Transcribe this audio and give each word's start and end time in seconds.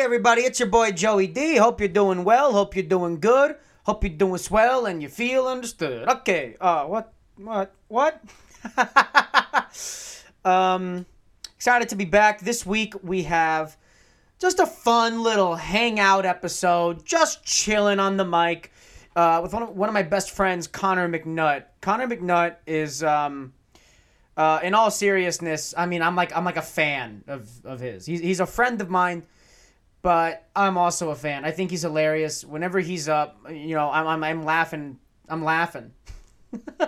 Everybody, 0.00 0.42
it's 0.42 0.58
your 0.58 0.70
boy 0.70 0.92
Joey 0.92 1.26
D. 1.26 1.56
Hope 1.56 1.78
you're 1.78 1.86
doing 1.86 2.24
well. 2.24 2.52
Hope 2.52 2.74
you're 2.74 2.82
doing 2.82 3.20
good. 3.20 3.56
Hope 3.84 4.02
you're 4.02 4.10
doing 4.10 4.38
swell 4.38 4.86
and 4.86 5.02
you 5.02 5.10
feel 5.10 5.46
understood. 5.46 6.08
Okay. 6.08 6.56
Uh, 6.58 6.86
what? 6.86 7.12
What? 7.36 7.74
What? 7.88 8.22
um, 10.44 11.04
excited 11.54 11.90
to 11.90 11.96
be 11.96 12.06
back. 12.06 12.40
This 12.40 12.64
week 12.64 12.94
we 13.02 13.24
have 13.24 13.76
just 14.38 14.58
a 14.58 14.64
fun 14.64 15.22
little 15.22 15.56
hangout 15.56 16.24
episode, 16.24 17.04
just 17.04 17.44
chilling 17.44 18.00
on 18.00 18.16
the 18.16 18.24
mic 18.24 18.72
uh, 19.14 19.40
with 19.42 19.52
one 19.52 19.64
of, 19.64 19.76
one 19.76 19.90
of 19.90 19.92
my 19.92 20.02
best 20.02 20.30
friends, 20.30 20.66
Conner 20.66 21.10
McNutt. 21.10 21.64
Conner 21.82 22.06
McNutt 22.06 22.56
is, 22.66 23.02
um, 23.02 23.52
uh, 24.34 24.60
in 24.62 24.72
all 24.72 24.90
seriousness, 24.90 25.74
I 25.76 25.84
mean, 25.84 26.00
I'm 26.00 26.16
like 26.16 26.34
I'm 26.34 26.46
like 26.46 26.56
a 26.56 26.62
fan 26.62 27.22
of 27.26 27.50
of 27.66 27.80
his. 27.80 28.06
He's 28.06 28.20
he's 28.20 28.40
a 28.40 28.46
friend 28.46 28.80
of 28.80 28.88
mine, 28.88 29.24
but 30.02 30.48
I'm 30.56 30.78
also 30.78 31.10
a 31.10 31.14
fan. 31.14 31.44
I 31.44 31.50
think 31.50 31.70
he's 31.70 31.82
hilarious. 31.82 32.44
Whenever 32.44 32.80
he's 32.80 33.08
up, 33.08 33.38
you 33.50 33.74
know, 33.74 33.90
I'm 33.90 34.06
I'm, 34.06 34.24
I'm 34.24 34.42
laughing. 34.44 34.98
I'm 35.28 35.44
laughing. 35.44 35.92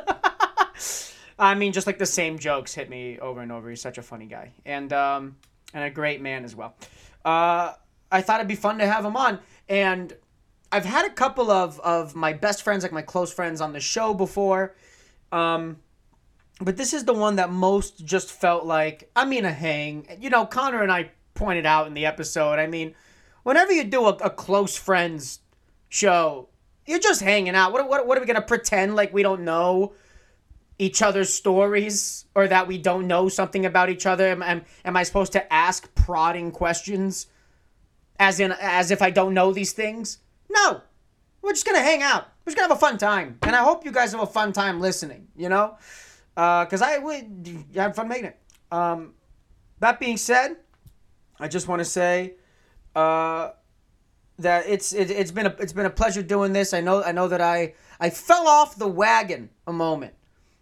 I 1.38 1.54
mean, 1.54 1.72
just 1.72 1.86
like 1.86 1.98
the 1.98 2.06
same 2.06 2.38
jokes 2.38 2.74
hit 2.74 2.88
me 2.88 3.18
over 3.18 3.40
and 3.40 3.50
over. 3.52 3.68
He's 3.68 3.80
such 3.80 3.98
a 3.98 4.02
funny 4.02 4.26
guy, 4.26 4.52
and 4.64 4.92
um, 4.92 5.36
and 5.74 5.84
a 5.84 5.90
great 5.90 6.20
man 6.20 6.44
as 6.44 6.54
well. 6.54 6.74
Uh, 7.24 7.72
I 8.10 8.20
thought 8.22 8.40
it'd 8.40 8.48
be 8.48 8.54
fun 8.54 8.78
to 8.78 8.86
have 8.86 9.04
him 9.04 9.16
on, 9.16 9.40
and 9.68 10.14
I've 10.70 10.84
had 10.84 11.04
a 11.04 11.10
couple 11.10 11.50
of 11.50 11.80
of 11.80 12.14
my 12.14 12.32
best 12.32 12.62
friends, 12.62 12.82
like 12.82 12.92
my 12.92 13.02
close 13.02 13.32
friends, 13.32 13.60
on 13.60 13.72
the 13.72 13.80
show 13.80 14.14
before. 14.14 14.74
Um, 15.30 15.78
but 16.60 16.76
this 16.76 16.92
is 16.92 17.04
the 17.04 17.14
one 17.14 17.36
that 17.36 17.50
most 17.50 18.04
just 18.04 18.30
felt 18.30 18.64
like 18.64 19.10
I 19.16 19.24
mean 19.24 19.44
a 19.44 19.52
hang. 19.52 20.06
You 20.20 20.30
know, 20.30 20.46
Conner 20.46 20.82
and 20.82 20.92
I 20.92 21.10
pointed 21.42 21.66
out 21.66 21.88
in 21.88 21.94
the 21.94 22.06
episode. 22.06 22.60
I 22.60 22.68
mean, 22.68 22.94
whenever 23.42 23.72
you 23.72 23.82
do 23.82 24.06
a, 24.06 24.10
a 24.10 24.30
close 24.30 24.76
friends 24.76 25.40
show, 25.88 26.48
you're 26.86 27.00
just 27.00 27.20
hanging 27.20 27.56
out. 27.56 27.72
What, 27.72 27.88
what, 27.88 28.06
what 28.06 28.16
are 28.16 28.20
we 28.20 28.28
gonna 28.28 28.40
pretend 28.40 28.94
like 28.94 29.12
we 29.12 29.24
don't 29.24 29.42
know 29.42 29.92
each 30.78 31.02
other's 31.02 31.32
stories 31.32 32.26
or 32.36 32.46
that 32.46 32.68
we 32.68 32.78
don't 32.78 33.08
know 33.08 33.28
something 33.28 33.66
about 33.66 33.90
each 33.90 34.06
other? 34.06 34.28
Am, 34.28 34.40
am, 34.40 34.62
am 34.84 34.96
I 34.96 35.02
supposed 35.02 35.32
to 35.32 35.52
ask 35.52 35.92
prodding 35.96 36.52
questions 36.52 37.26
as 38.20 38.38
in 38.38 38.52
as 38.60 38.92
if 38.92 39.02
I 39.02 39.10
don't 39.10 39.34
know 39.34 39.52
these 39.52 39.72
things? 39.72 40.18
No. 40.48 40.80
We're 41.42 41.50
just 41.50 41.66
gonna 41.66 41.82
hang 41.82 42.02
out. 42.02 42.28
We're 42.44 42.52
just 42.52 42.56
gonna 42.56 42.68
have 42.68 42.76
a 42.76 42.80
fun 42.80 42.98
time, 42.98 43.38
and 43.42 43.56
I 43.56 43.64
hope 43.64 43.84
you 43.84 43.90
guys 43.90 44.12
have 44.12 44.20
a 44.20 44.26
fun 44.26 44.52
time 44.52 44.78
listening. 44.78 45.26
You 45.34 45.48
know, 45.48 45.76
because 46.36 46.82
I 46.82 46.98
would 46.98 47.66
have 47.74 47.96
fun 47.96 48.06
making 48.06 48.26
it. 48.26 48.38
Um, 48.70 49.14
that 49.80 49.98
being 49.98 50.16
said, 50.16 50.58
I 51.42 51.48
just 51.48 51.68
want 51.68 51.80
to 51.80 51.84
say 51.84 52.34
uh, 52.94 53.50
that 54.38 54.64
it's 54.68 54.92
it, 54.92 55.10
it's 55.10 55.30
been 55.30 55.46
a 55.46 55.56
it's 55.58 55.72
been 55.72 55.86
a 55.86 55.90
pleasure 55.90 56.22
doing 56.22 56.52
this. 56.52 56.72
I 56.72 56.80
know 56.80 57.02
I 57.02 57.12
know 57.12 57.28
that 57.28 57.40
I 57.40 57.74
I 57.98 58.10
fell 58.10 58.46
off 58.46 58.76
the 58.76 58.88
wagon 58.88 59.50
a 59.66 59.72
moment. 59.72 60.14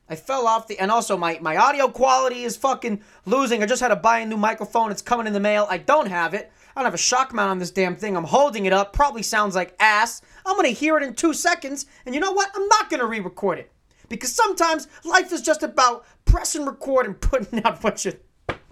I 0.08 0.16
fell 0.16 0.46
off 0.46 0.66
the 0.66 0.78
and 0.78 0.90
also 0.90 1.16
my 1.16 1.38
my 1.40 1.56
audio 1.56 1.88
quality 1.88 2.42
is 2.42 2.56
fucking 2.56 3.02
losing. 3.26 3.62
I 3.62 3.66
just 3.66 3.82
had 3.82 3.88
to 3.88 3.96
buy 3.96 4.20
a 4.20 4.26
new 4.26 4.36
microphone. 4.36 4.90
It's 4.90 5.02
coming 5.02 5.26
in 5.26 5.32
the 5.32 5.40
mail. 5.40 5.66
I 5.70 5.78
don't 5.78 6.08
have 6.08 6.34
it. 6.34 6.50
I 6.74 6.80
don't 6.80 6.86
have 6.86 6.94
a 6.94 6.98
shock 6.98 7.34
mount 7.34 7.50
on 7.50 7.58
this 7.58 7.70
damn 7.70 7.96
thing. 7.96 8.16
I'm 8.16 8.24
holding 8.24 8.66
it 8.66 8.72
up. 8.72 8.92
Probably 8.92 9.22
sounds 9.22 9.54
like 9.54 9.74
ass. 9.80 10.22
I'm 10.46 10.56
gonna 10.56 10.68
hear 10.68 10.96
it 10.96 11.02
in 11.02 11.14
two 11.14 11.34
seconds, 11.34 11.86
and 12.06 12.14
you 12.14 12.20
know 12.20 12.32
what? 12.32 12.50
I'm 12.54 12.66
not 12.68 12.90
gonna 12.90 13.06
re-record 13.06 13.58
it 13.58 13.72
because 14.08 14.34
sometimes 14.34 14.88
life 15.04 15.32
is 15.32 15.42
just 15.42 15.62
about 15.62 16.04
pressing 16.24 16.64
record 16.64 17.06
and 17.06 17.20
putting 17.20 17.64
out 17.64 17.84
what 17.84 18.04
you 18.04 18.14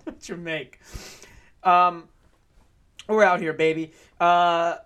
what 0.05 0.29
you 0.29 0.37
make. 0.37 0.81
Um, 1.69 2.09
we're 3.09 3.25
out 3.25 3.41
here, 3.41 3.53
baby. 3.53 3.93
Uh, 4.19 4.77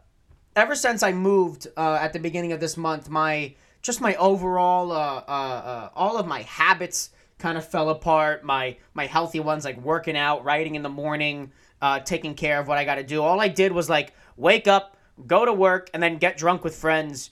ever 0.56 0.75
since 0.75 1.05
I 1.05 1.12
moved 1.12 1.69
uh, 1.77 1.98
at 2.00 2.12
the 2.12 2.19
beginning 2.19 2.50
of 2.50 2.58
this 2.58 2.77
month, 2.77 3.08
my 3.08 3.55
just 3.83 4.00
my 4.00 4.16
overall 4.16 4.91
uh, 4.91 5.22
uh, 5.28 5.30
uh, 5.30 5.89
all 5.94 6.18
of 6.18 6.27
my 6.27 6.42
habits 6.42 7.11
kind 7.39 7.57
of 7.57 7.64
fell 7.64 7.90
apart. 7.90 8.42
My 8.42 8.77
my 8.95 9.07
healthy 9.07 9.39
ones 9.39 9.64
like 9.64 9.77
working 9.80 10.17
out, 10.17 10.45
writing 10.45 10.74
in 10.74 10.83
the 10.83 10.89
morning, 10.89 11.52
uh, 11.80 12.01
taking 12.01 12.34
care 12.34 12.58
of 12.58 12.67
what 12.67 12.79
I 12.79 12.84
got 12.84 12.96
to 12.96 13.05
do. 13.05 13.23
All 13.23 13.40
I 13.40 13.46
did 13.46 13.70
was 13.70 13.89
like 13.89 14.12
wake 14.36 14.67
up, 14.67 14.96
go 15.24 15.45
to 15.45 15.52
work, 15.52 15.89
and 15.95 16.02
then 16.02 16.18
get 16.18 16.36
drunk 16.36 16.64
with 16.64 16.74
friends. 16.74 17.30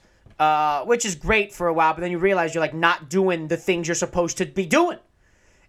Which 0.86 1.04
is 1.04 1.16
great 1.16 1.52
for 1.52 1.66
a 1.66 1.74
while, 1.74 1.92
but 1.92 2.02
then 2.02 2.12
you 2.12 2.18
realize 2.18 2.54
you're 2.54 2.62
like 2.62 2.72
not 2.72 3.10
doing 3.10 3.48
the 3.48 3.56
things 3.56 3.88
you're 3.88 3.94
supposed 3.96 4.38
to 4.38 4.46
be 4.46 4.64
doing. 4.64 4.98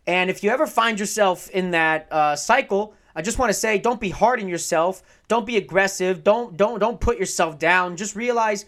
And 0.07 0.29
if 0.29 0.43
you 0.43 0.51
ever 0.51 0.65
find 0.67 0.99
yourself 0.99 1.49
in 1.49 1.71
that 1.71 2.07
cycle, 2.39 2.93
I 3.15 3.21
just 3.21 3.37
want 3.37 3.49
to 3.49 3.53
say, 3.53 3.77
don't 3.77 3.99
be 3.99 4.09
hard 4.09 4.41
on 4.41 4.47
yourself. 4.47 5.03
Don't 5.27 5.45
be 5.45 5.57
aggressive. 5.57 6.23
Don't 6.23 6.55
don't 6.55 6.79
don't 6.79 6.99
put 6.99 7.17
yourself 7.17 7.59
down. 7.59 7.97
Just 7.97 8.15
realize, 8.15 8.65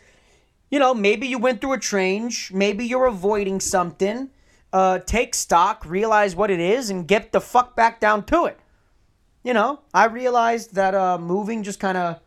you 0.69 0.79
know, 0.79 0.93
maybe 0.93 1.27
you 1.27 1.37
went 1.37 1.61
through 1.61 1.73
a 1.73 1.79
change. 1.79 2.51
Maybe 2.51 2.85
you're 2.85 3.05
avoiding 3.05 3.59
something. 3.59 4.29
Uh, 4.71 4.99
take 4.99 5.35
stock, 5.35 5.85
realize 5.85 6.35
what 6.35 6.49
it 6.49 6.59
is, 6.59 6.89
and 6.89 7.07
get 7.07 7.31
the 7.31 7.39
fuck 7.39 7.75
back 7.75 7.99
down 7.99 8.25
to 8.25 8.45
it. 8.45 8.59
You 9.43 9.53
know, 9.53 9.81
I 9.93 10.05
realized 10.05 10.73
that 10.75 10.95
uh, 10.95 11.17
moving 11.17 11.63
just 11.63 11.79
kind 11.79 11.97
of 11.97 12.19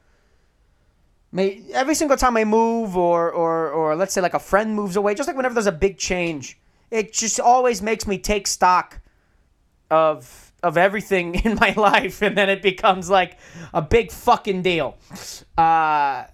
may 1.33 1.65
every 1.73 1.95
single 1.95 2.17
time 2.17 2.37
I 2.37 2.45
move, 2.45 2.97
or 2.97 3.31
or 3.33 3.71
or 3.71 3.97
let's 3.97 4.13
say 4.13 4.21
like 4.21 4.35
a 4.35 4.39
friend 4.39 4.75
moves 4.75 4.97
away, 4.97 5.15
just 5.15 5.27
like 5.27 5.37
whenever 5.37 5.55
there's 5.55 5.67
a 5.67 5.73
big 5.73 5.99
change, 5.99 6.59
it 6.91 7.13
just 7.13 7.41
always 7.41 7.83
makes 7.83 8.07
me 8.07 8.17
take 8.19 8.47
stock 8.47 9.01
of 9.91 10.46
of 10.63 10.77
everything 10.77 11.35
in 11.45 11.55
my 11.57 11.73
life, 11.77 12.23
and 12.23 12.37
then 12.37 12.49
it 12.49 12.63
becomes 12.63 13.11
like 13.11 13.39
a 13.73 13.83
big 13.83 14.11
fucking 14.11 14.63
deal. 14.63 14.97
Uh, 15.57 16.25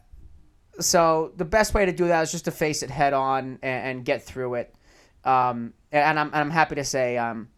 so 0.81 1.33
the 1.37 1.44
best 1.44 1.75
way 1.75 1.87
to 1.87 1.93
do 1.93 2.09
that 2.09 2.22
is 2.22 2.33
just 2.33 2.47
to 2.47 2.50
face 2.50 2.83
it 2.83 2.91
head 2.91 3.12
on 3.12 3.59
and, 3.62 3.87
and 3.87 4.05
get 4.05 4.22
through 4.22 4.55
it. 4.55 4.75
Um, 5.25 5.75
and 5.93 6.19
I'm 6.19 6.31
I'm 6.33 6.50
happy 6.50 6.75
to 6.77 6.84
say 6.84 7.16
um, 7.19 7.49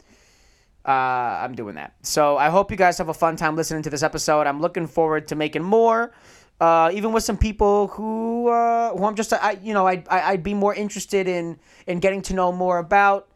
uh, 0.86 0.90
I'm 0.90 1.54
doing 1.54 1.76
that. 1.76 1.94
So 2.02 2.36
I 2.36 2.50
hope 2.50 2.70
you 2.70 2.76
guys 2.76 2.98
have 2.98 3.08
a 3.08 3.14
fun 3.14 3.36
time 3.36 3.56
listening 3.56 3.82
to 3.84 3.90
this 3.90 4.02
episode. 4.02 4.46
I'm 4.46 4.60
looking 4.60 4.86
forward 4.86 5.28
to 5.28 5.36
making 5.36 5.62
more. 5.62 6.12
Uh, 6.60 6.90
even 6.94 7.12
with 7.12 7.24
some 7.24 7.36
people 7.36 7.88
who 7.88 8.48
uh, 8.48 8.96
who 8.96 9.04
I'm 9.04 9.14
just 9.14 9.32
I 9.32 9.58
you 9.62 9.72
know 9.72 9.86
I'd 9.86 10.06
I'd 10.08 10.42
be 10.42 10.54
more 10.54 10.74
interested 10.74 11.26
in 11.26 11.58
in 11.86 12.00
getting 12.00 12.22
to 12.22 12.34
know 12.34 12.52
more 12.52 12.78
about 12.78 13.28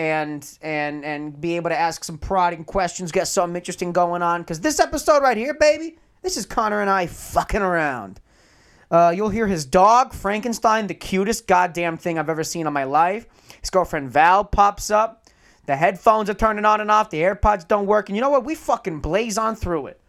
and 0.00 0.58
and 0.62 1.04
and 1.04 1.38
be 1.38 1.56
able 1.56 1.68
to 1.68 1.78
ask 1.78 2.04
some 2.04 2.16
prodding 2.16 2.64
questions, 2.64 3.12
get 3.12 3.28
something 3.28 3.54
interesting 3.54 3.92
going 3.92 4.22
on. 4.22 4.40
Because 4.40 4.60
this 4.60 4.80
episode 4.80 5.22
right 5.22 5.36
here, 5.36 5.52
baby, 5.52 5.98
this 6.22 6.38
is 6.38 6.46
Conner 6.46 6.80
and 6.80 6.88
I 6.88 7.06
fucking 7.06 7.60
around. 7.60 8.18
Uh, 8.90 9.12
you'll 9.14 9.28
hear 9.28 9.46
his 9.46 9.66
dog 9.66 10.14
Frankenstein, 10.14 10.86
the 10.86 10.94
cutest 10.94 11.46
goddamn 11.46 11.98
thing 11.98 12.18
I've 12.18 12.30
ever 12.30 12.42
seen 12.42 12.66
in 12.66 12.72
my 12.72 12.84
life. 12.84 13.26
His 13.60 13.68
girlfriend 13.68 14.10
Val 14.10 14.42
pops 14.42 14.90
up. 14.90 15.26
The 15.66 15.76
headphones 15.76 16.30
are 16.30 16.34
turning 16.34 16.64
on 16.64 16.80
and 16.80 16.90
off. 16.90 17.10
The 17.10 17.20
AirPods 17.20 17.68
don't 17.68 17.86
work, 17.86 18.08
and 18.08 18.16
you 18.16 18.22
know 18.22 18.30
what? 18.30 18.46
We 18.46 18.54
fucking 18.54 19.00
blaze 19.00 19.36
on 19.36 19.54
through 19.54 19.88
it. 19.88 20.00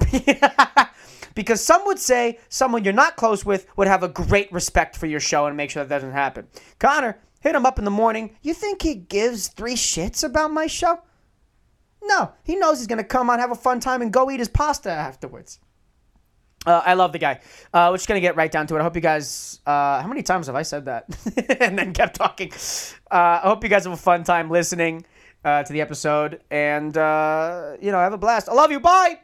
because 1.34 1.62
some 1.62 1.84
would 1.84 1.98
say 1.98 2.38
someone 2.48 2.84
you're 2.84 2.94
not 2.94 3.16
close 3.16 3.44
with 3.44 3.66
would 3.76 3.86
have 3.86 4.02
a 4.02 4.08
great 4.08 4.50
respect 4.50 4.96
for 4.96 5.04
your 5.04 5.20
show 5.20 5.44
and 5.44 5.58
make 5.58 5.68
sure 5.68 5.84
that 5.84 5.94
doesn't 5.94 6.12
happen. 6.12 6.46
Conner, 6.78 7.18
hit 7.40 7.54
him 7.54 7.66
up 7.66 7.78
in 7.78 7.84
the 7.84 7.90
morning. 7.90 8.36
You 8.42 8.54
think 8.54 8.82
he 8.82 8.94
gives 8.94 9.48
three 9.48 9.74
shits 9.74 10.22
about 10.24 10.52
my 10.52 10.66
show? 10.66 11.00
No, 12.02 12.32
he 12.44 12.56
knows 12.56 12.78
he's 12.78 12.86
gonna 12.86 13.04
come 13.04 13.28
on, 13.28 13.38
have 13.38 13.50
a 13.50 13.56
fun 13.56 13.80
time, 13.80 14.02
and 14.02 14.12
go 14.12 14.30
eat 14.30 14.38
his 14.38 14.48
pasta 14.48 14.90
afterwards. 14.90 15.58
Uh, 16.66 16.82
I 16.84 16.94
love 16.94 17.12
the 17.12 17.18
guy. 17.18 17.40
Uh, 17.72 17.88
we're 17.90 17.96
just 17.96 18.08
gonna 18.08 18.20
get 18.20 18.36
right 18.36 18.50
down 18.50 18.66
to 18.66 18.76
it. 18.76 18.80
I 18.80 18.82
hope 18.82 18.94
you 18.94 19.00
guys. 19.00 19.60
Uh, 19.66 20.02
how 20.02 20.08
many 20.08 20.22
times 20.22 20.46
have 20.46 20.56
I 20.56 20.62
said 20.62 20.84
that 20.86 21.06
and 21.60 21.78
then 21.78 21.92
kept 21.92 22.16
talking? 22.16 22.52
Uh, 23.10 23.40
I 23.42 23.48
hope 23.48 23.62
you 23.62 23.70
guys 23.70 23.84
have 23.84 23.92
a 23.92 23.96
fun 23.96 24.24
time 24.24 24.50
listening 24.50 25.04
uh, 25.44 25.62
to 25.62 25.72
the 25.72 25.80
episode, 25.80 26.42
and 26.50 26.96
uh, 26.96 27.76
you 27.80 27.90
know, 27.90 27.98
have 27.98 28.12
a 28.12 28.18
blast. 28.18 28.48
I 28.48 28.52
love 28.52 28.70
you. 28.70 28.80
Bye. 28.80 29.20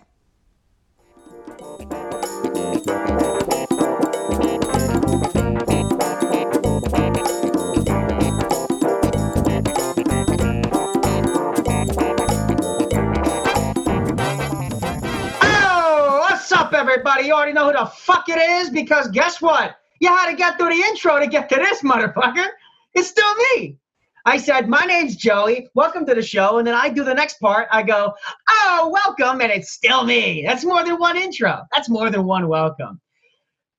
Everybody? 16.96 17.26
You 17.26 17.34
already 17.34 17.52
know 17.52 17.66
who 17.66 17.72
the 17.72 17.84
fuck 17.84 18.26
it 18.30 18.38
is 18.38 18.70
because 18.70 19.08
guess 19.08 19.42
what? 19.42 19.76
You 20.00 20.08
had 20.08 20.30
to 20.30 20.36
get 20.36 20.56
through 20.58 20.70
the 20.70 20.82
intro 20.88 21.18
to 21.18 21.26
get 21.26 21.46
to 21.50 21.56
this 21.56 21.82
motherfucker. 21.82 22.46
It's 22.94 23.08
still 23.08 23.34
me. 23.34 23.78
I 24.24 24.38
said, 24.38 24.70
My 24.70 24.86
name's 24.86 25.14
Joey. 25.14 25.68
Welcome 25.74 26.06
to 26.06 26.14
the 26.14 26.22
show. 26.22 26.56
And 26.56 26.66
then 26.66 26.74
I 26.74 26.88
do 26.88 27.04
the 27.04 27.12
next 27.12 27.38
part. 27.38 27.68
I 27.70 27.82
go, 27.82 28.14
Oh, 28.48 28.90
welcome. 28.90 29.42
And 29.42 29.52
it's 29.52 29.72
still 29.72 30.04
me. 30.04 30.42
That's 30.46 30.64
more 30.64 30.84
than 30.84 30.96
one 30.96 31.18
intro. 31.18 31.60
That's 31.74 31.90
more 31.90 32.08
than 32.08 32.24
one 32.24 32.48
welcome. 32.48 32.98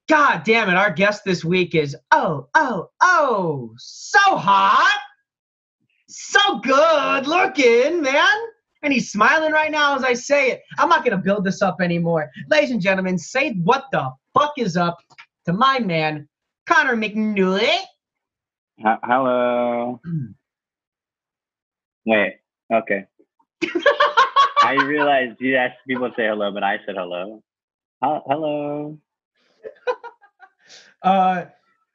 God 0.07 0.43
damn 0.43 0.69
it. 0.69 0.75
Our 0.75 0.91
guest 0.91 1.23
this 1.25 1.43
week 1.43 1.73
is, 1.73 1.97
oh, 2.11 2.47
oh, 2.53 2.91
oh, 3.01 3.73
so 3.77 4.37
hot. 4.37 4.99
So 6.07 6.59
good 6.59 7.25
looking, 7.25 8.03
man. 8.03 8.37
And 8.87 8.93
he's 8.93 9.11
smiling 9.11 9.51
right 9.51 9.69
now 9.69 9.97
as 9.97 10.05
I 10.05 10.13
say 10.13 10.49
it. 10.49 10.61
I'm 10.79 10.87
not 10.87 11.03
gonna 11.03 11.17
build 11.17 11.43
this 11.43 11.61
up 11.61 11.81
anymore. 11.81 12.31
Ladies 12.49 12.71
and 12.71 12.79
gentlemen, 12.79 13.17
say 13.17 13.51
what 13.65 13.83
the 13.91 14.09
fuck 14.33 14.53
is 14.57 14.77
up 14.77 14.97
to 15.45 15.51
my 15.51 15.79
man, 15.79 16.25
Conner 16.67 16.95
McNulty. 16.95 17.79
H- 18.79 18.99
hello. 19.03 19.99
Wait. 22.05 22.35
Okay. 22.73 23.05
I 24.63 24.75
realized 24.85 25.35
you 25.41 25.57
asked 25.57 25.79
people 25.85 26.07
to 26.07 26.15
say 26.15 26.27
hello, 26.27 26.53
but 26.53 26.63
I 26.63 26.77
said 26.85 26.95
hello. 26.95 27.43
H- 28.01 28.21
hello. 28.25 28.97
Uh, 31.03 31.45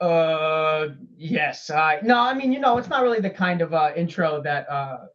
uh, 0.01 0.89
yes. 1.17 1.71
I 1.71 2.01
no. 2.03 2.19
I 2.19 2.35
mean, 2.35 2.53
you 2.53 2.61
know, 2.61 2.79
it's 2.79 2.89
not 2.89 3.03
really 3.03 3.21
the 3.21 3.31
kind 3.31 3.63
of 3.63 3.75
uh, 3.75 3.91
intro 3.97 4.41
that 4.43 4.69
uh, 4.71 5.07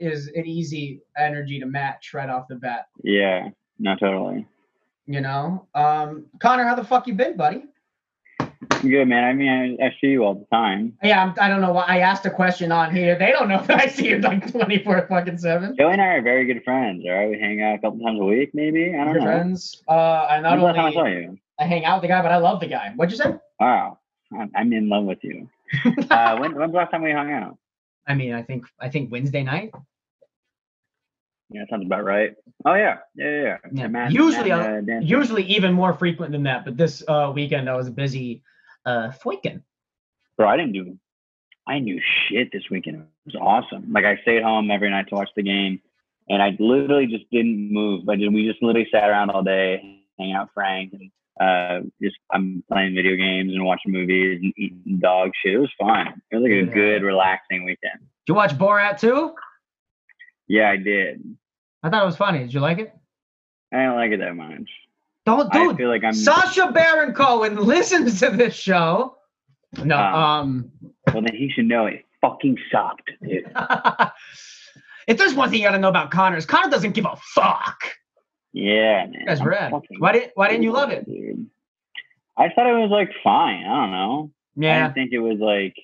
is 0.00 0.28
an 0.28 0.46
easy 0.46 1.00
energy 1.16 1.58
to 1.60 1.66
match 1.66 2.12
right 2.14 2.28
off 2.28 2.48
the 2.48 2.56
bat. 2.56 2.88
Yeah. 3.02 3.48
No, 3.78 3.94
totally. 3.96 4.46
You 5.06 5.20
know, 5.22 5.66
um, 5.74 6.26
Conner, 6.40 6.64
how 6.64 6.74
the 6.74 6.84
fuck 6.84 7.06
you 7.06 7.14
been, 7.14 7.36
buddy? 7.36 7.64
Good 8.82 9.06
man. 9.06 9.24
I 9.24 9.32
mean, 9.32 9.78
I, 9.80 9.86
I 9.86 9.90
see 10.00 10.08
you 10.08 10.24
all 10.24 10.34
the 10.34 10.46
time. 10.54 10.96
Yeah, 11.02 11.22
I'm, 11.24 11.34
I 11.40 11.48
don't 11.48 11.60
know 11.60 11.72
why 11.72 11.84
I 11.84 11.98
asked 12.00 12.26
a 12.26 12.30
question 12.30 12.70
on 12.70 12.94
here. 12.94 13.18
They 13.18 13.30
don't 13.30 13.48
know 13.48 13.62
that 13.66 13.80
I 13.80 13.86
see 13.86 14.08
you 14.08 14.18
like 14.18 14.50
24 14.52 15.06
fucking 15.08 15.38
seven. 15.38 15.76
Joey 15.76 15.92
and 15.92 16.02
I 16.02 16.06
are 16.08 16.22
very 16.22 16.44
good 16.44 16.62
friends. 16.62 17.04
All 17.06 17.12
right, 17.12 17.30
we 17.30 17.38
hang 17.40 17.62
out 17.62 17.76
a 17.76 17.78
couple 17.78 17.98
times 18.00 18.20
a 18.20 18.24
week, 18.24 18.50
maybe. 18.54 18.94
I 18.94 19.04
don't 19.04 19.14
Good 19.14 19.20
know. 19.20 19.26
friends. 19.26 19.82
Uh, 19.88 20.26
I 20.30 20.40
not 20.40 20.60
When's 20.60 20.76
time 20.76 20.86
I 20.86 20.92
saw 20.92 21.06
you? 21.06 21.38
I 21.58 21.64
hang 21.64 21.84
out 21.84 21.96
with 21.96 22.02
the 22.02 22.08
guy, 22.08 22.22
but 22.22 22.30
I 22.30 22.36
love 22.36 22.60
the 22.60 22.66
guy. 22.68 22.92
What'd 22.94 23.10
you 23.10 23.22
say? 23.22 23.34
Wow, 23.58 23.98
I'm, 24.38 24.50
I'm 24.54 24.72
in 24.72 24.88
love 24.88 25.04
with 25.04 25.22
you. 25.22 25.48
Uh, 26.10 26.38
when, 26.38 26.54
when's 26.54 26.72
the 26.72 26.78
last 26.78 26.90
time 26.90 27.02
we 27.02 27.12
hung 27.12 27.30
out? 27.30 27.58
I 28.08 28.14
mean, 28.14 28.32
I 28.32 28.42
think 28.42 28.64
I 28.80 28.88
think 28.88 29.12
Wednesday 29.12 29.42
night. 29.42 29.72
Yeah, 31.50 31.62
sounds 31.70 31.86
about 31.86 32.04
right. 32.04 32.34
Oh 32.64 32.74
yeah, 32.74 32.98
yeah, 33.14 33.30
yeah. 33.30 33.56
yeah. 33.72 33.86
Matt- 33.88 34.12
usually 34.12 34.50
Matt, 34.50 34.88
uh, 34.88 35.00
Usually 35.00 35.44
even 35.44 35.72
more 35.72 35.94
frequent 35.94 36.32
than 36.32 36.42
that, 36.44 36.64
but 36.64 36.76
this 36.76 37.02
uh, 37.06 37.32
weekend 37.34 37.68
I 37.68 37.76
was 37.76 37.88
busy 37.90 38.42
uh 38.84 39.10
freaking. 39.22 39.62
Bro, 40.36 40.48
I 40.48 40.56
didn't 40.56 40.72
do, 40.72 40.98
I 41.66 41.78
didn't 41.78 42.00
shit 42.28 42.50
this 42.52 42.64
weekend. 42.70 42.96
It 42.96 43.06
was 43.26 43.36
awesome. 43.36 43.92
Like 43.92 44.04
I 44.04 44.16
stayed 44.22 44.42
home 44.42 44.70
every 44.70 44.90
night 44.90 45.08
to 45.08 45.14
watch 45.14 45.30
the 45.36 45.42
game, 45.42 45.80
and 46.28 46.42
I 46.42 46.56
literally 46.58 47.06
just 47.06 47.30
didn't 47.30 47.72
move. 47.72 48.08
I 48.08 48.16
just, 48.16 48.32
we 48.32 48.46
just 48.46 48.62
literally 48.62 48.88
sat 48.90 49.08
around 49.08 49.30
all 49.30 49.42
day, 49.42 50.02
hanging 50.18 50.34
out, 50.34 50.50
Frank, 50.54 50.92
and 50.92 51.10
uh, 51.40 51.80
just 52.02 52.16
I'm 52.30 52.62
playing 52.70 52.94
video 52.94 53.16
games 53.16 53.52
and 53.54 53.64
watching 53.64 53.92
movies 53.92 54.40
and 54.42 54.52
eating 54.56 54.98
dog 55.00 55.30
shit. 55.42 55.54
It 55.54 55.58
was 55.58 55.70
fun. 55.78 56.20
It 56.30 56.36
was 56.36 56.42
like 56.42 56.52
a 56.52 56.56
Yeah. 56.66 56.72
good, 56.74 57.02
relaxing 57.02 57.64
weekend. 57.64 58.00
Did 58.00 58.32
you 58.32 58.34
watch 58.34 58.52
Borat 58.58 58.98
too? 58.98 59.34
Yeah, 60.48 60.70
I 60.70 60.76
did. 60.76 61.22
I 61.82 61.90
thought 61.90 62.02
it 62.02 62.06
was 62.06 62.16
funny. 62.16 62.40
Did 62.40 62.54
you 62.54 62.60
like 62.60 62.78
it? 62.78 62.92
I 63.72 63.76
didn't 63.78 63.94
like 63.96 64.10
it 64.12 64.20
that 64.20 64.34
much. 64.34 64.68
Don't, 65.26 65.54
I 65.54 65.66
dude. 65.66 65.76
feel 65.76 65.88
like 65.90 66.02
I'm. 66.04 66.14
Sacha 66.14 66.72
Baron 66.72 67.12
Cohen 67.14 67.56
listens 67.66 68.18
to 68.20 68.30
this 68.30 68.54
show. 68.54 69.16
No, 69.84 69.98
um, 69.98 70.70
Well, 71.12 71.22
then 71.22 71.34
he 71.36 71.50
should 71.50 71.66
know 71.66 71.84
it 71.86 72.06
fucking 72.22 72.56
sucked, 72.72 73.10
dude. 73.22 73.44
if 75.06 75.18
there's 75.18 75.34
one 75.34 75.50
thing 75.50 75.60
you 75.60 75.66
gotta 75.66 75.78
know 75.78 75.90
about 75.90 76.10
Conner, 76.10 76.38
is 76.38 76.46
Conner 76.46 76.70
doesn't 76.70 76.92
give 76.92 77.04
a 77.04 77.16
fuck. 77.34 77.78
Yeah, 78.54 79.04
man. 79.06 79.24
That's 79.26 79.42
rad. 79.42 79.70
Why 79.98 80.12
didn't 80.12 80.32
Why 80.34 80.48
didn't 80.48 80.62
you 80.62 80.72
love 80.72 80.88
it? 80.90 81.04
Dude. 81.04 81.27
I 82.38 82.48
thought 82.50 82.66
it 82.68 82.80
was 82.80 82.90
like 82.90 83.10
fine. 83.24 83.64
I 83.64 83.76
don't 83.82 83.90
know. 83.90 84.30
I 84.56 84.62
Yeah, 84.64 84.82
didn't 84.82 84.94
think 84.94 85.12
it 85.12 85.18
was 85.20 85.38
like 85.40 85.74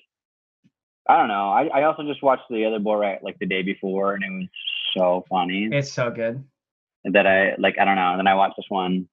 I 1.07 1.17
don't 1.17 1.27
know. 1.27 1.49
I, 1.49 1.67
I 1.67 1.83
also 1.83 2.03
just 2.03 2.23
watched 2.23 2.43
the 2.49 2.65
other 2.65 2.79
Borat 2.79 3.21
like 3.21 3.37
the 3.39 3.45
day 3.45 3.61
before 3.61 4.15
and 4.15 4.23
it 4.23 4.31
was 4.31 4.47
so 4.97 5.25
funny 5.29 5.69
it's 5.71 5.91
so 5.91 6.09
good. 6.09 6.43
that 7.05 7.27
I 7.27 7.55
like 7.57 7.75
I 7.79 7.85
don't 7.85 7.95
know. 7.95 8.11
And 8.11 8.19
then 8.19 8.27
I 8.27 8.35
watched 8.35 8.57
this 8.57 8.65
one 8.69 9.07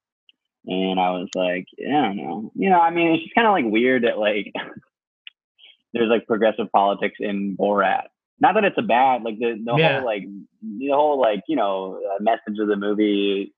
and 0.66 1.00
I 1.00 1.10
was 1.10 1.28
like, 1.34 1.66
yeah, 1.76 2.00
I 2.00 2.06
don't 2.06 2.16
know. 2.16 2.52
You 2.54 2.70
know, 2.70 2.80
I 2.80 2.90
mean 2.90 3.12
it's 3.12 3.24
just 3.24 3.34
kinda 3.34 3.50
like 3.50 3.64
weird 3.66 4.04
that 4.04 4.18
like 4.18 4.52
there's 5.92 6.08
like 6.08 6.26
progressive 6.26 6.70
politics 6.72 7.16
in 7.20 7.56
Borat. 7.56 8.04
Not 8.40 8.54
that 8.54 8.64
it's 8.64 8.78
a 8.78 8.82
bad 8.82 9.22
like 9.22 9.38
the, 9.38 9.60
the 9.64 9.76
Yeah. 9.76 9.98
whole 9.98 10.04
like 10.04 10.24
the 10.62 10.88
whole 10.88 11.20
like, 11.20 11.42
you 11.48 11.56
know, 11.56 12.00
uh, 12.14 12.22
message 12.22 12.58
of 12.58 12.68
the 12.68 12.76
movie 12.76 13.52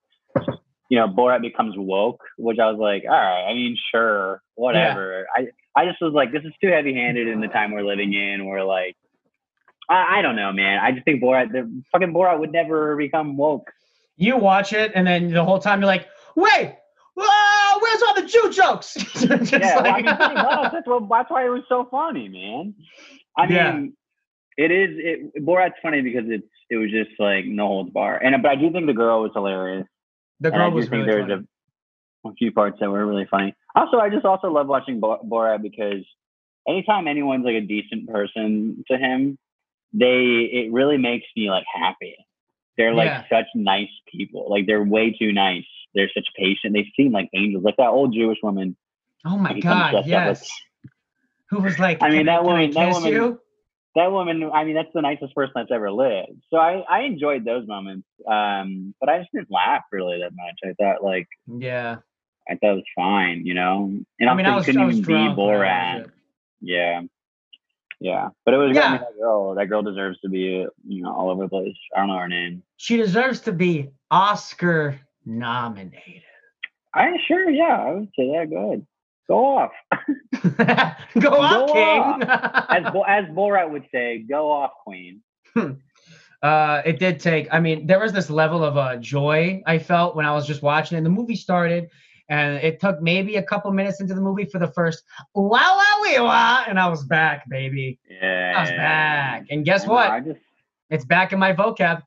you 0.90 0.98
know, 0.98 1.08
Borat 1.08 1.40
becomes 1.40 1.75
woke, 1.76 2.20
which 2.38 2.58
I 2.58 2.70
was 2.70 2.78
like, 2.78 3.04
all 3.04 3.10
right, 3.10 3.48
I 3.50 3.54
mean, 3.54 3.76
sure, 3.90 4.42
whatever. 4.54 5.26
I, 5.36 5.46
I 5.76 5.86
just 5.86 6.00
was 6.00 6.12
like, 6.12 6.32
this 6.32 6.44
is 6.44 6.52
too 6.62 6.69
heavy 6.69 6.94
handed 6.94 7.26
in 7.28 7.40
the 7.40 7.48
time 7.48 7.72
we're 7.72 7.84
living 7.84 8.12
in. 8.12 8.46
Where 8.46 8.64
like, 8.64 8.96
I, 9.88 10.19
I 10.19 10.22
don't 10.22 10.36
know, 10.36 10.52
man. 10.52 10.78
I 10.78 10.92
just 10.92 11.04
think 11.04 11.22
Borat, 11.22 11.52
the 11.52 11.82
fucking 11.92 12.12
Borat 12.12 12.38
would 12.38 12.52
never 12.52 12.96
become 12.96 13.36
woke. 13.36 13.70
You 14.16 14.36
watch 14.36 14.72
it, 14.72 14.92
and 14.94 15.06
then 15.06 15.32
the 15.32 15.42
whole 15.44 15.58
time 15.58 15.81
you're 15.81 15.88
like, 15.88 16.06
wait, 16.36 16.76
ah, 17.19 17.78
where's 17.81 18.02
all 18.02 18.14
the 18.14 18.26
Jew 18.26 18.50
jokes? 18.52 18.96
Yeah, 19.25 19.76
well, 19.82 19.86
I 19.86 19.96
mean. 19.96 20.04
That's, 20.04 20.86
what, 20.86 21.08
that's 21.10 21.31
why 21.31 21.46
it 21.46 21.48
was 21.48 21.62
so 21.69 21.88
funny, 21.90 22.28
man. 22.28 22.75
I 23.36 23.46
Yeah. 23.48 23.72
mean, 23.72 23.96
it 24.56 24.70
is, 24.70 24.90
it, 25.34 25.44
Borat's 25.44 25.75
funny 25.82 26.02
because 26.02 26.25
it's, 26.28 26.46
it 26.70 26.76
was 26.76 26.90
just 26.90 27.10
like 27.19 27.44
no 27.46 27.66
holds 27.66 27.90
bar. 27.90 28.19
And, 28.22 28.40
but 28.42 28.50
I 28.50 28.54
do 28.54 28.70
think 28.70 28.86
the 28.86 28.92
girl 28.92 29.22
was 29.22 29.32
hilarious. 29.34 29.86
The 30.40 30.50
girl 30.50 30.70
was 30.70 30.90
really 30.90 31.06
there's 31.06 31.28
funny. 31.28 31.46
a, 32.25 32.28
a 32.28 32.32
few 32.34 32.52
parts 32.52 32.78
that 32.81 32.90
were 32.90 33.06
really 33.06 33.26
funny. 33.31 33.54
Also, 33.75 33.98
I 33.98 34.08
just 34.10 34.25
also 34.25 34.48
love 34.48 34.66
watching 34.66 35.00
Bo- 35.00 35.22
Borat 35.25 35.62
because 35.62 36.04
anytime 36.69 37.06
anyone's 37.08 37.44
like 37.44 37.56
a 37.56 37.60
decent 37.60 38.08
person 38.08 38.84
to 38.90 38.96
him, 38.98 39.38
they 39.92 40.48
it 40.52 40.72
really 40.72 40.96
makes 40.98 41.26
me 41.36 41.50
like 41.50 41.64
happy. 41.72 42.16
They're 42.76 42.94
like 42.94 43.06
Yeah. 43.06 43.25
such 43.31 43.46
nice 43.54 43.88
people. 44.10 44.50
Like 44.50 44.66
they're 44.66 44.82
way 44.82 45.12
too 45.12 45.32
nice. 45.32 45.64
They're 45.94 46.10
such 46.14 46.26
patient. 46.36 46.75
They 46.75 46.86
seem 46.96 47.12
like 47.12 47.28
angels. 47.34 47.62
Like 47.64 47.76
that 47.76 47.88
old 47.88 48.12
Jewish 48.12 48.38
woman. 48.42 48.76
Oh 49.25 49.38
my 49.38 49.58
god, 49.60 49.88
up 49.88 49.92
like- 49.94 50.06
yes. 50.06 50.48
Who 51.50 51.60
was 51.60 51.78
like, 51.78 52.02
I 52.02 52.10
mean, 52.10 52.26
that 52.26 52.42
woman- 52.44 52.70
that 52.72 52.92
woman- 52.92 53.12
you? 53.12 53.40
That 53.94 54.11
woman. 54.11 54.50
I 54.52 54.64
mean, 54.64 54.75
that's 54.75 54.93
the 54.93 55.02
nicest 55.02 55.35
person 55.35 55.52
that's 55.55 55.70
ever 55.73 55.91
lived. 55.91 56.43
So 56.50 56.56
I 56.56 56.85
I 56.88 57.02
enjoyed 57.02 57.44
those 57.44 57.67
moments. 57.67 58.06
Um, 58.26 58.94
but 59.00 59.08
I 59.08 59.19
just 59.19 59.31
didn't 59.32 59.50
laugh 59.50 59.82
really 59.93 60.19
that 60.20 60.32
much. 60.35 60.58
I 60.64 60.73
thought 60.82 61.05
like 61.05 61.29
Yeah. 61.46 61.96
I 62.49 62.56
thought 62.56 62.73
it 62.73 62.75
was 62.75 62.85
fine, 62.94 63.46
you 63.46 63.55
know. 63.55 63.91
And 64.20 64.29
I 64.29 64.35
mean, 64.35 64.46
I 64.46 64.56
was, 64.56 64.67
couldn't 64.67 64.82
I 64.82 64.85
was 64.85 64.99
even 64.99 65.06
be 65.06 65.12
drunk. 65.12 65.38
Borat. 65.38 66.11
Yeah. 66.61 67.02
Yeah. 68.00 68.29
But 68.44 68.55
it 68.55 68.56
was 68.58 68.76
I 68.76 68.91
mean, 68.91 69.00
that 69.00 69.19
girl. 69.19 69.55
That 69.55 69.67
girl 69.67 69.82
deserves 69.82 70.20
to 70.20 70.29
be, 70.29 70.67
you 70.87 71.02
know, 71.02 71.14
all 71.14 71.31
over 71.31 71.44
the 71.44 71.49
place. 71.49 71.76
I 71.94 72.00
don't 72.00 72.08
know 72.08 72.19
her 72.19 72.29
name. 72.29 72.62
She 72.76 72.96
deserves 72.96 73.41
to 73.43 73.52
be 73.52 73.91
Oscar 74.11 75.00
nominated. 75.25 76.23
I 76.93 77.12
sure, 77.26 77.49
yeah, 77.49 77.76
I 77.81 77.93
would 77.93 78.10
say 78.17 78.31
that. 78.32 78.51
Good. 78.51 78.86
Go 79.28 79.56
off. 79.56 79.72
Go 81.19 81.31
Go 81.31 81.66
King. 81.72 82.22
As 82.28 82.84
as 83.06 83.24
Borat 83.26 83.70
would 83.70 83.86
say, 83.90 84.19
go 84.19 84.50
off, 84.50 84.72
Queen. 84.84 85.20
uh, 86.43 86.82
it 86.84 86.98
did 86.98 87.20
take. 87.20 87.48
I 87.50 87.60
mean, 87.60 87.86
there 87.86 87.98
was 88.00 88.12
this 88.12 88.28
level 88.28 88.62
of 88.62 88.76
uh, 88.76 88.96
joy 88.96 89.62
I 89.66 89.78
felt 89.78 90.14
when 90.16 90.26
I 90.26 90.32
was 90.32 90.46
just 90.46 90.62
watching, 90.62 90.98
and 90.98 91.06
the 91.06 91.10
movie 91.10 91.36
started, 91.36 91.88
and 92.28 92.56
it 92.62 92.81
took 92.81 93.00
maybe 93.00 93.36
a 93.36 93.43
couple 93.43 93.70
minutes 93.72 94.00
into 94.00 94.14
the 94.14 94.20
movie 94.20 94.44
for 94.44 94.58
the 94.58 94.69
first 94.72 95.02
wow 95.34 95.50
wow 95.50 95.98
wee 96.02 96.20
wah, 96.20 96.64
and 96.69 96.78
I 96.78 96.88
was 96.88 97.04
back, 97.04 97.48
baby. 97.48 97.98
Yeah. 98.10 98.54
I 98.56 98.60
was 98.60 98.70
back, 98.70 99.46
and 99.50 99.64
guess 99.64 99.86
know, 99.86 99.94
what? 99.94 100.10
I 100.10 100.20
just 100.20 100.40
It's 100.90 101.04
back 101.04 101.32
in 101.32 101.38
my 101.38 101.52
vocab. 101.54 102.02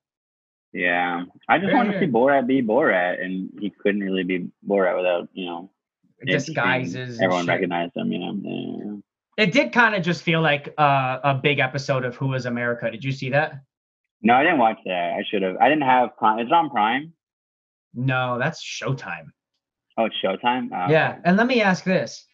yeah. 0.73 1.23
I 1.49 1.57
just 1.57 1.73
want 1.73 1.91
to 1.91 1.99
see. 1.99 2.05
Borat 2.05 2.45
be 2.45 2.61
Borat, 2.61 3.23
and 3.23 3.49
he 3.59 3.69
couldn't 3.71 4.01
really 4.01 4.23
be 4.23 4.49
Borat 4.67 4.95
without, 4.97 5.29
you 5.33 5.45
know, 5.45 5.63
it 5.63 5.76
Disguises. 6.25 7.19
Everyone 7.21 7.43
shit. 7.45 7.49
recognized 7.49 7.95
him, 7.95 8.11
you 8.11 8.19
know. 8.19 9.01
Yeah. 9.37 9.43
It 9.43 9.53
did 9.53 9.71
kind 9.71 9.93
of 9.93 10.01
just 10.01 10.23
feel 10.23 10.41
like 10.41 10.73
uh, 10.77 11.19
a 11.23 11.35
big 11.35 11.59
episode 11.59 12.03
of 12.05 12.15
Who 12.15 12.33
Is 12.33 12.45
America. 12.45 12.89
Did 12.89 13.03
you 13.03 13.11
see 13.11 13.29
that? 13.29 13.61
No, 14.23 14.33
I 14.33 14.43
didn't 14.43 14.57
watch 14.57 14.79
that. 14.85 15.13
I 15.13 15.23
should 15.29 15.43
have. 15.43 15.57
I 15.57 15.69
didn't 15.69 15.83
have 15.83 16.17
Prime. 16.17 16.39
It's 16.39 16.51
on 16.51 16.69
Prime. 16.71 17.13
No, 17.93 18.39
that's 18.39 18.63
Showtime. 18.63 19.27
Oh, 19.97 20.05
it's 20.05 20.15
Showtime. 20.23 20.69
Oh, 20.73 20.89
Yeah, 20.91 21.11
okay. 21.11 21.19
and 21.25 21.37
let 21.37 21.45
me 21.45 21.61
ask 21.61 21.83
this: 21.83 22.25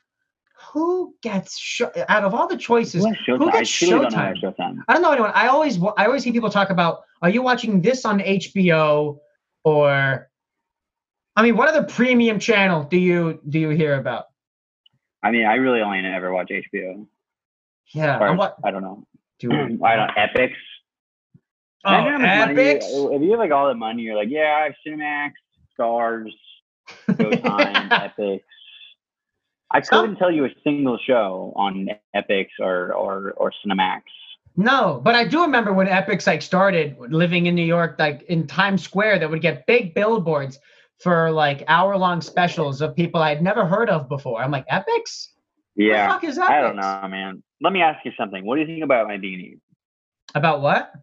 Who 0.72 1.14
gets 1.22 1.58
show- 1.60 1.92
out 2.08 2.24
of 2.24 2.34
all 2.34 2.48
the 2.48 2.58
choices? 2.58 3.04
Who 3.04 3.12
Showtime? 3.12 3.38
Who 3.38 3.50
I 3.50 3.52
gets 3.52 3.80
don't 3.82 4.02
know 4.02 4.10
Showtime? 4.10 4.78
I 4.88 4.94
don't 4.94 5.02
know 5.02 5.12
anyone. 5.12 5.32
I 5.36 5.48
always 5.48 5.78
I 5.98 6.06
always 6.06 6.24
hear 6.24 6.32
people 6.32 6.50
talk 6.50 6.70
about 6.70 7.02
are 7.22 7.30
you 7.30 7.42
watching 7.42 7.82
this 7.82 8.06
on 8.06 8.20
HBO 8.20 9.18
or 9.66 10.30
I 11.36 11.42
mean 11.42 11.58
what 11.58 11.70
other 11.70 11.84
premium 11.84 12.40
channel 12.40 12.84
do 12.84 12.98
you 12.98 13.40
do 13.48 13.60
you 13.60 13.70
hear 13.70 13.96
about? 13.98 14.26
I 15.24 15.32
mean, 15.32 15.46
I 15.46 15.56
really 15.56 15.82
only 15.82 16.00
ever 16.00 16.34
watch 16.34 16.50
HBO. 16.50 17.08
Yeah, 17.94 18.20
Or, 18.20 18.36
what 18.36 18.58
I 18.64 18.72
don't 18.72 18.82
know. 18.82 19.08
do 19.40 19.52
I 19.84 19.96
don't 19.96 20.12
Epix. 20.12 20.52
Oh, 21.86 21.90
I 21.90 22.04
don't 22.04 22.22
know 22.22 22.28
how 22.28 22.46
much 22.46 22.56
money 22.56 22.76
Epix. 22.76 23.16
if 23.16 23.22
you 23.22 23.32
have 23.32 23.40
like 23.40 23.52
all 23.52 23.68
the 23.68 23.74
money, 23.74 24.04
you're 24.04 24.16
like, 24.16 24.30
yeah, 24.30 24.58
I 24.60 24.64
have 24.64 24.74
Cinemax, 24.86 25.32
Starz, 25.78 26.30
Showtime, 27.10 27.90
Epix. 28.18 28.42
I 29.72 29.82
couldn't 29.82 30.18
tell 30.18 30.32
you 30.32 30.46
a 30.46 30.50
single 30.64 31.00
show 31.04 31.52
on 31.56 31.90
Epix 32.16 32.48
or 32.60 32.94
or 32.94 33.32
or 33.32 33.52
Cinemax. 33.66 34.02
No, 34.56 35.02
but 35.04 35.16
I 35.16 35.26
do 35.26 35.42
remember 35.42 35.74
when 35.74 35.88
Epix 35.88 36.28
like 36.28 36.42
started 36.42 36.96
living 37.00 37.48
in 37.48 37.56
New 37.56 37.66
York, 37.66 37.96
like 37.98 38.22
in 38.24 38.46
Times 38.46 38.84
Square, 38.84 39.20
that 39.20 39.30
would 39.30 39.42
get 39.42 39.66
big 39.66 39.96
billboards 39.96 40.60
for 41.04 41.30
like 41.32 41.64
hour 41.68 41.98
long 41.98 42.22
specials 42.22 42.82
of 42.82 42.96
people 42.96 43.22
I'd 43.22 43.44
never 43.44 43.66
heard 43.66 43.90
of 43.90 44.08
before. 44.08 44.42
I'm 44.42 44.52
like, 44.52 44.66
Epix? 44.70 45.28
Yeah. 45.76 46.08
The 46.08 46.14
fuck 46.14 46.24
is 46.24 46.36
that? 46.38 46.50
I 46.50 46.62
don't 46.62 46.78
know, 46.78 47.08
man. 47.10 47.44
Let 47.62 47.74
me 47.74 47.82
ask 47.82 48.04
you 48.06 48.12
something. 48.18 48.46
What 48.46 48.56
do 48.56 48.62
you 48.62 48.68
think 48.68 48.84
about 48.84 49.08
my 49.08 49.18
beanie? 49.18 49.60
About 50.34 50.62
what? 50.62 50.94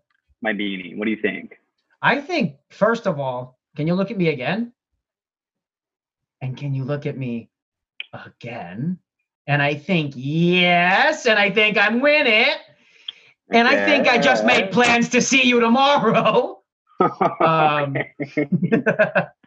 My 0.40 0.54
beanie. 0.54 0.96
What 0.96 1.04
do 1.04 1.10
you 1.10 1.20
think? 1.20 1.58
I 2.00 2.20
think, 2.20 2.56
first 2.70 3.06
of 3.06 3.20
all, 3.20 3.58
can 3.76 3.86
you 3.86 3.94
look 3.94 4.10
at 4.10 4.16
me 4.16 4.28
again? 4.28 4.72
And 6.40 6.56
can 6.56 6.74
you 6.74 6.84
look 6.84 7.04
at 7.04 7.18
me 7.18 7.50
again? 8.14 8.98
And 9.46 9.60
I 9.60 9.74
think, 9.74 10.14
yes. 10.16 11.26
And 11.26 11.38
I 11.38 11.50
think 11.50 11.76
I'm 11.76 12.00
winning. 12.00 12.54
And 13.52 13.68
I 13.68 13.84
think 13.84 14.08
I 14.08 14.16
just 14.16 14.46
made 14.46 14.70
plans 14.70 15.10
to 15.10 15.20
see 15.20 15.46
you 15.46 15.60
tomorrow. 15.60 16.56
Um, 17.40 17.96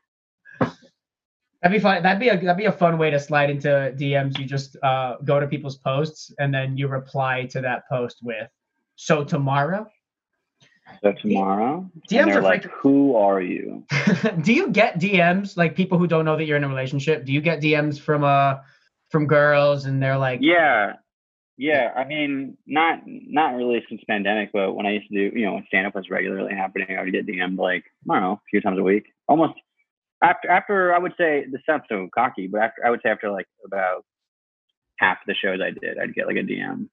That'd 1.64 1.78
be 1.78 1.82
fun. 1.82 2.04
That'd 2.04 2.20
be 2.20 2.28
a 2.28 2.36
that'd 2.36 2.58
be 2.58 2.66
a 2.66 2.72
fun 2.74 2.98
way 2.98 3.10
to 3.10 3.18
slide 3.18 3.50
into 3.50 3.70
DMs. 3.98 4.38
You 4.38 4.46
just 4.46 4.76
uh, 4.84 5.16
go 5.24 5.40
to 5.40 5.48
people's 5.48 5.78
posts 5.78 6.34
and 6.38 6.54
then 6.54 6.76
you 6.76 6.90
reply 6.90 7.46
to 7.52 7.62
that 7.62 7.88
post 7.90 8.18
with, 8.22 8.50
"So 8.98 9.24
tomorrow." 9.24 9.88
so 11.02 11.14
tomorrow. 11.14 11.90
DMs 12.10 12.36
are 12.36 12.42
like, 12.42 12.64
freaking- 12.64 12.72
who 12.82 13.16
are 13.16 13.42
you? 13.42 13.86
do 14.42 14.54
you 14.54 14.70
get 14.70 15.00
DMs 15.00 15.58
like 15.58 15.76
people 15.76 15.98
who 15.98 16.08
don't 16.08 16.26
know 16.26 16.36
that 16.36 16.46
you're 16.46 16.58
in 16.58 16.64
a 16.64 16.70
relationship? 16.70 17.26
Do 17.26 17.32
you 17.32 17.42
get 17.42 17.62
DMs 17.62 18.00
from 18.00 18.24
uh 18.24 18.56
from 19.10 19.28
girls 19.28 19.86
and 19.86 20.02
they're 20.02 20.18
like, 20.18 20.40
Yeah. 20.42 20.94
Yeah. 21.58 21.94
I 21.96 22.04
mean, 22.04 22.58
not 22.66 23.02
not 23.06 23.56
really 23.56 23.84
since 23.88 24.02
pandemic, 24.08 24.52
but 24.52 24.74
when 24.74 24.86
I 24.86 24.92
used 24.92 25.08
to 25.10 25.16
do, 25.16 25.38
you 25.38 25.46
know, 25.46 25.54
when 25.54 25.66
stand 25.68 25.88
up 25.88 25.96
was 25.96 26.10
regularly 26.10 26.54
happening, 26.54 26.98
I 26.98 27.04
would 27.04 27.12
get 27.14 27.28
DM'd 27.28 27.58
like, 27.58 27.86
I 28.10 28.16
don't 28.16 28.24
know, 28.24 28.34
a 28.34 28.42
few 28.50 28.60
times 28.62 28.80
a 28.80 28.84
week. 28.84 29.06
Almost 29.28 29.54
after 30.24 30.50
after 30.50 30.96
I 30.96 30.98
would 30.98 31.14
say 31.18 31.46
this 31.52 31.62
sounds 31.66 31.84
so 31.90 32.08
cocky, 32.14 32.48
but 32.48 32.62
after 32.62 32.86
I 32.86 32.90
would 32.90 33.02
say 33.04 33.10
after 33.10 33.30
like 33.30 33.48
about 33.66 34.06
half 34.98 35.18
the 35.28 35.36
shows 35.36 35.60
I 35.62 35.72
did, 35.72 36.00
I'd 36.00 36.16
get 36.16 36.28
like 36.28 36.38
a 36.38 36.40
DM. 36.40 36.88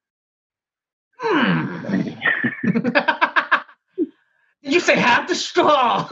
hmm. 1.19 2.09
Did 4.63 4.75
you 4.75 4.81
say 4.81 4.97
half 4.97 5.27
the 5.27 5.35
straw? 5.35 6.07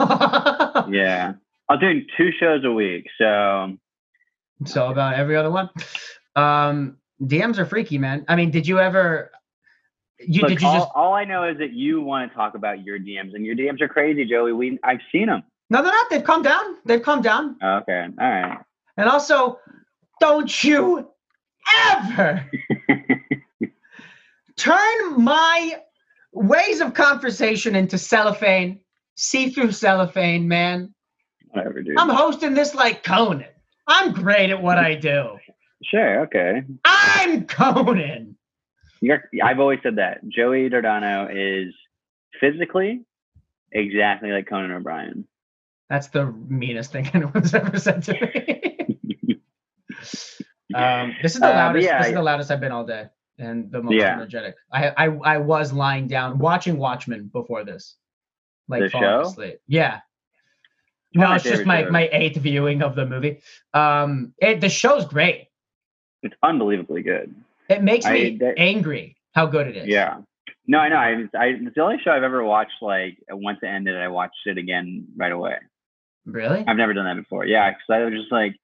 yeah. 0.89 1.33
I 1.67 1.73
was 1.73 1.79
doing 1.79 2.07
two 2.17 2.31
shows 2.39 2.63
a 2.65 2.71
week, 2.71 3.05
so 3.17 3.77
so 4.65 4.89
about 4.89 5.13
every 5.13 5.35
other 5.35 5.51
one. 5.51 5.69
Um, 6.35 6.97
DMs 7.21 7.59
are 7.59 7.65
freaky, 7.65 7.99
man. 7.99 8.25
I 8.27 8.35
mean, 8.35 8.49
did 8.49 8.67
you 8.67 8.79
ever? 8.79 9.31
You 10.19 10.41
Look, 10.41 10.49
did 10.49 10.61
you 10.61 10.67
all, 10.67 10.79
just? 10.79 10.89
all 10.95 11.13
I 11.13 11.25
know 11.25 11.43
is 11.43 11.59
that 11.59 11.73
you 11.73 12.01
want 12.01 12.31
to 12.31 12.35
talk 12.35 12.55
about 12.55 12.83
your 12.83 12.97
DMs, 12.97 13.35
and 13.35 13.45
your 13.45 13.55
DMs 13.55 13.81
are 13.81 13.87
crazy, 13.87 14.25
Joey. 14.25 14.51
We 14.51 14.79
I've 14.83 14.99
seen 15.11 15.27
them. 15.27 15.43
No, 15.69 15.83
they're 15.83 15.91
not. 15.91 16.09
They've 16.09 16.23
calmed 16.23 16.45
down. 16.45 16.77
They've 16.85 17.01
calmed 17.01 17.23
down. 17.23 17.55
Okay, 17.63 18.07
all 18.19 18.29
right. 18.29 18.57
And 18.97 19.07
also, 19.07 19.59
don't 20.19 20.63
you 20.63 21.07
ever 21.87 22.49
turn 24.57 25.23
my 25.23 25.81
ways 26.33 26.81
of 26.81 26.93
conversation 26.93 27.75
into 27.75 27.97
cellophane, 27.97 28.79
see-through 29.15 29.71
cellophane, 29.71 30.47
man. 30.47 30.93
Whatever, 31.51 31.81
dude. 31.81 31.97
I'm 31.97 32.09
hosting 32.09 32.53
this 32.53 32.75
like 32.75 33.03
Conan. 33.03 33.45
I'm 33.87 34.13
great 34.13 34.49
at 34.49 34.61
what 34.61 34.77
I 34.77 34.95
do. 34.95 35.37
Sure, 35.83 36.21
okay. 36.21 36.63
I'm 36.85 37.45
Conan. 37.45 38.35
You're, 39.01 39.23
I've 39.43 39.59
always 39.59 39.79
said 39.81 39.95
that. 39.95 40.27
Joey 40.27 40.69
Dardano 40.69 41.29
is 41.31 41.73
physically 42.39 43.01
exactly 43.71 44.31
like 44.31 44.47
Conan 44.47 44.71
O'Brien. 44.71 45.25
That's 45.89 46.07
the 46.09 46.25
meanest 46.47 46.91
thing 46.91 47.07
anyone's 47.13 47.53
ever 47.53 47.79
said 47.79 48.03
to 48.03 48.13
me. 48.13 49.41
um, 50.75 51.15
this 51.21 51.33
is 51.33 51.41
the 51.41 51.47
Uh, 51.47 51.53
loudest. 51.53 51.85
yeah, 51.85 51.97
this 51.99 52.07
is 52.09 52.13
the 52.13 52.21
loudest 52.21 52.51
I've 52.51 52.59
been 52.61 52.71
all 52.71 52.85
day, 52.85 53.07
and 53.37 53.71
the 53.71 53.81
most 53.81 53.95
Yeah. 53.95 54.13
energetic. 54.13 54.55
I, 54.71 54.89
I 54.89 55.05
I 55.33 55.37
was 55.37 55.73
lying 55.73 56.07
down 56.07 56.37
watching 56.37 56.77
Watchmen 56.77 57.29
before 57.33 57.63
this, 57.63 57.95
like 58.67 58.81
The 58.83 58.89
falling 58.89 59.07
show? 59.07 59.21
asleep. 59.21 59.59
Yeah. 59.67 60.01
No, 61.15 61.27
my 61.29 61.35
it's 61.37 61.43
just 61.43 61.65
my 61.65 61.81
shows. 61.83 61.91
my 61.91 62.07
eighth 62.11 62.37
viewing 62.37 62.83
of 62.83 62.93
the 62.95 63.05
movie. 63.05 63.41
Um, 63.73 64.33
it, 64.37 64.61
the 64.61 64.69
show's 64.69 65.05
great. 65.07 65.47
It's 66.21 66.35
unbelievably 66.43 67.01
good. 67.01 67.33
It 67.67 67.81
makes 67.81 68.05
I- 68.05 68.13
me 68.13 68.37
that- 68.37 68.53
angry 68.59 69.15
how 69.33 69.47
good 69.47 69.67
it 69.67 69.75
is. 69.77 69.87
Yeah. 69.87 70.17
No, 70.67 70.77
I 70.77 70.89
know. 70.89 70.97
I, 70.97 71.11
I, 71.35 71.45
it's 71.47 71.73
the 71.73 71.81
only 71.81 71.97
show 72.03 72.11
I've 72.11 72.21
ever 72.21 72.43
watched. 72.43 72.73
Like 72.79 73.17
once 73.31 73.57
it 73.63 73.67
ended, 73.67 73.95
I 73.97 74.07
watched 74.07 74.45
it 74.45 74.59
again 74.59 75.07
right 75.17 75.31
away. 75.31 75.55
Really? 76.31 76.63
I've 76.67 76.77
never 76.77 76.93
done 76.93 77.05
that 77.05 77.15
before. 77.15 77.45
Yeah, 77.45 77.69
because 77.71 77.85
I 77.89 78.03
was 78.03 78.13
just 78.13 78.31
like, 78.31 78.55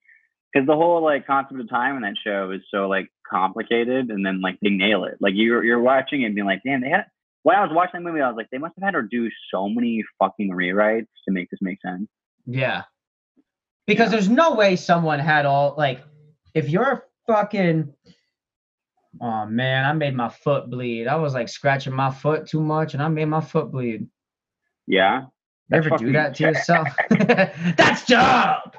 because 0.53 0.67
the 0.67 0.75
whole 0.75 1.03
like 1.03 1.25
concept 1.27 1.59
of 1.59 1.69
time 1.69 1.95
in 1.95 2.01
that 2.03 2.15
show 2.23 2.51
is 2.51 2.61
so 2.71 2.87
like 2.87 3.09
complicated, 3.29 4.09
and 4.09 4.25
then 4.25 4.41
like 4.41 4.57
they 4.61 4.69
nail 4.69 5.03
it. 5.05 5.17
Like 5.19 5.33
you're 5.35 5.63
you're 5.63 5.81
watching 5.81 6.21
it 6.21 6.27
and 6.27 6.35
being 6.35 6.47
like, 6.47 6.61
damn, 6.65 6.81
they 6.81 6.89
had. 6.89 7.05
When 7.43 7.55
I 7.55 7.61
was 7.61 7.69
watching 7.71 8.03
the 8.03 8.09
movie, 8.09 8.21
I 8.21 8.27
was 8.27 8.37
like, 8.37 8.49
they 8.51 8.57
must 8.57 8.73
have 8.75 8.83
had 8.83 8.95
her 8.95 9.03
do 9.03 9.29
so 9.51 9.69
many 9.69 10.03
fucking 10.19 10.49
rewrites 10.49 11.05
to 11.27 11.31
make 11.31 11.49
this 11.51 11.59
make 11.61 11.79
sense. 11.79 12.07
Yeah. 12.47 12.83
Because 13.85 14.07
Yeah. 14.07 14.11
there's 14.13 14.29
no 14.29 14.55
way 14.55 14.75
someone 14.77 15.19
had 15.19 15.45
all 15.45 15.75
like 15.77 16.01
if 16.55 16.69
you're 16.69 17.05
fucking 17.27 17.93
oh 19.21 19.45
man, 19.45 19.85
I 19.85 19.93
made 19.93 20.15
my 20.15 20.29
foot 20.29 20.69
bleed. 20.69 21.07
I 21.07 21.15
was 21.17 21.33
like 21.35 21.47
scratching 21.49 21.93
my 21.93 22.11
foot 22.11 22.47
too 22.47 22.61
much 22.61 22.93
and 22.95 23.03
I 23.03 23.07
made 23.09 23.25
my 23.25 23.41
foot 23.41 23.71
bleed. 23.71 24.07
Yeah. 24.87 25.25
Ever 25.71 25.89
do 25.97 26.11
that 26.11 26.35
to 26.35 26.43
yourself? 26.43 26.87
That's 27.09 28.05
dope. 28.05 28.75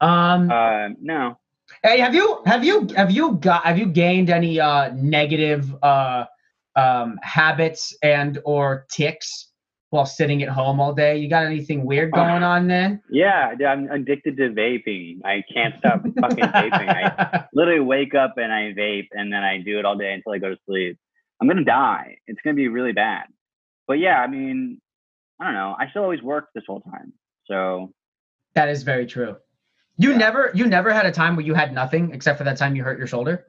Um 0.00 0.50
Uh, 0.50 0.88
no. 1.00 1.38
hey, 1.82 1.98
have 2.00 2.14
you 2.14 2.42
have 2.46 2.64
you 2.64 2.88
have 2.96 3.10
you 3.10 3.34
got 3.34 3.64
have 3.64 3.78
you 3.78 3.86
gained 3.86 4.30
any 4.30 4.58
uh 4.60 4.92
negative 4.94 5.74
uh 5.82 6.24
um 6.76 7.18
habits 7.22 7.94
and 8.02 8.38
or 8.44 8.86
ticks 8.90 9.48
while 9.90 10.06
sitting 10.06 10.42
at 10.42 10.48
home 10.48 10.80
all 10.80 10.92
day? 10.94 11.16
You 11.18 11.28
got 11.28 11.44
anything 11.44 11.84
weird 11.84 12.12
going 12.12 12.42
on 12.42 12.66
then? 12.68 13.02
Yeah, 13.10 13.54
I'm 13.66 13.90
addicted 13.90 14.36
to 14.38 14.50
vaping. 14.50 15.18
I 15.24 15.42
can't 15.52 15.74
stop 15.78 16.02
fucking 16.20 16.44
vaping. 16.44 16.88
I 16.88 17.44
literally 17.52 17.80
wake 17.80 18.14
up 18.14 18.34
and 18.36 18.52
I 18.52 18.72
vape, 18.72 19.08
and 19.12 19.32
then 19.32 19.42
I 19.42 19.58
do 19.58 19.78
it 19.78 19.84
all 19.84 19.96
day 19.96 20.12
until 20.12 20.32
I 20.32 20.38
go 20.38 20.48
to 20.48 20.56
sleep. 20.66 20.96
I'm 21.40 21.48
gonna 21.48 21.64
die. 21.64 22.18
It's 22.26 22.40
gonna 22.42 22.54
be 22.54 22.68
really 22.68 22.92
bad. 22.92 23.24
But 23.88 23.98
yeah, 23.98 24.20
I 24.20 24.28
mean, 24.28 24.80
I 25.40 25.44
don't 25.46 25.54
know. 25.54 25.74
I 25.78 25.88
still 25.90 26.02
always 26.02 26.22
worked 26.22 26.54
this 26.54 26.64
whole 26.66 26.80
time. 26.80 27.12
So 27.46 27.92
That 28.54 28.68
is 28.68 28.82
very 28.82 29.06
true. 29.06 29.36
You 29.96 30.10
Yeah. 30.12 30.18
never 30.18 30.50
you 30.54 30.66
never 30.66 30.92
had 30.92 31.06
a 31.06 31.12
time 31.12 31.36
where 31.36 31.44
you 31.44 31.54
had 31.54 31.72
nothing 31.72 32.12
except 32.12 32.38
for 32.38 32.44
that 32.44 32.56
time 32.56 32.76
you 32.76 32.82
hurt 32.84 32.98
your 32.98 33.06
shoulder? 33.06 33.46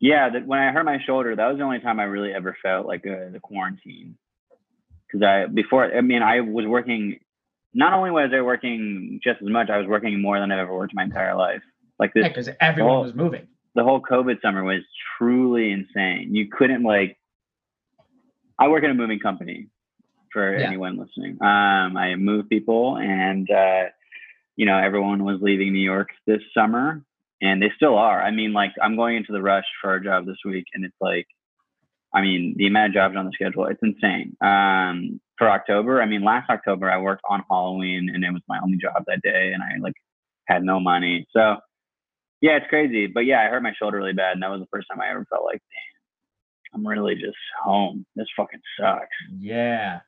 yeah, 0.00 0.28
that 0.30 0.46
when 0.46 0.60
I 0.60 0.70
hurt 0.70 0.84
my 0.84 0.98
shoulder, 1.04 1.34
that 1.34 1.46
was 1.48 1.56
the 1.58 1.64
only 1.64 1.80
time 1.80 1.98
I 1.98 2.04
really 2.04 2.32
ever 2.32 2.56
felt 2.62 2.86
like 2.86 3.04
uh, 3.04 3.30
the 3.32 3.40
quarantine. 3.40 4.16
Because 5.06 5.22
I 5.24 5.46
before, 5.46 5.92
I 5.92 6.00
mean, 6.02 6.22
I 6.22 6.40
was 6.40 6.66
working. 6.66 7.18
Not 7.74 7.92
only 7.92 8.10
was 8.12 8.30
I 8.32 8.40
working 8.42 9.18
just 9.22 9.42
as 9.42 9.48
much, 9.48 9.70
I 9.70 9.76
was 9.78 9.86
working 9.88 10.20
more 10.22 10.38
than 10.38 10.52
I've 10.52 10.60
ever 10.60 10.74
worked 10.74 10.94
my 10.94 11.02
entire 11.02 11.34
life. 11.34 11.62
Like 11.98 12.14
this, 12.14 12.28
Because 12.28 12.48
everyone 12.60 12.96
Oh. 12.96 13.02
was 13.02 13.14
moving. 13.14 13.48
the 13.74 13.82
whole 13.84 14.00
COVID 14.00 14.40
summer 14.40 14.62
was 14.64 14.82
truly 15.16 15.70
insane. 15.72 16.34
You 16.34 16.48
couldn't 16.48 16.82
like. 16.84 17.18
I 18.58 18.68
work 18.68 18.82
in 18.84 18.90
a 18.90 18.94
moving 18.94 19.18
company, 19.20 19.68
for 20.38 20.56
Yeah. 20.58 20.66
anyone 20.66 20.96
listening. 20.96 21.32
Um, 21.42 21.96
I 21.96 22.14
move 22.16 22.48
people, 22.48 22.96
and 22.96 23.50
uh, 23.50 23.84
you 24.56 24.66
know 24.66 24.78
everyone 24.78 25.24
was 25.24 25.38
leaving 25.42 25.72
New 25.72 25.80
York 25.94 26.08
this 26.26 26.42
summer, 26.54 27.02
and 27.42 27.60
they 27.62 27.70
still 27.76 27.96
are. 27.96 28.22
I 28.22 28.30
mean, 28.30 28.52
like 28.52 28.72
I'm 28.80 28.96
going 28.96 29.16
into 29.16 29.32
the 29.32 29.42
rush 29.42 29.64
for 29.82 29.94
a 29.94 30.02
job 30.04 30.26
this 30.26 30.38
week, 30.44 30.66
and 30.74 30.84
it's 30.84 31.00
like, 31.00 31.26
I 32.14 32.20
mean, 32.22 32.54
the 32.56 32.66
amount 32.68 32.90
of 32.90 32.94
jobs 32.94 33.16
on 33.16 33.26
the 33.26 33.32
schedule, 33.32 33.66
it's 33.66 33.82
insane. 33.82 34.36
Um, 34.40 35.20
for 35.38 35.48
October, 35.50 36.00
I 36.02 36.06
mean, 36.06 36.22
last 36.22 36.48
October 36.50 36.90
I 36.90 36.98
worked 36.98 37.22
on 37.28 37.42
Halloween, 37.50 38.10
and 38.12 38.24
it 38.24 38.32
was 38.32 38.42
my 38.48 38.58
only 38.62 38.78
job 38.78 39.02
that 39.06 39.22
day, 39.22 39.52
and 39.52 39.62
I 39.62 39.78
like 39.80 39.94
had 40.46 40.62
no 40.62 40.78
money, 40.80 41.26
so 41.32 41.56
yeah, 42.40 42.56
it's 42.58 42.66
crazy. 42.68 43.08
But 43.08 43.24
yeah, 43.26 43.40
I 43.42 43.46
hurt 43.48 43.62
my 43.64 43.74
shoulder 43.76 43.96
really 43.98 44.12
bad, 44.12 44.34
and 44.34 44.42
that 44.42 44.50
was 44.50 44.60
the 44.60 44.68
first 44.72 44.86
time 44.88 45.00
I 45.00 45.10
ever 45.10 45.26
felt 45.28 45.44
like, 45.44 45.60
damn, 46.72 46.80
I'm 46.80 46.86
really 46.86 47.16
just 47.16 47.36
home. 47.62 48.06
This 48.14 48.28
fucking 48.36 48.60
sucks. 48.78 49.08
Yeah. 49.40 49.98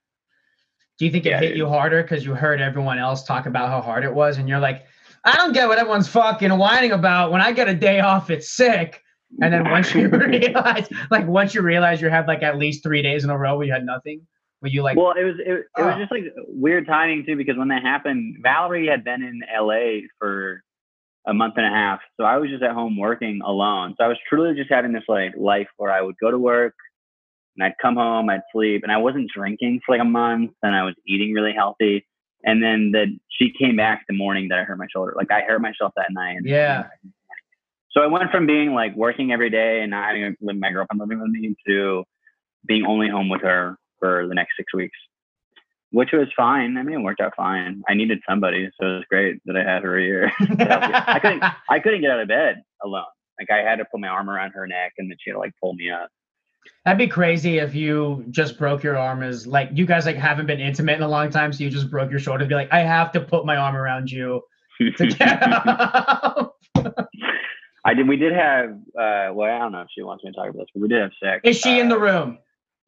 Do 1.00 1.06
you 1.06 1.10
think 1.10 1.24
it 1.24 1.30
Yeah, 1.30 1.40
hit 1.40 1.48
dude. 1.48 1.56
you 1.56 1.66
harder 1.66 2.02
because 2.02 2.24
you 2.26 2.34
heard 2.34 2.60
everyone 2.60 2.98
else 2.98 3.24
talk 3.24 3.46
about 3.46 3.70
how 3.70 3.80
hard 3.80 4.04
it 4.04 4.14
was 4.14 4.36
and 4.36 4.46
you're 4.48 4.58
like, 4.60 4.84
I 5.24 5.34
don't 5.34 5.52
get 5.54 5.66
what 5.66 5.78
everyone's 5.78 6.08
fucking 6.08 6.50
whining 6.58 6.92
about. 6.92 7.32
When 7.32 7.40
I 7.40 7.52
get 7.52 7.68
a 7.68 7.74
day 7.74 8.00
off, 8.00 8.28
it's 8.28 8.50
sick. 8.50 9.02
And 9.40 9.52
then 9.52 9.70
once 9.70 9.94
you 9.94 10.08
realize, 10.10 10.88
like 11.10 11.26
once 11.26 11.54
you 11.54 11.62
realize 11.62 12.02
you 12.02 12.10
had 12.10 12.26
like 12.28 12.42
at 12.42 12.58
least 12.58 12.82
three 12.82 13.00
days 13.00 13.24
in 13.24 13.30
a 13.30 13.38
row 13.38 13.56
where 13.56 13.66
you 13.66 13.72
had 13.72 13.84
nothing, 13.86 14.20
where 14.58 14.70
you 14.70 14.82
like, 14.82 14.98
well, 14.98 15.12
it 15.12 15.24
was 15.24 15.36
it, 15.38 15.50
it 15.78 15.82
was 15.82 15.94
Oh. 15.96 15.98
just 15.98 16.12
like 16.12 16.24
weird 16.48 16.86
timing 16.86 17.24
too 17.24 17.34
because 17.36 17.56
when 17.56 17.68
that 17.68 17.82
happened, 17.82 18.36
Valerie 18.42 18.86
had 18.88 19.02
been 19.02 19.22
in 19.22 19.40
LA 19.58 20.06
for 20.18 20.62
a 21.26 21.32
month 21.32 21.54
and 21.56 21.64
a 21.64 21.70
half, 21.70 22.00
so 22.18 22.24
I 22.24 22.36
was 22.38 22.50
just 22.50 22.62
at 22.62 22.72
home 22.72 22.98
working 22.98 23.40
alone. 23.44 23.94
So 23.98 24.04
I 24.04 24.08
was 24.08 24.18
truly 24.28 24.54
just 24.54 24.70
having 24.70 24.92
this 24.92 25.04
like 25.08 25.32
life 25.36 25.68
where 25.78 25.90
I 25.92 26.02
would 26.02 26.16
go 26.20 26.30
to 26.30 26.38
work, 26.38 26.74
and 27.56 27.64
I'd 27.64 27.74
come 27.80 27.96
home, 27.96 28.30
I'd 28.30 28.42
sleep, 28.52 28.82
and 28.82 28.92
I 28.92 28.96
wasn't 28.98 29.30
drinking 29.34 29.80
for 29.84 29.96
like 29.96 30.02
a 30.02 30.08
month, 30.08 30.52
and 30.62 30.74
I 30.74 30.84
was 30.84 30.94
eating 31.06 31.32
really 31.32 31.52
healthy. 31.52 32.06
And 32.44 32.62
then 32.62 32.90
the 32.92 33.18
she 33.30 33.52
came 33.58 33.76
back 33.76 34.04
the 34.08 34.16
morning 34.16 34.48
that 34.48 34.58
I 34.58 34.64
hurt 34.64 34.78
my 34.78 34.86
shoulder. 34.90 35.12
Like 35.16 35.30
I 35.30 35.42
hurt 35.42 35.60
myself 35.60 35.92
that 35.96 36.08
night. 36.10 36.38
Yeah. 36.44 36.84
So 37.90 38.00
I 38.00 38.06
went 38.06 38.30
from 38.30 38.46
being 38.46 38.72
like 38.72 38.94
working 38.94 39.32
every 39.32 39.50
day 39.50 39.80
and 39.82 39.90
not 39.90 40.06
having 40.06 40.36
my 40.40 40.70
girlfriend 40.70 41.00
living 41.00 41.20
with 41.20 41.30
me 41.30 41.54
to 41.66 42.04
being 42.66 42.84
only 42.86 43.08
home 43.08 43.28
with 43.28 43.42
her 43.42 43.76
for 43.98 44.26
the 44.28 44.34
next 44.34 44.52
six 44.56 44.72
weeks, 44.72 44.96
which 45.90 46.10
was 46.12 46.28
fine. 46.36 46.76
I 46.76 46.82
mean, 46.82 47.00
it 47.00 47.02
worked 47.02 47.20
out 47.20 47.32
fine. 47.36 47.82
I 47.88 47.94
needed 47.94 48.20
somebody, 48.28 48.70
so 48.80 48.86
it 48.86 48.94
was 48.94 49.04
great 49.10 49.40
that 49.46 49.56
I 49.56 49.64
had 49.64 49.82
her 49.82 49.98
here. 49.98 50.30
I 50.40 51.18
couldn't, 51.20 51.42
I 51.68 51.78
couldn't 51.80 52.00
get 52.00 52.10
out 52.10 52.20
of 52.20 52.28
bed 52.28 52.62
alone. 52.82 53.04
Like 53.38 53.50
I 53.50 53.68
had 53.68 53.76
to 53.76 53.84
put 53.84 54.00
my 54.00 54.08
arm 54.08 54.30
around 54.30 54.52
her 54.52 54.66
neck 54.66 54.92
and 54.98 55.10
then 55.10 55.16
she 55.20 55.30
had 55.30 55.34
to 55.34 55.40
like 55.40 55.52
pull 55.60 55.74
me 55.74 55.90
up. 55.90 56.10
That'd 56.84 56.98
be 56.98 57.08
crazy 57.08 57.58
if 57.58 57.74
you 57.74 58.24
just 58.30 58.58
broke 58.58 58.82
your 58.82 58.96
arm 58.96 59.22
as 59.22 59.46
like 59.46 59.68
you 59.72 59.84
guys 59.86 60.06
like 60.06 60.16
haven't 60.16 60.46
been 60.46 60.60
intimate 60.60 60.96
in 60.96 61.02
a 61.02 61.08
long 61.08 61.30
time, 61.30 61.52
so 61.52 61.62
you 61.62 61.70
just 61.70 61.90
broke 61.90 62.10
your 62.10 62.18
shoulder. 62.20 62.44
Be 62.46 62.54
like, 62.54 62.72
I 62.72 62.80
have 62.80 63.12
to 63.12 63.20
put 63.20 63.44
my 63.44 63.56
arm 63.56 63.76
around 63.76 64.10
you 64.10 64.40
to 64.96 65.06
get 65.18 65.42
up. 65.42 66.56
I 67.84 67.94
did. 67.94 68.08
We 68.08 68.16
did 68.16 68.32
have. 68.32 68.70
Uh, 68.98 69.32
well, 69.32 69.42
I 69.54 69.58
don't 69.58 69.72
know 69.72 69.82
if 69.82 69.88
she 69.94 70.02
wants 70.02 70.22
me 70.24 70.30
to 70.30 70.36
talk 70.36 70.48
about 70.48 70.58
this, 70.60 70.68
but 70.74 70.82
we 70.82 70.88
did 70.88 71.00
have 71.02 71.10
sex. 71.22 71.40
Is 71.44 71.58
she 71.58 71.80
in 71.80 71.88
the 71.88 71.96
Uh, 71.96 72.00
room? 72.00 72.38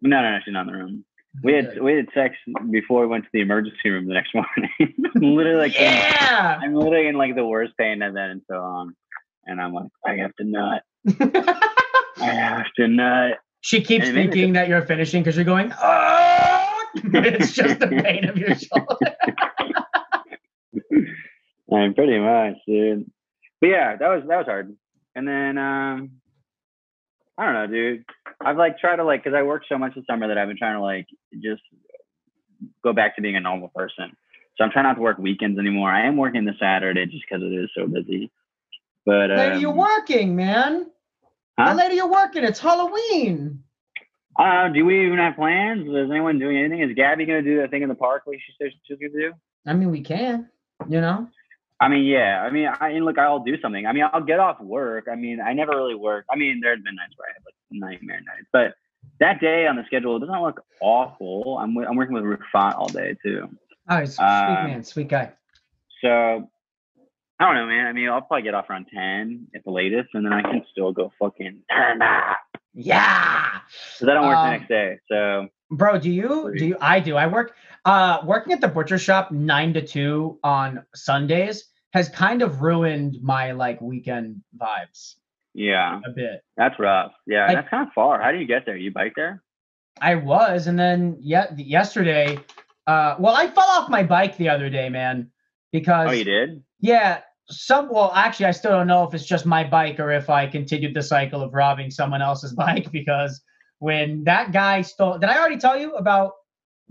No, 0.01 0.21
no, 0.23 0.31
no. 0.33 0.39
She's 0.45 0.53
not 0.53 0.67
in 0.67 0.73
the 0.73 0.79
room. 0.79 1.05
We 1.43 1.55
had 1.55 1.81
we 1.81 1.95
had 1.95 2.07
sex 2.15 2.35
before 2.71 3.01
we 3.03 3.07
went 3.07 3.25
to 3.25 3.31
the 3.33 3.41
emergency 3.41 3.89
room 3.89 4.07
the 4.07 4.13
next 4.15 4.35
morning. 4.35 4.95
literally, 5.15 5.59
like 5.69 5.77
in- 5.77 5.83
yeah. 5.83 6.59
I'm 6.63 6.75
literally 6.75 7.09
in 7.09 7.17
like 7.17 7.35
the 7.37 7.45
worst 7.47 7.73
pain 7.79 8.03
I've 8.03 8.13
been 8.13 8.31
in 8.31 8.43
so 8.51 8.55
long, 8.59 8.93
and 9.47 9.61
I'm 9.61 9.73
like, 9.73 9.89
I 10.07 10.17
have 10.17 10.35
to 10.37 10.45
nut. 10.45 10.83
I 12.19 12.25
have 12.27 12.67
to 12.77 12.89
nut. 12.89 13.39
She 13.63 13.81
keeps 13.81 14.07
And 14.09 14.19
it 14.19 14.21
made 14.21 14.27
me 14.27 14.33
thinking 14.35 14.53
that 14.55 14.69
you're 14.69 14.83
finishing 14.83 15.23
because 15.23 15.37
you're 15.37 15.45
going, 15.45 15.73
oh, 15.81 16.83
it's 16.97 17.53
just 17.53 17.79
the 17.79 17.87
pain 17.87 18.29
of 18.29 18.37
your 18.37 18.55
shoulder. 18.57 19.17
I'm 21.73 21.95
pretty 21.95 22.19
much, 22.19 22.57
dude. 22.67 23.11
But 23.61 23.69
yeah, 23.69 23.97
that 23.97 24.09
was 24.09 24.25
that 24.29 24.37
was 24.37 24.47
hard. 24.47 24.77
And 25.15 25.27
then 25.27 25.57
um 25.59 26.11
I 27.39 27.45
don't 27.47 27.55
know, 27.55 27.67
dude. 27.69 28.05
I've 28.45 28.57
like 28.57 28.79
tried 28.79 28.97
to 28.97 29.05
like 29.05 29.23
because 29.23 29.37
I 29.37 29.43
worked 29.43 29.67
so 29.69 29.79
much 29.79 29.95
this 29.95 30.05
summer 30.11 30.27
that 30.29 30.37
I've 30.37 30.49
been 30.49 30.59
trying 30.59 30.75
to 30.75 30.83
like 30.83 31.07
just 31.41 31.63
go 32.83 32.93
back 32.93 33.15
to 33.17 33.23
being 33.23 33.37
a 33.37 33.41
normal 33.41 33.69
person. 33.69 34.17
So 34.57 34.65
I'm 34.65 34.71
trying 34.71 34.85
not 34.85 34.95
to 34.95 35.01
work 35.01 35.19
weekends 35.19 35.59
anymore. 35.59 35.89
I 35.89 36.07
am 36.07 36.17
working 36.17 36.45
this 36.45 36.57
Saturday 36.61 37.07
just 37.07 37.25
because 37.29 37.43
it 37.45 37.55
is 37.55 37.71
so 37.77 37.87
busy. 37.87 38.31
But 39.07 39.31
Lady, 39.31 39.55
um, 39.55 39.61
you're 39.61 39.73
working, 39.73 40.37
man. 40.37 40.91
Huh? 41.59 41.75
Lady, 41.75 41.97
you're 41.97 42.11
working. 42.11 42.45
It's 42.45 42.59
Halloween. 42.59 43.63
uh, 44.39 44.69
do 44.69 44.85
we 44.85 45.07
even 45.07 45.19
have 45.19 45.37
plans? 45.37 45.87
Is 45.87 46.11
anyone 46.11 46.39
doing 46.39 46.57
anything? 46.57 46.81
Is 46.81 46.95
Gabby 46.97 47.27
gonna 47.27 47.43
do 47.43 47.59
that 47.61 47.71
thing 47.71 47.83
in 47.83 47.89
the 47.89 47.95
park 47.95 48.23
like 48.27 48.39
she 48.45 48.53
said 48.61 48.73
she 48.87 48.95
was 48.95 49.01
gonna 49.01 49.31
do? 49.31 49.33
I 49.67 49.75
mean, 49.75 49.91
we 49.91 50.01
can, 50.01 50.49
you 50.89 51.01
know? 51.01 51.29
I 51.81 51.89
mean, 51.89 52.05
yeah. 52.05 52.43
I 52.43 52.51
mean, 52.51 52.69
I 52.81 52.91
and 52.91 53.05
look, 53.05 53.19
I'll 53.19 53.41
do 53.41 53.61
something. 53.61 53.87
I 53.87 53.93
mean, 53.93 54.05
I'll 54.13 54.23
get 54.23 54.39
off 54.39 54.61
work. 54.61 55.07
I 55.11 55.17
mean, 55.17 55.41
I 55.41 55.53
never 55.53 55.73
really 55.77 55.95
work. 55.95 56.25
I 56.31 56.37
mean, 56.37 56.61
there's 56.63 56.81
been 56.83 56.95
nights 56.95 57.15
where 57.17 57.29
I 57.29 57.33
have 57.35 57.43
like 57.45 57.55
nightmare 57.71 58.21
nights, 58.21 58.49
but 58.53 58.75
that 59.21 59.41
day 59.41 59.67
on 59.67 59.77
the 59.77 59.85
schedule 59.87 60.17
it 60.17 60.21
doesn't 60.21 60.43
look 60.43 60.65
awful. 60.81 61.59
I'm 61.59 61.77
I'm 61.79 61.97
working 61.97 62.15
with 62.15 62.25
Rufat 62.25 62.77
all 62.77 62.89
day 62.89 63.17
too. 63.23 63.49
Oh, 63.89 64.05
sweet 64.05 64.25
Um, 64.25 64.71
man, 64.71 64.85
sweet 64.85 65.09
guy. 65.09 65.33
So 66.01 66.49
I 67.43 67.47
don't 67.47 67.55
know, 67.57 67.67
man. 67.67 67.87
I 67.87 67.93
mean, 67.93 68.09
I'll 68.09 68.21
probably 68.23 68.43
get 68.43 68.55
off 68.55 68.71
around 68.71 68.87
ten 68.95 69.49
at 69.55 69.65
the 69.65 69.71
latest, 69.71 70.11
and 70.15 70.25
then 70.25 70.33
I 70.33 70.43
can 70.43 70.65
still 70.71 70.93
go 70.93 71.13
fucking 71.19 71.63
turn 71.73 72.01
up 72.01 72.39
Yeah. 72.73 73.59
because 73.99 74.09
I 74.09 74.15
don't 74.15 74.27
work 74.29 74.37
Um, 74.37 74.47
the 74.47 74.51
next 74.59 74.69
day. 74.69 74.99
So 75.11 75.49
Bro, 75.71 75.99
do 75.99 76.11
you 76.11 76.53
do 76.57 76.67
you 76.67 76.77
I 76.81 77.01
do. 77.01 77.17
I 77.17 77.27
work 77.27 77.57
uh 77.85 78.19
working 78.25 78.53
at 78.53 78.61
the 78.61 78.69
butcher 78.69 78.99
shop 78.99 79.33
9 79.33 79.73
to 79.75 79.83
2 79.87 80.39
on 80.45 80.85
Sundays 80.95 81.65
has 81.93 82.09
kind 82.11 82.43
of 82.43 82.63
ruined 82.63 83.17
my 83.23 83.53
like 83.53 83.81
weekend 83.81 84.37
vibes 84.57 85.17
yeah, 85.55 85.99
a 86.07 86.11
bit. 86.11 86.43
that's 86.57 86.79
rough. 86.79 87.13
Yeah, 87.27 87.47
Like- 87.47 87.57
that's 87.57 87.69
kind 87.69 87.87
of 87.87 87.93
far. 87.93 88.23
How 88.23 88.31
do 88.33 88.39
you 88.39 88.47
get 88.47 88.65
there? 88.67 88.77
You 88.77 88.91
bike 88.93 89.13
there? 89.17 89.43
I 90.01 90.15
was 90.15 90.67
and 90.69 90.79
then 90.79 91.17
yet 91.21 91.59
yesterday 91.59 92.39
uh 92.87 93.17
well 93.19 93.35
I 93.35 93.49
fell 93.49 93.65
off 93.69 93.89
my 93.91 94.03
bike 94.05 94.37
the 94.37 94.49
other 94.51 94.71
day, 94.71 94.89
man, 94.91 95.31
because 95.73 96.09
Oh, 96.09 96.13
you 96.13 96.25
did? 96.25 96.63
Yeah, 96.81 97.21
some 97.49 97.89
well 97.91 98.13
actually 98.15 98.47
I 98.47 98.53
still 98.53 98.71
don't 98.71 98.87
know 98.87 99.05
if 99.05 99.15
it's 99.15 99.27
just 99.27 99.47
my 99.47 99.65
bike 99.65 99.99
or 100.01 100.11
if 100.13 100.31
I 100.31 100.47
continued 100.47 100.95
the 100.95 101.03
cycle 101.03 101.43
of 101.43 101.53
robbing 101.55 101.91
someone 101.91 102.23
else's 102.23 102.53
bike 102.65 102.91
because 102.93 103.41
when 103.79 104.25
that 104.25 104.53
guy 104.53 104.83
stole 104.83 105.19
did 105.19 105.29
I 105.29 105.39
already 105.39 105.59
tell 105.59 105.79
you 105.79 105.93
about 105.95 106.33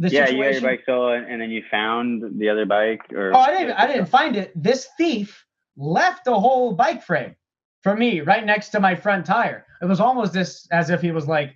the 0.01 0.09
yeah, 0.09 0.25
situation? 0.25 0.37
you 0.37 0.43
got 0.43 0.61
your 0.61 0.71
bike 0.71 0.83
stolen, 0.83 1.25
and 1.25 1.41
then 1.41 1.51
you 1.51 1.63
found 1.69 2.23
the 2.39 2.49
other 2.49 2.65
bike, 2.65 3.01
or 3.13 3.31
Oh, 3.35 3.39
I 3.39 3.51
didn't. 3.51 3.73
I 3.73 3.87
didn't 3.87 4.07
find 4.07 4.35
it. 4.35 4.51
This 4.55 4.87
thief 4.97 5.45
left 5.77 6.27
a 6.27 6.33
whole 6.33 6.73
bike 6.73 7.03
frame 7.03 7.35
for 7.81 7.95
me 7.95 8.21
right 8.21 8.45
next 8.45 8.69
to 8.69 8.79
my 8.79 8.95
front 8.95 9.25
tire. 9.25 9.65
It 9.81 9.85
was 9.85 9.99
almost 9.99 10.33
this 10.33 10.67
as 10.71 10.89
if 10.89 11.01
he 11.01 11.11
was 11.11 11.27
like, 11.27 11.55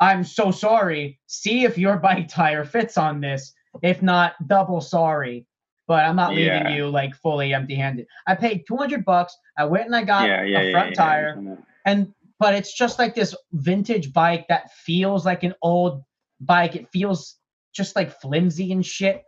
"I'm 0.00 0.24
so 0.24 0.50
sorry. 0.50 1.20
See 1.26 1.64
if 1.64 1.78
your 1.78 1.96
bike 1.96 2.28
tire 2.40 2.64
fits 2.64 2.98
on 2.98 3.20
this. 3.20 3.52
If 3.82 4.02
not, 4.02 4.34
double 4.48 4.80
sorry." 4.80 5.46
But 5.86 6.04
I'm 6.04 6.16
not 6.16 6.30
leaving 6.34 6.66
Yeah. 6.66 6.74
you 6.74 6.88
like 6.88 7.14
fully 7.14 7.54
empty-handed. 7.54 8.06
I 8.26 8.34
paid 8.34 8.64
200 8.66 9.04
bucks. 9.04 9.36
I 9.56 9.64
went 9.64 9.86
and 9.86 9.94
I 9.94 10.02
got 10.02 10.28
yeah, 10.28 10.42
yeah, 10.42 10.58
a 10.60 10.72
front 10.72 10.94
tire, 10.96 11.58
and 11.84 12.12
but 12.38 12.54
it's 12.54 12.76
just 12.76 12.98
like 12.98 13.14
this 13.14 13.34
vintage 13.52 14.12
bike 14.12 14.46
that 14.48 14.72
feels 14.72 15.24
like 15.24 15.42
an 15.44 15.54
old 15.62 16.02
bike. 16.40 16.74
It 16.76 16.88
feels 16.92 17.36
just 17.72 17.94
like 17.96 18.20
flimsy 18.20 18.72
and 18.72 18.84
shit. 18.84 19.22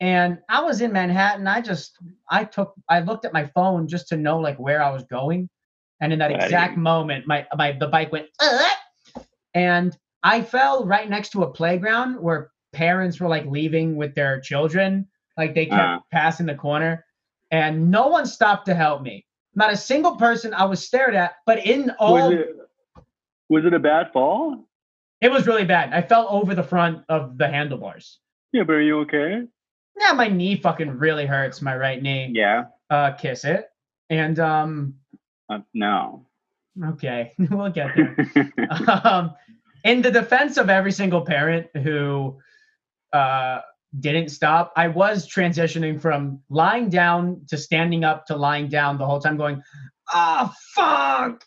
And 0.00 0.38
I 0.48 0.62
was 0.62 0.80
in 0.80 0.92
Manhattan. 0.92 1.46
I 1.46 1.60
just 1.60 1.98
I 2.30 2.44
took 2.44 2.74
I 2.88 3.00
looked 3.00 3.24
at 3.24 3.32
my 3.32 3.46
phone 3.46 3.88
just 3.88 4.08
to 4.08 4.16
know 4.16 4.38
like 4.38 4.58
where 4.58 4.82
I 4.82 4.90
was 4.90 5.04
going. 5.04 5.48
And 6.00 6.12
in 6.12 6.18
that 6.18 6.30
Buddy. 6.30 6.44
exact 6.44 6.76
moment, 6.76 7.26
my 7.26 7.46
my 7.56 7.72
the 7.72 7.88
bike 7.88 8.12
went 8.12 8.26
"Uh," 8.38 8.68
and 9.54 9.96
I 10.22 10.42
fell 10.42 10.84
right 10.84 11.08
next 11.08 11.30
to 11.30 11.42
a 11.42 11.50
playground 11.50 12.20
where 12.20 12.50
parents 12.72 13.18
were 13.18 13.28
like 13.28 13.46
leaving 13.46 13.96
with 13.96 14.14
their 14.14 14.40
children. 14.40 15.08
Like 15.36 15.54
they 15.54 15.66
kept 15.66 15.80
Uh. 15.80 16.00
passing 16.12 16.46
the 16.46 16.54
corner. 16.54 17.04
And 17.50 17.90
no 17.90 18.08
one 18.08 18.26
stopped 18.26 18.66
to 18.66 18.74
help 18.74 19.02
me. 19.02 19.24
Not 19.54 19.72
a 19.72 19.76
single 19.76 20.16
person 20.16 20.52
I 20.52 20.64
was 20.64 20.84
stared 20.84 21.14
at, 21.14 21.36
but 21.46 21.64
in 21.64 21.90
all 21.98 22.14
was 22.14 22.32
it 22.32 22.56
was 23.48 23.64
it 23.64 23.72
a 23.74 23.78
bad 23.78 24.12
fall? 24.12 24.64
it 25.20 25.30
was 25.30 25.46
really 25.46 25.64
bad. 25.64 25.92
I 25.94 26.02
fell 26.02 26.26
over 26.28 26.54
the 26.54 26.62
front 26.62 27.02
of 27.08 27.38
the 27.38 27.48
handlebars. 27.48 28.18
Yeah, 28.52 28.64
but 28.64 28.74
are 28.74 28.82
you 28.82 28.98
okay? 29.00 29.46
Yeah, 29.98 30.12
my 30.12 30.28
knee 30.28 30.56
fucking 30.56 30.90
really 30.98 31.24
hurts, 31.24 31.62
my 31.62 31.74
right 31.76 32.02
knee. 32.02 32.30
Yeah. 32.34 32.64
Uh 32.90 33.12
kiss 33.12 33.44
it. 33.44 33.70
And 34.10 34.38
um 34.40 34.94
Uh, 35.48 35.60
no. 35.72 36.26
okay, 36.84 37.32
we'll 37.38 37.70
get 37.70 37.94
there. 37.96 38.16
um 39.04 39.34
in 39.84 40.02
the 40.02 40.10
defense 40.10 40.56
of 40.58 40.68
every 40.68 40.92
single 40.92 41.22
parent 41.22 41.68
who 41.76 42.36
uh 43.12 43.60
didn't 44.00 44.28
stop, 44.28 44.72
I 44.76 44.88
was 44.88 45.28
transitioning 45.28 46.00
from 46.00 46.40
lying 46.48 46.88
down 46.88 47.42
to 47.48 47.56
standing 47.56 48.04
up 48.04 48.26
to 48.26 48.36
lying 48.36 48.68
down 48.68 48.98
the 48.98 49.06
whole 49.06 49.20
time 49.20 49.36
going, 49.36 49.62
"Ah, 50.12 50.52
fuck." 50.74 51.44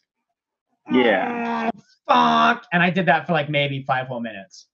Yeah. 0.92 1.70
"Ah, 2.08 2.52
fuck. 2.54 2.66
And 2.72 2.82
I 2.82 2.90
did 2.90 3.06
that 3.06 3.28
for 3.28 3.34
like 3.34 3.50
maybe 3.50 3.84
5 3.84 4.08
whole 4.08 4.22
minutes. 4.22 4.68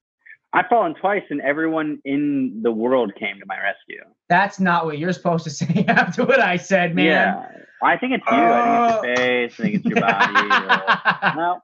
I've 0.53 0.67
fallen 0.67 0.95
twice, 0.95 1.23
and 1.29 1.41
everyone 1.41 1.99
in 2.05 2.61
the 2.63 2.71
world 2.71 3.13
came 3.19 3.37
to 3.39 3.45
my 3.45 3.57
rescue. 3.57 4.01
That's 4.29 4.57
not 4.57 4.85
what 4.85 4.97
you're 4.97 5.11
supposed 5.11 5.43
to 5.43 5.49
say 5.61 5.85
after 5.87 6.23
what 6.23 6.39
I 6.39 6.55
said, 6.55 6.95
man. 6.95 7.05
Yeah, 7.05 7.45
I 7.83 7.97
think 7.97 8.13
it's 8.13 8.23
you. 8.31 8.37
I 8.37 8.99
think 9.01 9.03
it's 9.03 9.03
your 9.03 9.15
face. 9.15 9.59
I 9.59 9.63
think 9.63 9.75
it's 9.75 9.85
your 9.85 9.99
body. 9.99 11.35
no, 11.37 11.59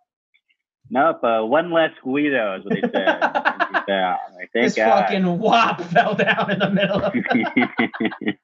nope. 0.91 1.23
Uh, 1.23 1.41
one 1.43 1.71
less 1.71 1.91
Guido 2.03 2.57
is 2.59 2.63
what 2.65 2.73
they 2.75 2.81
said. 2.81 2.91
yeah, 3.87 4.17
like, 4.35 4.49
thank 4.53 4.65
this 4.67 4.75
God. 4.75 5.05
fucking 5.05 5.39
wop 5.39 5.81
fell 5.91 6.13
down 6.13 6.51
in 6.51 6.59
the 6.59 6.69
middle 6.69 7.01
of 7.01 7.13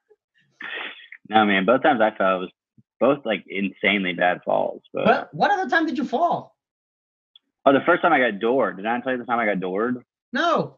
no, 1.30 1.46
man. 1.46 1.66
Both 1.66 1.84
times 1.84 2.02
I 2.02 2.12
fell, 2.18 2.38
it 2.38 2.40
was 2.40 2.52
both 3.00 3.26
like 3.26 3.44
insanely 3.48 4.14
bad 4.14 4.40
falls. 4.44 4.82
But 4.94 5.06
What 5.06 5.34
what 5.34 5.52
other 5.52 5.70
time 5.70 5.86
did 5.86 5.98
you 5.98 6.06
fall? 6.06 6.56
oh, 7.66 7.74
the 7.74 7.82
first 7.86 8.02
time 8.02 8.14
I 8.14 8.20
got 8.20 8.40
doored. 8.40 8.78
Did 8.78 8.86
I 8.86 9.00
tell 9.02 9.12
you 9.12 9.18
the 9.20 9.26
time 9.26 9.40
I 9.40 9.46
got 9.46 9.60
doored? 9.60 10.04
No. 10.32 10.78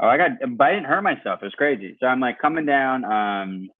Oh, 0.00 0.08
I 0.08 0.16
got, 0.16 0.30
but 0.56 0.64
I 0.64 0.70
didn't 0.72 0.86
hurt 0.86 1.02
myself. 1.02 1.40
It 1.42 1.46
was 1.46 1.54
crazy. 1.54 1.96
So 2.00 2.06
I'm 2.08 2.18
like 2.18 2.40
coming 2.40 2.66
down. 2.66 3.04
Um, 3.04 3.70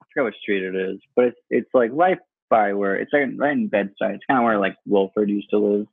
I 0.00 0.04
forgot 0.14 0.24
what 0.26 0.34
street 0.40 0.62
it 0.62 0.76
is, 0.76 1.00
but 1.16 1.24
it's 1.26 1.38
it's 1.50 1.70
like 1.74 1.90
right 1.92 2.18
by 2.50 2.72
where 2.72 2.96
it's 2.96 3.12
like 3.12 3.22
right 3.36 3.52
in 3.52 3.68
Bed-Stuy. 3.68 4.14
It's 4.14 4.24
kind 4.28 4.38
of 4.38 4.44
where 4.44 4.58
like 4.58 4.76
Wilford 4.86 5.28
used 5.30 5.50
to 5.50 5.58
live. 5.58 5.86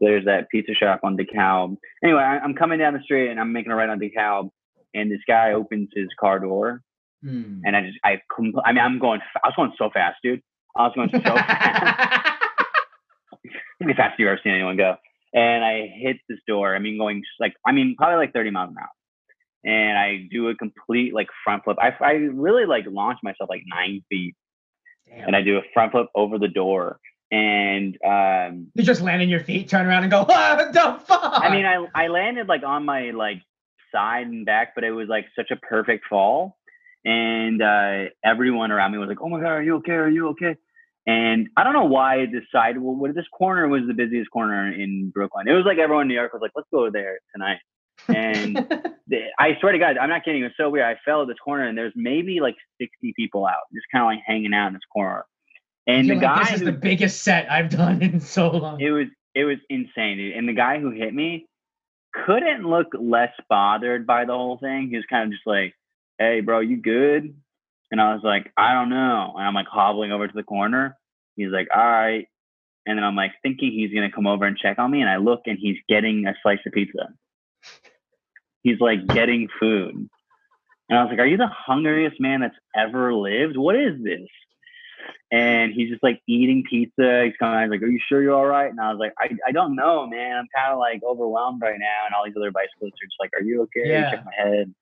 There's 0.00 0.24
that 0.26 0.48
pizza 0.50 0.74
shop 0.74 1.00
on 1.04 1.16
DeKalb. 1.16 1.76
Anyway, 2.02 2.20
I, 2.20 2.38
I'm 2.38 2.54
coming 2.54 2.78
down 2.78 2.94
the 2.94 3.00
street 3.02 3.30
and 3.30 3.38
I'm 3.40 3.52
making 3.52 3.72
a 3.72 3.76
right 3.76 3.88
on 3.88 3.98
DeKalb, 4.00 4.50
and 4.92 5.10
this 5.10 5.20
guy 5.26 5.52
opens 5.52 5.88
his 5.94 6.08
car 6.18 6.38
door, 6.40 6.82
Hmm. 7.22 7.60
and 7.64 7.74
I 7.76 7.82
just 7.82 7.98
I 8.04 8.20
compl- 8.30 8.62
I 8.64 8.72
mean 8.72 8.82
I'm 8.84 8.98
going 8.98 9.20
I 9.42 9.48
was 9.48 9.54
going 9.56 9.72
so 9.78 9.88
fast, 9.94 10.18
dude. 10.22 10.42
I 10.76 10.82
was 10.82 10.92
going 10.94 11.10
so 11.12 11.20
fast. 11.20 12.38
the 13.80 13.94
fastest 13.94 14.18
you've 14.18 14.28
ever 14.28 14.40
seen 14.42 14.52
anyone 14.54 14.76
go. 14.76 14.96
and 15.32 15.64
I 15.64 15.86
hit 15.94 16.16
this 16.28 16.38
door. 16.46 16.74
I 16.74 16.78
mean, 16.78 16.98
going 16.98 17.22
like 17.40 17.54
I 17.66 17.72
mean, 17.72 17.94
probably 17.96 18.16
like 18.16 18.32
30 18.32 18.50
miles 18.50 18.70
an 18.70 18.76
hour. 18.78 18.88
And 19.66 19.96
I 19.98 20.26
do 20.30 20.48
a 20.48 20.54
complete 20.54 21.14
like 21.14 21.28
front 21.42 21.64
flip. 21.64 21.78
I, 21.80 21.92
I 22.04 22.12
really 22.12 22.66
like 22.66 22.84
launch 22.86 23.18
myself 23.22 23.48
like 23.48 23.62
nine 23.66 24.02
feet, 24.10 24.34
Damn. 25.08 25.26
and 25.28 25.36
I 25.36 25.42
do 25.42 25.58
a 25.58 25.62
front 25.72 25.92
flip 25.92 26.06
over 26.14 26.38
the 26.38 26.48
door. 26.48 26.98
And 27.30 27.98
um, 28.04 28.68
you 28.74 28.84
just 28.84 29.00
land 29.00 29.22
on 29.22 29.28
your 29.28 29.40
feet, 29.40 29.68
turn 29.68 29.86
around, 29.86 30.04
and 30.04 30.12
go, 30.12 30.22
"What 30.28 30.72
the 30.72 31.00
fuck?" 31.04 31.32
I 31.42 31.50
mean, 31.50 31.64
I 31.64 31.84
I 31.94 32.06
landed 32.08 32.46
like 32.46 32.62
on 32.62 32.84
my 32.84 33.10
like 33.10 33.38
side 33.90 34.26
and 34.26 34.46
back, 34.46 34.74
but 34.74 34.84
it 34.84 34.92
was 34.92 35.08
like 35.08 35.26
such 35.34 35.50
a 35.50 35.56
perfect 35.56 36.04
fall, 36.08 36.56
and 37.04 37.60
uh, 37.60 38.10
everyone 38.24 38.70
around 38.70 38.92
me 38.92 38.98
was 38.98 39.08
like, 39.08 39.20
"Oh 39.20 39.28
my 39.28 39.40
god, 39.40 39.48
are 39.48 39.62
you 39.62 39.76
okay? 39.76 39.92
Are 39.92 40.08
you 40.08 40.28
okay?" 40.28 40.56
And 41.06 41.48
I 41.56 41.64
don't 41.64 41.72
know 41.72 41.84
why 41.86 42.20
I 42.20 42.26
decided. 42.26 42.80
Well, 42.80 42.94
what 42.94 43.14
this 43.14 43.26
corner 43.36 43.66
was 43.68 43.82
the 43.88 43.94
busiest 43.94 44.30
corner 44.30 44.70
in 44.72 45.10
Brooklyn. 45.12 45.48
It 45.48 45.52
was 45.52 45.64
like 45.66 45.78
everyone 45.78 46.02
in 46.02 46.08
New 46.08 46.14
York 46.14 46.32
was 46.32 46.42
like, 46.42 46.52
"Let's 46.54 46.68
go 46.72 46.88
there 46.90 47.18
tonight." 47.32 47.58
And 48.08 48.56
the- 49.08 49.22
I 49.38 49.56
swear 49.60 49.72
to 49.72 49.78
God, 49.78 49.96
I'm 49.98 50.08
not 50.08 50.24
kidding. 50.24 50.40
It 50.42 50.44
was 50.44 50.52
so 50.56 50.70
weird. 50.70 50.84
I 50.84 50.98
fell 51.04 51.22
at 51.22 51.28
this 51.28 51.38
corner, 51.44 51.64
and 51.66 51.76
there's 51.76 51.92
maybe 51.96 52.40
like 52.40 52.56
60 52.80 53.12
people 53.16 53.46
out, 53.46 53.62
just 53.72 53.86
kind 53.92 54.02
of 54.02 54.06
like 54.06 54.20
hanging 54.26 54.54
out 54.54 54.68
in 54.68 54.72
this 54.74 54.82
corner. 54.92 55.24
And 55.86 56.08
the 56.08 56.14
You're 56.14 56.22
like, 56.22 56.36
guy 56.36 56.44
this 56.44 56.52
is 56.54 56.58
who 56.60 56.64
the 56.66 56.72
biggest 56.72 57.22
set 57.22 57.50
I've 57.50 57.68
done 57.68 58.02
in 58.02 58.20
so 58.20 58.50
long. 58.50 58.80
it 58.80 58.90
was 58.90 59.06
it 59.34 59.44
was 59.44 59.58
insane, 59.68 60.16
dude. 60.16 60.36
And 60.36 60.48
the 60.48 60.52
guy 60.52 60.78
who 60.80 60.90
hit 60.90 61.12
me 61.12 61.46
couldn't 62.24 62.64
look 62.64 62.86
less 62.98 63.32
bothered 63.50 64.06
by 64.06 64.24
the 64.24 64.32
whole 64.32 64.56
thing. 64.58 64.88
He 64.88 64.96
was 64.96 65.04
kind 65.10 65.24
of 65.24 65.32
just 65.32 65.46
like, 65.46 65.74
"Hey, 66.18 66.40
bro, 66.40 66.60
you 66.60 66.76
good?" 66.76 67.34
And 67.90 68.00
I 68.00 68.14
was 68.14 68.22
like, 68.24 68.50
"I 68.56 68.72
don't 68.72 68.88
know." 68.90 69.34
And 69.36 69.46
I'm 69.46 69.54
like 69.54 69.66
hobbling 69.66 70.12
over 70.12 70.26
to 70.26 70.34
the 70.34 70.42
corner. 70.44 70.96
He's 71.36 71.50
like, 71.50 71.68
"All 71.74 71.84
right." 71.84 72.26
And 72.86 72.96
then 72.98 73.04
I'm 73.04 73.16
like 73.16 73.32
thinking 73.42 73.72
he's 73.72 73.92
gonna 73.92 74.10
come 74.12 74.26
over 74.26 74.44
and 74.46 74.56
check 74.56 74.78
on 74.78 74.90
me, 74.90 75.00
and 75.00 75.10
I 75.10 75.16
look 75.16 75.42
and 75.46 75.58
he's 75.58 75.76
getting 75.88 76.26
a 76.26 76.34
slice 76.42 76.60
of 76.66 76.72
pizza. 76.72 77.08
He's 78.62 78.80
like 78.80 79.06
getting 79.06 79.48
food. 79.60 80.08
And 80.88 80.98
I 80.98 81.02
was 81.02 81.10
like, 81.10 81.18
Are 81.18 81.26
you 81.26 81.36
the 81.36 81.48
hungriest 81.48 82.20
man 82.20 82.40
that's 82.40 82.56
ever 82.74 83.14
lived? 83.14 83.56
What 83.56 83.76
is 83.76 84.02
this? 84.02 84.28
And 85.30 85.72
he's 85.74 85.90
just 85.90 86.02
like 86.02 86.20
eating 86.26 86.64
pizza. 86.68 87.24
He's 87.24 87.34
kind 87.38 87.64
of 87.64 87.70
like, 87.70 87.82
Are 87.82 87.90
you 87.90 88.00
sure 88.08 88.22
you're 88.22 88.34
all 88.34 88.46
right? 88.46 88.70
And 88.70 88.80
I 88.80 88.90
was 88.90 88.98
like, 88.98 89.12
I, 89.18 89.30
I 89.46 89.52
don't 89.52 89.74
know, 89.74 90.06
man. 90.06 90.36
I'm 90.36 90.48
kind 90.54 90.72
of 90.72 90.78
like 90.78 91.02
overwhelmed 91.02 91.62
right 91.62 91.78
now. 91.78 92.06
And 92.06 92.14
all 92.14 92.24
these 92.24 92.34
other 92.36 92.50
bicyclists 92.50 92.94
are 93.02 93.06
just 93.06 93.16
like, 93.20 93.30
Are 93.34 93.42
you 93.42 93.62
okay? 93.62 93.90
Yeah. 93.90 94.10
Check 94.10 94.24
my 94.24 94.32
head. 94.36 94.74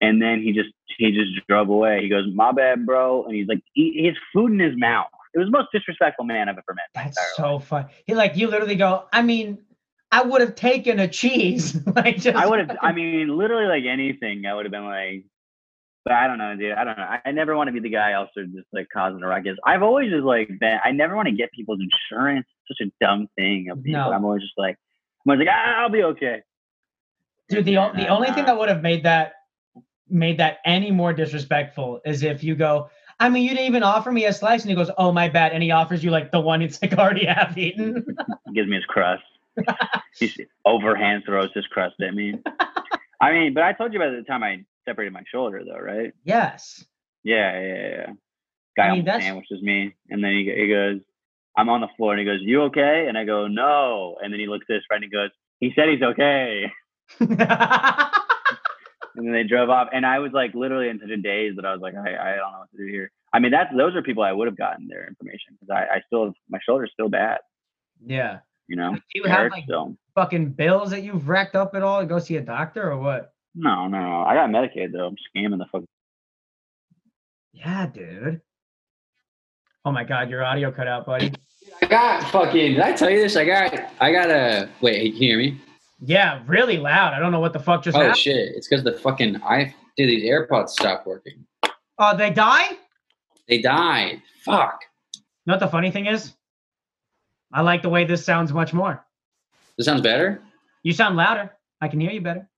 And 0.00 0.20
then 0.20 0.42
he 0.42 0.52
just 0.52 0.70
he 0.98 1.12
just 1.12 1.46
drove 1.48 1.68
away. 1.68 2.02
He 2.02 2.08
goes, 2.08 2.26
My 2.34 2.52
bad, 2.52 2.84
bro. 2.86 3.24
And 3.24 3.34
he's 3.34 3.48
like, 3.48 3.62
he, 3.72 4.04
his 4.04 4.16
food 4.32 4.52
in 4.52 4.58
his 4.58 4.76
mouth. 4.76 5.06
It 5.34 5.38
was 5.38 5.46
the 5.46 5.52
most 5.52 5.68
disrespectful 5.72 6.26
man 6.26 6.48
I've 6.48 6.58
ever 6.58 6.74
met. 6.74 6.84
That's 6.94 7.16
life. 7.16 7.26
so 7.36 7.58
fun. 7.58 7.86
He 8.04 8.14
like 8.14 8.36
you 8.36 8.48
literally 8.48 8.74
go. 8.74 9.06
I 9.12 9.22
mean, 9.22 9.58
I 10.12 10.22
would 10.22 10.42
have 10.42 10.54
taken 10.54 11.00
a 11.00 11.08
cheese. 11.08 11.76
like 11.96 12.18
just 12.18 12.36
I 12.36 12.46
would 12.46 12.60
have. 12.60 12.76
I 12.82 12.92
mean, 12.92 13.36
literally 13.36 13.66
like 13.66 13.84
anything. 13.90 14.44
I 14.46 14.54
would 14.54 14.66
have 14.66 14.72
been 14.72 14.84
like, 14.84 15.24
but 16.04 16.12
I 16.12 16.26
don't 16.26 16.38
know, 16.38 16.54
dude. 16.54 16.72
I 16.72 16.84
don't 16.84 16.98
know. 16.98 17.08
I, 17.24 17.32
never 17.32 17.56
want 17.56 17.68
to 17.68 17.72
be 17.72 17.80
the 17.80 17.88
guy 17.88 18.12
also 18.12 18.44
just 18.54 18.66
like 18.72 18.88
causing 18.92 19.22
a 19.22 19.26
ruckus. 19.26 19.56
I've 19.64 19.82
always 19.82 20.10
just 20.10 20.24
like 20.24 20.48
been. 20.60 20.78
I 20.84 20.90
never 20.90 21.16
want 21.16 21.28
to 21.28 21.34
get 21.34 21.50
people's 21.52 21.80
insurance. 21.80 22.46
Such 22.68 22.86
a 22.86 23.04
dumb 23.04 23.28
thing 23.36 23.68
of 23.70 23.82
people. 23.82 24.00
No. 24.00 24.12
I'm 24.12 24.24
always 24.24 24.42
just 24.42 24.54
like, 24.58 24.76
I'm 25.24 25.30
always 25.32 25.46
like, 25.46 25.54
ah, 25.56 25.82
I'll 25.82 25.88
be 25.88 26.02
okay. 26.02 26.42
Dude, 27.48 27.64
the, 27.64 27.74
the 27.74 28.08
only 28.08 28.30
thing 28.32 28.44
that 28.44 28.56
would 28.58 28.68
have 28.68 28.82
made 28.82 29.04
that 29.04 29.32
made 30.08 30.38
that 30.38 30.58
any 30.66 30.90
more 30.90 31.14
disrespectful 31.14 32.00
is 32.04 32.22
if 32.22 32.44
you 32.44 32.54
go, 32.54 32.90
I 33.18 33.30
mean, 33.30 33.44
you 33.44 33.50
didn't 33.50 33.66
even 33.66 33.82
offer 33.82 34.12
me 34.12 34.26
a 34.26 34.32
slice, 34.32 34.62
and 34.62 34.70
he 34.70 34.76
goes, 34.76 34.90
"Oh 34.98 35.10
my 35.12 35.28
bad," 35.28 35.52
and 35.52 35.62
he 35.62 35.70
offers 35.70 36.04
you 36.04 36.10
like 36.10 36.32
the 36.32 36.40
one 36.40 36.60
it's 36.60 36.82
like 36.82 36.92
already 36.94 37.24
half 37.24 37.56
eaten. 37.56 38.04
He 38.46 38.52
gives 38.54 38.68
me 38.68 38.76
his 38.76 38.84
crust. 38.84 39.22
He 40.18 40.46
overhand 40.64 41.24
throws 41.26 41.50
his 41.54 41.66
crust 41.66 41.96
at 42.00 42.14
me. 42.14 42.34
I 43.20 43.32
mean, 43.32 43.54
but 43.54 43.62
I 43.62 43.72
told 43.72 43.92
you 43.92 44.00
about 44.00 44.16
the 44.16 44.24
time 44.24 44.42
I 44.42 44.64
separated 44.84 45.12
my 45.12 45.22
shoulder, 45.30 45.62
though, 45.64 45.80
right? 45.80 46.12
yes. 46.24 46.84
Yeah, 47.24 47.60
yeah, 47.60 47.88
yeah. 47.88 48.06
Guy 48.76 48.86
I 48.88 48.92
mean, 48.92 49.08
almost 49.08 49.24
sandwiches 49.24 49.62
me, 49.62 49.94
and 50.10 50.24
then 50.24 50.32
he, 50.32 50.52
he 50.56 50.66
goes, 50.68 51.00
"I'm 51.56 51.68
on 51.68 51.82
the 51.82 51.88
floor," 51.96 52.12
and 52.12 52.18
he 52.18 52.24
goes, 52.24 52.40
"You 52.42 52.62
okay?" 52.62 53.06
And 53.06 53.16
I 53.16 53.24
go, 53.24 53.46
"No." 53.46 54.16
And 54.20 54.32
then 54.32 54.40
he 54.40 54.48
looks 54.48 54.66
at 54.68 54.74
his 54.74 54.84
friend 54.88 55.04
and 55.04 55.12
goes, 55.12 55.30
"He 55.60 55.72
said 55.76 55.88
he's 55.88 56.02
okay." 56.02 56.72
And 59.14 59.26
then 59.26 59.32
they 59.34 59.44
drove 59.44 59.68
off, 59.68 59.88
and 59.92 60.06
I 60.06 60.18
was 60.20 60.32
like 60.32 60.54
literally 60.54 60.88
in 60.88 60.98
such 60.98 61.10
a 61.10 61.16
daze 61.16 61.56
that 61.56 61.66
I 61.66 61.72
was 61.72 61.82
like, 61.82 61.94
I, 61.94 62.16
I 62.16 62.36
don't 62.36 62.52
know 62.52 62.58
what 62.60 62.70
to 62.70 62.78
do 62.78 62.90
here. 62.90 63.10
I 63.32 63.40
mean, 63.40 63.50
that's 63.50 63.70
those 63.76 63.94
are 63.94 64.02
people 64.02 64.22
I 64.22 64.32
would 64.32 64.48
have 64.48 64.56
gotten 64.56 64.88
their 64.88 65.06
information 65.06 65.56
because 65.60 65.70
I, 65.70 65.96
I 65.96 66.02
still 66.06 66.32
my 66.48 66.58
shoulder's 66.64 66.90
still 66.92 67.08
bad, 67.08 67.38
yeah. 68.04 68.38
You 68.68 68.76
know. 68.76 68.94
Do 68.94 69.00
you 69.14 69.24
It 69.24 69.30
have 69.30 69.50
like 69.50 69.64
still. 69.64 69.96
fucking 70.14 70.50
bills 70.52 70.90
that 70.90 71.02
you've 71.02 71.28
racked 71.28 71.54
up 71.56 71.74
at 71.74 71.82
all 71.82 72.00
to 72.00 72.06
go 72.06 72.18
see 72.18 72.36
a 72.36 72.40
doctor 72.40 72.90
or 72.90 72.98
what? 72.98 73.32
No, 73.54 73.86
no, 73.88 74.00
no. 74.00 74.22
I 74.22 74.34
got 74.34 74.48
Medicaid 74.50 74.92
though. 74.92 75.06
I'm 75.08 75.16
scamming 75.36 75.58
the 75.58 75.66
fuck. 75.70 75.82
Yeah, 77.52 77.86
dude. 77.86 78.40
Oh 79.84 79.92
my 79.92 80.04
god, 80.04 80.30
your 80.30 80.44
audio 80.44 80.70
cut 80.70 80.86
out, 80.86 81.06
buddy. 81.06 81.32
I 81.82 81.86
got 81.86 82.30
fucking. 82.30 82.74
Did 82.74 82.80
I 82.80 82.92
tell 82.92 83.10
you 83.10 83.18
this? 83.20 83.36
I 83.36 83.44
got. 83.44 83.74
I 84.00 84.12
got 84.12 84.30
a. 84.30 84.68
Wait, 84.80 85.12
can 85.12 85.22
you 85.22 85.28
hear 85.28 85.38
me? 85.38 85.60
Yeah, 86.00 86.42
really 86.46 86.78
loud. 86.78 87.14
I 87.14 87.18
don't 87.18 87.30
know 87.32 87.40
what 87.40 87.52
the 87.52 87.58
fuck 87.60 87.82
just 87.84 87.96
Oh 87.96 88.00
happened. 88.00 88.16
shit! 88.18 88.52
It's 88.56 88.68
because 88.68 88.84
the 88.84 88.92
fucking 88.94 89.42
I 89.42 89.74
did 89.96 90.08
these 90.08 90.24
AirPods 90.24 90.70
stopped 90.70 91.06
working. 91.06 91.44
Oh, 91.98 92.16
they 92.16 92.30
die? 92.30 92.70
They 93.48 93.60
died. 93.60 94.22
Fuck. 94.44 94.80
You 95.14 95.20
know 95.46 95.54
what 95.54 95.60
the 95.60 95.68
funny 95.68 95.90
thing 95.90 96.06
is? 96.06 96.32
I 97.52 97.60
like 97.62 97.82
the 97.82 97.88
way 97.88 98.04
this 98.04 98.24
sounds 98.24 98.52
much 98.52 98.72
more. 98.72 99.04
This 99.76 99.86
sounds 99.86 100.00
better. 100.00 100.42
You 100.82 100.92
sound 100.92 101.16
louder. 101.16 101.52
I 101.80 101.88
can 101.88 102.00
hear 102.00 102.10
you 102.10 102.20
better. 102.20 102.48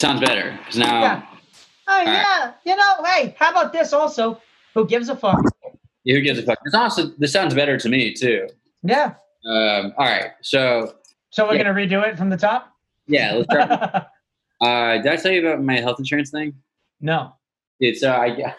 Sounds 0.00 0.20
better 0.20 0.56
because 0.58 0.78
now. 0.78 1.00
Yeah. 1.00 1.22
Oh 1.88 1.98
right. 1.98 2.06
yeah. 2.06 2.52
You 2.64 2.76
know, 2.76 3.04
hey, 3.04 3.34
how 3.38 3.50
about 3.50 3.72
this 3.72 3.92
also? 3.92 4.40
Who 4.74 4.86
gives 4.86 5.08
a 5.08 5.16
fuck? 5.16 5.40
Who 6.04 6.20
gives 6.20 6.38
a 6.38 6.42
fuck? 6.42 6.58
This 6.64 6.74
also 6.74 7.08
this 7.18 7.32
sounds 7.32 7.54
better 7.54 7.78
to 7.78 7.88
me 7.88 8.12
too. 8.12 8.48
Yeah. 8.82 9.14
Um. 9.48 9.92
All 9.96 10.06
right. 10.06 10.32
So 10.42 10.94
So 11.30 11.46
we're 11.46 11.54
Yeah. 11.56 11.64
gonna 11.64 11.74
redo 11.74 12.06
it 12.06 12.16
from 12.18 12.30
the 12.30 12.36
top? 12.36 12.72
yeah, 13.06 13.34
let's 13.34 13.44
start. 13.52 13.70
uh, 14.60 15.02
did 15.02 15.06
I 15.12 15.16
tell 15.16 15.32
you 15.32 15.46
about 15.46 15.62
my 15.62 15.76
health 15.80 15.98
insurance 15.98 16.30
thing? 16.30 16.54
no. 17.00 17.34
Dude, 17.80 17.96
so 17.96 18.12
I 18.12 18.54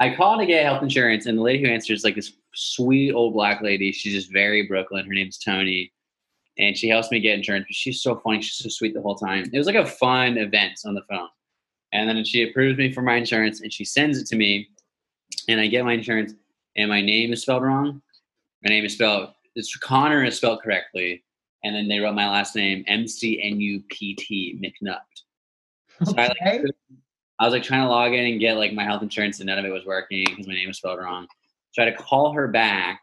I 0.00 0.14
called 0.14 0.40
to 0.40 0.46
get 0.46 0.64
health 0.64 0.82
insurance, 0.82 1.26
and 1.26 1.36
the 1.36 1.42
lady 1.42 1.62
who 1.62 1.70
answers 1.70 2.00
is 2.00 2.04
like 2.04 2.14
this 2.14 2.32
sweet 2.54 3.12
old 3.12 3.34
black 3.34 3.62
lady. 3.62 3.90
She's 3.92 4.12
just 4.12 4.32
very 4.32 4.66
Brooklyn. 4.66 5.04
Her 5.04 5.12
name's 5.12 5.38
Tony, 5.38 5.92
and 6.58 6.76
she 6.76 6.88
helps 6.88 7.10
me 7.10 7.20
get 7.20 7.36
insurance. 7.36 7.66
But 7.68 7.74
she's 7.74 8.00
so 8.00 8.16
funny. 8.16 8.40
She's 8.42 8.58
so 8.58 8.68
sweet 8.68 8.94
the 8.94 9.02
whole 9.02 9.16
time. 9.16 9.44
It 9.52 9.58
was 9.58 9.66
like 9.66 9.76
a 9.76 9.86
fun 9.86 10.38
event 10.38 10.80
on 10.84 10.94
the 10.94 11.02
phone, 11.10 11.28
and 11.92 12.08
then 12.08 12.24
she 12.24 12.48
approves 12.48 12.78
me 12.78 12.92
for 12.92 13.02
my 13.02 13.16
insurance, 13.16 13.60
and 13.60 13.72
she 13.72 13.84
sends 13.84 14.18
it 14.18 14.26
to 14.28 14.36
me, 14.36 14.68
and 15.48 15.60
I 15.60 15.66
get 15.66 15.84
my 15.84 15.94
insurance, 15.94 16.34
and 16.76 16.88
my 16.88 17.00
name 17.00 17.32
is 17.32 17.42
spelled 17.42 17.64
wrong. 17.64 18.00
My 18.62 18.70
name 18.70 18.84
is 18.84 18.94
spelled. 18.94 19.30
It's 19.56 19.76
Conner 19.78 20.24
is 20.24 20.36
spelled 20.36 20.62
correctly, 20.62 21.24
and 21.64 21.74
then 21.74 21.88
they 21.88 21.98
wrote 21.98 22.14
my 22.14 22.28
last 22.28 22.54
name 22.54 22.84
M 22.86 23.08
C 23.08 23.42
N 23.42 23.60
U 23.60 23.82
P 23.88 24.14
T 24.14 24.60
McNutt. 24.62 25.00
So 26.04 26.14
I, 26.16 26.28
like, 26.28 26.36
Okay. 26.40 26.64
I 27.40 27.44
was 27.44 27.52
like 27.52 27.62
trying 27.62 27.82
to 27.82 27.88
log 27.88 28.12
in 28.14 28.26
and 28.26 28.40
get 28.40 28.56
like 28.56 28.72
my 28.72 28.84
health 28.84 29.02
insurance, 29.02 29.38
and 29.38 29.46
none 29.46 29.58
of 29.58 29.64
it 29.64 29.72
was 29.72 29.84
working 29.86 30.24
because 30.26 30.46
my 30.46 30.54
name 30.54 30.68
was 30.68 30.78
spelled 30.78 30.98
wrong. 30.98 31.26
So 31.72 31.82
I 31.82 31.84
had 31.86 31.96
to 31.96 32.02
call 32.02 32.32
her 32.32 32.48
back, 32.48 33.02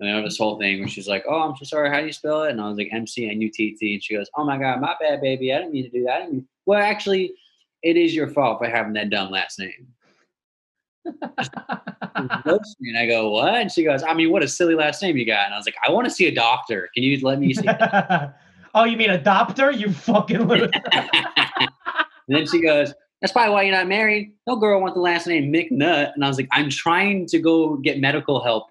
and 0.00 0.08
then 0.08 0.24
this 0.24 0.38
whole 0.38 0.58
thing 0.58 0.80
where 0.80 0.88
she's 0.88 1.06
like, 1.08 1.24
"Oh, 1.28 1.40
I'm 1.42 1.56
so 1.56 1.64
sorry. 1.64 1.90
How 1.90 2.00
do 2.00 2.06
you 2.06 2.12
spell 2.12 2.42
it?" 2.44 2.50
And 2.50 2.60
I 2.60 2.68
was 2.68 2.76
like, 2.76 2.88
"M 2.92 3.06
C 3.06 3.30
N 3.30 3.40
U 3.40 3.50
T 3.50 3.76
T." 3.78 3.94
And 3.94 4.02
she 4.02 4.16
goes, 4.16 4.28
"Oh 4.36 4.44
my 4.44 4.58
god, 4.58 4.80
my 4.80 4.94
bad, 5.00 5.20
baby. 5.20 5.52
I 5.54 5.58
didn't 5.58 5.72
mean 5.72 5.84
to 5.84 5.90
do 5.90 6.04
that. 6.04 6.14
I 6.14 6.18
didn't 6.20 6.32
mean- 6.32 6.48
Well, 6.66 6.80
actually, 6.82 7.32
it 7.82 7.96
is 7.96 8.14
your 8.14 8.28
fault 8.28 8.58
for 8.58 8.68
having 8.68 8.92
that 8.94 9.10
dumb 9.10 9.30
last 9.30 9.58
name." 9.58 9.86
And 12.16 12.98
I 12.98 13.06
go, 13.06 13.30
"What?" 13.30 13.54
And 13.54 13.70
she 13.70 13.84
goes, 13.84 14.02
"I 14.02 14.14
mean, 14.14 14.30
what 14.30 14.42
a 14.42 14.48
silly 14.48 14.74
last 14.74 15.02
name 15.02 15.16
you 15.16 15.26
got." 15.26 15.44
And 15.46 15.54
I 15.54 15.56
was 15.58 15.66
like, 15.66 15.76
"I 15.86 15.92
want 15.92 16.06
to 16.06 16.10
see 16.10 16.26
a 16.26 16.34
doctor. 16.34 16.88
Can 16.94 17.04
you 17.04 17.20
let 17.20 17.38
me 17.38 17.54
see?" 17.54 17.68
oh, 18.74 18.84
you 18.84 18.96
mean 18.96 19.10
adopter? 19.10 19.76
You 19.76 19.92
fucking 19.92 20.50
and 20.50 20.70
then 22.28 22.46
she 22.46 22.60
goes, 22.60 22.92
That's 23.20 23.32
probably 23.32 23.54
why 23.54 23.62
you're 23.62 23.74
not 23.74 23.88
married. 23.88 24.34
No 24.46 24.56
girl 24.56 24.80
wants 24.80 24.94
the 24.94 25.00
last 25.00 25.26
name 25.26 25.52
McNutt. 25.52 26.12
And 26.14 26.24
I 26.24 26.28
was 26.28 26.36
like, 26.36 26.48
I'm 26.52 26.68
trying 26.70 27.26
to 27.26 27.38
go 27.38 27.76
get 27.76 27.98
medical 27.98 28.42
help. 28.42 28.70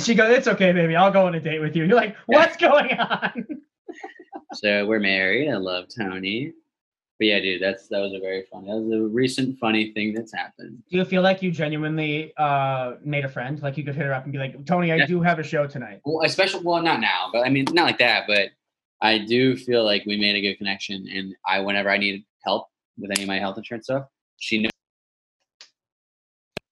she 0.00 0.14
goes, 0.14 0.36
It's 0.36 0.48
okay, 0.48 0.72
baby. 0.72 0.96
I'll 0.96 1.10
go 1.12 1.26
on 1.26 1.34
a 1.34 1.40
date 1.40 1.60
with 1.60 1.76
you. 1.76 1.84
You're 1.84 1.96
like, 1.96 2.16
What's 2.26 2.56
going 2.56 2.92
on? 2.98 3.46
So 4.54 4.84
we're 4.86 5.00
married. 5.00 5.48
I 5.50 5.56
love 5.56 5.86
Tony. 5.88 6.52
But 7.18 7.26
yeah, 7.26 7.40
dude, 7.40 7.62
that's 7.62 7.88
that 7.88 8.00
was 8.00 8.12
a 8.12 8.18
very 8.20 8.44
funny. 8.52 8.66
That 8.66 8.76
was 8.76 8.92
a 8.92 9.02
recent 9.02 9.58
funny 9.58 9.92
thing 9.92 10.12
that's 10.12 10.30
happened. 10.34 10.82
Do 10.90 10.98
you 10.98 11.04
feel 11.06 11.22
like 11.22 11.42
you 11.42 11.50
genuinely 11.50 12.34
uh, 12.36 12.94
made 13.02 13.24
a 13.24 13.30
friend? 13.30 13.62
Like 13.62 13.78
you 13.78 13.84
could 13.84 13.94
hit 13.94 14.04
her 14.04 14.12
up 14.12 14.24
and 14.24 14.32
be 14.32 14.38
like, 14.38 14.66
Tony, 14.66 14.92
I 14.92 14.96
Yeah. 14.96 15.06
do 15.06 15.22
have 15.22 15.38
a 15.38 15.42
show 15.42 15.66
tonight. 15.66 16.00
Well, 16.04 16.26
especially 16.26 16.60
well, 16.64 16.82
not 16.82 17.00
now, 17.00 17.30
but 17.32 17.46
I 17.46 17.48
mean, 17.48 17.64
not 17.72 17.84
like 17.86 17.98
that. 17.98 18.24
But 18.26 18.50
I 19.00 19.16
do 19.18 19.56
feel 19.56 19.84
like 19.86 20.04
we 20.04 20.18
made 20.20 20.36
a 20.36 20.42
good 20.42 20.56
connection. 20.58 21.08
And 21.10 21.34
I, 21.48 21.60
whenever 21.60 21.88
I 21.88 21.96
needed 21.96 22.22
help 22.44 22.68
with 22.98 23.10
any 23.12 23.22
of 23.22 23.28
my 23.28 23.38
health 23.38 23.56
insurance 23.58 23.86
stuff, 23.86 24.06
she 24.38 24.58
knew. 24.58 24.68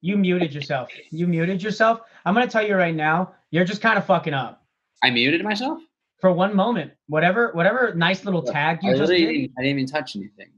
You 0.03 0.17
muted 0.17 0.55
yourself. 0.55 0.89
You 1.11 1.27
muted 1.27 1.63
yourself. 1.63 2.01
I'm 2.25 2.35
gonna 2.35 2.47
tell 2.47 2.67
you 2.67 2.75
right 2.75 2.95
now, 2.95 3.35
you're 3.51 3.65
just 3.65 3.83
kind 3.83 3.99
of 3.99 4.07
fucking 4.07 4.35
up. 4.35 4.65
I 5.03 5.11
muted 5.11 5.43
myself. 5.45 5.81
for 6.21 6.33
one 6.33 6.55
moment. 6.55 6.93
Whatever, 7.09 7.51
whatever 7.53 7.95
nice 7.95 8.25
little 8.25 8.43
tag 8.43 8.81
I 8.83 8.91
you 8.91 8.97
just 8.97 9.11
did. 9.11 9.19
didn't, 9.19 9.53
I 9.59 9.63
didn't 9.63 9.79
even 9.79 9.87
touch 9.87 10.17
anything. 10.17 10.51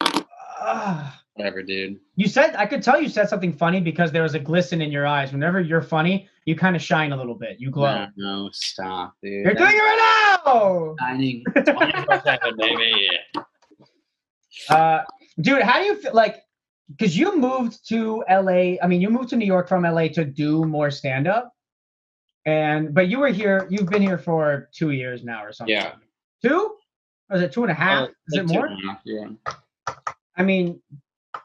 Ah. 0.00 1.18
Whatever, 1.34 1.62
dude. 1.62 1.98
you 2.14 2.28
said 2.28 2.54
I 2.56 2.66
could 2.66 2.82
tell 2.82 3.00
you 3.00 3.08
said 3.08 3.26
something 3.28 3.54
funny 3.54 3.80
because 3.80 4.12
there 4.12 4.22
was 4.22 4.34
a 4.34 4.38
glisten 4.38 4.82
in 4.82 4.92
your 4.92 5.06
eyes. 5.06 5.32
Whenever 5.32 5.60
you're 5.60 5.80
funny, 5.80 6.28
you 6.44 6.54
kind 6.54 6.76
of 6.76 6.82
shine 6.82 7.12
a 7.12 7.16
little 7.16 7.34
bit. 7.34 7.58
You 7.58 7.70
glow. 7.70 7.94
No, 7.94 8.44
no, 8.44 8.50
stop, 8.52 9.14
dude. 9.22 9.44
You're 9.44 9.54
doing 9.54 9.70
it 9.72 9.78
right 9.78 10.38
now. 10.44 10.94
Shining 11.00 11.42
24/7, 11.46 12.56
baby. 12.58 13.08
Uh, 14.68 15.02
dude, 15.40 15.62
how 15.62 15.78
do 15.78 15.84
you 15.86 15.96
feel 15.96 16.14
like? 16.14 16.42
Because 16.90 17.16
you 17.16 17.38
moved 17.38 17.88
to 17.88 18.22
LA. 18.28 18.76
I 18.82 18.86
mean, 18.86 19.00
you 19.00 19.08
moved 19.08 19.30
to 19.30 19.36
New 19.36 19.46
York 19.46 19.68
from 19.68 19.82
LA 19.84 20.08
to 20.08 20.24
do 20.24 20.64
more 20.64 20.90
stand 20.90 21.26
up, 21.26 21.52
and 22.44 22.92
but 22.94 23.08
you 23.08 23.18
were 23.18 23.28
here. 23.28 23.66
You've 23.70 23.88
been 23.88 24.02
here 24.02 24.18
for 24.18 24.68
two 24.74 24.90
years 24.90 25.24
now, 25.24 25.44
or 25.44 25.52
something. 25.52 25.74
Yeah. 25.74 25.92
Two? 26.44 26.74
Or 27.30 27.36
is 27.36 27.42
it 27.42 27.52
two 27.52 27.62
and 27.62 27.70
a 27.70 27.74
half? 27.74 28.08
Uh, 28.08 28.12
is 28.28 28.38
it 28.38 28.48
more? 28.48 28.68
half, 28.68 29.00
Yeah. 29.04 29.28
I 30.36 30.42
mean, 30.42 30.82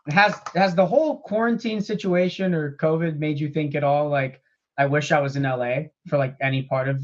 has 0.09 0.35
has 0.55 0.75
the 0.75 0.85
whole 0.85 1.19
quarantine 1.21 1.81
situation 1.81 2.53
or 2.53 2.75
COVID 2.77 3.19
made 3.19 3.39
you 3.39 3.49
think 3.49 3.75
at 3.75 3.83
all 3.83 4.09
like 4.09 4.41
I 4.77 4.85
wish 4.85 5.11
I 5.11 5.19
was 5.19 5.35
in 5.35 5.43
LA 5.43 5.83
for 6.07 6.17
like 6.17 6.35
any 6.41 6.63
part 6.63 6.87
of 6.89 7.01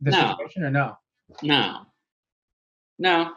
the 0.00 0.10
No. 0.12 0.30
situation 0.30 0.62
or 0.64 0.70
no? 0.70 0.96
No. 1.42 1.86
No. 2.98 3.32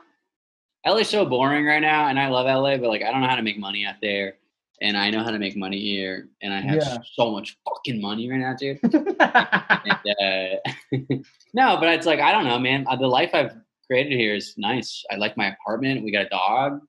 LA's 0.86 1.10
so 1.10 1.26
boring 1.26 1.66
right 1.66 1.82
now, 1.82 2.08
and 2.08 2.20
I 2.20 2.28
love 2.28 2.46
LA, 2.46 2.78
but 2.78 2.90
like 2.90 3.02
I 3.04 3.12
don't 3.12 3.22
know 3.22 3.28
how 3.28 3.36
to 3.36 3.42
make 3.42 3.58
money 3.58 3.86
out 3.86 3.96
there. 4.02 4.36
And 4.82 4.98
I 4.98 5.10
know 5.10 5.24
how 5.24 5.32
to 5.32 5.40
make 5.40 5.56
money 5.56 5.80
here, 5.80 6.28
and 6.42 6.54
I 6.54 6.60
have 6.60 6.76
Yeah. 6.76 6.98
so 7.14 7.32
much 7.32 7.58
fucking 7.68 8.02
money 8.02 8.30
right 8.30 8.40
now, 8.40 8.54
dude. 8.60 8.78
and, 8.84 10.06
uh, 10.22 10.60
no, 11.54 11.78
but 11.78 11.90
it's 11.90 12.06
like 12.06 12.20
I 12.20 12.32
don't 12.32 12.44
know, 12.44 12.60
man. 12.60 12.86
Uh, 12.88 12.96
The 12.98 13.08
life 13.08 13.32
I've 13.34 13.56
created 13.88 14.14
here 14.20 14.36
is 14.36 14.54
nice. 14.58 15.04
I 15.12 15.16
like 15.16 15.38
my 15.38 15.48
apartment. 15.56 16.04
We 16.04 16.12
got 16.12 16.26
a 16.26 16.30
dog. 16.30 16.82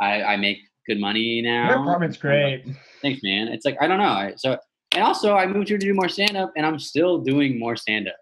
I, 0.00 0.22
I 0.22 0.36
make 0.36 0.58
good 0.86 0.98
money 0.98 1.42
now. 1.42 1.68
Your 1.68 1.82
apartment's 1.82 2.16
great. 2.16 2.64
Thanks, 3.02 3.20
man. 3.22 3.48
It's 3.48 3.66
like 3.66 3.76
I 3.80 3.86
don't 3.86 3.98
know. 3.98 4.04
I, 4.04 4.32
so 4.36 4.58
and 4.94 5.04
also 5.04 5.34
I 5.34 5.46
moved 5.46 5.68
here 5.68 5.76
to 5.78 5.86
do 5.86 5.92
more 5.94 6.08
stand 6.08 6.36
up, 6.36 6.52
and 6.56 6.64
I'm 6.64 6.78
still 6.78 7.18
doing 7.18 7.58
more 7.58 7.76
stand 7.76 8.08
up. 8.08 8.16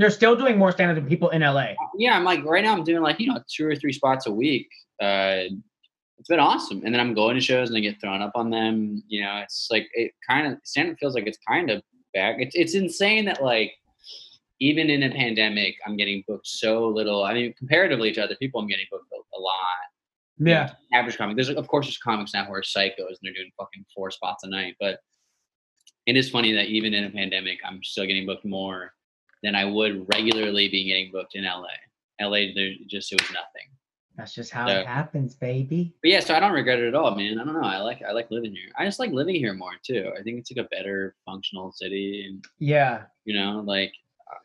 You're 0.00 0.08
still 0.08 0.34
doing 0.34 0.56
more 0.56 0.72
stand 0.72 0.90
up 0.90 0.94
than 0.94 1.06
people 1.06 1.28
in 1.28 1.42
LA. 1.42 1.74
Yeah, 1.98 2.16
I'm 2.16 2.24
like 2.24 2.42
right 2.46 2.64
now 2.64 2.72
I'm 2.72 2.84
doing 2.84 3.02
like 3.02 3.20
you 3.20 3.26
know 3.26 3.38
two 3.54 3.66
or 3.66 3.76
three 3.76 3.92
spots 3.92 4.26
a 4.26 4.32
week. 4.32 4.66
Uh, 4.98 5.52
it's 6.18 6.28
been 6.28 6.40
awesome, 6.40 6.80
and 6.86 6.94
then 6.94 7.02
I'm 7.02 7.12
going 7.12 7.34
to 7.34 7.40
shows 7.40 7.68
and 7.68 7.76
I 7.76 7.80
get 7.80 8.00
thrown 8.00 8.22
up 8.22 8.32
on 8.34 8.48
them. 8.48 9.02
You 9.08 9.24
know, 9.24 9.40
it's 9.44 9.68
like 9.70 9.88
it 9.92 10.12
kind 10.26 10.50
of 10.50 10.58
stand 10.64 10.90
up 10.90 10.96
feels 10.98 11.14
like 11.14 11.26
it's 11.26 11.36
kind 11.46 11.70
of 11.70 11.82
back. 12.14 12.36
It's 12.38 12.54
it's 12.54 12.74
insane 12.74 13.26
that 13.26 13.42
like 13.42 13.74
even 14.58 14.88
in 14.88 15.02
a 15.02 15.10
pandemic, 15.10 15.74
I'm 15.86 15.98
getting 15.98 16.24
booked 16.26 16.46
so 16.46 16.88
little. 16.88 17.24
I 17.24 17.34
mean, 17.34 17.52
comparatively 17.58 18.10
to 18.12 18.24
other 18.24 18.36
people, 18.36 18.58
I'm 18.58 18.68
getting 18.68 18.86
booked 18.90 19.12
a, 19.12 19.16
a 19.16 19.40
lot. 19.40 19.58
Yeah. 20.38 20.72
average 20.94 21.18
comic. 21.18 21.36
There's 21.36 21.50
of 21.50 21.68
course 21.68 21.84
there's 21.84 21.98
comics 21.98 22.32
now 22.32 22.46
who 22.46 22.54
are 22.54 22.62
psychos 22.62 22.96
and 22.96 23.18
they're 23.22 23.34
doing 23.34 23.50
fucking 23.58 23.84
four 23.94 24.10
spots 24.10 24.44
a 24.44 24.48
night, 24.48 24.76
but 24.80 25.00
it 26.06 26.16
is 26.16 26.30
funny 26.30 26.54
that 26.54 26.68
even 26.68 26.94
in 26.94 27.04
a 27.04 27.10
pandemic, 27.10 27.58
I'm 27.66 27.84
still 27.84 28.06
getting 28.06 28.24
booked 28.24 28.46
more 28.46 28.94
than 29.42 29.54
I 29.54 29.64
would 29.64 30.06
regularly 30.14 30.68
be 30.68 30.84
getting 30.84 31.10
booked 31.12 31.34
in 31.34 31.44
LA. 31.44 31.66
LA, 32.20 32.52
there 32.54 32.70
just 32.86 33.12
it 33.12 33.20
was 33.20 33.30
nothing. 33.30 33.68
That's 34.16 34.34
just 34.34 34.50
how 34.50 34.68
Yeah. 34.68 34.80
it 34.80 34.86
happens, 34.86 35.34
baby. 35.34 35.94
But 36.02 36.10
yeah, 36.10 36.20
so 36.20 36.34
I 36.34 36.40
don't 36.40 36.52
regret 36.52 36.78
it 36.78 36.88
at 36.88 36.94
all, 36.94 37.14
man. 37.14 37.38
I 37.38 37.44
don't 37.44 37.54
know. 37.54 37.66
I 37.66 37.78
like 37.78 38.02
I 38.02 38.12
like 38.12 38.30
living 38.30 38.52
here. 38.54 38.68
I 38.78 38.84
just 38.84 38.98
like 38.98 39.12
living 39.12 39.34
here 39.36 39.54
more 39.54 39.72
too. 39.82 40.12
I 40.18 40.22
think 40.22 40.38
it's 40.38 40.50
like 40.54 40.64
a 40.66 40.68
better 40.68 41.14
functional 41.24 41.72
city, 41.72 42.26
and 42.28 42.44
Yeah. 42.58 43.04
you 43.24 43.34
know, 43.34 43.60
like 43.64 43.92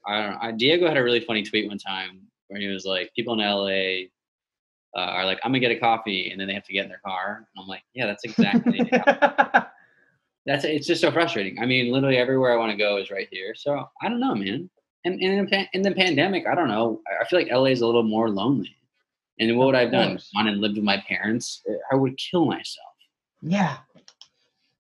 I 0.08 0.13
I 0.13 0.21
don't 0.21 0.31
know. 0.31 0.38
I, 0.41 0.51
Diego 0.51 0.88
had 0.88 0.97
a 0.97 1.03
really 1.03 1.19
funny 1.19 1.43
tweet 1.43 1.67
one 1.67 1.77
time 1.77 2.21
where 2.47 2.62
he 2.62 2.67
was 2.67 2.86
like, 2.86 3.12
people 3.15 3.34
in 3.34 3.39
LA. 3.39 4.08
Uh, 4.97 5.01
are 5.12 5.25
like, 5.25 5.38
I'm 5.43 5.51
gonna 5.51 5.60
get 5.60 5.71
a 5.71 5.75
coffee, 5.79 6.31
and 6.31 6.39
then 6.39 6.47
they 6.47 6.53
have 6.53 6.63
to 6.63 6.71
get 6.71 6.84
in 6.84 6.89
their 6.89 7.01
car. 7.05 7.39
And 7.53 7.62
I'm 7.62 7.67
like, 7.67 7.84
yeah, 7.93 8.05
that's 8.05 8.23
exactly 8.23 8.79
that's 10.45 10.63
it's 10.63 10.88
just 10.88 11.01
so 11.01 11.12
frustrating. 11.12 11.60
I 11.60 11.65
mean, 11.65 11.91
literally 11.91 12.15
everywhere 12.17 12.53
I 12.53 12.58
want 12.58 12.71
to 12.71 12.77
go 12.77 12.95
is 12.97 13.12
right 13.12 13.27
here. 13.29 13.53
So 13.55 13.89
I 14.01 14.08
don't 14.08 14.21
know, 14.21 14.36
man. 14.36 14.69
And, 15.06 15.22
and 15.22 15.34
in, 15.39 15.46
the, 15.46 15.65
in 15.74 15.82
the 15.84 15.91
pandemic, 15.91 16.46
I 16.48 16.56
don't 16.56 16.68
know. 16.68 17.02
I- 17.08 17.24
I 17.24 17.28
feel 17.28 17.39
like 17.39 17.50
LA 17.52 17.65
is 17.65 17.82
a 17.82 17.86
little 17.86 18.04
more 18.04 18.30
lonely. 18.30 18.76
And 19.39 19.58
what 19.58 19.65
would 19.68 19.76
I 19.76 19.82
have 19.82 19.91
done? 19.91 20.18
Gone 20.36 20.48
and 20.48 20.62
lived 20.62 20.76
with 20.76 20.84
my 20.84 20.98
parents? 21.08 21.62
Uh, 21.70 21.74
I 21.91 21.96
would 21.96 22.18
kill 22.18 22.46
myself. 22.46 22.88
yeah. 23.41 23.78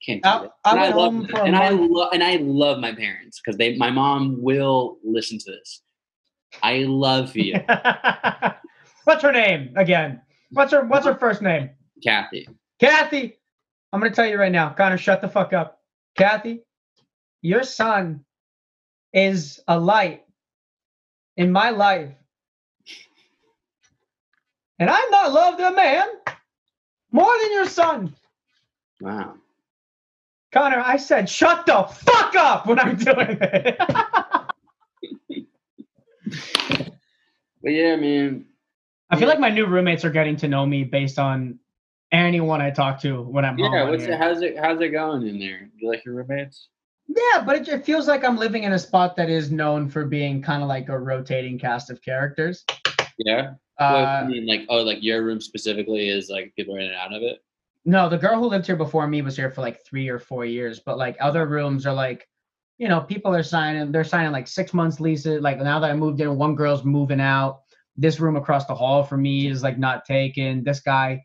Can't 0.05 0.21
do 0.21 0.29
I-. 0.29 0.49
I 0.65 0.85
and 0.87 0.95
love 0.95 1.13
home 1.13 1.21
them. 1.21 1.27
for 1.29 1.39
a 1.39 1.43
and 1.45 1.55
I 1.55 1.69
month. 1.71 1.91
love 1.91 2.09
and 2.13 2.23
I 2.23 2.35
love 2.35 2.79
my 2.79 2.93
parents 2.93 3.41
because 3.43 3.57
they 3.57 3.75
my 3.77 3.89
mom 3.89 4.39
will 4.39 4.97
listen 5.03 5.39
to 5.39 5.51
this. 5.51 5.81
I 6.61 6.83
love 6.87 7.35
you, 7.35 7.55
what's 9.05 9.23
her 9.23 9.31
name 9.31 9.73
again? 9.75 10.21
What's 10.51 10.71
her 10.73 10.83
What's 10.85 11.05
her 11.07 11.15
first 11.15 11.41
name? 11.41 11.71
Kathy. 12.03 12.47
Kathy. 12.79 13.37
I'm 13.91 13.99
gonna 13.99 14.13
tell 14.13 14.27
you 14.27 14.37
right 14.37 14.51
now, 14.51 14.69
Conner. 14.69 14.97
Shut 14.97 15.21
the 15.21 15.27
fuck 15.27 15.53
up, 15.53 15.79
Kathy. 16.17 16.61
Your 17.41 17.63
son 17.63 18.23
is 19.15 19.59
a 19.67 19.79
light 19.79 20.23
in 21.37 21.51
my 21.51 21.71
life, 21.71 22.11
and 24.77 24.89
I'm 24.89 25.09
not 25.09 25.31
loved 25.31 25.61
a 25.61 25.71
man 25.71 26.05
more 27.11 27.33
than 27.41 27.51
your 27.53 27.65
son. 27.67 28.13
Wow. 29.01 29.35
Conner, 30.51 30.83
I 30.85 30.97
said 30.97 31.29
shut 31.29 31.65
the 31.65 31.83
fuck 31.83 32.35
up 32.35 32.67
when 32.67 32.77
I'm 32.79 32.97
doing 32.97 33.37
it. 33.41 33.77
But 37.61 37.71
yeah, 37.71 37.95
man. 37.95 38.45
I 39.09 39.17
feel 39.17 39.27
like 39.27 39.39
my 39.39 39.49
new 39.49 39.65
roommates 39.65 40.05
are 40.05 40.11
getting 40.11 40.35
to 40.37 40.47
know 40.47 40.65
me 40.65 40.83
based 40.83 41.17
on 41.17 41.57
anyone 42.11 42.61
I 42.61 42.69
talk 42.69 43.01
to 43.01 43.21
when 43.21 43.43
I'm 43.43 43.57
home. 43.57 43.73
Yeah, 43.73 43.89
what's 43.89 44.03
it, 44.03 44.17
how's 44.17 44.41
it 44.41 44.57
how's 44.57 44.79
it 44.81 44.89
going 44.89 45.25
in 45.27 45.39
there? 45.39 45.61
Do 45.61 45.71
you 45.77 45.89
like 45.89 46.05
your 46.05 46.15
roommates? 46.15 46.69
Yeah, 47.07 47.43
but 47.45 47.55
it, 47.57 47.67
it 47.67 47.85
feels 47.85 48.07
like 48.07 48.23
I'm 48.23 48.37
living 48.37 48.63
in 48.63 48.73
a 48.73 48.79
spot 48.79 49.15
that 49.17 49.29
is 49.29 49.51
known 49.51 49.89
for 49.89 50.05
being 50.05 50.41
kind 50.41 50.63
of 50.63 50.67
like 50.69 50.89
a 50.89 50.97
rotating 50.97 51.59
cast 51.59 51.89
of 51.89 52.01
characters. 52.01 52.65
Yeah. 53.17 53.53
Well, 53.79 54.05
I 54.05 54.21
Uh, 54.21 54.25
mean, 54.27 54.47
like, 54.47 54.61
oh, 54.69 54.81
like 54.81 55.03
your 55.03 55.23
room 55.23 55.39
specifically 55.41 56.09
is 56.09 56.29
like 56.29 56.53
people 56.55 56.75
are 56.75 56.79
in 56.79 56.87
and 56.87 56.95
out 56.95 57.13
of 57.13 57.21
it. 57.21 57.39
no, 57.85 58.09
the 58.09 58.17
girl 58.17 58.39
who 58.39 58.47
lived 58.47 58.65
here 58.65 58.75
before 58.75 59.07
me 59.07 59.21
was 59.21 59.35
here 59.35 59.51
for 59.51 59.61
like 59.61 59.85
three 59.85 60.09
or 60.09 60.17
four 60.19 60.43
years, 60.45 60.79
but 60.79 60.97
like 60.97 61.15
other 61.19 61.45
rooms 61.45 61.85
are 61.85 61.93
like, 61.93 62.27
you 62.79 62.87
know, 62.87 62.99
people 63.01 63.33
are 63.35 63.43
signing, 63.43 63.91
they're 63.91 64.03
signing 64.03 64.31
like 64.31 64.47
six 64.47 64.73
months 64.73 64.99
leases. 64.99 65.41
Like 65.41 65.59
now 65.59 65.79
that 65.79 65.91
I 65.91 65.93
moved 65.93 66.19
in, 66.21 66.35
one 66.37 66.55
girl's 66.55 66.83
moving 66.83 67.21
out. 67.21 67.61
This 67.97 68.19
room 68.19 68.35
across 68.37 68.65
the 68.65 68.75
hall 68.75 69.03
from 69.03 69.21
me 69.21 69.47
is 69.47 69.61
like 69.63 69.77
not 69.77 70.03
taken. 70.05 70.63
This 70.63 70.79
guy 70.81 71.23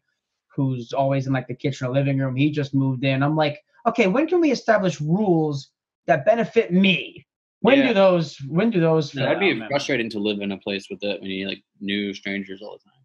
who's 0.55 0.93
always 0.93 1.27
in 1.27 1.33
like 1.33 1.49
the 1.49 1.55
kitchen 1.55 1.87
or 1.87 1.90
living 1.93 2.19
room, 2.19 2.37
he 2.37 2.51
just 2.51 2.75
moved 2.75 3.05
in. 3.05 3.23
I'm 3.23 3.37
like, 3.37 3.59
okay, 3.87 4.07
when 4.07 4.27
can 4.27 4.40
we 4.40 4.51
establish 4.51 5.01
rules 5.01 5.71
that 6.07 6.25
benefit 6.25 6.73
me? 6.73 7.27
When 7.61 7.79
Yeah. 7.79 7.88
do 7.88 7.95
those 7.95 8.38
when 8.49 8.71
do 8.71 8.81
those 8.81 9.14
No, 9.14 9.23
that'd 9.25 9.38
be 9.40 9.51
out, 9.51 9.57
man? 9.59 9.69
frustrating 9.69 10.09
to 10.11 10.19
live 10.19 10.40
in 10.40 10.53
a 10.53 10.59
place 10.59 10.88
with 10.90 11.01
that 11.01 11.21
many 11.23 11.45
like 11.45 11.62
new 11.81 12.14
strangers 12.14 12.62
all 12.62 12.73
the 12.73 12.85
time. 12.85 13.03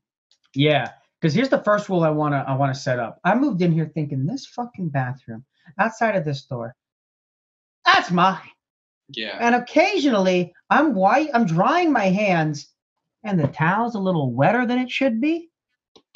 Yeah, 0.54 0.92
because 1.20 1.34
here's 1.34 1.50
the 1.50 1.62
first 1.64 1.90
rule 1.90 2.04
I 2.04 2.10
wanna 2.10 2.44
I 2.48 2.56
wanna 2.56 2.76
set 2.76 2.98
up. 3.00 3.20
I 3.26 3.36
moved 3.36 3.62
in 3.62 3.72
here 3.74 3.92
thinking 3.94 4.26
this 4.26 4.46
fucking 4.46 4.90
bathroom 4.90 5.44
outside 5.78 6.16
of 6.16 6.24
this 6.24 6.44
door, 6.46 6.74
that's 7.86 8.12
mine. 8.12 8.40
Yeah. 9.10 9.38
And 9.42 9.56
occasionally 9.56 10.54
I'm 10.70 10.94
white, 10.96 11.30
I'm 11.34 11.46
drying 11.46 11.92
my 11.92 12.06
hands, 12.06 12.72
and 13.24 13.40
the 13.40 13.48
towel's 13.48 13.96
a 13.96 14.00
little 14.00 14.32
wetter 14.32 14.66
than 14.66 14.80
it 14.80 14.90
should 14.90 15.20
be. 15.20 15.50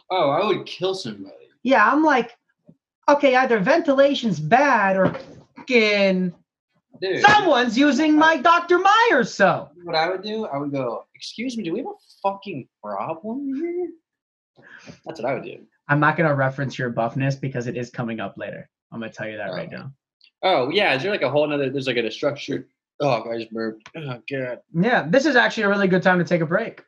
Oh, 0.10 0.30
I 0.30 0.45
would 0.45 0.65
kill 0.65 0.95
somebody. 0.95 1.36
Yeah, 1.62 1.91
I'm 1.91 2.04
like, 2.04 2.32
okay, 3.10 3.36
either 3.36 3.60
ventilation's 3.60 4.39
bad 4.39 4.98
or 4.98 5.15
fucking 5.58 6.34
Dude. 7.02 7.22
someone's 7.22 7.78
using 7.78 8.17
my 8.17 8.38
Dr. 8.38 8.80
Myers 8.80 9.34
soap. 9.34 9.72
What 9.84 9.95
I 9.95 10.10
would 10.10 10.22
do, 10.24 10.45
I 10.45 10.58
would 10.58 10.72
go, 10.72 11.06
excuse 11.15 11.58
me, 11.58 11.63
do 11.63 11.74
we 11.74 11.80
have 11.80 11.88
a 11.88 11.93
fucking 12.24 12.67
problem 12.84 13.56
here? 13.56 13.89
That's 15.06 15.22
what 15.22 15.30
I 15.30 15.34
would 15.34 15.43
do. 15.43 15.60
I'm 15.88 16.00
not 16.00 16.17
gonna 16.17 16.36
reference 16.36 16.78
your 16.78 16.91
buffness 16.91 17.39
because 17.39 17.67
it 17.67 17.78
is 17.78 17.89
coming 17.89 18.19
up 18.19 18.36
later. 18.38 18.69
I'm 18.91 19.00
gonna 19.00 19.12
tell 19.12 19.28
you 19.28 19.38
that 19.38 19.52
right 19.52 19.69
Oh. 19.74 19.78
now. 19.78 19.91
Oh 20.41 20.69
yeah, 20.69 20.95
is 20.95 21.02
there 21.04 21.12
like 21.12 21.22
a 21.22 21.30
whole 21.30 21.48
nother 21.48 21.69
there's 21.69 21.88
like 21.88 21.98
a 21.98 22.12
structured 22.12 22.67
Oh 23.02 23.30
I 23.32 23.38
just 23.39 23.52
burped. 23.52 23.89
Oh 23.95 24.22
god. 24.30 24.60
Yeah, 24.74 25.08
this 25.10 25.26
is 25.26 25.36
actually 25.36 25.63
a 25.63 25.69
really 25.69 25.88
good 25.88 26.04
time 26.04 26.19
to 26.19 26.26
take 26.26 26.41
a 26.41 26.45
break. 26.45 26.84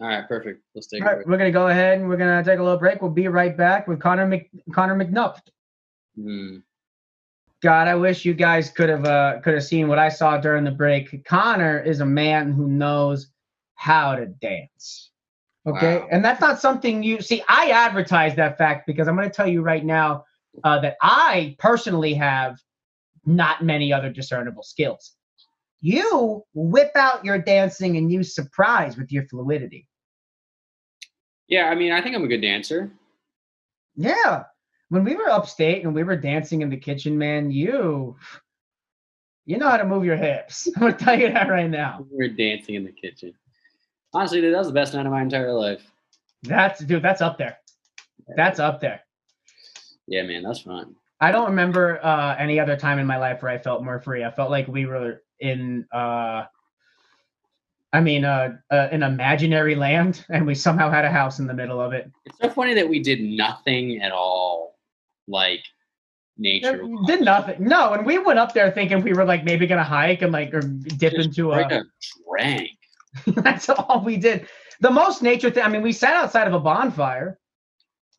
All 0.00 0.06
right, 0.08 0.28
perfect. 0.28 0.62
Let's 0.74 0.86
take 0.88 1.02
All 1.02 1.08
a 1.10 1.14
break. 1.16 1.26
we're 1.26 1.38
gonna 1.38 1.50
go 1.50 1.68
ahead 1.68 1.98
and 1.98 2.08
we're 2.08 2.18
gonna 2.18 2.44
take 2.44 2.58
a 2.58 2.62
little 2.62 2.78
break. 2.78 3.00
We'll 3.00 3.10
be 3.10 3.28
right 3.28 3.56
back 3.56 3.88
with 3.88 3.98
Conner 4.00 4.26
Mc 4.26 4.50
Conner 4.72 4.94
McNuff. 4.94 5.38
Hmm. 6.20 6.56
God, 7.62 7.88
I 7.88 7.94
wish 7.94 8.24
you 8.24 8.34
guys 8.34 8.70
could 8.70 8.88
have 8.88 9.04
uh 9.06 9.40
could 9.40 9.54
have 9.54 9.64
seen 9.64 9.88
what 9.88 9.98
I 9.98 10.08
saw 10.08 10.38
during 10.38 10.64
the 10.64 10.70
break. 10.70 11.24
Conner 11.24 11.80
is 11.80 12.00
a 12.00 12.06
man 12.06 12.52
who 12.52 12.68
knows 12.68 13.28
how 13.74 14.14
to 14.14 14.26
dance. 14.26 15.10
Okay, 15.66 15.98
Wow. 15.98 16.08
and 16.12 16.24
that's 16.24 16.40
not 16.40 16.60
something 16.60 17.02
you 17.02 17.20
see. 17.20 17.42
I 17.48 17.70
advertise 17.70 18.36
that 18.36 18.56
fact 18.56 18.86
because 18.86 19.08
I'm 19.08 19.16
going 19.16 19.28
to 19.28 19.34
tell 19.34 19.48
you 19.48 19.62
right 19.62 19.84
now 19.84 20.24
uh, 20.64 20.78
that 20.80 20.96
I 21.02 21.56
personally 21.58 22.14
have 22.14 22.58
not 23.24 23.64
many 23.64 23.92
other 23.92 24.10
discernible 24.10 24.62
skills. 24.62 25.16
you 25.80 26.42
whip 26.54 26.92
out 26.94 27.24
your 27.24 27.38
dancing 27.38 27.96
and 27.96 28.10
you 28.12 28.22
surprise 28.22 28.96
with 28.96 29.10
your 29.12 29.26
fluidity. 29.28 29.86
Yeah, 31.48 31.64
I 31.66 31.74
mean, 31.74 31.92
I 31.92 32.00
think 32.00 32.14
I'm 32.16 32.24
a 32.24 32.28
good 32.28 32.40
dancer. 32.40 32.90
Yeah. 33.96 34.44
When 34.88 35.04
we 35.04 35.16
were 35.16 35.28
upstate 35.28 35.84
and 35.84 35.94
we 35.94 36.04
were 36.04 36.16
dancing 36.16 36.62
in 36.62 36.70
the 36.70 36.76
kitchen, 36.76 37.18
man, 37.18 37.50
you 37.50 38.16
you 39.44 39.58
know 39.58 39.68
how 39.68 39.76
to 39.76 39.84
move 39.84 40.04
your 40.04 40.16
hips. 40.16 40.68
I'm 40.76 40.82
gonna 40.82 40.96
tell 40.96 41.18
you 41.18 41.32
that 41.32 41.48
right 41.48 41.70
now. 41.70 42.06
We 42.10 42.16
were 42.16 42.34
dancing 42.34 42.74
in 42.74 42.84
the 42.84 42.92
kitchen. 42.92 43.32
Honestly, 44.12 44.40
dude, 44.40 44.54
that 44.54 44.58
was 44.58 44.68
the 44.68 44.74
best 44.74 44.94
night 44.94 45.06
of 45.06 45.12
my 45.12 45.22
entire 45.22 45.52
life. 45.52 45.82
That's 46.42 46.80
dude, 46.80 47.02
that's 47.02 47.20
up 47.20 47.38
there. 47.38 47.58
That's 48.36 48.58
up 48.58 48.80
there. 48.80 49.02
Yeah, 50.06 50.22
man, 50.22 50.42
that's 50.42 50.60
fun. 50.60 50.94
I 51.20 51.32
don't 51.32 51.46
remember 51.46 52.04
uh, 52.04 52.36
any 52.38 52.60
other 52.60 52.76
time 52.76 52.98
in 52.98 53.06
my 53.06 53.16
life 53.16 53.42
where 53.42 53.50
I 53.50 53.58
felt 53.58 53.82
more 53.82 54.00
free. 54.00 54.24
I 54.24 54.30
felt 54.30 54.50
like 54.50 54.68
we 54.68 54.86
were 54.86 55.22
in, 55.40 55.86
uh, 55.92 56.44
I 57.92 58.00
mean, 58.00 58.24
uh, 58.24 58.56
uh, 58.70 58.88
an 58.90 59.02
imaginary 59.02 59.74
land, 59.74 60.24
and 60.28 60.46
we 60.46 60.54
somehow 60.54 60.90
had 60.90 61.04
a 61.04 61.10
house 61.10 61.38
in 61.38 61.46
the 61.46 61.54
middle 61.54 61.80
of 61.80 61.92
it. 61.92 62.10
It's 62.26 62.38
so 62.38 62.50
funny 62.50 62.74
that 62.74 62.88
we 62.88 63.02
did 63.02 63.22
nothing 63.22 64.02
at 64.02 64.12
all, 64.12 64.75
like 65.28 65.62
nature. 66.38 66.82
It 66.82 67.06
Did 67.06 67.20
nothing. 67.22 67.64
No, 67.64 67.92
and 67.92 68.06
we 68.06 68.18
went 68.18 68.38
up 68.38 68.54
there 68.54 68.70
thinking 68.70 69.02
we 69.02 69.12
were 69.12 69.24
like 69.24 69.44
maybe 69.44 69.66
gonna 69.66 69.84
hike 69.84 70.22
and 70.22 70.32
like 70.32 70.52
or 70.54 70.60
dip 70.60 71.14
Just 71.14 71.26
into 71.26 71.52
a. 71.52 71.60
a 71.66 71.82
drank. 72.28 72.70
that's 73.26 73.68
all 73.68 74.02
we 74.04 74.16
did. 74.16 74.46
The 74.80 74.90
most 74.90 75.22
nature 75.22 75.50
thing. 75.50 75.62
I 75.64 75.68
mean, 75.68 75.82
we 75.82 75.92
sat 75.92 76.14
outside 76.14 76.46
of 76.46 76.52
a 76.54 76.60
bonfire. 76.60 77.38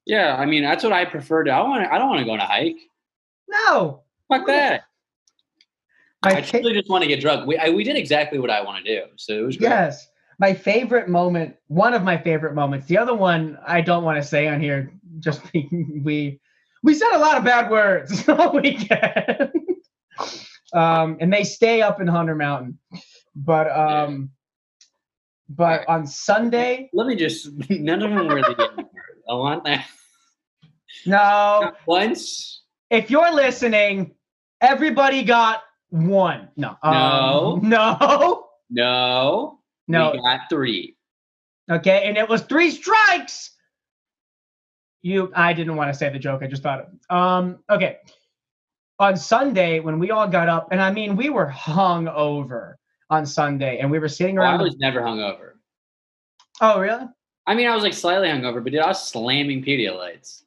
Yeah, 0.06 0.36
I 0.38 0.46
mean 0.46 0.64
that's 0.64 0.84
what 0.84 0.94
I 0.94 1.06
prefer 1.06 1.44
to. 1.44 1.52
I 1.52 1.62
want. 1.62 1.86
I 1.92 1.98
don't 1.98 2.10
want 2.10 2.20
to 2.20 2.26
go 2.26 2.32
on 2.32 2.40
a 2.40 2.46
hike. 2.46 2.78
No, 3.48 4.04
Fuck 4.30 4.48
that. 4.48 4.84
my 6.24 6.32
I 6.32 6.42
fa- 6.42 6.62
truly 6.62 6.74
just 6.74 6.90
want 6.90 7.04
to 7.04 7.08
get 7.08 7.20
drunk. 7.22 7.46
We 7.48 7.58
I, 7.58 7.70
we 7.70 7.84
did 7.84 7.96
exactly 7.96 8.40
what 8.40 8.50
I 8.50 8.62
want 8.62 8.84
to 8.84 8.96
do, 8.96 9.06
so 9.18 9.34
it 9.38 9.42
was 9.46 9.58
great. 9.58 9.70
Yes. 9.70 10.08
My 10.40 10.54
favorite 10.54 11.10
moment, 11.10 11.56
one 11.68 11.94
of 11.96 12.04
my 12.04 12.16
favorite 12.18 12.54
moments. 12.54 12.86
The 12.88 12.98
other 12.98 13.16
one 13.16 13.58
I 13.66 13.82
don't 13.82 14.04
want 14.04 14.22
to 14.22 14.28
say 14.28 14.48
on 14.48 14.62
here, 14.62 14.92
just 15.20 15.42
we 15.54 16.40
we 16.84 16.94
said 16.94 17.12
a 17.14 17.20
lot 17.20 17.38
of 17.38 17.44
bad 17.44 17.70
words 17.70 18.28
all 18.30 18.54
weekend. 18.54 19.52
um, 20.74 21.18
and 21.20 21.32
they 21.32 21.44
stay 21.44 21.82
up 21.82 22.02
in 22.02 22.08
Hunter 22.08 22.36
Mountain. 22.36 22.78
But 23.36 23.70
um 23.72 24.32
but 25.50 25.88
on 25.88 26.06
Sunday, 26.06 26.90
Let 26.94 27.08
me 27.08 27.16
just. 27.16 27.50
None 27.70 28.02
of 28.04 28.10
them 28.12 28.28
were 28.28 28.42
the. 28.42 28.86
I 29.30 29.34
want 29.34 29.64
that. 29.64 29.86
no, 31.06 31.16
Not 31.62 31.78
once. 31.86 32.64
if 32.90 33.10
you're 33.10 33.34
listening, 33.34 34.16
everybody 34.62 35.24
got 35.24 35.64
one. 35.90 36.50
No. 36.58 36.76
um, 36.84 37.62
no. 37.70 38.48
No. 38.70 39.60
No. 39.88 40.12
We 40.12 40.22
got 40.22 40.42
three. 40.50 40.98
Okay, 41.72 42.04
and 42.08 42.18
it 42.18 42.28
was 42.28 42.42
three 42.44 42.72
strikes. 42.72 43.52
You, 45.02 45.32
I 45.36 45.54
didn't 45.54 45.76
want 45.76 45.92
to 45.92 45.98
say 45.98 46.10
the 46.10 46.20
joke. 46.20 46.42
I 46.44 46.48
just 46.48 46.64
thought. 46.64 46.88
Of, 47.10 47.16
um, 47.16 47.60
okay. 47.70 47.98
On 49.00 49.16
Sunday, 49.16 49.80
when 49.80 50.00
we 50.00 50.12
all 50.12 50.28
got 50.28 50.50
up, 50.50 50.70
and 50.72 50.82
I 50.82 50.92
mean, 50.92 51.16
we 51.16 51.30
were 51.30 51.46
hung 51.48 52.08
over 52.08 52.80
on 53.10 53.26
Sunday, 53.26 53.78
and 53.78 53.92
we 53.92 54.00
were 54.00 54.10
sitting 54.10 54.40
Oh, 54.40 54.44
I 54.44 54.62
was 54.62 54.76
never 54.78 55.02
hungover. 55.02 55.52
oh, 56.62 56.80
really? 56.80 57.06
I 57.46 57.56
mean, 57.56 57.68
I 57.68 57.76
was 57.76 57.84
like 57.84 57.94
slightly 57.94 58.28
hungover, 58.28 58.62
but 58.64 58.74
dude, 58.74 58.82
I 58.82 58.88
was 58.88 59.08
slamming 59.08 59.64
Pedialytes. 59.64 60.44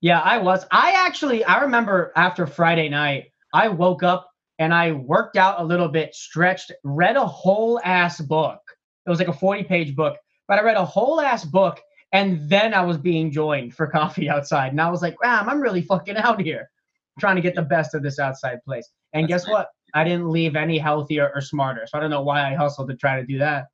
Yeah, 0.00 0.20
I 0.20 0.38
was. 0.38 0.64
I 0.70 0.92
actually, 1.06 1.44
I 1.44 1.60
remember 1.60 2.12
after 2.16 2.46
Friday 2.46 2.88
night, 2.88 3.32
I 3.52 3.68
woke 3.68 4.02
up 4.02 4.30
and 4.58 4.72
I 4.72 4.92
worked 4.92 5.36
out 5.36 5.60
a 5.60 5.64
little 5.64 5.88
bit, 5.88 6.14
stretched, 6.14 6.72
read 6.84 7.16
a 7.16 7.26
whole 7.26 7.80
ass 7.84 8.20
book. 8.20 8.60
It 9.06 9.10
was 9.10 9.18
like 9.18 9.28
a 9.28 9.32
40 9.32 9.64
page 9.64 9.94
book, 9.94 10.16
but 10.48 10.58
I 10.58 10.62
read 10.62 10.76
a 10.76 10.84
whole 10.84 11.20
ass 11.20 11.44
book 11.44 11.80
and 12.12 12.48
then 12.48 12.74
I 12.74 12.82
was 12.84 12.98
being 12.98 13.30
joined 13.30 13.74
for 13.74 13.86
coffee 13.86 14.28
outside. 14.28 14.72
And 14.72 14.80
I 14.80 14.90
was 14.90 15.02
like, 15.02 15.20
wow, 15.22 15.44
I'm 15.46 15.60
really 15.60 15.82
fucking 15.82 16.16
out 16.16 16.40
here 16.40 16.70
trying 17.18 17.36
to 17.36 17.42
get 17.42 17.54
the 17.54 17.62
best 17.62 17.94
of 17.94 18.02
this 18.02 18.18
outside 18.18 18.62
place. 18.64 18.88
And 19.12 19.24
That's 19.24 19.44
guess 19.44 19.46
nice. 19.46 19.52
what? 19.52 19.68
I 19.94 20.04
didn't 20.04 20.30
leave 20.30 20.56
any 20.56 20.78
healthier 20.78 21.30
or 21.34 21.40
smarter. 21.42 21.86
So 21.86 21.98
I 21.98 22.00
don't 22.00 22.10
know 22.10 22.22
why 22.22 22.50
I 22.50 22.54
hustled 22.54 22.88
to 22.88 22.96
try 22.96 23.20
to 23.20 23.26
do 23.26 23.38
that. 23.38 23.66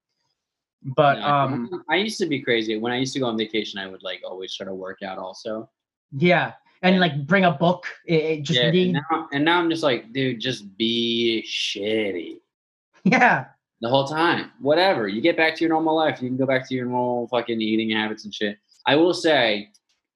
But 0.97 1.19
No, 1.21 1.27
um, 1.27 1.85
I 1.91 1.97
used 1.97 2.19
to 2.19 2.27
be 2.27 2.41
crazy. 2.41 2.77
When 2.77 2.93
I 2.93 2.97
used 2.99 3.13
to 3.15 3.21
go 3.21 3.27
on 3.27 3.37
vacation, 3.39 3.79
I 3.79 3.87
would 3.87 4.03
like 4.03 4.23
always 4.25 4.55
try 4.55 4.67
to 4.67 4.75
work 4.75 5.03
out 5.03 5.19
also. 5.19 5.69
yeah. 6.17 6.53
And 6.83 6.95
Yeah. 6.95 7.01
like 7.01 7.27
bring 7.27 7.45
a 7.45 7.51
book. 7.51 7.87
It, 8.07 8.15
it 8.25 8.43
just 8.43 8.61
yeah, 8.61 8.71
need, 8.71 8.95
and 8.95 9.05
now, 9.11 9.29
and 9.33 9.45
now 9.45 9.59
I'm 9.59 9.69
just 9.69 9.83
like, 9.83 10.13
dude, 10.13 10.39
just 10.41 10.77
be 10.77 11.45
shitty 11.47 12.37
yeah. 13.05 13.47
The 13.81 13.89
whole 13.89 14.07
time. 14.07 14.51
Whatever. 14.61 15.09
You 15.09 15.21
get 15.21 15.37
back 15.37 15.55
to 15.57 15.61
your 15.61 15.71
normal 15.71 15.95
life. 15.95 16.21
You 16.21 16.29
can 16.29 16.37
go 16.37 16.47
back 16.47 16.69
to 16.69 16.75
your 16.75 16.87
normal 16.87 17.29
fucking 17.29 17.61
eating 17.61 17.91
habits 17.91 18.25
and 18.25 18.35
shit. 18.35 18.59
I 18.87 18.97
will 18.97 19.15
say, 19.15 19.71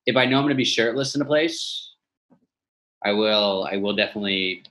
if 0.07 0.16
I 0.16 0.25
know 0.25 0.38
I'm 0.38 0.44
gonna 0.44 0.55
be 0.55 0.64
shirtless 0.64 1.14
in 1.14 1.22
a 1.22 1.25
place, 1.25 1.94
I 3.05 3.12
will. 3.12 3.68
I 3.70 3.77
will 3.77 3.94
definitely 3.94 4.64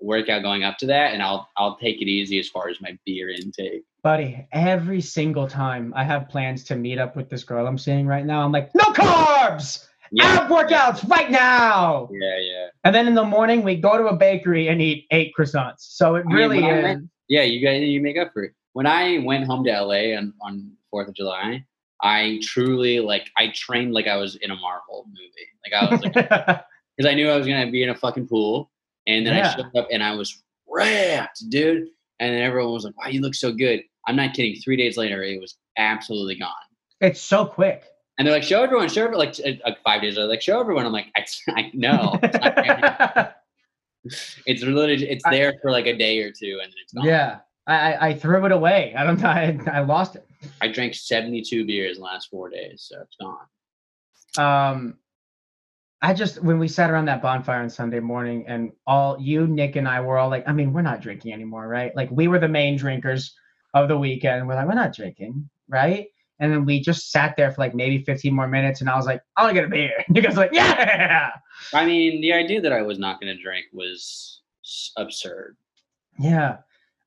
work 0.00 0.28
out 0.28 0.42
going 0.42 0.64
up 0.64 0.78
to 0.78 0.86
that, 0.86 1.12
and 1.12 1.22
I'll 1.22 1.48
I'll 1.56 1.76
take 1.76 2.00
it 2.00 2.06
easy 2.06 2.38
as 2.38 2.48
far 2.48 2.68
as 2.68 2.80
my 2.80 2.96
beer 3.04 3.30
intake. 3.30 3.84
Buddy, 4.02 4.46
every 4.52 5.00
single 5.00 5.46
time 5.46 5.92
I 5.96 6.04
have 6.04 6.28
plans 6.28 6.64
to 6.64 6.76
meet 6.76 6.98
up 6.98 7.16
with 7.16 7.30
this 7.30 7.44
girl 7.44 7.66
I'm 7.66 7.78
seeing 7.78 8.06
right 8.06 8.26
now, 8.26 8.44
I'm 8.44 8.52
like, 8.52 8.70
no 8.74 8.84
carbs! 8.92 9.86
Ab 10.20 10.50
workouts 10.50 11.08
right 11.08 11.30
now! 11.30 12.08
Yeah, 12.12 12.38
yeah. 12.38 12.66
And 12.84 12.94
then 12.94 13.08
in 13.08 13.14
the 13.14 13.24
morning, 13.24 13.62
we 13.62 13.76
go 13.76 13.96
to 13.96 14.06
a 14.06 14.16
bakery 14.16 14.68
and 14.68 14.80
eat 14.82 15.06
eight 15.10 15.32
croissants. 15.38 15.80
So 15.80 16.16
it 16.16 16.24
I 16.26 16.28
mean, 16.28 16.36
really 16.36 16.64
is. 16.64 16.98
Yeah, 17.28 17.42
you 17.42 17.64
guys 17.64 17.82
you 17.82 18.00
make 18.00 18.16
up 18.18 18.32
for 18.32 18.44
it. 18.44 18.52
When 18.72 18.86
I 18.86 19.18
went 19.18 19.46
home 19.46 19.64
to 19.64 19.70
LA 19.70 20.16
on 20.16 20.32
on 20.42 20.72
Fourth 20.90 21.08
of 21.08 21.14
July, 21.14 21.64
I 22.02 22.40
truly 22.42 23.00
like 23.00 23.28
I 23.38 23.48
trained 23.54 23.92
like 23.92 24.06
I 24.06 24.16
was 24.16 24.36
in 24.36 24.50
a 24.50 24.56
Marvel 24.56 25.06
movie. 25.08 25.48
Like 25.64 25.82
I 25.82 25.90
was 25.90 26.02
like 26.02 26.12
because 26.96 27.10
I 27.10 27.14
knew 27.14 27.28
I 27.30 27.36
was 27.36 27.46
gonna 27.46 27.70
be 27.70 27.82
in 27.82 27.90
a 27.90 27.94
fucking 27.94 28.28
pool, 28.28 28.70
and 29.06 29.26
then 29.26 29.36
Yeah. 29.36 29.50
I 29.50 29.56
showed 29.56 29.76
up 29.76 29.88
and 29.92 30.02
I 30.02 30.14
was 30.14 30.42
wrapped, 30.68 31.48
dude. 31.50 31.88
And 32.20 32.34
then 32.34 32.42
everyone 32.42 32.72
was 32.72 32.84
like, 32.84 32.96
"Wow, 32.98 33.08
you 33.08 33.20
look 33.20 33.34
so 33.34 33.52
good." 33.52 33.82
I'm 34.06 34.16
not 34.16 34.34
kidding. 34.34 34.54
Three 34.60 34.76
days 34.76 34.96
later, 34.96 35.22
it 35.22 35.40
was 35.40 35.56
absolutely 35.78 36.36
gone. 36.36 36.50
it's 37.00 37.20
so 37.20 37.44
quick. 37.46 37.84
And 38.18 38.26
they're 38.26 38.34
like, 38.34 38.44
"Show 38.44 38.62
everyone, 38.62 38.88
show 38.88 39.04
everyone." 39.04 39.26
Like, 39.26 39.34
uh, 39.64 39.72
five 39.84 40.02
days 40.02 40.16
later, 40.16 40.28
like, 40.28 40.42
"Show 40.42 40.60
everyone." 40.60 40.86
I'm 40.86 40.92
like, 40.92 41.06
"I, 41.16 41.24
I 41.56 41.70
know." 41.74 42.18
It's, 44.46 44.62
not- 44.62 44.90
it's 44.90 45.02
it's 45.02 45.24
I- 45.26 45.30
there 45.30 45.54
for 45.62 45.70
like 45.70 45.86
a 45.86 45.96
day 45.96 46.20
or 46.20 46.30
two, 46.30 46.58
and 46.62 46.70
then 46.70 46.78
it's 46.82 46.92
gone. 46.92 47.04
yeah. 47.04 47.38
I, 47.66 47.94
I- 47.94 48.06
I 48.08 48.14
threw 48.14 48.44
it 48.44 48.52
away. 48.52 48.94
I 48.96 49.04
don't 49.04 49.22
I, 49.24 49.58
I 49.72 49.80
lost 49.80 50.16
it. 50.16 50.26
I 50.60 50.68
drank 50.68 50.94
72 50.94 51.64
beers 51.64 51.96
in 51.96 52.02
the 52.02 52.04
last 52.06 52.28
four 52.30 52.50
days, 52.50 52.86
so 52.90 53.00
it's 53.00 53.16
gone. 53.16 53.46
um 54.38 54.98
I 56.02 56.12
just 56.12 56.42
when 56.42 56.58
we 56.58 56.68
sat 56.68 56.90
around 56.90 57.06
that 57.06 57.22
bonfire 57.22 57.62
on 57.62 57.70
Sunday 57.70 58.00
morning 58.00 58.44
and 58.46 58.72
all 58.86 59.16
you, 59.18 59.46
Nick, 59.46 59.76
and 59.76 59.88
I 59.88 60.02
were 60.02 60.18
all 60.18 60.28
like, 60.28 60.46
I 60.46 60.52
mean, 60.52 60.74
we're 60.74 60.82
not 60.82 61.00
drinking 61.00 61.32
anymore, 61.32 61.66
right? 61.66 61.96
Like 61.96 62.10
we 62.10 62.28
were 62.28 62.38
the 62.38 62.48
main 62.48 62.76
drinkers 62.76 63.34
of 63.72 63.88
the 63.88 63.96
weekend. 63.96 64.46
We're 64.46 64.54
like, 64.54 64.68
we're 64.68 64.74
not 64.74 64.94
drinking, 64.94 65.48
right? 65.66 66.08
And 66.44 66.52
then 66.52 66.64
we 66.66 66.78
just 66.80 67.10
sat 67.10 67.36
there 67.36 67.50
for 67.50 67.60
like 67.60 67.74
maybe 67.74 68.04
15 68.04 68.32
more 68.34 68.46
minutes, 68.46 68.80
and 68.82 68.90
I 68.90 68.96
was 68.96 69.06
like, 69.06 69.22
I 69.36 69.42
want 69.42 69.54
to 69.56 69.60
get 69.60 69.64
a 69.64 69.68
beer. 69.68 69.92
And 70.06 70.16
you 70.16 70.22
guys 70.22 70.36
were 70.36 70.42
like, 70.42 70.52
yeah, 70.52 71.30
I 71.72 71.86
mean, 71.86 72.20
the 72.20 72.32
idea 72.32 72.60
that 72.60 72.72
I 72.72 72.82
was 72.82 72.98
not 72.98 73.20
going 73.20 73.34
to 73.34 73.42
drink 73.42 73.66
was 73.72 74.42
absurd. 74.96 75.56
yeah. 76.18 76.58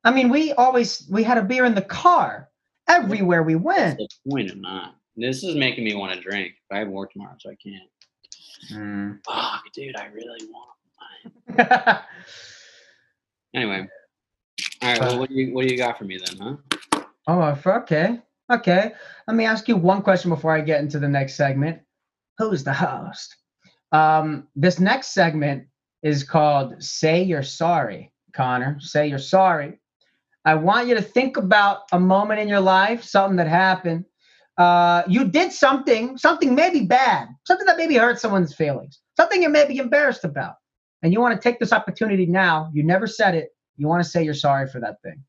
I 0.04 0.12
mean, 0.12 0.30
we 0.30 0.54
always 0.54 1.06
we 1.10 1.22
had 1.24 1.38
a 1.38 1.44
beer 1.44 1.66
in 1.66 1.76
the 1.76 1.82
car 1.82 2.50
everywhere 2.88 3.44
we 3.44 3.54
That's 3.56 3.64
went. 3.66 3.98
the 3.98 4.08
point 4.30 4.50
of 4.52 4.58
not. 4.58 4.96
This 5.18 5.44
is 5.44 5.56
making 5.56 5.84
me 5.84 5.96
want 5.96 6.14
to 6.14 6.20
drink. 6.22 6.54
I 6.72 6.78
have 6.80 6.88
work 6.88 7.12
tomorrow, 7.12 7.36
so 7.40 7.50
I 7.50 7.56
can't. 7.62 9.20
Fuck, 9.26 9.64
dude, 9.74 9.96
I 9.98 10.06
really 10.08 10.48
want. 10.50 12.00
Anyway, 13.54 13.88
all 14.82 14.90
right. 14.90 15.00
Well, 15.00 15.20
what 15.20 15.30
do 15.30 15.36
you 15.36 15.54
what 15.54 15.66
do 15.66 15.74
you 15.74 15.78
got 15.78 15.98
for 15.98 16.04
me 16.04 16.20
then, 16.24 16.38
huh? 16.38 17.04
Oh, 17.28 17.42
uh, 17.42 17.56
okay. 17.82 18.22
Okay. 18.52 18.94
Let 19.28 19.38
me 19.38 19.46
ask 19.46 19.68
you 19.68 19.76
one 19.76 20.02
question 20.02 20.30
before 20.30 20.56
I 20.56 20.62
get 20.62 20.82
into 20.82 21.00
the 21.00 21.08
next 21.08 21.36
segment. 21.36 21.80
Who's 22.38 22.64
the 22.64 22.74
host? 22.74 23.36
Um, 23.92 24.48
this 24.56 24.80
next 24.80 25.14
segment 25.14 25.68
is 26.04 26.24
called 26.24 26.82
Say 26.82 27.24
You're 27.24 27.44
Sorry, 27.44 28.12
Conner. 28.34 28.78
Say 28.80 29.08
You're 29.08 29.20
Sorry. 29.20 29.80
I 30.46 30.56
want 30.56 30.88
you 30.88 30.96
to 30.96 31.02
think 31.02 31.36
about 31.36 31.80
a 31.92 32.00
moment 32.00 32.40
in 32.40 32.48
your 32.48 32.62
life, 32.62 33.04
something 33.04 33.36
that 33.38 33.48
happened. 33.48 34.06
Uh, 34.58 35.04
you 35.08 35.26
did 35.26 35.52
something, 35.52 36.18
something 36.18 36.56
maybe 36.56 36.86
bad, 36.86 37.28
something 37.46 37.66
that 37.68 37.78
maybe 37.78 37.96
hurt 37.96 38.20
someone's 38.20 38.56
feelings, 38.56 39.02
something 39.18 39.42
you're 39.42 39.52
maybe 39.52 39.78
embarrassed 39.78 40.24
about. 40.24 40.56
And 41.04 41.14
you 41.14 41.20
want 41.20 41.40
to 41.40 41.42
take 41.42 41.60
this 41.60 41.74
opportunity 41.74 42.26
now. 42.26 42.72
You 42.74 42.84
never 42.84 43.08
said 43.08 43.36
it. 43.36 43.50
You 43.76 43.88
want 43.88 44.04
to 44.04 44.10
say 44.10 44.24
you're 44.24 44.34
sorry 44.34 44.68
for 44.68 44.80
that 44.80 45.02
thing. 45.04 45.24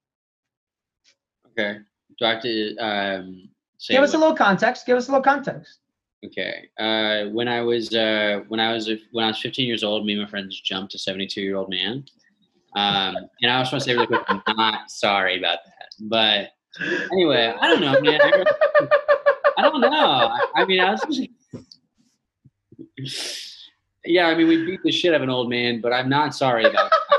Okay. 1.51 1.81
Do 2.19 2.27
I 2.27 2.31
have 2.31 2.43
to 2.43 2.77
um, 2.77 3.49
say 3.79 3.95
Give 3.95 4.03
us 4.03 4.15
a 4.15 4.19
little 4.19 4.35
context. 4.35 4.87
Give 4.87 4.97
us 4.97 5.09
a 5.09 5.13
little 5.13 5.23
context. 5.23 5.79
Okay. 6.25 6.69
Uh, 6.79 7.31
when 7.31 7.47
I 7.47 7.61
was 7.61 7.95
uh, 7.95 8.41
when 8.49 8.59
I 8.59 8.73
was 8.73 8.91
when 9.13 9.25
I 9.25 9.29
was 9.29 9.41
15 9.41 9.67
years 9.67 9.85
old, 9.85 10.05
me 10.05 10.15
and 10.15 10.23
my 10.23 10.29
friends 10.29 10.61
jumped 10.61 10.95
a 10.95 10.99
72 10.99 11.41
year 11.41 11.57
old 11.57 11.71
man. 11.71 12.05
Um, 12.77 13.17
and 13.43 13.51
I 13.51 13.61
just 13.61 13.73
want 13.73 13.85
to 13.85 13.91
say 13.91 13.95
really 13.95 14.07
quick, 14.07 14.23
I'm 14.29 14.43
not 14.57 14.91
sorry 14.91 15.39
about 15.39 15.59
that. 15.65 15.89
But 16.01 16.51
anyway, 17.13 17.55
I 17.61 17.67
don't 17.67 17.81
know, 17.81 18.01
man. 18.01 18.21
I, 18.23 18.45
I 19.59 19.63
don't 19.63 19.81
know. 19.81 19.89
I, 19.91 20.41
I 20.57 20.65
mean, 20.65 20.81
I 20.81 20.91
was 20.91 21.01
just, 22.99 23.63
yeah. 24.05 24.27
I 24.27 24.35
mean, 24.35 24.49
we 24.49 24.65
beat 24.65 24.83
the 24.83 24.93
shit 24.93 25.15
out 25.15 25.17
of 25.17 25.23
an 25.23 25.31
old 25.31 25.49
man, 25.49 25.81
but 25.81 25.93
I'm 25.93 26.09
not 26.09 26.35
sorry 26.35 26.65
about 26.65 26.91
that. 26.91 27.19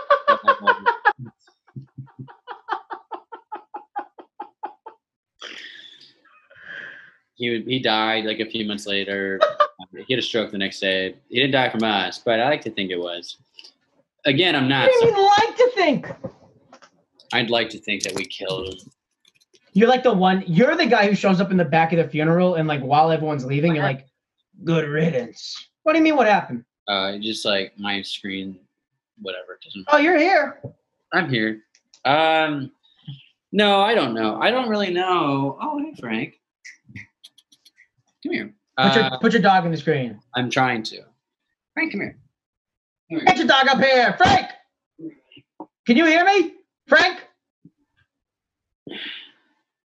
He 7.40 7.64
he 7.66 7.80
died 7.80 8.26
like 8.26 8.40
a 8.40 8.46
few 8.46 8.66
months 8.66 8.86
later. 8.86 9.40
he 10.08 10.14
had 10.14 10.20
a 10.20 10.22
stroke 10.22 10.52
the 10.52 10.58
next 10.58 10.80
day. 10.82 11.16
He 11.30 11.40
didn't 11.40 11.54
die 11.54 11.70
from 11.70 11.84
us, 11.84 12.20
but 12.20 12.40
I 12.40 12.50
like 12.50 12.62
to 12.62 12.70
think 12.70 12.92
it 12.92 13.00
was. 13.00 13.38
Again, 14.26 14.56
I'm 14.56 14.68
not. 14.68 14.88
didn't 14.88 15.02
so- 15.02 15.08
even 15.08 15.24
like 15.24 15.56
to 15.56 15.72
think. 15.74 16.12
I'd 17.32 17.50
like 17.50 17.70
to 17.70 17.80
think 17.80 18.04
that 18.04 18.14
we 18.14 18.26
killed 18.26 18.68
him. 18.68 18.92
You're 19.74 19.88
like 19.88 20.04
the 20.04 20.14
one. 20.14 20.44
You're 20.48 20.76
the 20.76 20.86
guy 20.86 21.08
who 21.08 21.16
shows 21.16 21.40
up 21.40 21.52
in 21.52 21.58
the 21.58 21.66
back 21.66 21.94
of 21.94 21.98
the 21.98 22.08
funeral, 22.10 22.56
and 22.56 22.68
like 22.68 22.82
while 22.82 23.12
everyone's 23.12 23.46
leaving, 23.46 23.74
you're 23.74 23.84
like, 23.84 24.08
"Good 24.64 24.90
riddance." 24.90 25.70
What 25.84 25.94
do 25.94 26.00
you 26.00 26.04
mean? 26.04 26.18
What 26.18 26.28
happened? 26.28 26.66
Uh, 26.88 27.18
just 27.20 27.46
like 27.46 27.72
my 27.78 28.02
screen, 28.02 28.60
whatever. 29.22 29.58
Doesn't. 29.64 29.86
Oh, 29.88 29.98
you're 29.98 30.18
here. 30.18 30.60
I'm 31.14 31.30
here. 31.30 31.62
Um, 32.04 32.72
no, 33.52 33.80
I 33.80 33.94
don't 33.96 34.14
know. 34.14 34.42
I 34.42 34.52
don't 34.52 34.70
really 34.70 34.92
know. 34.92 35.58
Oh, 35.62 35.80
hey, 35.80 35.94
Frank. 36.00 36.39
Come 38.24 38.34
here. 38.34 38.54
Put 38.78 38.96
your 38.96 39.04
Uh, 39.06 39.18
put 39.20 39.34
your 39.34 39.42
dog 39.42 39.66
in 39.66 39.72
the 39.72 39.78
screen. 39.78 40.20
I'm 40.36 40.50
trying 40.50 40.84
to. 40.84 41.02
Frank, 41.74 41.92
come 41.92 42.02
here. 42.02 42.18
Come 43.10 43.20
here. 43.20 43.26
Get 43.26 43.38
your 43.38 43.48
dog 43.48 43.68
up 43.68 43.80
here, 43.80 44.14
Frank. 44.18 44.48
Can 45.86 45.98
you 45.98 46.06
hear 46.06 46.24
me, 46.26 46.54
Frank? 46.88 47.20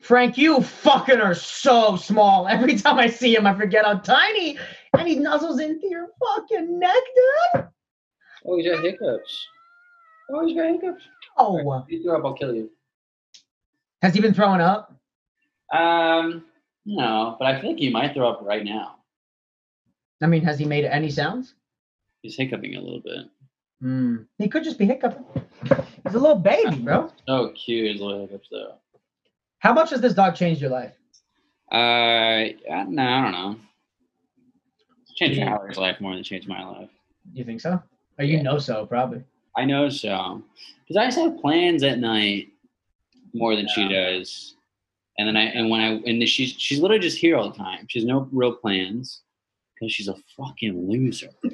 Frank, 0.00 0.38
you 0.38 0.60
fucking 0.62 1.20
are 1.20 1.34
so 1.34 1.96
small. 1.96 2.48
Every 2.48 2.76
time 2.76 2.98
I 2.98 3.06
see 3.08 3.34
him, 3.34 3.46
I 3.46 3.54
forget 3.54 3.84
how 3.84 3.94
tiny, 3.98 4.58
and 4.98 5.06
he 5.08 5.16
nuzzles 5.16 5.60
into 5.62 5.88
your 5.88 6.08
fucking 6.18 6.78
neck, 6.78 6.94
dude. 7.54 7.66
Oh, 8.46 8.56
he's 8.56 8.66
got 8.72 8.82
hiccups. 8.82 9.46
Oh, 10.32 10.46
he's 10.46 10.56
got 10.56 10.66
hiccups. 10.72 11.02
Oh, 11.36 11.82
If 11.86 11.90
you 11.90 12.02
throw 12.02 12.18
up, 12.18 12.24
I'll 12.24 12.34
kill 12.34 12.54
you. 12.54 12.70
has 14.02 14.14
he 14.14 14.20
been 14.20 14.34
throwing 14.34 14.60
up? 14.60 14.94
Um, 15.72 16.44
no, 16.86 17.36
but 17.38 17.46
I 17.46 17.60
think 17.60 17.78
he 17.78 17.90
might 17.90 18.14
throw 18.14 18.28
up 18.30 18.40
right 18.42 18.64
now. 18.64 18.96
I 20.22 20.26
mean, 20.26 20.42
has 20.42 20.58
he 20.58 20.64
made 20.64 20.84
any 20.84 21.10
sounds? 21.10 21.54
He's 22.22 22.36
hiccuping 22.36 22.74
a 22.76 22.80
little 22.80 23.00
bit. 23.00 23.26
Hmm. 23.80 24.16
He 24.38 24.48
could 24.48 24.64
just 24.64 24.78
be 24.78 24.84
hiccuping. 24.86 25.24
He's 26.04 26.14
a 26.14 26.18
little 26.18 26.36
baby, 26.36 26.76
bro. 26.76 27.10
Oh, 27.28 27.50
cute. 27.54 27.92
His 27.92 28.00
little 28.02 28.20
hiccups, 28.26 28.48
though. 28.50 28.74
How 29.60 29.72
much 29.72 29.90
has 29.90 30.00
this 30.02 30.12
dog 30.14 30.34
changed 30.34 30.60
your 30.60 30.70
life? 30.70 30.92
Uh, 31.72 32.52
yeah, 32.66 32.84
no, 32.88 33.02
I 33.02 33.22
don't 33.22 33.32
know. 33.32 33.56
It's 35.02 35.14
changed 35.14 35.38
Yeah. 35.38 35.48
Howard's 35.50 35.78
life 35.78 36.00
more 36.00 36.12
than 36.12 36.20
it 36.20 36.24
changed 36.24 36.48
my 36.48 36.62
life. 36.66 36.90
You 37.32 37.44
think 37.44 37.60
so? 37.60 37.82
Or 38.18 38.24
you 38.24 38.36
Yeah. 38.36 38.42
know 38.42 38.58
so, 38.58 38.84
probably. 38.86 39.22
I 39.56 39.64
know 39.64 39.88
so, 39.88 40.42
because 40.86 40.96
I 40.96 41.06
just 41.06 41.18
have 41.18 41.38
plans 41.38 41.82
at 41.82 41.98
night 41.98 42.48
more 43.34 43.56
than 43.56 43.66
she 43.68 43.88
does, 43.88 44.56
and 45.20 45.28
then 45.28 45.36
I 45.36 45.42
and 45.42 45.68
when 45.68 45.80
I 45.82 46.00
and 46.06 46.26
she's 46.26 46.54
she's 46.56 46.80
literally 46.80 47.02
just 47.02 47.18
here 47.18 47.36
all 47.36 47.50
the 47.50 47.56
time. 47.56 47.84
She 47.88 47.98
has 47.98 48.06
no 48.06 48.26
real 48.32 48.54
plans 48.54 49.20
because 49.74 49.92
she's 49.92 50.08
a 50.08 50.16
fucking 50.34 50.88
loser. 50.88 51.28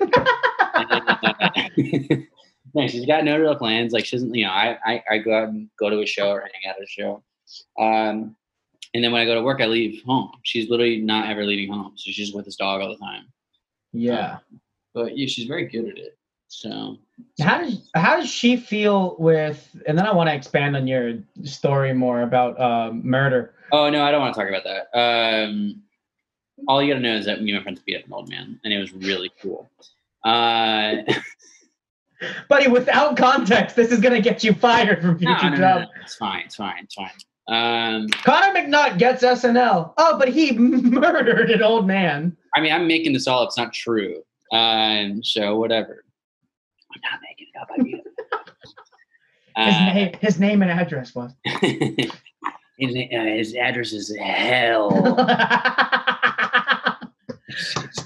no, 2.75 2.87
she's 2.87 3.07
got 3.07 3.25
no 3.25 3.37
real 3.41 3.57
plans. 3.57 3.93
Like 3.93 4.05
she 4.05 4.14
doesn't, 4.14 4.33
you 4.33 4.45
know. 4.45 4.53
I, 4.53 4.79
I 4.87 5.03
I 5.11 5.19
go 5.19 5.37
out 5.37 5.49
and 5.49 5.69
go 5.81 5.91
to 5.91 6.01
a 6.01 6.07
show 6.07 6.31
or 6.31 6.43
hang 6.43 6.71
out 6.71 6.77
at 6.77 6.85
a 6.85 6.87
show, 6.87 7.25
um, 7.77 8.37
and 8.95 9.03
then 9.03 9.11
when 9.11 9.21
I 9.21 9.25
go 9.25 9.35
to 9.35 9.43
work, 9.43 9.61
I 9.61 9.67
leave 9.67 10.01
home. 10.05 10.31
She's 10.45 10.71
literally 10.71 11.01
not 11.01 11.29
ever 11.29 11.45
leaving 11.45 11.75
home, 11.75 11.95
so 11.97 12.12
she's 12.12 12.33
with 12.33 12.45
this 12.45 12.55
dog 12.55 12.81
all 12.81 12.91
the 12.91 13.05
time. 13.05 13.25
Yeah. 13.93 14.39
But 14.95 15.19
yeah, 15.19 15.27
she's 15.27 15.47
very 15.47 15.67
good 15.67 15.89
at 15.89 15.99
it. 15.99 16.16
So 16.49 16.99
How 17.40 17.59
does 17.59 17.90
how 17.94 18.16
does 18.16 18.30
she 18.30 18.57
feel 18.57 19.16
with? 19.18 19.76
And 19.86 19.99
then 19.99 20.07
I 20.07 20.12
want 20.12 20.28
to 20.28 20.34
expand 20.34 20.76
on 20.76 20.86
your 20.86 21.14
story 21.42 21.92
more 21.92 22.22
about 22.22 22.61
um, 22.61 23.03
murder. 23.05 23.55
Oh 23.72 23.90
no, 23.90 24.03
I 24.05 24.11
don't 24.11 24.20
want 24.20 24.34
to 24.34 24.40
talk 24.40 24.49
about 24.49 24.64
that. 24.64 24.99
Um, 24.99 25.82
all 26.68 26.82
you 26.82 26.92
gotta 26.92 27.03
know 27.03 27.16
is 27.16 27.26
that 27.26 27.42
me 27.42 27.51
and 27.51 27.59
my 27.59 27.62
friends 27.62 27.80
beat 27.84 27.97
up 27.97 28.07
an 28.07 28.12
old 28.12 28.28
man, 28.28 28.61
and 28.64 28.72
it 28.72 28.78
was 28.78 28.92
really 28.92 29.30
cool. 29.42 29.68
Uh, 30.24 30.97
Buddy, 32.49 32.68
without 32.68 33.16
context, 33.16 33.76
this 33.76 33.90
is 33.90 34.01
gonna 34.01 34.20
get 34.20 34.42
you 34.44 34.55
fired 34.55 35.03
from 35.03 35.18
future 35.18 35.34
no, 35.34 35.49
no, 35.51 35.57
job. 35.57 35.80
no, 35.82 35.86
it's 36.03 36.14
fine, 36.14 36.42
it's 36.47 36.57
fine, 36.57 36.84
it's 36.84 36.94
fine. 36.94 37.11
Um, 37.49 38.09
Conner 38.09 38.59
McNutt 38.59 38.99
gets 38.99 39.22
SNL. 39.22 39.92
Oh, 39.99 40.18
but 40.18 40.28
he 40.28 40.53
murdered 40.59 41.51
an 41.51 41.62
old 41.62 41.86
man. 41.86 42.36
I 42.57 42.61
mean, 42.61 42.72
I'm 42.72 42.88
making 42.88 43.12
this 43.12 43.26
all. 43.26 43.42
up. 43.42 43.49
It's 43.49 43.59
not 43.59 43.72
true. 43.72 44.22
Um, 44.53 45.22
so 45.22 45.57
whatever. 45.57 46.05
I'm 47.05 47.12
not 47.12 47.20
making 47.22 47.47
it 47.55 47.61
up. 47.61 47.68
I 47.72 47.82
beat 47.82 47.94
him. 47.97 48.03
His 49.57 49.74
Uh, 49.74 49.92
name, 49.94 50.12
his 50.20 50.38
name 50.38 50.62
and 50.62 50.70
address 50.70 51.14
was. 51.14 51.32
his, 51.47 52.94
uh, 52.94 53.24
his 53.24 53.55
address 53.55 53.92
is 53.92 54.14
hell 54.20 54.90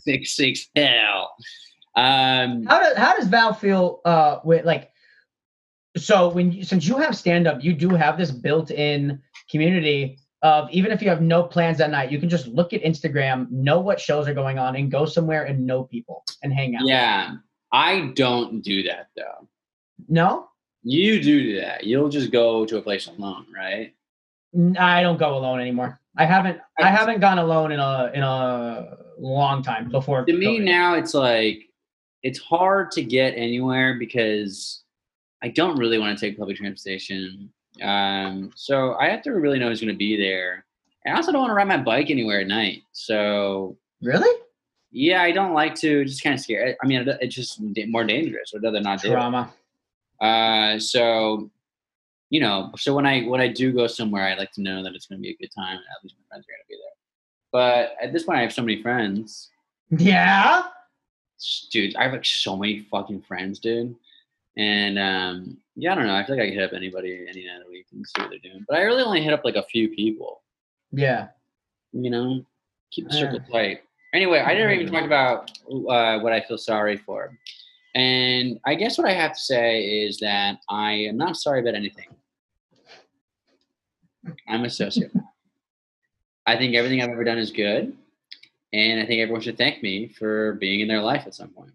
six 0.04 0.36
six 0.36 0.68
hell. 0.76 1.34
Um, 1.96 2.64
how 2.66 2.78
does 2.80 2.96
how 2.96 3.16
does 3.16 3.26
Val 3.26 3.52
feel 3.52 4.00
uh 4.04 4.38
with 4.44 4.64
like 4.64 4.92
so 5.96 6.28
when 6.28 6.52
you, 6.52 6.62
since 6.62 6.86
you 6.86 6.98
have 6.98 7.16
stand 7.16 7.48
up 7.48 7.64
you 7.64 7.72
do 7.72 7.88
have 7.90 8.16
this 8.16 8.30
built-in 8.30 9.20
community 9.50 10.18
of 10.42 10.70
even 10.70 10.92
if 10.92 11.02
you 11.02 11.08
have 11.08 11.20
no 11.20 11.42
plans 11.42 11.78
that 11.78 11.90
night 11.90 12.12
you 12.12 12.20
can 12.20 12.28
just 12.28 12.46
look 12.46 12.72
at 12.72 12.80
Instagram 12.84 13.50
know 13.50 13.80
what 13.80 13.98
shows 14.00 14.28
are 14.28 14.34
going 14.34 14.56
on 14.58 14.76
and 14.76 14.88
go 14.90 15.04
somewhere 15.04 15.44
and 15.44 15.66
know 15.66 15.82
people 15.82 16.22
and 16.44 16.52
hang 16.52 16.76
out 16.76 16.86
yeah, 16.86 17.32
I 17.72 18.12
don't 18.14 18.62
do 18.62 18.82
that 18.84 19.08
though. 19.16 19.48
no 20.08 20.48
You 20.82 21.22
do 21.22 21.42
do 21.42 21.60
that. 21.60 21.84
You'll 21.84 22.08
just 22.08 22.30
go 22.32 22.64
to 22.66 22.78
a 22.78 22.82
place 22.82 23.06
alone, 23.06 23.46
right? 23.54 23.94
I 24.78 25.02
don't 25.02 25.18
go 25.18 25.36
alone 25.38 25.60
anymore 25.60 26.00
I 26.16 26.24
haven't 26.24 26.60
I 26.78 26.88
haven't 26.88 27.20
gone 27.20 27.38
alone 27.38 27.72
in 27.72 27.80
a 27.80 28.10
in 28.14 28.22
a 28.22 28.96
long 29.18 29.62
time 29.62 29.90
before 29.90 30.24
To 30.24 30.32
me 30.32 30.58
COVID. 30.60 30.64
now, 30.64 30.94
it's 30.94 31.14
like 31.14 31.68
it's 32.22 32.38
hard 32.38 32.90
to 32.92 33.02
get 33.02 33.30
anywhere 33.36 33.98
because 33.98 34.82
I 35.42 35.48
don't 35.48 35.78
really 35.78 35.98
want 35.98 36.18
to 36.18 36.20
take 36.26 36.38
public 36.38 36.56
transportation. 36.56 37.50
Um, 37.80 38.50
so 38.54 38.94
I 38.94 39.08
have 39.08 39.22
to 39.22 39.30
really 39.30 39.58
know 39.58 39.68
who's 39.68 39.80
going 39.80 39.92
to 39.94 39.96
be 39.96 40.16
there. 40.16 40.66
And 41.04 41.14
I 41.14 41.16
also 41.16 41.32
don't 41.32 41.40
want 41.40 41.50
to 41.50 41.54
ride 41.54 41.68
my 41.68 41.78
bike 41.78 42.10
anywhere 42.10 42.40
at 42.40 42.46
night. 42.46 42.82
So 42.92 43.78
really 44.02 44.28
yeah, 44.90 45.22
I 45.22 45.32
don't 45.32 45.54
like 45.54 45.74
to. 45.76 46.04
Just 46.04 46.22
kind 46.22 46.34
of 46.34 46.40
scare. 46.40 46.76
I 46.82 46.86
mean, 46.86 47.06
it's 47.20 47.34
just 47.34 47.60
more 47.88 48.04
dangerous. 48.04 48.52
I'd 48.54 48.62
rather 48.62 48.80
not 48.80 49.00
it. 49.04 49.10
Uh, 50.20 50.78
so 50.78 51.50
you 52.30 52.40
know, 52.40 52.70
so 52.76 52.94
when 52.94 53.06
I 53.06 53.22
when 53.22 53.40
I 53.40 53.48
do 53.48 53.72
go 53.72 53.86
somewhere, 53.86 54.26
I 54.26 54.34
like 54.34 54.52
to 54.52 54.62
know 54.62 54.82
that 54.82 54.94
it's 54.94 55.06
going 55.06 55.18
to 55.18 55.22
be 55.22 55.30
a 55.30 55.36
good 55.36 55.50
time. 55.54 55.78
At 55.78 56.02
least 56.02 56.16
my 56.18 56.28
friends 56.28 56.44
are 56.46 56.52
going 56.52 56.62
to 56.62 56.68
be 56.68 56.76
there. 56.76 56.90
But 57.52 57.96
at 58.04 58.12
this 58.12 58.24
point, 58.24 58.38
I 58.38 58.42
have 58.42 58.52
so 58.52 58.62
many 58.62 58.82
friends, 58.82 59.50
yeah 59.90 60.62
dude. 61.70 61.96
I 61.96 62.04
have 62.04 62.12
like 62.12 62.24
so 62.24 62.56
many 62.56 62.86
fucking 62.90 63.22
friends, 63.22 63.58
dude. 63.58 63.94
And 64.56 64.98
um, 64.98 65.56
yeah, 65.76 65.92
I 65.92 65.94
don't 65.94 66.06
know. 66.06 66.14
I 66.14 66.24
feel 66.24 66.36
like 66.36 66.44
I 66.44 66.48
could 66.48 66.54
hit 66.54 66.64
up 66.64 66.72
anybody 66.72 67.26
any 67.28 67.46
night 67.46 67.60
of 67.60 67.66
the 67.66 67.72
week 67.72 67.86
and 67.92 68.04
see 68.06 68.22
what 68.22 68.30
they're 68.30 68.38
doing. 68.38 68.64
But 68.68 68.78
I 68.78 68.82
really 68.82 69.02
only 69.02 69.22
hit 69.22 69.32
up 69.32 69.44
like 69.44 69.56
a 69.56 69.62
few 69.62 69.88
people. 69.88 70.42
yeah 70.92 71.28
You 71.92 72.10
know, 72.10 72.44
keep 72.90 73.08
the 73.08 73.14
circle 73.14 73.40
tight. 73.50 73.82
Anyway, 74.12 74.40
I 74.40 74.54
never 74.54 74.70
even 74.72 74.92
talked 74.92 75.06
about 75.06 75.50
uh, 75.70 76.18
what 76.20 76.32
I 76.32 76.40
feel 76.40 76.58
sorry 76.58 76.96
for. 76.96 77.36
And 77.94 78.58
I 78.64 78.74
guess 78.74 78.98
what 78.98 79.08
I 79.08 79.12
have 79.12 79.32
to 79.32 79.38
say 79.38 79.82
is 79.82 80.18
that 80.18 80.58
I 80.68 80.92
am 80.92 81.16
not 81.16 81.36
sorry 81.36 81.60
about 81.60 81.74
anything. 81.74 82.06
I'm 84.48 84.64
a 84.64 84.68
sociopath. 84.68 85.24
I 86.46 86.56
think 86.56 86.74
everything 86.74 87.02
I've 87.02 87.10
ever 87.10 87.24
done 87.24 87.38
is 87.38 87.50
good. 87.50 87.96
And 88.72 89.00
I 89.00 89.06
think 89.06 89.20
everyone 89.20 89.40
should 89.40 89.58
thank 89.58 89.82
me 89.82 90.08
for 90.08 90.54
being 90.54 90.80
in 90.80 90.88
their 90.88 91.02
life 91.02 91.24
at 91.26 91.34
some 91.34 91.48
point. 91.48 91.72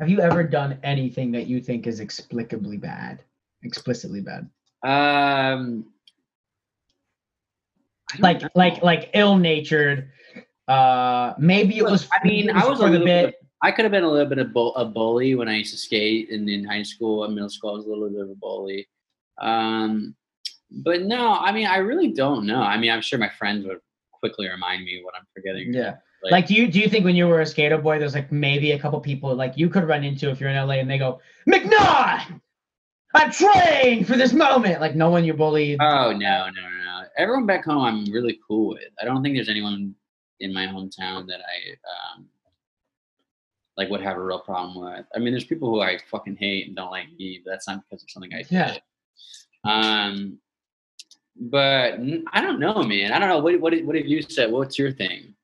have 0.00 0.08
you 0.08 0.20
ever 0.20 0.42
done 0.42 0.78
anything 0.82 1.30
that 1.32 1.46
you 1.46 1.60
think 1.60 1.86
is 1.86 2.00
explicably 2.00 2.80
bad 2.80 3.22
explicitly 3.62 4.20
bad 4.20 4.48
Um, 4.82 5.86
like 8.18 8.42
know. 8.42 8.48
like 8.54 8.82
like 8.82 9.10
ill-natured 9.14 10.10
uh 10.68 11.34
maybe 11.38 11.78
it 11.78 11.82
Look, 11.82 11.92
was 11.92 12.08
I 12.12 12.26
mean, 12.26 12.50
I 12.50 12.66
was 12.66 12.80
a 12.80 12.86
little 12.86 13.06
bit. 13.06 13.34
I 13.62 13.70
could 13.70 13.84
have 13.84 13.92
been 13.92 14.04
a 14.04 14.10
little 14.10 14.28
bit 14.28 14.38
of 14.38 14.52
bull, 14.52 14.74
a 14.74 14.84
bully 14.84 15.34
when 15.36 15.48
I 15.48 15.56
used 15.56 15.72
to 15.72 15.78
skate, 15.78 16.30
and 16.30 16.48
in 16.48 16.64
high 16.64 16.82
school 16.82 17.24
and 17.24 17.34
middle 17.34 17.48
school, 17.50 17.70
I 17.70 17.74
was 17.74 17.86
a 17.86 17.88
little 17.88 18.10
bit 18.10 18.22
of 18.22 18.30
a 18.30 18.34
bully. 18.34 18.88
Um, 19.40 20.16
but 20.70 21.02
no, 21.02 21.34
I 21.34 21.52
mean, 21.52 21.66
I 21.68 21.76
really 21.76 22.12
don't 22.12 22.44
know. 22.44 22.60
I 22.60 22.76
mean, 22.76 22.90
I'm 22.90 23.00
sure 23.02 23.18
my 23.20 23.28
friends 23.28 23.64
would 23.66 23.78
quickly 24.12 24.48
remind 24.48 24.84
me 24.84 25.00
what 25.04 25.14
I'm 25.16 25.26
forgetting. 25.34 25.72
yeah 25.74 25.96
like 26.30 26.46
do 26.46 26.54
you 26.54 26.70
do 26.70 26.78
you 26.78 26.88
think 26.88 27.04
when 27.04 27.16
you 27.16 27.26
were 27.26 27.40
a 27.40 27.46
skater 27.46 27.76
boy 27.76 27.98
there's 27.98 28.14
like 28.14 28.30
maybe 28.30 28.70
a 28.70 28.78
couple 28.78 29.00
people 29.00 29.34
like 29.34 29.54
you 29.56 29.68
could 29.68 29.82
run 29.88 30.04
into 30.04 30.30
if 30.30 30.38
you're 30.38 30.50
in 30.50 30.66
la 30.68 30.74
and 30.74 30.88
they 30.88 30.96
go 30.96 31.18
McNutt 31.48 32.40
I 33.14 33.28
trained 33.28 34.06
for 34.06 34.16
this 34.16 34.32
moment. 34.32 34.80
Like 34.80 34.94
no 34.94 35.10
one 35.10 35.24
you 35.24 35.34
bullied. 35.34 35.78
Oh 35.80 36.12
no, 36.12 36.16
no, 36.16 36.50
no, 36.50 36.50
no. 36.50 37.02
Everyone 37.18 37.46
back 37.46 37.64
home, 37.64 37.82
I'm 37.84 38.10
really 38.12 38.38
cool 38.46 38.70
with. 38.70 38.88
I 39.00 39.04
don't 39.04 39.22
think 39.22 39.36
there's 39.36 39.48
anyone 39.50 39.94
in 40.42 40.52
my 40.52 40.66
hometown 40.66 41.26
that 41.28 41.40
I 41.40 41.58
um 41.94 42.26
like 43.78 43.88
would 43.88 44.02
have 44.02 44.18
a 44.18 44.22
real 44.22 44.40
problem 44.40 44.74
with. 44.84 45.06
I 45.14 45.18
mean, 45.18 45.32
there's 45.32 45.44
people 45.52 45.70
who 45.70 45.80
I 45.80 45.98
fucking 46.10 46.36
hate 46.36 46.66
and 46.66 46.76
don't 46.76 46.90
like 46.90 47.10
me, 47.18 47.40
but 47.42 47.52
that's 47.52 47.66
not 47.66 47.82
because 47.82 48.02
of 48.02 48.10
something 48.10 48.34
I 48.34 48.42
did. 48.42 48.52
Yeah. 48.52 48.76
Um, 49.64 50.38
but 51.36 51.94
I 52.32 52.40
don't 52.42 52.60
know, 52.60 52.82
man. 52.82 53.12
I 53.12 53.18
don't 53.18 53.30
know. 53.30 53.38
What 53.38 53.58
what 53.60 53.72
what 53.84 53.96
have 53.96 54.06
you 54.06 54.20
said? 54.22 54.52
What's 54.52 54.78
your 54.78 54.92
thing? 54.92 55.34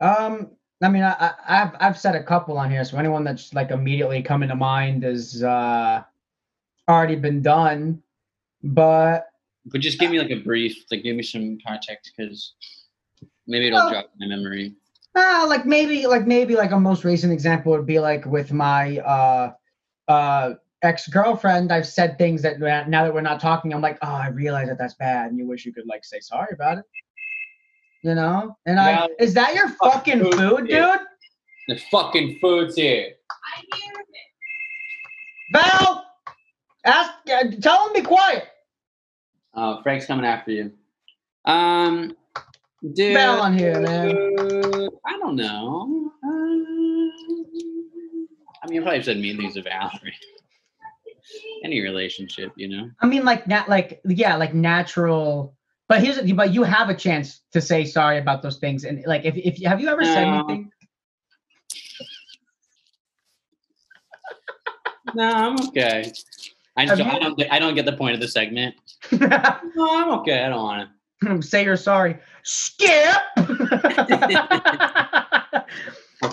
Um, 0.00 0.50
I 0.82 0.88
mean, 0.88 1.04
I, 1.04 1.12
I, 1.12 1.32
I've 1.48 1.74
I've 1.80 1.98
said 1.98 2.16
a 2.16 2.22
couple 2.22 2.58
on 2.58 2.70
here, 2.70 2.84
so 2.84 2.98
anyone 2.98 3.24
that's 3.24 3.54
like 3.54 3.70
immediately 3.70 4.22
coming 4.22 4.48
to 4.48 4.56
mind 4.56 5.04
is 5.04 5.42
uh 5.42 6.02
already 6.88 7.16
been 7.16 7.40
done. 7.42 8.02
But 8.62 9.28
But 9.66 9.80
just 9.80 10.00
give 10.00 10.10
me 10.10 10.18
like 10.18 10.30
a 10.30 10.42
brief, 10.42 10.84
like 10.90 11.02
give 11.04 11.16
me 11.16 11.22
some 11.22 11.58
context, 11.64 12.12
because 12.16 12.54
maybe 13.46 13.66
it'll 13.68 13.78
Well- 13.78 13.90
jog 13.92 14.04
my 14.18 14.26
memory. 14.26 14.74
uh, 15.14 15.46
like 15.48 15.64
maybe 15.66 16.06
like 16.06 16.26
maybe 16.26 16.56
like 16.56 16.72
a 16.72 16.78
most 16.80 17.04
recent 17.04 17.32
example 17.32 17.72
would 17.72 17.86
be 17.86 17.98
like 17.98 18.24
with 18.26 18.52
my 18.52 18.98
uh 18.98 19.52
uh 20.08 20.54
ex-girlfriend 20.82 21.72
i've 21.72 21.86
said 21.86 22.18
things 22.18 22.42
that 22.42 22.60
now 22.60 23.02
that 23.02 23.12
we're 23.14 23.22
not 23.22 23.40
talking 23.40 23.72
i'm 23.72 23.80
like 23.80 23.98
oh 24.02 24.12
i 24.14 24.28
realize 24.28 24.68
that 24.68 24.76
that's 24.78 24.94
bad 24.94 25.30
and 25.30 25.38
you 25.38 25.46
wish 25.46 25.64
you 25.64 25.72
could 25.72 25.86
like 25.86 26.04
say 26.04 26.20
sorry 26.20 26.48
about 26.52 26.76
it 26.78 26.84
you 28.02 28.14
know 28.14 28.54
and 28.66 28.78
i 28.78 29.08
is 29.18 29.32
that 29.32 29.54
your 29.54 29.68
fuck 29.70 29.94
fucking 29.94 30.20
food, 30.20 30.34
food 30.34 30.56
dude. 30.68 30.68
dude 30.68 31.00
The 31.68 31.78
fucking 31.90 32.38
food's 32.40 32.76
here. 32.76 33.14
I 33.30 33.62
hear 33.74 33.92
it 34.00 34.06
val 35.54 36.04
ask 36.84 37.10
uh, 37.32 37.44
tell 37.62 37.88
him 37.88 37.94
to 37.94 38.00
be 38.02 38.06
quiet 38.06 38.44
Oh, 39.58 39.80
Frank's 39.82 40.04
coming 40.04 40.26
after 40.26 40.50
you. 40.50 40.70
Um, 41.46 42.14
dude. 42.94 43.14
Val 43.14 43.40
on 43.40 43.56
here, 43.56 43.80
man. 43.80 44.14
I 45.04 45.18
don't 45.18 45.36
know. 45.36 46.12
Um, 46.24 47.02
I 48.62 48.68
mean, 48.68 48.80
I 48.80 48.84
probably 48.84 49.02
said 49.02 49.18
mean 49.18 49.36
things 49.36 49.54
to 49.54 49.62
Valerie. 49.62 50.14
Any 51.64 51.80
relationship, 51.80 52.52
you 52.56 52.68
know. 52.68 52.88
i 53.00 53.06
mean 53.06 53.24
like 53.24 53.48
nat 53.48 53.68
like 53.68 54.00
yeah 54.04 54.36
like 54.36 54.54
natural 54.54 55.56
but 55.88 56.00
here's 56.02 56.20
but 56.32 56.54
you 56.54 56.62
have 56.62 56.88
a 56.88 56.94
chance 56.94 57.40
to 57.52 57.60
say 57.60 57.84
sorry 57.84 58.18
about 58.18 58.42
those 58.42 58.58
things 58.58 58.84
and 58.84 59.02
like 59.06 59.24
if, 59.24 59.36
if 59.36 59.58
you 59.58 59.68
have 59.68 59.80
you 59.80 59.88
ever 59.88 60.04
said 60.04 60.24
anything 60.24 60.70
No, 65.14 65.32
I'm 65.32 65.68
okay. 65.68 66.12
I 66.76 66.84
just, 66.84 67.00
I 67.00 67.18
don't 67.18 67.42
I 67.50 67.58
don't 67.58 67.74
get 67.74 67.86
the 67.86 67.96
point 67.96 68.14
of 68.14 68.20
the 68.20 68.28
segment. 68.28 68.74
No, 69.12 69.96
I'm 69.96 70.10
okay. 70.20 70.42
I 70.44 70.48
don't 70.48 70.62
want 70.62 70.88
to. 70.88 70.95
Hmm, 71.22 71.40
say 71.40 71.64
you're 71.64 71.76
sorry. 71.76 72.18
Skip. 72.42 73.16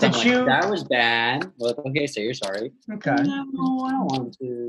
them, 0.00 0.12
you- 0.26 0.44
that 0.44 0.68
was 0.68 0.84
bad. 0.84 1.50
Well, 1.58 1.74
okay, 1.86 2.06
say 2.06 2.22
you're 2.22 2.34
sorry. 2.34 2.72
okay. 2.92 3.14
No, 3.22 3.80
I 3.84 3.90
don't 3.90 4.06
want 4.06 4.36
to. 4.38 4.66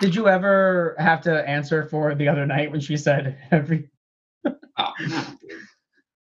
Did 0.00 0.14
you 0.14 0.28
ever 0.28 0.94
have 0.98 1.20
to 1.22 1.48
answer 1.48 1.86
for 1.86 2.14
the 2.14 2.28
other 2.28 2.46
night 2.46 2.70
when 2.70 2.80
she 2.80 2.96
said 2.96 3.38
every? 3.50 3.88
Oh, 4.46 4.92
no. 5.08 5.22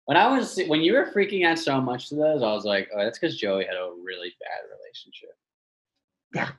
When 0.05 0.17
I 0.17 0.27
was 0.27 0.59
when 0.67 0.81
you 0.81 0.93
were 0.93 1.11
freaking 1.13 1.45
out 1.45 1.59
so 1.59 1.79
much 1.81 2.09
to 2.09 2.15
those, 2.15 2.41
I 2.41 2.51
was 2.53 2.65
like, 2.65 2.89
oh, 2.95 3.03
that's 3.03 3.19
because 3.19 3.37
Joey 3.37 3.65
had 3.65 3.75
a 3.75 3.91
really 4.03 4.33
bad 4.39 4.61
relationship. 4.75 5.35
Yeah. 6.33 6.49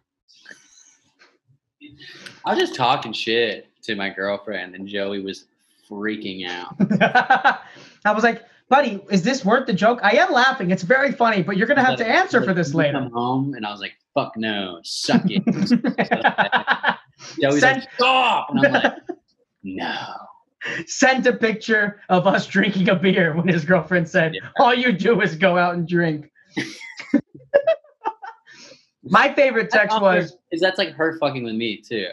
I 2.44 2.50
was 2.54 2.58
just 2.60 2.74
talking 2.76 3.12
shit 3.12 3.66
to 3.82 3.96
my 3.96 4.10
girlfriend, 4.10 4.74
and 4.74 4.86
Joey 4.86 5.20
was 5.20 5.46
freaking 5.90 6.48
out. 6.48 6.76
I 8.04 8.12
was 8.12 8.24
like, 8.24 8.44
buddy, 8.68 9.02
is 9.10 9.22
this 9.22 9.44
worth 9.44 9.66
the 9.66 9.72
joke? 9.72 10.00
I 10.02 10.12
am 10.16 10.32
laughing. 10.32 10.70
It's 10.70 10.82
very 10.82 11.12
funny, 11.12 11.42
but 11.42 11.56
you're 11.56 11.66
gonna 11.66 11.84
have 11.84 11.98
to 11.98 12.06
answer 12.06 12.42
for 12.42 12.54
this 12.54 12.70
"You 12.70 12.78
later. 12.78 12.98
Come 12.98 13.10
home, 13.12 13.54
and 13.54 13.66
I 13.66 13.70
was 13.72 13.80
like, 13.80 13.94
fuck 14.14 14.36
no, 14.36 14.80
suck 14.82 15.22
it. 15.26 15.44
Joey's 17.40 17.60
Send- 17.60 17.80
like, 17.80 17.92
stop, 17.94 18.48
and 18.50 18.66
I'm 18.66 18.72
like, 18.72 18.92
no. 19.62 19.96
Sent 20.86 21.26
a 21.26 21.32
picture 21.32 22.00
of 22.10 22.26
us 22.26 22.46
drinking 22.46 22.88
a 22.90 22.94
beer 22.94 23.34
when 23.34 23.48
his 23.48 23.64
girlfriend 23.64 24.08
said, 24.08 24.34
Yeah. 24.34 24.48
"All 24.58 24.74
you 24.74 24.92
do 24.92 25.20
is 25.22 25.34
go 25.34 25.56
out 25.56 25.74
and 25.74 25.88
drink." 25.88 26.30
My 29.02 29.32
favorite 29.32 29.70
text 29.70 29.98
was, 30.00 30.36
is 30.52 30.60
that's 30.60 30.76
like 30.76 30.92
her 30.92 31.18
fucking 31.18 31.42
with 31.44 31.54
me 31.54 31.80
too. 31.80 32.08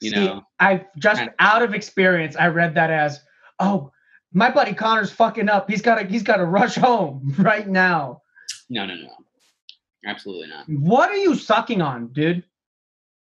You 0.00 0.10
See, 0.10 0.16
know, 0.16 0.42
I 0.60 0.86
just 0.98 1.18
Kind 1.18 1.28
of- 1.30 1.34
out 1.38 1.62
of 1.62 1.74
experience, 1.74 2.36
I 2.36 2.48
read 2.48 2.74
that 2.74 2.90
as, 2.90 3.20
"Oh, 3.58 3.90
my 4.32 4.50
buddy 4.50 4.74
Conner's 4.74 5.10
fucking 5.10 5.48
up. 5.48 5.70
He's 5.70 5.80
got 5.82 5.96
to 5.98 6.04
he's 6.06 6.22
got 6.22 6.36
to 6.36 6.44
rush 6.44 6.74
home 6.76 7.34
right 7.38 7.66
now." 7.66 8.22
no, 8.68 8.84
no, 8.84 8.94
no, 8.94 9.10
absolutely 10.06 10.48
not. 10.48 10.68
What 10.68 11.08
are 11.10 11.16
you 11.16 11.34
sucking 11.34 11.80
on, 11.82 12.08
dude? 12.08 12.44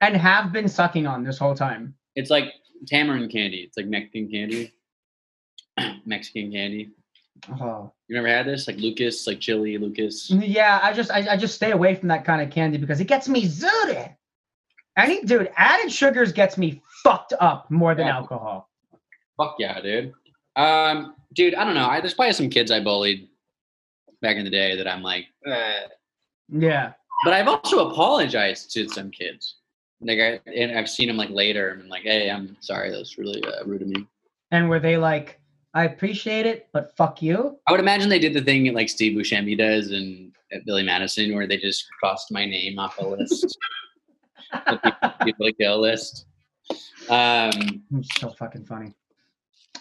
And 0.01 0.15
have 0.17 0.51
been 0.51 0.67
sucking 0.67 1.05
on 1.07 1.23
this 1.23 1.37
whole 1.37 1.55
time. 1.55 1.95
It's 2.15 2.29
like 2.29 2.53
tamarind 2.87 3.31
candy. 3.31 3.57
It's 3.57 3.77
like 3.77 3.85
Mexican 3.87 4.29
candy. 4.29 4.73
Mexican 6.05 6.51
candy. 6.51 6.91
Oh. 7.59 7.91
You 8.07 8.15
never 8.15 8.27
had 8.27 8.45
this? 8.45 8.67
Like 8.67 8.77
Lucas, 8.77 9.25
like 9.25 9.39
chili 9.39 9.77
Lucas. 9.77 10.29
Yeah, 10.29 10.79
I 10.83 10.93
just 10.93 11.09
I, 11.11 11.33
I 11.33 11.37
just 11.37 11.55
stay 11.55 11.71
away 11.71 11.95
from 11.95 12.09
that 12.09 12.25
kind 12.25 12.41
of 12.41 12.49
candy 12.53 12.77
because 12.77 12.99
it 12.99 13.05
gets 13.07 13.27
me 13.29 13.45
zooted. 13.47 14.15
Any 14.97 15.23
dude, 15.23 15.51
added 15.55 15.91
sugars 15.91 16.31
gets 16.31 16.57
me 16.57 16.81
fucked 17.03 17.33
up 17.39 17.69
more 17.71 17.95
than 17.95 18.07
Yeah. 18.07 18.15
alcohol. 18.17 18.69
Fuck 19.37 19.55
yeah, 19.59 19.79
dude. 19.81 20.13
Um, 20.55 21.15
dude, 21.33 21.55
I 21.55 21.63
don't 21.63 21.75
know. 21.75 21.87
I, 21.87 22.01
there's 22.01 22.13
probably 22.13 22.33
some 22.33 22.49
kids 22.49 22.71
I 22.71 22.81
bullied 22.81 23.29
back 24.21 24.37
in 24.37 24.43
the 24.43 24.51
day 24.51 24.75
that 24.75 24.87
I'm 24.87 25.01
like, 25.01 25.27
eh. 25.47 25.87
Yeah. 26.49 26.93
but 27.23 27.33
I've 27.33 27.47
also 27.47 27.89
apologized 27.89 28.71
to 28.73 28.87
some 28.89 29.09
kids. 29.11 29.55
Like 30.01 30.19
I 30.19 30.39
and 30.51 30.77
I've 30.77 30.89
seen 30.89 31.07
them 31.07 31.17
like 31.17 31.29
later 31.29 31.69
and 31.69 31.83
I'm 31.83 31.87
like, 31.87 32.03
hey, 32.03 32.29
I'm 32.29 32.57
sorry, 32.59 32.89
that 32.91 32.97
was 32.97 33.17
really 33.17 33.43
uh, 33.43 33.63
rude 33.65 33.83
of 33.83 33.87
me. 33.87 34.05
And 34.51 34.67
were 34.67 34.79
they 34.79 34.97
like, 34.97 35.39
I 35.73 35.85
appreciate 35.85 36.45
it, 36.45 36.67
but 36.73 36.95
fuck 36.97 37.21
you? 37.21 37.57
I 37.67 37.71
would 37.71 37.79
imagine 37.79 38.09
they 38.09 38.19
did 38.19 38.33
the 38.33 38.41
thing 38.41 38.73
like 38.73 38.89
Steve 38.89 39.15
Buscemi 39.17 39.57
does 39.57 39.91
and 39.91 40.33
at 40.51 40.65
Billy 40.65 40.83
Madison 40.83 41.33
where 41.33 41.47
they 41.47 41.57
just 41.57 41.87
crossed 41.99 42.31
my 42.31 42.45
name 42.45 42.77
off 42.79 42.97
a 42.99 43.05
list, 43.05 43.57
people, 44.67 44.91
people 45.23 45.45
to 45.47 45.53
kill 45.53 45.79
list. 45.81 46.25
Um, 47.09 47.83
It's 47.97 48.19
so 48.19 48.29
fucking 48.31 48.65
funny. 48.65 48.93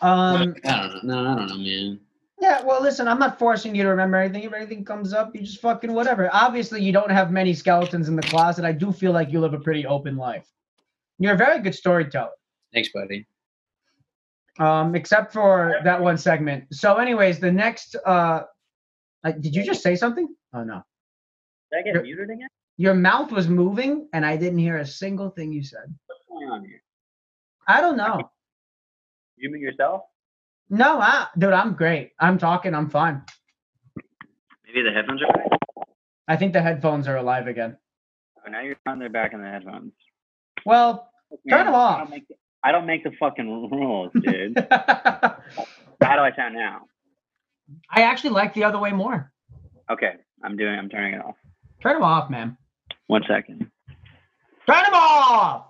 Um 0.02 0.54
I 0.64 0.88
don't 0.88 1.04
know. 1.04 1.22
No, 1.22 1.30
I 1.32 1.34
don't 1.36 1.48
know, 1.48 1.56
man. 1.58 2.00
yeah, 2.40 2.62
well 2.64 2.80
listen, 2.82 3.06
I'm 3.06 3.18
not 3.18 3.38
forcing 3.38 3.74
you 3.74 3.82
to 3.82 3.90
remember 3.90 4.16
anything. 4.16 4.44
If 4.44 4.52
anything 4.54 4.84
comes 4.84 5.12
up, 5.12 5.34
you 5.34 5.42
just 5.42 5.60
fucking 5.60 5.92
whatever. 5.92 6.30
Obviously 6.32 6.82
you 6.82 6.92
don't 6.92 7.10
have 7.10 7.30
many 7.30 7.52
skeletons 7.54 8.08
in 8.08 8.16
the 8.16 8.22
closet. 8.22 8.64
I 8.64 8.72
do 8.72 8.92
feel 8.92 9.12
like 9.12 9.30
you 9.30 9.40
live 9.40 9.52
a 9.54 9.60
pretty 9.60 9.84
open 9.86 10.16
life. 10.16 10.46
You're 11.18 11.34
a 11.34 11.36
very 11.36 11.60
good 11.60 11.74
storyteller. 11.74 12.30
Thanks, 12.72 12.88
buddy. 12.92 13.26
um, 14.58 14.94
except 14.94 15.32
for 15.32 15.76
that 15.84 16.00
one 16.00 16.16
segment. 16.16 16.64
So, 16.72 16.96
anyways, 16.96 17.38
the 17.40 17.52
next. 17.52 17.94
Uh, 18.06 18.44
uh, 19.24 19.32
did 19.32 19.54
you 19.54 19.62
just 19.62 19.82
say 19.82 19.94
something? 19.96 20.28
Oh 20.54 20.64
no, 20.64 20.82
Did 21.70 21.76
I 21.78 21.82
Yep. 21.86 21.94
get 21.94 22.02
muted 22.04 22.30
again? 22.30 22.48
Your 22.80 22.94
mouth 22.94 23.30
was 23.30 23.46
moving, 23.46 24.08
and 24.14 24.24
I 24.24 24.38
didn't 24.38 24.58
hear 24.58 24.78
a 24.78 24.86
single 24.86 25.28
thing 25.28 25.52
you 25.52 25.62
said. 25.62 25.94
What's 26.06 26.22
going 26.30 26.48
on 26.48 26.64
here? 26.64 26.82
I 27.68 27.82
don't 27.82 27.98
know. 27.98 28.30
You 29.36 29.50
mute 29.50 29.60
yourself? 29.60 30.04
No, 30.70 30.98
I, 30.98 31.26
dude, 31.36 31.52
I'm 31.52 31.74
great. 31.74 32.12
I'm 32.18 32.38
talking. 32.38 32.74
I'm 32.74 32.88
fine. 32.88 33.20
Maybe 34.66 34.80
the 34.82 34.92
headphones 34.92 35.20
are 35.20 35.30
back. 35.30 35.86
I 36.26 36.36
think 36.36 36.54
the 36.54 36.62
headphones 36.62 37.06
are 37.06 37.18
alive 37.18 37.48
again. 37.48 37.76
Oh, 38.38 38.50
now 38.50 38.62
you're 38.62 38.76
on 38.86 38.98
their 38.98 39.10
back 39.10 39.34
in 39.34 39.42
the 39.42 39.48
headphones. 39.48 39.92
Well, 40.64 41.10
turn 41.50 41.66
I 41.66 41.72
off. 41.72 41.98
don't 41.98 42.10
make 42.10 42.28
the, 42.28 42.34
I 42.64 42.72
don't 42.72 42.86
make 42.86 43.04
the 43.04 43.12
fucking 43.20 43.70
rules, 43.70 44.10
dude. 44.22 44.56
How 44.70 45.36
do 46.16 46.22
I 46.22 46.32
sound 46.34 46.54
now? 46.54 46.86
I 47.90 48.04
actually 48.04 48.30
like 48.30 48.54
the 48.54 48.64
other 48.64 48.78
way 48.78 48.92
more. 48.92 49.30
Okay, 49.90 50.14
I'm 50.42 50.56
doing. 50.56 50.78
I'm 50.78 50.88
turning 50.88 51.12
it 51.12 51.22
off. 51.22 51.34
Turn 51.82 51.92
them 51.92 52.04
off, 52.04 52.30
man. 52.30 52.56
One 53.10 53.24
second. 53.26 53.68
Turn 54.68 54.82
them 54.84 54.94
off. 54.94 55.66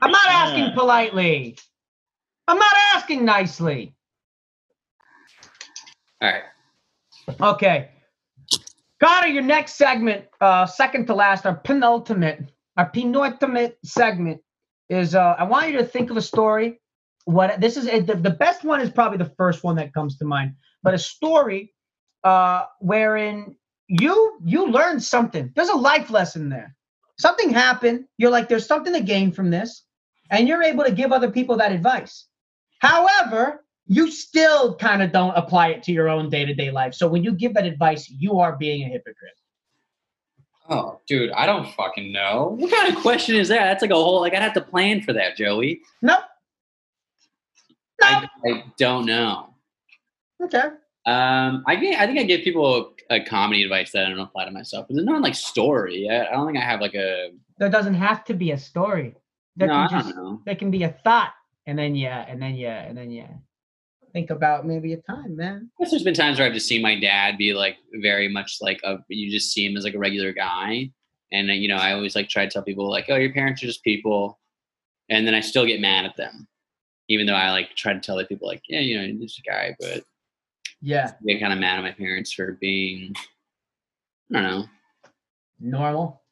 I'm 0.00 0.10
not 0.10 0.26
asking 0.26 0.72
politely. 0.72 1.58
I'm 2.48 2.56
not 2.56 2.74
asking 2.94 3.26
nicely. 3.26 3.94
All 6.22 6.30
right. 6.30 6.42
Okay. 7.42 7.90
Conner, 9.04 9.26
your 9.26 9.42
next 9.42 9.74
segment, 9.74 10.24
uh, 10.40 10.64
second 10.64 11.06
to 11.08 11.14
last, 11.14 11.44
our 11.44 11.56
penultimate, 11.56 12.50
our 12.78 12.88
penultimate 12.88 13.76
segment 13.84 14.40
is 14.88 15.14
uh, 15.14 15.34
I 15.38 15.44
want 15.44 15.70
you 15.70 15.76
to 15.76 15.84
think 15.84 16.10
of 16.10 16.16
a 16.16 16.22
story. 16.22 16.80
What 17.26 17.60
this 17.60 17.76
is 17.76 17.84
the, 17.84 18.14
the 18.14 18.30
best 18.30 18.64
one 18.64 18.80
is 18.80 18.88
probably 18.88 19.18
the 19.18 19.32
first 19.36 19.62
one 19.62 19.76
that 19.76 19.92
comes 19.92 20.16
to 20.16 20.24
mind, 20.24 20.54
but 20.82 20.94
a 20.94 20.98
story 20.98 21.74
uh, 22.24 22.64
wherein 22.80 23.56
you 23.88 24.38
you 24.44 24.66
learned 24.70 25.02
something. 25.02 25.52
There's 25.54 25.68
a 25.68 25.76
life 25.76 26.10
lesson 26.10 26.48
there. 26.48 26.74
something 27.18 27.50
happened. 27.50 28.04
You're 28.18 28.30
like, 28.30 28.48
there's 28.48 28.66
something 28.66 28.92
to 28.92 29.00
gain 29.00 29.32
from 29.32 29.50
this, 29.50 29.84
and 30.30 30.46
you're 30.48 30.62
able 30.62 30.84
to 30.84 30.92
give 30.92 31.12
other 31.12 31.30
people 31.30 31.56
that 31.56 31.72
advice. 31.72 32.26
However, 32.80 33.64
you 33.86 34.10
still 34.10 34.74
kind 34.76 35.02
of 35.02 35.12
don't 35.12 35.34
apply 35.36 35.68
it 35.68 35.82
to 35.84 35.92
your 35.92 36.08
own 36.08 36.28
day 36.28 36.44
to 36.44 36.54
day 36.54 36.70
life. 36.70 36.94
So 36.94 37.08
when 37.08 37.22
you 37.24 37.32
give 37.32 37.54
that 37.54 37.64
advice, 37.64 38.10
you 38.10 38.38
are 38.40 38.56
being 38.56 38.82
a 38.82 38.88
hypocrite. 38.88 39.38
Oh, 40.68 41.00
dude, 41.06 41.30
I 41.30 41.46
don't 41.46 41.72
fucking 41.74 42.12
know. 42.12 42.56
What 42.58 42.72
kind 42.72 42.92
of 42.94 43.00
question 43.00 43.36
is 43.36 43.48
that? 43.48 43.64
That's 43.64 43.82
like 43.82 43.92
a 43.92 43.94
whole 43.94 44.20
like 44.20 44.34
I'd 44.34 44.42
have 44.42 44.54
to 44.54 44.60
plan 44.60 45.00
for 45.02 45.12
that, 45.12 45.36
Joey. 45.36 45.80
No. 46.02 46.16
No. 48.02 48.06
I, 48.08 48.28
I 48.44 48.64
don't 48.76 49.06
know. 49.06 49.54
Okay. 50.42 50.64
Um, 51.06 51.62
I 51.66 51.76
get, 51.76 52.00
I 52.00 52.06
think 52.06 52.18
I 52.18 52.24
give 52.24 52.42
people 52.42 52.92
a, 53.10 53.20
comedy 53.20 53.62
advice 53.62 53.92
that 53.92 54.06
I 54.06 54.08
don't 54.10 54.18
apply 54.18 54.44
to 54.44 54.50
myself. 54.50 54.86
But 54.88 54.96
there's 54.96 55.06
not 55.06 55.22
like 55.22 55.36
story. 55.36 56.08
I, 56.10 56.26
I 56.26 56.32
don't 56.32 56.46
think 56.46 56.58
I 56.58 56.62
have 56.62 56.80
like 56.80 56.94
a. 56.94 57.30
There 57.58 57.70
doesn't 57.70 57.94
have 57.94 58.24
to 58.24 58.34
be 58.34 58.50
a 58.50 58.58
story. 58.58 59.14
There 59.54 59.68
no, 59.68 59.74
can 59.74 59.82
I 59.82 59.88
just 59.88 60.14
don't 60.14 60.24
know. 60.24 60.42
there 60.44 60.56
can 60.56 60.70
be 60.70 60.82
a 60.82 60.90
thought, 61.04 61.32
and 61.66 61.78
then 61.78 61.94
yeah, 61.94 62.26
and 62.28 62.42
then 62.42 62.56
yeah, 62.56 62.82
and 62.82 62.98
then 62.98 63.10
yeah. 63.10 63.30
Think 64.12 64.30
about 64.30 64.66
maybe 64.66 64.94
a 64.94 64.96
time, 64.96 65.36
man. 65.36 65.70
I 65.78 65.84
guess 65.84 65.90
there's 65.90 66.02
been 66.02 66.14
times 66.14 66.38
where 66.38 66.48
I've 66.48 66.54
just 66.54 66.66
seen 66.66 66.80
my 66.82 66.98
dad 66.98 67.36
be 67.38 67.52
like 67.52 67.76
very 68.02 68.28
much 68.28 68.58
like 68.60 68.80
a. 68.82 68.98
You 69.08 69.30
just 69.30 69.52
see 69.52 69.64
him 69.64 69.76
as 69.76 69.84
like 69.84 69.94
a 69.94 69.98
regular 69.98 70.32
guy, 70.32 70.90
and 71.32 71.48
you 71.48 71.68
know 71.68 71.76
I 71.76 71.92
always 71.92 72.16
like 72.16 72.28
try 72.28 72.44
to 72.44 72.50
tell 72.50 72.62
people 72.62 72.90
like, 72.90 73.06
oh, 73.08 73.16
your 73.16 73.32
parents 73.32 73.62
are 73.62 73.66
just 73.66 73.84
people, 73.84 74.40
and 75.08 75.26
then 75.26 75.34
I 75.34 75.40
still 75.40 75.66
get 75.66 75.80
mad 75.80 76.04
at 76.04 76.16
them, 76.16 76.48
even 77.08 77.26
though 77.26 77.34
I 77.34 77.50
like 77.52 77.76
try 77.76 77.92
to 77.92 78.00
tell 78.00 78.16
other 78.16 78.26
people 78.26 78.48
like, 78.48 78.62
yeah, 78.68 78.80
you 78.80 78.98
know, 78.98 79.04
you're 79.04 79.22
just 79.22 79.38
a 79.38 79.42
guy, 79.42 79.76
but 79.78 80.02
Yeah, 80.86 81.10
I 81.20 81.24
get 81.26 81.40
kind 81.40 81.52
of 81.52 81.58
mad 81.58 81.78
at 81.78 81.82
my 81.82 81.90
parents 81.90 82.32
for 82.32 82.52
being, 82.52 83.12
I 84.32 84.40
don't 84.40 84.44
know, 84.44 84.64
normal. 85.58 86.22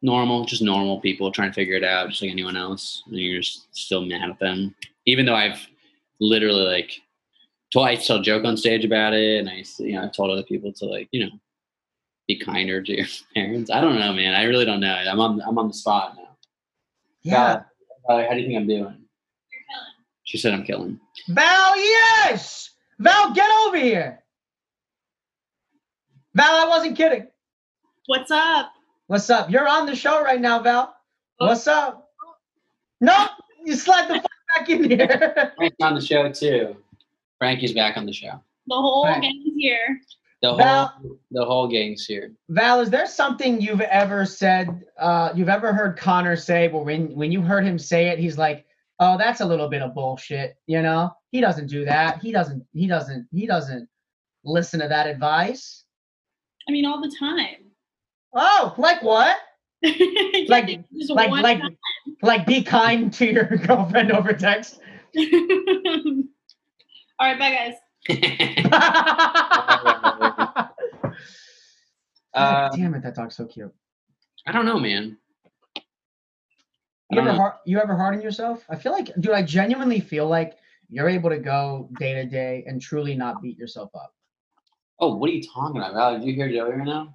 normal, 0.00 0.46
just 0.46 0.62
normal 0.62 1.02
people 1.02 1.30
trying 1.30 1.50
to 1.50 1.54
figure 1.54 1.76
it 1.76 1.84
out, 1.84 2.08
just 2.08 2.22
like 2.22 2.30
anyone 2.30 2.56
else. 2.56 3.02
And 3.06 3.18
you're 3.18 3.42
just 3.42 3.66
still 3.76 4.06
mad 4.06 4.30
at 4.30 4.38
them, 4.38 4.74
even 5.04 5.26
though 5.26 5.34
I've 5.34 5.60
literally 6.18 6.64
like 6.64 6.92
twice 7.74 8.06
tell 8.06 8.22
joke 8.22 8.46
on 8.46 8.56
stage 8.56 8.86
about 8.86 9.12
it, 9.12 9.40
and 9.40 9.50
I, 9.50 9.64
you 9.78 9.92
know, 9.92 10.04
I've 10.04 10.12
told 10.12 10.30
other 10.30 10.44
people 10.44 10.72
to 10.72 10.86
like, 10.86 11.08
you 11.12 11.26
know, 11.26 11.32
be 12.26 12.38
kinder 12.38 12.80
to 12.80 12.96
your 12.96 13.06
parents. 13.34 13.70
I 13.70 13.82
don't 13.82 13.98
know, 13.98 14.14
man. 14.14 14.34
I 14.34 14.44
really 14.44 14.64
don't 14.64 14.80
know. 14.80 14.94
I'm 14.94 15.20
on, 15.20 15.42
I'm 15.42 15.58
on 15.58 15.68
the 15.68 15.74
spot 15.74 16.16
now. 16.16 16.38
Yeah. 17.22 17.64
Val, 18.08 18.24
how 18.24 18.32
do 18.32 18.40
you 18.40 18.46
think 18.46 18.58
I'm 18.58 18.66
doing? 18.66 18.96
She 20.24 20.38
said 20.38 20.54
I'm 20.54 20.64
killing. 20.64 20.98
Val, 21.28 21.76
yes. 21.76 22.69
Val, 23.00 23.32
get 23.32 23.48
over 23.66 23.78
here. 23.78 24.22
Val, 26.34 26.66
I 26.66 26.68
wasn't 26.68 26.96
kidding. 26.96 27.26
What's 28.06 28.30
up? 28.30 28.72
What's 29.06 29.30
up? 29.30 29.50
You're 29.50 29.66
on 29.68 29.86
the 29.86 29.96
show 29.96 30.22
right 30.22 30.40
now, 30.40 30.60
Val. 30.62 30.94
What's 31.38 31.66
up? 31.66 32.10
No, 33.00 33.26
you 33.64 33.74
slide 33.74 34.08
the 34.08 34.14
fuck 34.16 34.30
back 34.58 34.68
in 34.68 34.84
here. 34.84 35.52
Frank's 35.56 35.76
on 35.80 35.94
the 35.94 36.00
show 36.00 36.30
too. 36.30 36.76
Frankie's 37.38 37.72
back 37.72 37.96
on 37.96 38.04
the 38.04 38.12
show. 38.12 38.42
The 38.66 38.74
whole 38.74 39.04
Right. 39.06 39.22
gang's 39.22 39.48
here. 39.56 39.98
The 40.42 40.54
Val- 40.54 40.86
whole 40.86 41.18
the 41.30 41.44
whole 41.44 41.66
gang's 41.68 42.04
here. 42.04 42.32
Val, 42.50 42.80
is 42.80 42.90
there 42.90 43.06
something 43.06 43.60
you've 43.60 43.80
ever 43.80 44.26
said, 44.26 44.84
uh, 44.98 45.32
you've 45.34 45.48
ever 45.48 45.72
heard 45.72 45.96
Conner 45.96 46.36
say, 46.36 46.68
but 46.68 46.84
when 46.84 47.14
when 47.16 47.32
you 47.32 47.40
heard 47.40 47.64
him 47.64 47.78
say 47.78 48.08
it, 48.08 48.18
he's 48.18 48.36
like, 48.36 48.66
"Oh, 49.00 49.18
that's 49.18 49.40
a 49.40 49.44
little 49.46 49.68
bit 49.68 49.82
of 49.82 49.94
bullshit." 49.94 50.54
You 50.66 50.82
know, 50.82 51.10
he 51.32 51.40
doesn't 51.40 51.66
do 51.66 51.84
that. 51.86 52.20
He 52.22 52.30
doesn't. 52.32 52.64
He 52.72 52.86
doesn't. 52.86 53.26
He 53.32 53.46
doesn't 53.46 53.88
listen 54.44 54.78
to 54.80 54.88
that 54.88 55.06
advice. 55.08 55.84
I 56.68 56.72
mean, 56.72 56.84
all 56.86 57.00
the 57.00 57.12
time. 57.18 57.56
Oh, 58.34 58.74
like 58.78 59.02
what? 59.02 59.36
Yeah, 59.82 60.44
Like- 60.48 60.66
just 60.92 61.10
Like 61.10 61.30
one 61.30 61.42
like 61.42 61.58
time. 61.60 61.76
like 62.22 62.46
be 62.46 62.62
kind 62.62 63.10
to 63.14 63.24
your 63.26 63.44
girlfriend 63.66 64.12
over 64.12 64.32
text. 64.34 64.78
all 65.18 65.24
right, 67.20 67.38
bye, 67.38 67.50
guys. 67.50 67.74
God 68.08 68.18
Uh, 72.34 72.68
damn 72.76 72.94
it, 72.94 73.02
that 73.02 73.14
dog's 73.16 73.34
so 73.36 73.46
cute. 73.46 73.72
I 74.46 74.52
don't 74.52 74.64
know, 74.66 74.78
man. 74.78 75.16
I 77.10 77.14
You 77.14 77.20
ever 77.20 77.30
um, 77.30 77.36
hard, 77.36 77.52
you 77.64 77.80
ever 77.80 77.96
hard 77.96 78.14
on 78.14 78.22
yourself? 78.22 78.64
I 78.68 78.76
feel 78.76 78.92
like, 78.92 79.14
dude, 79.20 79.32
I 79.32 79.42
genuinely 79.42 80.00
feel 80.00 80.28
like 80.28 80.58
you're 80.88 81.08
able 81.08 81.30
to 81.30 81.38
go 81.38 81.88
day 81.98 82.14
to 82.14 82.24
day 82.24 82.64
and 82.66 82.80
truly 82.80 83.14
not 83.14 83.42
beat 83.42 83.58
yourself 83.58 83.90
up. 83.94 84.14
Oh, 84.98 85.16
what 85.16 85.30
are 85.30 85.32
you 85.32 85.42
talking 85.42 85.76
about? 85.76 85.94
Val, 85.94 86.18
did 86.18 86.26
you 86.26 86.34
hear 86.34 86.48
Joey 86.48 86.72
right 86.72 86.86
now? 86.86 87.14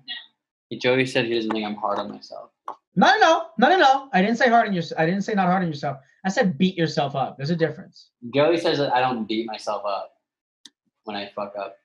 No. 0.71 0.77
Joey 0.79 1.05
said 1.05 1.25
he 1.25 1.35
doesn't 1.35 1.51
think 1.51 1.65
I'm 1.65 1.75
hard 1.75 1.99
on 1.99 2.11
myself. 2.11 2.49
No, 2.95 3.07
no, 3.19 3.19
no, 3.19 3.47
no, 3.57 3.69
no, 3.69 3.77
no. 3.77 4.09
I 4.13 4.21
didn't 4.21 4.37
say 4.37 4.49
hard 4.49 4.67
on 4.67 4.73
yourself. 4.73 4.99
I 4.99 5.05
didn't 5.05 5.21
say 5.21 5.33
not 5.33 5.47
hard 5.47 5.61
on 5.61 5.67
yourself. 5.67 5.97
I 6.25 6.29
said 6.29 6.57
beat 6.57 6.75
yourself 6.75 7.15
up. 7.15 7.37
There's 7.37 7.51
a 7.51 7.55
difference. 7.55 8.09
Joey 8.33 8.57
says 8.57 8.79
that 8.79 8.93
I 8.93 9.01
don't 9.01 9.27
beat 9.27 9.45
myself 9.45 9.83
up 9.85 10.13
when 11.03 11.15
I 11.15 11.31
fuck 11.35 11.53
up. 11.57 11.77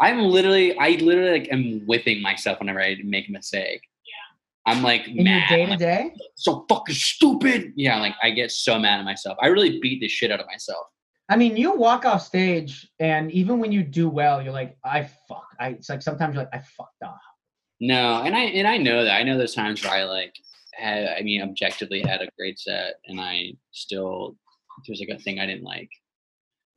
I'm 0.00 0.20
literally, 0.20 0.78
I 0.78 0.90
literally 0.90 1.40
like 1.40 1.48
am 1.50 1.80
whipping 1.86 2.22
myself 2.22 2.60
whenever 2.60 2.80
I 2.80 2.96
make 3.02 3.28
a 3.28 3.32
mistake. 3.32 3.82
I'm 4.68 4.82
like 4.82 5.06
In 5.08 5.24
mad. 5.24 5.48
day 5.48 5.64
to 5.64 5.70
like, 5.70 5.78
day, 5.78 6.12
so 6.36 6.64
fucking 6.68 6.94
stupid. 6.94 7.72
Yeah, 7.76 8.00
like 8.00 8.14
I 8.22 8.30
get 8.30 8.50
so 8.50 8.78
mad 8.78 8.98
at 8.98 9.04
myself. 9.04 9.36
I 9.40 9.48
really 9.48 9.80
beat 9.80 10.00
the 10.00 10.08
shit 10.08 10.30
out 10.30 10.40
of 10.40 10.46
myself. 10.46 10.86
I 11.30 11.36
mean, 11.36 11.56
you 11.56 11.76
walk 11.76 12.04
off 12.06 12.22
stage, 12.22 12.88
and 13.00 13.30
even 13.32 13.58
when 13.58 13.70
you 13.70 13.82
do 13.82 14.08
well, 14.08 14.42
you're 14.42 14.52
like, 14.52 14.76
I 14.84 15.08
fuck. 15.28 15.46
I. 15.60 15.68
It's 15.70 15.88
like 15.88 16.02
sometimes 16.02 16.34
you're 16.34 16.44
like, 16.44 16.54
I 16.54 16.58
fucked 16.58 17.02
up. 17.04 17.18
No, 17.80 18.22
and 18.22 18.34
I 18.34 18.40
and 18.40 18.66
I 18.66 18.76
know 18.76 19.04
that. 19.04 19.14
I 19.14 19.22
know 19.22 19.36
there's 19.36 19.54
times 19.54 19.82
where 19.82 19.92
I 19.92 20.04
like 20.04 20.34
had 20.74 21.08
I 21.18 21.22
mean 21.22 21.42
objectively 21.42 22.00
had 22.00 22.22
a 22.22 22.28
great 22.38 22.58
set 22.58 22.94
and 23.06 23.20
I 23.20 23.52
still 23.72 24.36
there's 24.86 25.00
like 25.00 25.18
a 25.18 25.20
thing 25.20 25.40
I 25.40 25.46
didn't 25.46 25.64
like. 25.64 25.90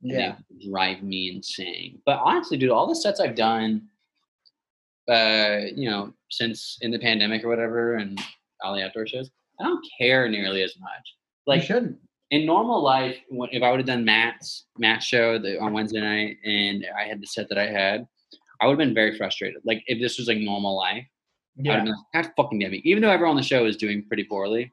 Yeah. 0.00 0.36
Drive 0.68 1.02
me 1.04 1.30
insane. 1.32 2.00
But 2.04 2.18
honestly, 2.18 2.56
dude, 2.56 2.70
all 2.70 2.88
the 2.88 2.96
sets 2.96 3.20
I've 3.20 3.36
done 3.36 3.88
uh, 5.08 5.58
you 5.74 5.90
know, 5.90 6.12
since 6.32 6.78
in 6.80 6.90
the 6.90 6.98
pandemic 6.98 7.44
or 7.44 7.48
whatever 7.48 7.96
and 7.96 8.20
all 8.64 8.74
the 8.74 8.82
outdoor 8.82 9.06
shows, 9.06 9.30
I 9.60 9.64
don't 9.64 9.84
care 9.98 10.28
nearly 10.28 10.62
as 10.62 10.74
much. 10.80 11.16
Like, 11.46 11.60
you 11.60 11.66
shouldn't. 11.66 11.98
in 12.30 12.46
normal 12.46 12.82
life, 12.82 13.16
if 13.30 13.62
I 13.62 13.70
would 13.70 13.80
have 13.80 13.86
done 13.86 14.04
Matt's 14.04 14.66
Matt's 14.78 15.04
show 15.06 15.38
the, 15.38 15.60
on 15.60 15.72
Wednesday 15.72 16.00
night 16.00 16.38
and 16.44 16.86
I 16.98 17.04
had 17.06 17.20
the 17.20 17.26
set 17.26 17.48
that 17.50 17.58
I 17.58 17.66
had, 17.66 18.06
I 18.60 18.66
would 18.66 18.72
have 18.72 18.78
been 18.78 18.94
very 18.94 19.16
frustrated. 19.16 19.60
Like 19.64 19.82
if 19.86 20.00
this 20.00 20.18
was 20.18 20.28
like 20.28 20.38
normal 20.38 20.76
life, 20.76 21.04
yeah. 21.56 21.72
I 21.72 21.74
would 21.74 21.78
have 21.80 21.84
been 21.86 21.94
like, 22.14 22.24
God 22.24 22.32
fucking 22.36 22.58
damn 22.60 22.72
it. 22.74 22.84
Even 22.84 23.02
though 23.02 23.10
everyone 23.10 23.36
on 23.36 23.36
the 23.36 23.42
show 23.42 23.66
is 23.66 23.76
doing 23.76 24.04
pretty 24.06 24.24
poorly, 24.24 24.72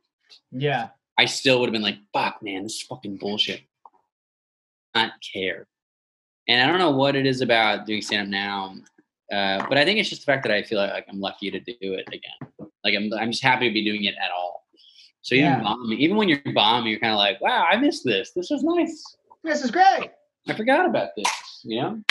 Yeah. 0.51 0.89
I 1.17 1.25
still 1.25 1.59
would 1.59 1.67
have 1.67 1.73
been 1.73 1.81
like, 1.81 1.97
fuck 2.13 2.41
man, 2.41 2.63
this 2.63 2.75
is 2.75 2.81
fucking 2.83 3.17
bullshit. 3.17 3.61
Not 4.95 5.11
care. 5.33 5.67
And 6.47 6.61
I 6.61 6.67
don't 6.67 6.79
know 6.79 6.91
what 6.91 7.15
it 7.15 7.25
is 7.25 7.41
about 7.41 7.85
doing 7.85 8.01
stand 8.01 8.27
up 8.27 8.31
now. 8.31 8.75
Uh, 9.31 9.63
but 9.69 9.77
I 9.77 9.85
think 9.85 9.99
it's 9.99 10.09
just 10.09 10.21
the 10.23 10.25
fact 10.25 10.43
that 10.43 10.51
I 10.51 10.63
feel 10.63 10.79
like, 10.79 11.05
I'm 11.09 11.19
lucky 11.19 11.51
to 11.51 11.59
do 11.59 11.75
it 11.81 12.07
again. 12.07 12.69
Like 12.83 12.95
I'm, 12.95 13.11
I'm 13.13 13.31
just 13.31 13.43
happy 13.43 13.67
to 13.67 13.73
be 13.73 13.83
doing 13.83 14.05
it 14.05 14.15
at 14.23 14.31
all. 14.31 14.65
So 15.21 15.35
even 15.35 15.51
Yeah. 15.51 15.61
bombing, 15.61 15.99
even 15.99 16.17
when 16.17 16.29
you're 16.29 16.41
bombing, 16.55 16.89
you're 16.91 16.99
kind 16.99 17.13
of 17.13 17.17
like, 17.19 17.39
wow, 17.41 17.65
I 17.69 17.77
missed 17.77 18.03
this. 18.05 18.31
This 18.35 18.49
was 18.49 18.63
nice. 18.63 19.03
This 19.43 19.63
is 19.63 19.69
great. 19.71 20.09
I 20.47 20.53
forgot 20.55 20.85
about 20.87 21.09
this. 21.15 21.27
You 21.63 21.81
know? 21.81 22.01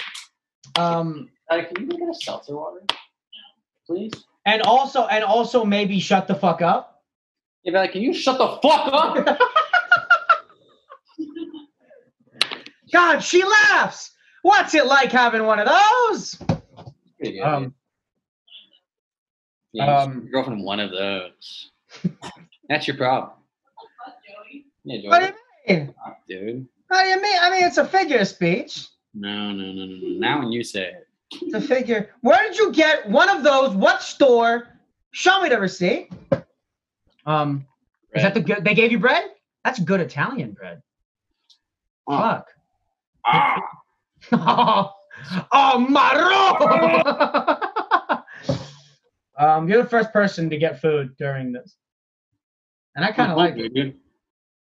Um, 0.76 1.30
Uh, 1.50 1.62
can 1.64 1.90
you 1.90 1.98
get 1.98 2.08
a 2.08 2.14
seltzer 2.14 2.54
water, 2.56 2.82
please? 3.86 4.12
and 4.46 4.62
also, 4.62 5.06
and 5.06 5.24
also, 5.24 5.64
maybe 5.64 5.98
shut 5.98 6.28
the 6.28 6.34
fuck 6.34 6.62
up. 6.62 7.02
Yeah, 7.64 7.72
but 7.72 7.78
like, 7.80 7.92
can 7.92 8.02
you 8.02 8.12
shut 8.14 8.38
the 8.38 8.58
fuck 8.62 8.92
up? 8.92 9.38
God, 12.92 13.18
she 13.20 13.42
laughs. 13.44 14.12
What's 14.42 14.74
it 14.74 14.86
like 14.86 15.10
having 15.12 15.44
one 15.44 15.58
of 15.58 15.68
those? 15.68 16.38
Um. 17.42 17.74
Yeah, 19.72 19.96
um, 19.96 20.22
your 20.22 20.30
girlfriend 20.30 20.62
one 20.64 20.80
of 20.80 20.90
those. 20.90 21.70
That's 22.68 22.86
your 22.86 22.96
problem. 22.96 23.32
Yeah, 24.84 25.10
What 25.10 25.20
do 25.20 25.26
you 25.26 25.76
mean? 25.76 25.94
Dude. 26.28 26.68
What 26.88 27.02
do 27.02 27.08
you 27.08 27.20
mean? 27.20 27.36
I 27.40 27.50
mean, 27.50 27.64
it's 27.64 27.76
a 27.76 27.84
figure 27.86 28.18
of 28.18 28.28
speech. 28.28 28.88
No, 29.14 29.52
no, 29.52 29.72
no, 29.72 29.84
no, 29.84 29.96
no. 30.00 30.18
Now 30.18 30.38
when 30.38 30.52
you 30.52 30.64
say 30.64 30.84
it. 30.84 31.08
It's 31.42 31.54
a 31.54 31.60
figure. 31.60 32.10
Where 32.22 32.42
did 32.42 32.56
you 32.56 32.72
get 32.72 33.08
one 33.10 33.28
of 33.28 33.42
those? 33.42 33.74
What 33.74 34.02
store? 34.02 34.68
Show 35.10 35.42
me 35.42 35.50
the 35.50 35.58
receipt. 35.58 36.10
Um, 37.26 37.66
is 38.14 38.22
that 38.22 38.32
the 38.32 38.40
good? 38.40 38.64
They 38.64 38.74
gave 38.74 38.90
you 38.90 38.98
bread? 38.98 39.24
That's 39.64 39.78
good 39.78 40.00
Italian 40.00 40.52
bread. 40.52 40.82
Oh. 42.06 42.18
Fuck. 42.18 42.46
Ah! 44.32 44.92
Oh, 45.32 45.46
oh 45.52 45.78
Maro! 45.78 46.58
um, 49.38 49.68
you're 49.68 49.82
the 49.82 49.88
first 49.88 50.12
person 50.12 50.50
to 50.50 50.56
get 50.58 50.80
food 50.80 51.14
during 51.18 51.52
this, 51.52 51.76
and 52.96 53.04
I 53.04 53.12
kind 53.12 53.30
of 53.30 53.36
like 53.36 53.56
it. 53.56 53.74
Dude. 53.74 53.96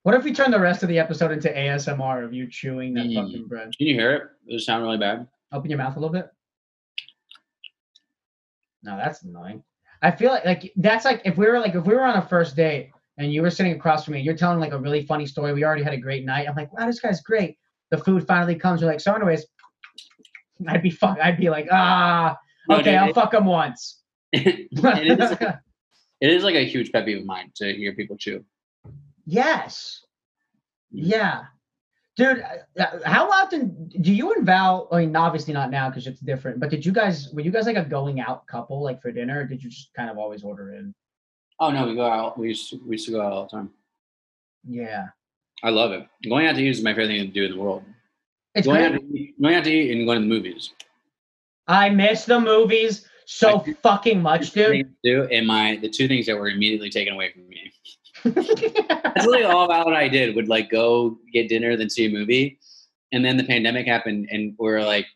What 0.02 0.14
if 0.14 0.24
we 0.24 0.34
turn 0.34 0.50
the 0.50 0.60
rest 0.60 0.82
of 0.82 0.88
the 0.90 0.98
episode 0.98 1.32
into 1.32 1.48
ASMR 1.48 2.24
of 2.24 2.34
you 2.34 2.46
chewing 2.50 2.92
that 2.94 3.06
Mm. 3.06 3.14
fucking 3.14 3.46
bread? 3.48 3.70
Can 3.78 3.86
you 3.86 3.94
hear 3.94 4.12
it? 4.12 4.22
Does 4.50 4.62
it 4.62 4.64
sound 4.66 4.82
really 4.82 4.98
bad? 4.98 5.26
Open 5.52 5.70
your 5.70 5.78
mouth 5.78 5.96
a 5.96 6.00
little 6.00 6.12
bit. 6.12 6.28
No, 8.82 8.96
that's 8.98 9.22
annoying. 9.22 9.62
I 10.02 10.10
feel 10.10 10.30
like 10.30 10.44
like 10.44 10.72
that's 10.76 11.06
like 11.06 11.22
if 11.24 11.38
we 11.38 11.46
were 11.46 11.58
like 11.58 11.74
if 11.74 11.86
we 11.86 11.94
were 11.94 12.04
on 12.04 12.18
a 12.18 12.28
first 12.28 12.54
date 12.54 12.90
and 13.16 13.32
you 13.32 13.40
were 13.40 13.48
sitting 13.50 13.72
across 13.72 14.04
from 14.04 14.12
me, 14.14 14.20
you're 14.20 14.36
telling 14.36 14.60
like 14.60 14.72
a 14.72 14.78
really 14.78 15.06
funny 15.06 15.24
story. 15.24 15.54
We 15.54 15.64
already 15.64 15.82
had 15.82 15.94
a 15.94 15.98
great 15.98 16.26
night. 16.26 16.46
I'm 16.48 16.54
like, 16.54 16.70
wow, 16.76 16.84
this 16.86 17.00
guy's 17.00 17.22
great. 17.22 17.56
The 17.90 17.96
food 17.96 18.26
finally 18.26 18.56
comes. 18.56 18.82
You're 18.82 18.90
like, 18.90 19.00
so 19.00 19.14
anyways, 19.14 19.46
I'd 20.68 20.82
be 20.82 20.90
fuck. 20.90 21.18
I'd 21.22 21.38
be 21.38 21.50
like, 21.50 21.68
ah, 21.70 22.36
okay, 22.70 22.96
I'll 22.96 23.10
it- 23.10 23.14
fuck 23.14 23.34
him 23.34 23.46
once. 23.46 24.00
it, 24.32 25.20
is, 25.20 25.30
it 26.20 26.30
is 26.30 26.42
like 26.42 26.56
a 26.56 26.64
huge 26.64 26.90
pet 26.90 27.04
peeve 27.04 27.18
of 27.18 27.24
mine 27.24 27.52
to 27.56 27.72
hear 27.72 27.92
people 27.94 28.16
chew. 28.16 28.44
yes. 29.26 30.00
Yeah. 30.90 31.44
Dude, 32.16 32.44
uh, 32.78 32.86
how 33.04 33.28
often 33.28 33.88
do 34.00 34.12
you 34.12 34.32
and 34.32 34.46
Val? 34.46 34.88
I 34.92 35.00
mean, 35.00 35.16
obviously 35.16 35.52
not 35.52 35.70
now 35.72 35.88
because 35.88 36.06
it's 36.06 36.20
different. 36.20 36.60
But 36.60 36.70
did 36.70 36.86
you 36.86 36.92
guys 36.92 37.32
were 37.32 37.40
you 37.40 37.50
guys 37.50 37.66
like 37.66 37.76
a 37.76 37.84
going 37.84 38.20
out 38.20 38.46
couple 38.46 38.80
like 38.82 39.02
for 39.02 39.10
dinner? 39.10 39.40
Or 39.40 39.44
did 39.44 39.62
you 39.62 39.70
just 39.70 39.92
kind 39.94 40.08
of 40.08 40.16
always 40.18 40.44
order 40.44 40.74
in? 40.74 40.94
Oh 41.58 41.70
no, 41.70 41.86
we 41.86 41.96
go 41.96 42.06
out. 42.06 42.38
We 42.38 42.48
used 42.48 42.70
to, 42.70 42.80
we 42.86 42.92
used 42.92 43.06
to 43.06 43.12
go 43.12 43.20
out 43.20 43.32
all 43.32 43.42
the 43.44 43.56
time. 43.56 43.70
Yeah, 44.68 45.06
I 45.64 45.70
love 45.70 45.90
it. 45.90 46.06
Going 46.28 46.46
out 46.46 46.54
to 46.54 46.62
eat 46.62 46.68
is 46.68 46.82
my 46.82 46.92
favorite 46.92 47.08
thing 47.08 47.26
to 47.26 47.32
do 47.32 47.44
in 47.46 47.50
the 47.52 47.58
world. 47.60 47.82
It's 48.54 48.66
going, 48.66 48.84
out 48.84 48.92
to 48.92 49.04
eat, 49.16 49.34
going 49.40 49.54
out 49.54 49.64
to 49.64 49.70
eat 49.70 49.96
and 49.96 50.06
going 50.06 50.20
to 50.20 50.28
the 50.28 50.32
movies. 50.34 50.72
I 51.66 51.88
miss 51.90 52.24
the 52.24 52.40
movies 52.40 53.06
so 53.26 53.60
I 53.66 53.72
fucking 53.82 54.20
much, 54.20 54.52
dude. 54.52 54.94
Do, 55.02 55.24
and 55.24 55.46
my 55.46 55.78
the 55.80 55.88
two 55.88 56.08
things 56.08 56.26
that 56.26 56.36
were 56.36 56.48
immediately 56.48 56.90
taken 56.90 57.14
away 57.14 57.32
from 57.32 57.48
me. 57.48 57.72
That's 58.24 59.26
literally 59.26 59.44
all 59.44 59.70
and 59.70 59.94
I 59.96 60.08
did. 60.08 60.34
Would 60.36 60.48
like 60.48 60.70
go 60.70 61.18
get 61.32 61.48
dinner, 61.48 61.76
then 61.76 61.90
see 61.90 62.06
a 62.06 62.10
movie, 62.10 62.58
and 63.12 63.24
then 63.24 63.36
the 63.36 63.44
pandemic 63.44 63.86
happened, 63.86 64.28
and 64.30 64.54
we 64.58 64.70
are 64.70 64.84
like, 64.84 65.06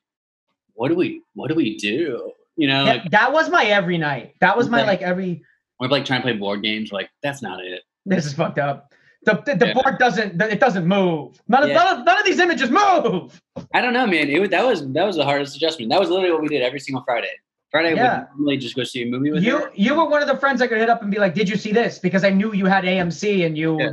"What 0.74 0.88
do 0.88 0.94
we? 0.94 1.22
What 1.34 1.48
do 1.48 1.54
we 1.54 1.76
do?" 1.76 2.32
You 2.56 2.66
know, 2.68 2.84
Yeah, 2.84 2.92
like 2.94 3.10
that 3.10 3.32
was 3.32 3.50
my 3.50 3.64
every 3.64 3.98
night. 3.98 4.34
That 4.40 4.56
was 4.56 4.68
my 4.68 4.80
Okay. 4.80 4.88
like 4.88 5.02
every. 5.02 5.42
we're 5.78 5.88
like 5.88 6.04
trying 6.04 6.20
to 6.20 6.24
play 6.24 6.32
board 6.36 6.62
games. 6.62 6.90
We're 6.90 6.98
like, 7.00 7.10
that's 7.22 7.40
not 7.42 7.64
it. 7.64 7.82
This 8.04 8.26
is 8.26 8.32
fucked 8.32 8.58
up. 8.58 8.92
The 9.24 9.34
the, 9.44 9.54
the 9.56 9.66
Yeah. 9.68 9.72
board 9.74 9.98
doesn't 9.98 10.40
it 10.40 10.60
doesn't 10.60 10.86
move. 10.86 11.42
None 11.48 11.64
of, 11.64 11.68
Yeah. 11.68 11.74
none 11.76 11.98
of 12.00 12.06
none 12.06 12.18
of 12.18 12.24
these 12.24 12.38
images 12.38 12.70
move. 12.70 13.40
I 13.74 13.80
don't 13.80 13.92
know, 13.92 14.06
man. 14.06 14.28
It 14.28 14.38
was, 14.40 14.50
that 14.50 14.64
was 14.64 14.90
that 14.92 15.04
was 15.04 15.16
the 15.16 15.24
hardest 15.24 15.56
adjustment. 15.56 15.90
That 15.90 16.00
was 16.00 16.08
literally 16.08 16.30
what 16.32 16.42
we 16.42 16.48
did 16.48 16.62
every 16.62 16.80
single 16.80 17.02
Friday. 17.04 17.30
Friday 17.70 17.94
Yeah. 17.96 18.20
would 18.20 18.28
normally 18.36 18.56
just 18.58 18.74
go 18.76 18.84
see 18.84 19.02
a 19.02 19.06
movie 19.06 19.30
with 19.30 19.42
You 19.42 19.58
her. 19.58 19.72
you 19.74 19.94
were 19.94 20.08
one 20.08 20.22
of 20.22 20.28
the 20.28 20.36
friends 20.36 20.62
I 20.62 20.66
could 20.68 20.78
hit 20.78 20.88
up 20.88 21.02
and 21.02 21.10
be 21.10 21.18
like, 21.18 21.34
"Did 21.34 21.48
you 21.48 21.56
see 21.56 21.72
this?" 21.72 21.98
Because 21.98 22.24
I 22.24 22.30
knew 22.30 22.52
you 22.54 22.66
had 22.66 22.84
AMC 22.84 23.44
and 23.44 23.58
you 23.58 23.78
Yeah. 23.80 23.90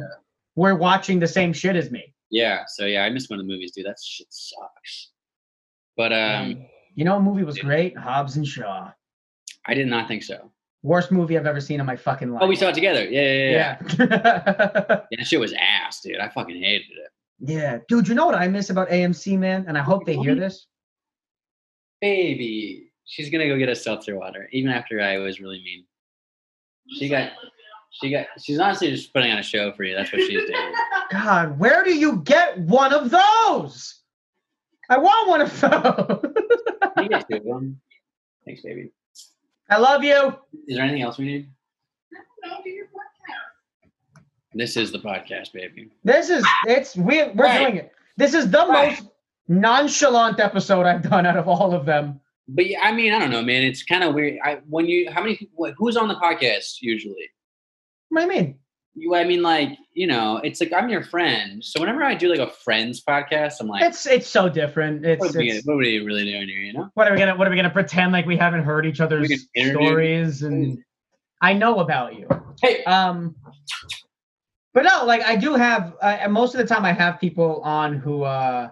were 0.56 0.76
watching 0.76 1.20
the 1.20 1.28
same 1.28 1.52
shit 1.54 1.76
as 1.76 1.92
me. 1.92 2.14
Yeah, 2.32 2.64
so 2.68 2.86
yeah, 2.86 3.04
I 3.04 3.10
missed 3.10 3.30
one 3.30 3.40
of 3.40 3.46
the 3.46 3.52
movies, 3.52 3.72
dude. 3.74 3.86
That 3.86 3.98
shit 4.02 4.28
sucks. 4.30 5.10
But 5.98 6.14
um, 6.14 6.66
you 6.94 7.04
know, 7.04 7.18
a 7.18 7.20
movie 7.20 7.44
was 7.44 7.58
great. 7.58 7.98
Hobbs 7.98 8.38
and 8.38 8.48
Shaw. 8.48 8.92
I 9.66 9.74
did 9.74 9.88
not 9.88 10.08
think 10.08 10.24
so. 10.24 10.52
Worst 10.86 11.12
movie 11.12 11.36
I've 11.36 11.48
ever 11.48 11.60
seen 11.60 11.80
in 11.80 11.86
my 11.88 11.96
fucking 11.96 12.32
life. 12.32 12.44
Oh, 12.44 12.48
we 12.48 12.56
saw 12.56 12.68
it 12.68 12.76
together. 12.76 13.04
Yeah, 13.10 13.22
yeah, 13.22 13.50
yeah. 13.50 13.78
Yeah, 13.98 13.98
yeah. 13.98 15.02
that 15.18 15.26
shit 15.26 15.40
was 15.40 15.52
ass, 15.54 16.02
dude. 16.02 16.20
I 16.20 16.30
fucking 16.30 16.62
hated 16.62 16.92
it. 16.92 17.12
yeah, 17.40 17.80
dude. 17.88 18.08
You 18.08 18.14
know 18.14 18.28
what 18.28 18.36
I 18.36 18.48
miss 18.48 18.70
about 18.70 18.90
AMC, 18.90 19.40
man? 19.40 19.66
And 19.68 19.80
I 19.80 19.82
hope 19.82 20.06
they 20.06 20.16
hear 20.16 20.36
this. 20.36 20.68
Baby, 22.02 22.92
she's 23.06 23.32
gonna 23.32 23.48
go 23.48 23.58
get 23.58 23.68
a 23.68 23.76
seltzer 23.76 24.16
water, 24.16 24.48
even 24.52 24.70
after 24.70 25.02
I 25.02 25.18
was 25.18 25.40
really 25.40 25.58
mean. 25.64 25.86
She 27.00 27.10
got, 27.10 27.32
she 27.90 28.12
got, 28.12 28.28
she's 28.40 28.60
honestly 28.60 28.92
just 28.92 29.12
putting 29.12 29.32
on 29.32 29.40
a 29.40 29.44
show 29.44 29.72
for 29.74 29.86
you. 29.86 29.96
That's 29.96 30.12
what 30.14 30.22
she's 30.22 30.46
doing. 30.46 30.74
God, 31.12 31.58
where 31.58 31.84
do 31.84 31.96
you 31.98 32.18
get 32.18 32.60
one 32.60 32.94
of 32.94 33.10
those? 33.10 34.02
I 34.88 35.00
want 35.00 35.30
one 35.30 35.42
of 35.42 35.60
those. 35.62 36.34
You 37.02 37.10
get 37.10 37.28
two 37.28 37.38
of 37.38 37.44
them. 37.44 37.82
Thanks, 38.46 38.62
baby. 38.62 38.92
I 39.70 39.78
love 39.78 40.04
you. 40.04 40.36
Is 40.68 40.76
there 40.76 40.84
anything 40.84 41.02
else 41.02 41.18
we 41.18 41.26
need? 41.26 41.50
No, 42.44 42.50
do 42.64 42.70
your 42.70 42.86
podcast. 42.86 44.22
This 44.54 44.78
is 44.78 44.92
the 44.92 45.00
podcast, 45.00 45.54
baby. 45.54 45.90
This 46.04 46.30
is 46.30 46.46
it's 46.66 46.96
we 46.96 47.24
we're 47.24 47.34
Right. 47.44 47.60
doing 47.60 47.78
it. 47.78 47.92
This 48.18 48.34
is 48.34 48.50
the 48.50 48.66
Right. 48.68 48.92
most 48.92 49.10
nonchalant 49.48 50.40
episode 50.40 50.86
I've 50.86 51.02
done 51.10 51.26
out 51.26 51.38
of 51.38 51.48
all 51.48 51.74
of 51.74 51.86
them. 51.86 52.20
But 52.48 52.68
yeah, 52.68 52.80
I 52.84 52.92
mean, 52.92 53.12
I 53.12 53.20
don't 53.20 53.32
know, 53.32 53.42
man. 53.42 53.64
It's 53.64 53.84
kind 53.84 54.04
of 54.04 54.14
weird. 54.14 54.38
I 54.44 54.60
when 54.70 54.86
you 54.86 55.10
how 55.12 55.22
many 55.22 55.36
people 55.36 55.74
who's 55.78 55.98
on 55.98 56.08
the 56.08 56.16
podcast 56.16 56.78
usually? 56.82 57.30
What 58.10 58.22
do 58.22 58.28
you 58.28 58.42
mean? 58.42 58.60
You, 58.98 59.14
I 59.14 59.26
mean, 59.26 59.42
like 59.42 59.78
you 59.94 60.08
know, 60.08 60.38
it's 60.38 60.62
like 60.62 60.72
I'm 60.74 60.90
your 60.90 61.04
friend. 61.04 61.64
So 61.64 61.80
whenever 61.82 62.02
I 62.04 62.16
do 62.16 62.30
like 62.30 62.40
a 62.40 62.50
friends 62.50 63.04
podcast, 63.04 63.56
I'm 63.60 63.68
like, 63.68 63.84
It's 63.84 64.06
it's 64.06 64.28
so 64.28 64.48
different. 64.48 65.06
It's, 65.06 65.20
what, 65.20 65.36
are 65.36 65.40
we, 65.40 65.52
it's 65.52 65.66
what 65.68 65.74
are 65.74 65.78
we 65.78 66.00
really 66.00 66.24
doing 66.24 66.48
here? 66.48 66.60
You 66.60 66.74
know? 66.74 66.90
what 66.94 67.08
are 67.08 67.12
we 67.14 67.20
gonna 67.20 67.36
what 67.36 67.48
are 67.48 67.52
we 67.52 67.58
gonna 67.58 67.70
pretend 67.70 68.14
like 68.14 68.26
we 68.26 68.38
haven't 68.38 68.64
heard 68.64 68.86
each 68.86 69.02
other's 69.02 69.48
stories 69.54 70.44
and 70.44 70.78
I 71.42 71.54
know 71.54 71.80
about 71.80 72.16
you. 72.16 72.28
Hey, 72.62 72.84
Um, 72.86 73.36
but 74.74 74.84
no, 74.84 75.06
like 75.06 75.22
I 75.24 75.36
do 75.36 75.56
have. 75.56 75.96
Uh, 76.02 76.28
most 76.30 76.56
of 76.56 76.58
the 76.58 76.66
time, 76.66 76.86
I 76.86 76.92
have 76.94 77.20
people 77.20 77.62
on 77.62 77.98
who, 77.98 78.24
uh, 78.24 78.70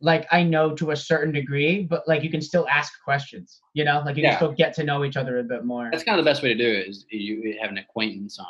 like 0.00 0.26
I 0.30 0.42
know 0.42 0.74
to 0.76 0.90
a 0.92 0.96
certain 0.96 1.32
degree, 1.32 1.82
but 1.82 2.06
like 2.06 2.22
you 2.22 2.30
can 2.30 2.40
still 2.40 2.66
ask 2.68 2.92
questions. 3.04 3.60
You 3.74 3.84
know, 3.84 4.02
like 4.06 4.16
you 4.16 4.22
Yeah. 4.22 4.30
can 4.30 4.38
still 4.38 4.52
get 4.52 4.74
to 4.74 4.84
know 4.84 5.04
each 5.04 5.16
other 5.16 5.38
a 5.38 5.44
bit 5.44 5.64
more. 5.64 5.88
that's 5.90 6.04
kind 6.04 6.18
of 6.18 6.24
the 6.24 6.28
best 6.30 6.42
way 6.42 6.54
to 6.54 6.58
do 6.58 6.68
it. 6.68 6.88
Is 6.88 7.04
you 7.10 7.56
have 7.60 7.70
an 7.70 7.78
acquaintance 7.78 8.38
on. 8.38 8.46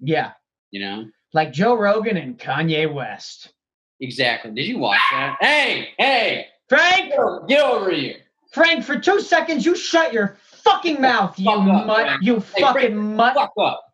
Yeah, 0.00 0.32
You 0.70 0.80
know? 0.80 1.04
like 1.34 1.52
Joe 1.52 1.74
Rogan 1.74 2.16
and 2.16 2.38
Kanye 2.38 2.92
West. 2.92 3.52
Exactly. 4.00 4.50
Did 4.52 4.66
you 4.66 4.78
watch 4.78 5.00
that? 5.10 5.36
Hey, 5.40 5.88
hey, 5.98 6.46
Frank, 6.68 7.12
get 7.48 7.60
over 7.60 7.90
here. 7.90 8.16
Frank, 8.52 8.84
for 8.84 8.98
two 8.98 9.20
seconds, 9.20 9.66
you 9.66 9.76
shut 9.76 10.12
your 10.12 10.38
fucking 10.62 11.00
mouth, 11.00 11.38
you 11.38 11.44
Fuck 11.44 11.68
up, 11.68 11.86
mutt, 11.86 12.22
you 12.22 12.34
Hey, 12.34 12.62
fucking 12.62 12.80
Frank, 12.80 12.94
mutt. 12.94 13.34
Fuck 13.34 13.52
up. 13.60 13.84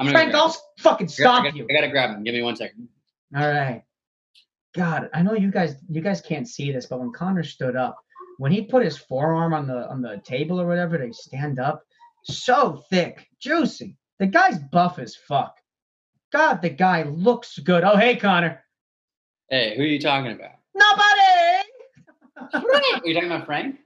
I'm 0.00 0.08
Frank, 0.10 0.34
I'll 0.34 0.54
fucking 0.78 1.06
him. 1.06 1.12
I 1.12 1.22
gotta- 1.22 1.22
stop 1.22 1.40
I 1.40 1.44
gotta, 1.46 1.56
you. 1.56 1.66
I 1.70 1.72
gotta 1.72 1.88
grab 1.88 2.10
him. 2.10 2.24
Give 2.24 2.34
me 2.34 2.42
one 2.42 2.56
second. 2.56 2.88
All 3.36 3.48
right. 3.48 3.82
God, 4.74 5.08
I 5.14 5.22
know 5.22 5.34
you 5.34 5.50
guys 5.52 5.76
you 5.88 6.00
guys 6.00 6.20
can't 6.20 6.48
see 6.48 6.72
this, 6.72 6.86
but 6.86 6.98
when 6.98 7.12
Conner 7.12 7.44
stood 7.44 7.76
up, 7.76 7.96
when 8.38 8.50
he 8.50 8.62
put 8.62 8.84
his 8.84 8.96
forearm 8.96 9.54
on 9.54 9.68
the 9.68 9.88
on 9.88 10.02
the 10.02 10.20
table 10.24 10.60
or 10.60 10.66
whatever 10.66 10.98
to 10.98 11.12
stand 11.12 11.60
up, 11.60 11.84
so 12.24 12.82
thick, 12.90 13.28
juicy. 13.40 13.96
The 14.18 14.26
guy's 14.26 14.58
buff 14.58 14.98
as 14.98 15.14
fuck. 15.14 15.54
God, 16.34 16.62
the 16.62 16.70
guy 16.70 17.04
looks 17.04 17.60
good. 17.60 17.84
Oh, 17.84 17.96
hey, 17.96 18.16
Conner. 18.16 18.60
Hey, 19.50 19.76
who 19.76 19.84
are 19.84 19.86
you 19.86 20.00
talking 20.00 20.32
about? 20.32 20.50
Nobody. 20.74 21.62
Frank. 22.50 23.04
Are 23.04 23.06
you 23.06 23.14
talking 23.14 23.30
about 23.30 23.46
Frank? 23.46 23.78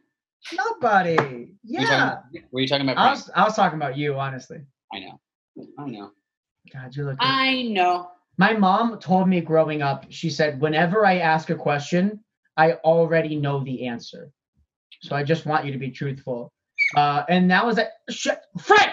Nobody. 0.55 1.17
Were 1.17 1.27
you 1.31 1.57
Yeah. 1.63 1.87
talking, 1.87 2.45
were 2.51 2.61
you 2.61 2.69
talking 2.69 2.89
about 2.89 2.97
I 3.07 3.11
was 3.11 3.31
I 3.35 3.45
was 3.45 3.55
talking 3.55 3.77
about 3.77 3.99
you, 3.99 4.19
honestly. 4.19 4.63
I 4.95 5.01
know. 5.01 5.21
I 5.79 5.85
know. 5.89 6.13
God, 6.73 6.97
you 6.97 7.05
look. 7.05 7.19
I 7.21 7.65
know. 7.65 8.13
My 8.39 8.55
mom 8.55 8.99
told 8.99 9.29
me 9.29 9.43
growing 9.43 9.83
up, 9.83 10.07
she 10.09 10.31
said, 10.31 10.59
whenever 10.59 11.05
I 11.05 11.19
ask 11.19 11.51
a 11.51 11.55
question, 11.55 12.25
I 12.57 12.75
already 12.85 13.37
know 13.37 13.63
the 13.63 13.87
answer. 13.89 14.31
So 15.03 15.15
I 15.15 15.23
just 15.23 15.45
want 15.45 15.67
you 15.67 15.73
to 15.73 15.79
be 15.79 15.91
truthful. 15.91 16.51
Uh, 16.97 17.25
and 17.29 17.51
that 17.51 17.67
was 17.67 17.77
that 17.77 17.91
shit, 18.09 18.41
Frank. 18.59 18.93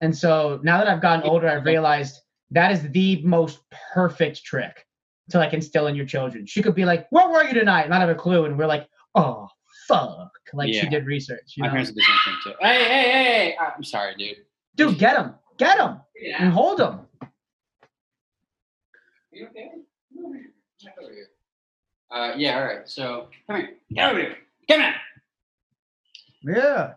And 0.00 0.16
so 0.16 0.60
now 0.62 0.78
that 0.78 0.88
I've 0.88 1.00
gotten 1.02 1.28
older, 1.28 1.48
I've 1.48 1.64
realized 1.64 2.20
that 2.50 2.70
is 2.72 2.82
the 2.90 3.22
most 3.22 3.60
perfect 3.92 4.44
trick 4.44 4.86
to 5.30 5.38
like 5.38 5.52
instill 5.52 5.86
in 5.86 5.94
your 5.96 6.04
children. 6.06 6.46
She 6.46 6.62
could 6.62 6.74
be 6.74 6.84
like, 6.84 7.06
"Where 7.10 7.28
were 7.28 7.44
you 7.44 7.54
tonight?" 7.54 7.88
Not 7.88 8.00
have 8.00 8.10
a 8.10 8.14
clue, 8.14 8.44
and 8.44 8.58
we're 8.58 8.66
like, 8.66 8.88
"Oh 9.14 9.48
fuck!" 9.88 10.30
Like 10.52 10.72
she 10.74 10.88
did 10.88 11.06
research. 11.06 11.54
You 11.56 11.62
My 11.62 11.68
know? 11.68 11.72
parents 11.72 11.90
did 11.90 11.96
the 11.96 12.02
same 12.02 12.34
thing 12.34 12.52
too. 12.52 12.58
Hey, 12.60 12.84
hey, 12.84 13.10
hey. 13.10 13.56
I'm 13.58 13.82
sorry, 13.84 14.14
dude. 14.16 14.36
Dude, 14.76 14.98
get 14.98 15.16
him, 15.16 15.34
get 15.56 15.78
him, 15.78 16.00
Yeah. 16.20 16.42
and 16.42 16.52
hold 16.52 16.80
him. 16.80 17.00
You 19.32 19.46
okay? 19.48 19.70
Come 20.14 20.32
here. 20.34 20.50
Check 20.80 20.94
over 21.02 21.12
here. 21.12 21.28
Uh, 22.10 22.34
yeah, 22.36 22.58
all 22.58 22.64
right. 22.66 22.88
So, 22.88 23.28
come 23.48 23.56
here. 23.56 23.70
Get 23.92 24.10
over 24.10 24.20
here. 24.20 24.36
Come 24.68 24.80
here. 24.80 24.94
Yeah. 26.42 26.92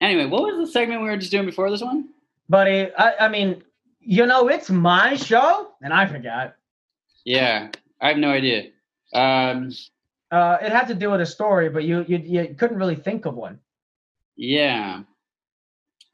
Anyway, 0.00 0.26
what 0.26 0.42
was 0.42 0.56
the 0.66 0.72
segment 0.72 1.02
we 1.02 1.08
were 1.08 1.16
just 1.16 1.30
doing 1.30 1.44
before 1.46 1.70
this 1.70 1.82
one? 1.82 2.08
Buddy, 2.52 2.92
I, 2.98 3.14
I 3.26 3.28
mean, 3.28 3.62
you 3.98 4.26
know, 4.26 4.48
it's 4.48 4.68
my 4.68 5.16
show, 5.16 5.70
and 5.80 5.90
I 5.90 6.04
forgot. 6.06 6.54
Yeah, 7.24 7.70
I 7.98 8.08
have 8.08 8.18
no 8.18 8.28
idea. 8.30 8.60
Um, 9.14 9.72
Uh, 10.30 10.58
it 10.60 10.70
had 10.72 10.86
to 10.88 10.94
do 10.94 11.10
with 11.10 11.20
a 11.22 11.26
story, 11.26 11.68
but 11.70 11.84
you 11.84 12.04
you, 12.08 12.18
you 12.18 12.54
couldn't 12.58 12.76
really 12.78 12.96
think 12.96 13.24
of 13.26 13.34
one. 13.34 13.58
yeah. 14.36 15.00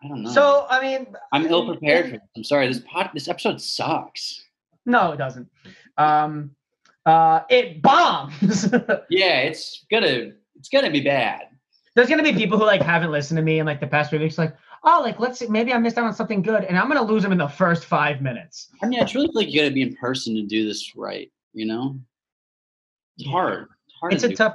I 0.00 0.06
don't 0.06 0.22
know. 0.22 0.30
So 0.30 0.64
I 0.70 0.80
mean, 0.80 1.06
I'm 1.32 1.46
ill 1.46 1.66
prepared 1.66 2.04
for 2.06 2.12
this. 2.12 2.28
I'm 2.36 2.44
sorry. 2.44 2.68
This 2.68 2.82
pod, 2.86 3.10
this 3.14 3.26
episode 3.26 3.60
sucks. 3.60 4.44
no, 4.86 5.10
it 5.10 5.16
doesn't. 5.16 5.48
Um, 5.96 6.52
uh, 7.04 7.40
it 7.50 7.82
bombs. 7.82 8.70
Yeah, 9.10 9.40
it's 9.48 9.84
gonna, 9.90 10.34
it's 10.54 10.68
gonna 10.68 10.92
be 10.92 11.00
bad. 11.00 11.48
There's 11.96 12.08
gonna 12.08 12.22
be 12.22 12.32
people 12.32 12.58
who 12.58 12.64
like 12.64 12.80
haven't 12.82 13.10
listened 13.10 13.38
to 13.38 13.42
me 13.42 13.58
in 13.58 13.66
like 13.66 13.80
the 13.80 13.88
past 13.88 14.10
few 14.10 14.20
weeks, 14.20 14.38
like, 14.38 14.54
oh, 14.84 15.00
like 15.02 15.18
let's 15.20 15.38
see, 15.38 15.46
maybe 15.46 15.72
I 15.72 15.78
missed 15.78 15.98
out 15.98 16.04
on 16.04 16.14
something 16.14 16.42
good, 16.42 16.64
and 16.64 16.78
I'm 16.78 16.88
gonna 16.88 17.02
lose 17.02 17.22
them 17.22 17.32
in 17.32 17.38
the 17.38 17.48
first 17.48 17.84
five 17.84 18.20
minutes. 18.22 18.68
I 18.82 18.86
mean, 18.86 19.00
I 19.00 19.04
truly 19.04 19.26
feel 19.28 19.34
like 19.34 19.50
you 19.50 19.60
gotta 19.60 19.74
be 19.74 19.82
in 19.82 19.94
person 19.96 20.34
to 20.34 20.42
do 20.42 20.66
this 20.66 20.94
right. 20.96 21.30
You 21.52 21.66
know, 21.66 21.98
it's 23.16 23.28
hard. 23.28 23.68
It's 23.86 23.96
hard. 24.00 24.12
It's 24.12 24.22
to 24.22 24.26
a 24.28 24.30
do. 24.30 24.36
tough. 24.36 24.54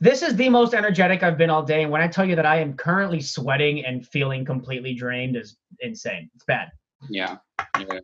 This 0.00 0.22
is 0.22 0.34
the 0.34 0.48
most 0.48 0.74
energetic 0.74 1.22
I've 1.22 1.38
been 1.38 1.50
all 1.50 1.62
day, 1.62 1.82
and 1.82 1.90
when 1.92 2.02
I 2.02 2.08
tell 2.08 2.24
you 2.24 2.34
that 2.36 2.46
I 2.46 2.58
am 2.58 2.74
currently 2.74 3.20
sweating 3.20 3.84
and 3.84 4.06
feeling 4.06 4.44
completely 4.44 4.94
drained, 4.94 5.36
is 5.36 5.56
insane. 5.80 6.28
It's 6.34 6.44
bad. 6.44 6.72
Yeah. 7.08 7.36
yeah. 7.78 8.00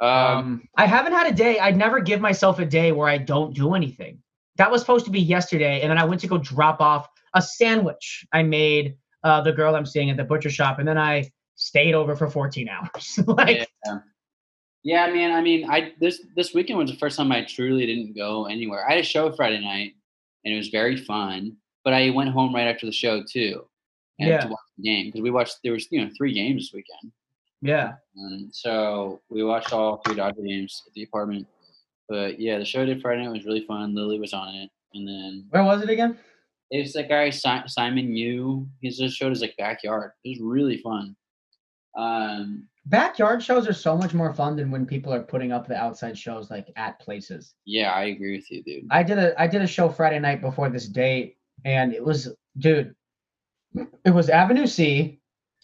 Um, 0.00 0.08
Um, 0.08 0.68
I 0.76 0.86
haven't 0.86 1.12
had 1.12 1.26
a 1.26 1.32
day. 1.32 1.58
I'd 1.58 1.76
never 1.76 2.00
give 2.00 2.20
myself 2.20 2.58
a 2.58 2.64
day 2.64 2.90
where 2.90 3.08
I 3.08 3.18
don't 3.18 3.54
do 3.54 3.74
anything. 3.74 4.18
That 4.56 4.70
was 4.70 4.80
supposed 4.80 5.04
to 5.04 5.10
be 5.10 5.20
yesterday, 5.20 5.80
and 5.82 5.90
then 5.90 5.98
I 5.98 6.04
went 6.04 6.20
to 6.22 6.26
go 6.26 6.38
drop 6.38 6.80
off 6.80 7.08
a 7.34 7.40
sandwich 7.42 8.26
I 8.32 8.42
made 8.42 8.96
uh, 9.24 9.40
the 9.42 9.52
girl 9.52 9.74
I'm 9.74 9.86
seeing 9.86 10.10
at 10.10 10.16
the 10.16 10.24
butcher 10.24 10.50
shop, 10.50 10.78
and 10.78 10.86
then 10.88 10.98
I 10.98 11.30
stayed 11.56 11.94
over 11.94 12.16
for 12.16 12.28
14 12.30 12.68
hours. 12.68 13.18
like, 13.26 13.68
yeah. 13.86 13.98
yeah, 14.82 15.06
man. 15.12 15.32
I 15.32 15.40
mean, 15.40 15.68
I 15.70 15.92
this 16.00 16.22
this 16.36 16.54
weekend 16.54 16.78
was 16.78 16.90
the 16.90 16.96
first 16.96 17.16
time 17.16 17.30
I 17.32 17.44
truly 17.44 17.86
didn't 17.86 18.16
go 18.16 18.46
anywhere. 18.46 18.86
I 18.88 18.92
had 18.94 19.00
a 19.00 19.04
show 19.04 19.30
Friday 19.32 19.60
night, 19.60 19.92
and 20.44 20.54
it 20.54 20.56
was 20.56 20.68
very 20.68 20.96
fun. 20.96 21.56
But 21.84 21.94
I 21.94 22.10
went 22.10 22.30
home 22.30 22.54
right 22.54 22.66
after 22.66 22.86
the 22.86 22.92
show 22.92 23.22
too, 23.22 23.66
and 24.18 24.28
Yeah. 24.28 24.40
to 24.40 24.48
watch 24.48 24.58
the 24.76 24.82
game 24.84 25.06
because 25.06 25.20
we 25.22 25.30
watched. 25.30 25.58
There 25.64 25.72
was 25.72 25.86
you 25.90 26.02
know 26.04 26.10
three 26.16 26.32
games 26.34 26.64
this 26.66 26.72
weekend. 26.74 27.12
yeah, 27.62 27.94
Um, 28.18 28.48
so 28.52 29.20
we 29.28 29.44
watched 29.44 29.72
all 29.72 29.98
three 29.98 30.16
Dodger 30.16 30.42
games 30.42 30.82
at 30.86 30.92
the 30.94 31.02
apartment. 31.02 31.46
But 32.08 32.40
yeah, 32.40 32.58
the 32.58 32.64
show 32.64 32.84
did 32.84 33.00
Friday 33.02 33.22
night 33.22 33.32
was 33.32 33.44
really 33.44 33.64
fun. 33.66 33.94
Lily 33.94 34.18
was 34.18 34.32
on 34.32 34.54
it, 34.54 34.70
and 34.94 35.06
then 35.06 35.46
where 35.50 35.62
was 35.64 35.82
it 35.82 35.90
again? 35.90 36.18
It's 36.70 36.92
that 36.94 37.08
guy 37.08 37.30
Si- 37.30 37.66
Simon 37.66 38.14
Yu. 38.16 38.68
He 38.80 38.90
just 38.90 39.16
showed 39.16 39.30
his 39.30 39.40
like 39.40 39.56
backyard. 39.56 40.12
It 40.24 40.40
was 40.40 40.40
really 40.40 40.78
fun. 40.78 41.16
Um, 41.96 42.68
Backyard 42.86 43.42
shows 43.42 43.68
are 43.68 43.74
so 43.74 43.96
much 43.96 44.14
more 44.14 44.32
fun 44.32 44.56
than 44.56 44.70
when 44.70 44.86
people 44.86 45.12
are 45.12 45.22
putting 45.22 45.52
up 45.52 45.68
the 45.68 45.76
outside 45.76 46.16
shows 46.16 46.50
like 46.50 46.68
at 46.76 46.98
places. 46.98 47.54
yeah, 47.66 47.90
I 47.90 48.04
agree 48.04 48.36
with 48.36 48.50
you, 48.50 48.62
dude. 48.62 48.86
I 48.90 49.02
did 49.02 49.18
a 49.18 49.38
I 49.40 49.46
did 49.46 49.62
a 49.62 49.66
show 49.66 49.88
Friday 49.88 50.18
night 50.18 50.40
before 50.40 50.70
this 50.70 50.88
date, 50.88 51.36
and 51.64 51.92
it 51.92 52.02
was 52.02 52.34
dude, 52.58 52.94
it 54.04 54.10
was 54.10 54.30
Avenue 54.30 54.66
C, 54.66 55.20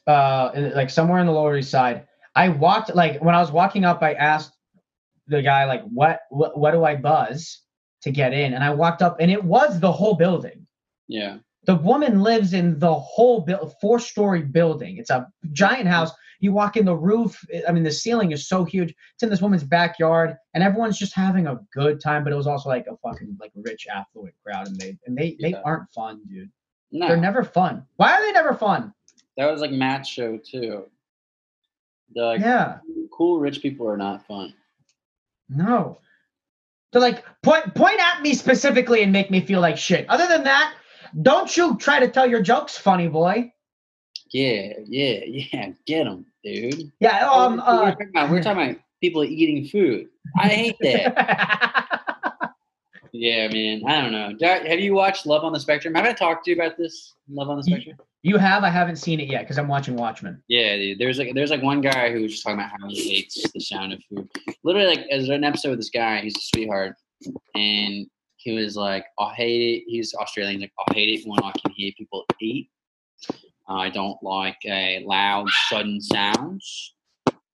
uh, 0.07 0.50
like 0.74 0.90
somewhere 0.90 1.20
in 1.20 1.26
the 1.26 1.32
Lower 1.32 1.57
East 1.57 1.70
Side. 1.70 2.07
I 2.34 2.50
walked 2.50 2.94
like 2.94 3.22
when 3.22 3.34
I 3.34 3.40
was 3.40 3.50
walking 3.50 3.84
up, 3.84 4.02
I 4.02 4.12
asked 4.12 4.52
the 5.26 5.40
guy 5.42 5.64
like, 5.64 5.84
"What 5.84 6.20
what 6.30 6.59
what 6.59 6.72
do 6.72 6.84
I 6.84 6.96
buzz 6.96 7.62
to 8.02 8.11
get 8.11 8.34
in?" 8.34 8.52
And 8.52 8.62
I 8.62 8.70
walked 8.74 9.00
up, 9.00 9.16
and 9.20 9.30
it 9.30 9.42
was 9.42 9.80
the 9.80 9.90
whole 9.90 10.16
building. 10.16 10.65
Yeah, 11.09 11.38
The 11.64 11.76
woman 11.76 12.22
lives 12.22 12.52
in 12.52 12.78
the 12.78 12.94
whole 12.94 13.40
build, 13.40 13.74
four 13.80 13.98
story 14.00 14.42
building. 14.42 14.96
It's 14.98 15.11
a 15.11 15.26
giant 15.52 15.88
house. 15.88 16.11
You 16.40 16.52
walk 16.52 16.76
in 16.76 16.84
the 16.84 16.94
roof. 16.94 17.42
I 17.66 17.72
mean, 17.72 17.82
the 17.84 17.90
ceiling 17.92 18.32
is 18.32 18.46
so 18.48 18.64
huge. 18.64 18.90
It's 19.14 19.22
in 19.22 19.30
this 19.30 19.40
woman's 19.40 19.64
backyard, 19.64 20.36
and 20.52 20.62
everyone's 20.62 20.98
just 20.98 21.14
having 21.14 21.46
a 21.46 21.59
good 21.72 22.00
time. 22.00 22.24
But 22.24 22.32
it 22.32 22.36
was 22.36 22.46
also 22.46 22.68
like 22.68 22.86
a 22.88 22.96
fucking 22.98 23.36
like 23.40 23.52
rich, 23.54 23.86
affluent 23.92 24.34
crowd, 24.44 24.66
and 24.68 24.76
they 24.78 24.98
and 25.07 25.16
they 25.16 25.36
they 25.40 25.54
aren't 25.54 25.90
fun, 25.92 26.20
dude. 26.28 26.50
no, 26.92 27.09
They're 27.09 27.16
never 27.16 27.42
fun. 27.42 27.86
Why 27.96 28.12
are 28.12 28.22
they 28.22 28.32
never 28.32 28.52
fun? 28.54 28.92
that 29.38 29.50
was 29.50 29.61
like 29.61 29.70
Matt's 29.70 30.09
show 30.09 30.38
too. 30.38 30.84
The 32.14 32.22
like 32.22 32.40
yeah, 32.40 32.78
cool 33.12 33.38
rich 33.40 33.61
people 33.62 33.88
are 33.88 33.96
not 33.96 34.26
fun. 34.26 34.52
no. 35.48 35.98
They're 36.92 37.00
like 37.02 37.24
point 37.42 37.74
point 37.74 37.98
at 38.00 38.22
me 38.22 38.32
specifically 38.34 39.02
and 39.02 39.12
make 39.12 39.30
me 39.30 39.40
feel 39.40 39.61
like 39.61 39.76
shit. 39.76 40.09
Other 40.09 40.26
than 40.28 40.44
that, 40.44 40.74
don't 41.22 41.57
you 41.57 41.76
try 41.78 42.00
to 42.00 42.09
tell 42.09 42.26
your 42.28 42.42
jokes, 42.42 42.76
funny 42.76 43.09
boy. 43.09 43.52
Yeah, 44.32 44.72
yeah, 44.86 45.20
yeah. 45.26 45.70
Get 45.86 46.04
them, 46.04 46.26
dude. 46.44 46.92
Yeah. 47.00 47.28
Um. 47.30 47.57
we're, 47.57 47.62
Uh, 47.62 47.90
talking 47.90 48.09
about, 48.11 48.30
we're 48.30 48.42
talking 48.42 48.62
about 48.70 48.80
people 49.00 49.24
eating 49.24 49.66
food. 49.68 50.09
I 50.38 50.48
hate 50.48 50.76
that. 50.80 52.50
yeah, 53.12 53.48
man. 53.48 53.82
I 53.86 54.00
don't 54.00 54.12
know. 54.12 54.32
Have 54.68 54.80
you 54.80 54.94
watched 54.94 55.26
Love 55.26 55.44
on 55.44 55.52
the 55.52 55.61
Spectrum? 55.61 55.94
Have 55.94 56.04
I 56.04 56.12
talked 56.12 56.44
to 56.46 56.50
you 56.50 56.57
about 56.61 56.76
this? 56.76 57.14
Love 57.30 57.48
on 57.48 57.57
the 57.59 57.62
Spectrum. 57.62 57.96
you 58.22 58.36
have. 58.36 58.64
I 58.64 58.68
haven't 58.70 58.96
seen 58.96 59.20
it 59.20 59.28
yet 59.28 59.42
because 59.42 59.59
I'm 59.59 59.68
watching 59.68 59.96
Watchmen. 59.96 60.42
Yeah, 60.48 60.76
dude. 60.76 60.98
There's 60.98 61.18
like 61.18 61.32
there's 61.34 61.50
like 61.50 61.62
one 61.62 61.80
guy 61.80 62.12
who 62.12 62.22
was 62.22 62.32
just 62.32 62.42
talking 62.42 62.59
about 62.59 62.70
how 62.80 62.88
he 62.88 63.09
hates 63.16 63.50
the 63.52 63.61
sound 63.61 63.92
of 63.92 64.02
food. 64.11 64.28
Literally, 64.64 64.88
like 64.96 65.07
there's 65.09 65.28
an 65.28 65.44
episode 65.44 65.70
with 65.70 65.78
this 65.78 65.90
guy. 65.90 66.20
He's 66.20 66.36
a 66.36 66.40
sweetheart, 66.40 66.96
and 67.54 68.07
he 68.47 68.53
was 68.53 68.76
like, 68.76 69.05
"I 69.18 69.34
hate 69.34 69.62
it." 69.62 69.84
He's 69.88 70.14
Australian. 70.14 70.61
Like, 70.61 70.72
"I 70.88 70.94
hate 70.94 71.20
it 71.20 71.28
when 71.28 71.40
I 71.42 71.53
can 71.61 71.72
hear 71.72 71.90
people 71.99 72.24
eat. 72.40 72.70
I 73.68 73.90
don't 73.90 74.16
like 74.22 74.59
uh, 74.70 75.01
loud, 75.05 75.49
sudden 75.68 76.01
sounds. 76.01 76.94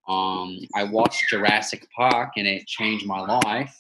Um, 0.07 0.59
I 0.77 0.85
watched 0.85 1.25
Jurassic 1.31 1.89
Park, 1.97 2.33
and 2.37 2.47
it 2.47 2.67
changed 2.67 3.07
my 3.07 3.21
life." 3.21 3.75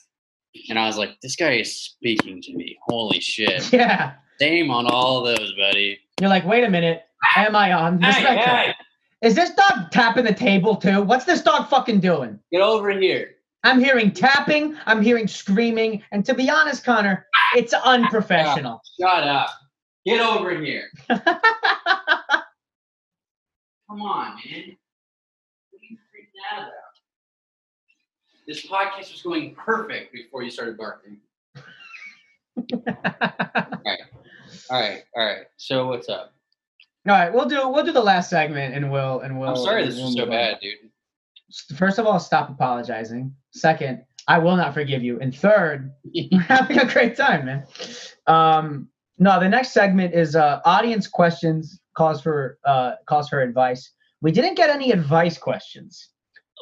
And 0.68 0.78
I 0.78 0.86
was 0.86 0.96
like, 0.96 1.20
"This 1.20 1.36
guy 1.36 1.52
is 1.56 1.70
speaking 1.80 2.40
to 2.42 2.54
me. 2.54 2.78
Holy 2.88 3.20
shit!" 3.20 3.70
Yeah. 3.72 4.14
Same 4.40 4.70
on 4.70 4.86
all 4.86 5.22
those, 5.22 5.52
buddy. 5.56 6.00
You're 6.20 6.30
like, 6.30 6.44
wait 6.44 6.64
a 6.64 6.70
minute. 6.70 7.04
Am 7.36 7.54
I 7.54 7.72
on 7.72 8.00
the 8.00 8.06
Hey, 8.06 8.36
hey, 8.36 8.74
Is 9.22 9.36
this 9.36 9.50
dog 9.50 9.90
tapping 9.92 10.24
the 10.24 10.34
table 10.34 10.74
too? 10.74 11.02
What's 11.02 11.26
this 11.26 11.42
dog 11.42 11.68
fucking 11.68 12.00
doing? 12.00 12.40
get 12.50 12.60
over 12.60 12.90
here. 12.90 13.36
I'm 13.64 13.78
hearing 13.78 14.10
tapping, 14.12 14.76
I'm 14.86 15.00
hearing 15.02 15.28
screaming, 15.28 16.02
and 16.10 16.24
to 16.24 16.34
be 16.34 16.50
honest, 16.50 16.84
Conner, 16.84 17.26
it's 17.54 17.72
unprofessional. 17.72 18.80
Shut 19.00 19.24
up. 19.24 19.50
Get 20.04 20.20
over 20.20 20.60
here. 20.60 20.90
Come 21.08 21.22
on, 24.02 24.34
man. 24.34 24.76
What 25.70 25.80
are 25.80 25.88
you 25.88 25.96
freaking 25.96 26.42
out 26.52 26.62
about? 26.62 26.72
This 28.48 28.66
podcast 28.66 29.12
was 29.12 29.22
going 29.22 29.54
perfect 29.54 30.12
before 30.12 30.42
you 30.42 30.50
started 30.50 30.76
barking. 30.76 31.18
all 31.56 31.62
right. 33.86 34.00
All 34.70 34.80
right. 34.80 35.02
All 35.16 35.24
right. 35.24 35.46
So 35.56 35.86
what's 35.86 36.08
up? 36.08 36.34
All 37.08 37.14
right, 37.14 37.32
we'll 37.32 37.48
do 37.48 37.68
we'll 37.68 37.84
do 37.84 37.90
the 37.90 38.00
last 38.00 38.30
segment 38.30 38.76
and 38.76 38.90
we'll 38.90 39.20
and 39.20 39.38
we'll 39.38 39.50
I'm 39.50 39.56
sorry 39.56 39.84
this 39.84 39.96
we'll 39.96 40.06
was 40.06 40.14
so 40.14 40.22
on. 40.22 40.30
bad, 40.30 40.58
dude. 40.60 40.78
First 41.76 41.98
of 41.98 42.06
all, 42.06 42.20
stop 42.20 42.48
apologizing. 42.48 43.34
Second, 43.52 44.04
I 44.28 44.38
will 44.38 44.56
not 44.56 44.74
forgive 44.74 45.02
you. 45.02 45.18
And 45.20 45.34
third, 45.34 45.92
we're 46.04 46.40
having 46.48 46.78
a 46.78 46.86
great 46.86 47.16
time, 47.16 47.46
man. 47.46 47.64
Um, 48.26 48.88
no, 49.18 49.38
the 49.38 49.48
next 49.48 49.72
segment 49.72 50.14
is 50.14 50.34
uh, 50.34 50.60
audience 50.64 51.06
questions. 51.06 51.78
Calls 51.96 52.22
for 52.22 52.58
uh, 52.64 52.92
calls 53.06 53.28
for 53.28 53.40
advice. 53.40 53.90
We 54.22 54.32
didn't 54.32 54.54
get 54.54 54.70
any 54.70 54.92
advice 54.92 55.36
questions, 55.36 56.08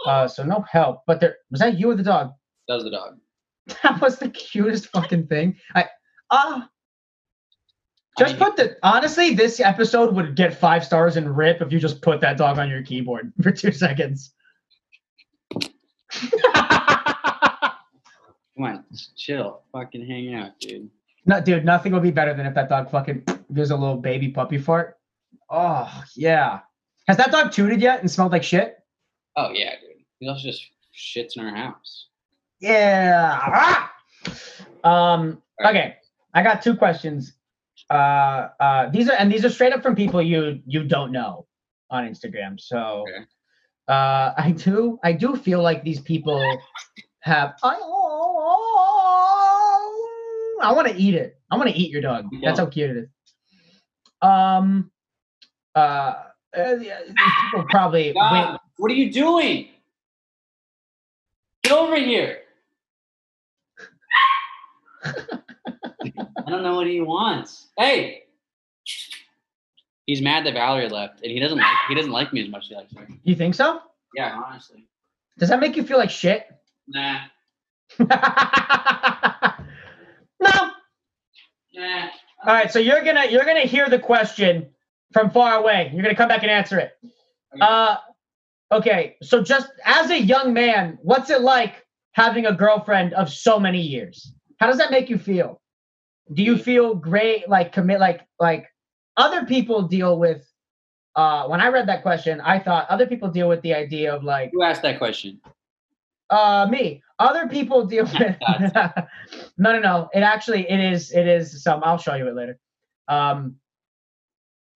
uh, 0.07 0.26
so 0.26 0.43
no 0.43 0.64
help. 0.68 1.03
But 1.07 1.20
there 1.20 1.36
was 1.51 1.61
that 1.61 1.78
you 1.78 1.91
or 1.91 1.95
the 1.95 2.03
dog? 2.03 2.32
That 2.68 2.74
was 2.74 2.84
the 2.84 2.91
dog. 2.91 3.18
That 3.84 4.01
was 4.01 4.18
the 4.18 4.30
cutest 4.30 4.88
fucking 4.88 5.28
thing. 5.28 5.57
I 5.76 5.86
ah. 6.30 6.68
just 8.18 8.34
I- 8.34 8.38
put 8.38 8.57
the 8.57 8.76
honestly, 8.82 9.34
this 9.34 9.61
episode 9.61 10.14
would 10.16 10.34
get 10.34 10.59
five 10.59 10.84
stars 10.84 11.16
and 11.16 11.36
rip 11.36 11.62
if 11.62 11.72
you 11.72 11.78
just 11.78 12.03
put 12.03 12.20
that 12.22 12.36
dog 12.36 12.59
on 12.59 12.68
your 12.68 12.82
keyboard 12.82 13.32
for 13.43 13.53
two 13.53 13.70
seconds. 13.70 14.34
Come 18.61 18.74
on, 18.74 18.84
just 18.92 19.16
chill. 19.16 19.62
Fucking 19.72 20.06
hang 20.06 20.34
out, 20.34 20.50
dude. 20.61 20.90
No, 21.24 21.40
dude, 21.40 21.64
nothing 21.64 21.92
would 21.94 22.02
be 22.02 22.11
better 22.11 22.34
than 22.34 22.44
if 22.44 22.54
that 22.54 22.68
dog 22.68 22.90
fucking 22.90 23.24
gives 23.54 23.70
a 23.70 23.76
little 23.76 23.96
baby 23.96 24.28
puppy 24.28 24.58
fart. 24.58 24.98
Oh 25.48 25.90
yeah. 26.14 26.61
Has 27.08 27.16
that 27.16 27.32
dog 27.32 27.52
tooted 27.52 27.80
yet 27.80 28.00
and 28.00 28.11
smelled 28.11 28.32
like 28.32 28.42
shit? 28.42 28.76
Oh 29.36 29.50
yeah, 29.54 29.70
dude. 29.80 30.04
He 30.18 30.28
also 30.28 30.42
just 30.42 30.66
shits 30.94 31.36
in 31.38 31.44
our 31.46 31.54
house. 31.54 32.08
Yeah. 32.61 33.38
Ah! 33.42 33.92
Um. 34.84 35.40
Okay, 35.64 35.96
I 36.34 36.42
got 36.42 36.61
two 36.61 36.76
questions. 36.76 37.32
Uh, 37.88 38.48
uh, 38.61 38.90
these 38.90 39.08
are 39.08 39.16
and 39.18 39.32
these 39.32 39.42
are 39.46 39.50
straight 39.50 39.72
up 39.72 39.82
from 39.82 39.96
people 39.96 40.20
you 40.20 40.61
you 40.66 40.84
don't 40.84 41.12
know 41.12 41.46
on 41.88 42.06
Instagram. 42.06 42.61
So, 42.61 43.06
Okay. 43.08 43.24
uh, 43.88 44.32
I 44.36 44.52
do 44.54 44.98
I 45.02 45.12
do 45.12 45.34
feel 45.34 45.62
like 45.62 45.82
these 45.82 46.00
people 46.00 46.58
have. 47.20 47.54
I, 47.62 47.76
I 50.61 50.72
want 50.72 50.88
to 50.88 50.96
eat 50.96 51.14
it. 51.14 51.38
I 51.50 51.56
want 51.56 51.68
to 51.70 51.76
eat 51.76 51.90
your 51.90 52.02
dog. 52.02 52.26
That's 52.42 52.58
how 52.58 52.66
cute 52.66 52.90
it 52.90 52.96
is. 52.98 53.08
Um. 54.22 54.90
Uh. 55.74 56.14
uh, 56.56 56.76
people 56.76 57.64
probably. 57.70 58.12
Wait, 58.16 58.56
what 58.76 58.90
are 58.90 58.94
you 58.94 59.12
doing? 59.12 59.68
Get 61.62 61.72
over 61.72 61.96
here. 61.96 62.38
I 65.04 65.12
don't 66.48 66.62
know 66.62 66.74
what 66.74 66.86
he 66.86 67.00
wants. 67.00 67.68
Hey. 67.78 68.24
He's 70.06 70.20
mad 70.20 70.44
that 70.46 70.54
Valerie 70.54 70.88
left, 70.88 71.22
and 71.22 71.30
he 71.30 71.38
doesn't 71.38 71.58
like 71.58 71.76
he 71.88 71.94
doesn't 71.94 72.11
like 72.11 72.32
me 72.32 72.42
as 72.42 72.48
much 72.48 72.64
as 72.64 72.68
he 72.68 72.74
likes 72.74 72.92
her. 72.96 73.06
you 73.22 73.36
think 73.36 73.54
so? 73.54 73.80
Yeah, 74.16 74.42
honestly. 74.44 74.88
Does 75.38 75.48
that 75.50 75.61
make 75.61 75.76
you 75.76 75.84
feel 75.84 75.98
like 75.98 76.11
shit? 76.11 76.46
Nah. 76.88 77.20
All 82.46 82.54
right, 82.54 82.70
so 82.72 82.78
you're 82.78 83.02
gonna 83.02 83.26
you're 83.26 83.44
gonna 83.44 83.60
hear 83.60 83.88
the 83.88 83.98
question 83.98 84.68
from 85.12 85.30
far 85.30 85.58
away. 85.58 85.90
You're 85.92 86.02
gonna 86.02 86.14
come 86.14 86.28
back 86.28 86.42
and 86.42 86.50
answer 86.50 86.78
it. 86.78 86.92
Uh, 87.60 87.96
okay. 88.72 89.16
So 89.22 89.42
just 89.42 89.68
as 89.84 90.10
a 90.10 90.20
young 90.20 90.52
man, 90.52 90.98
what's 91.02 91.30
it 91.30 91.42
like 91.42 91.84
having 92.12 92.46
a 92.46 92.52
girlfriend 92.52 93.12
of 93.14 93.30
so 93.30 93.58
many 93.58 93.80
years? 93.80 94.32
How 94.58 94.66
does 94.66 94.78
that 94.78 94.90
make 94.90 95.10
you 95.10 95.18
feel? 95.18 95.60
do 96.32 96.42
you 96.42 96.56
feel 96.56 96.94
great 96.94 97.48
like 97.48 97.72
commit 97.72 98.00
like 98.00 98.26
like 98.38 98.66
other 99.16 99.44
people 99.44 99.82
deal 99.82 100.18
with 100.18 100.46
uh 101.16 101.46
when 101.46 101.60
i 101.60 101.68
read 101.68 101.88
that 101.88 102.02
question 102.02 102.40
i 102.42 102.58
thought 102.58 102.88
other 102.88 103.06
people 103.06 103.28
deal 103.28 103.48
with 103.48 103.60
the 103.62 103.74
idea 103.74 104.14
of 104.14 104.22
like 104.22 104.50
Who 104.52 104.62
asked 104.62 104.82
that 104.82 104.98
question? 104.98 105.40
Uh 106.30 106.66
me. 106.70 107.02
Other 107.18 107.48
people 107.48 107.84
deal 107.86 108.04
with 108.18 108.36
no 109.58 109.72
no 109.72 109.78
no. 109.80 110.08
It 110.14 110.20
actually 110.20 110.68
it 110.70 110.80
is 110.80 111.12
it 111.12 111.26
is 111.26 111.62
some 111.62 111.82
i'll 111.84 111.98
show 111.98 112.14
you 112.14 112.28
it 112.28 112.34
later. 112.34 112.58
Um 113.08 113.56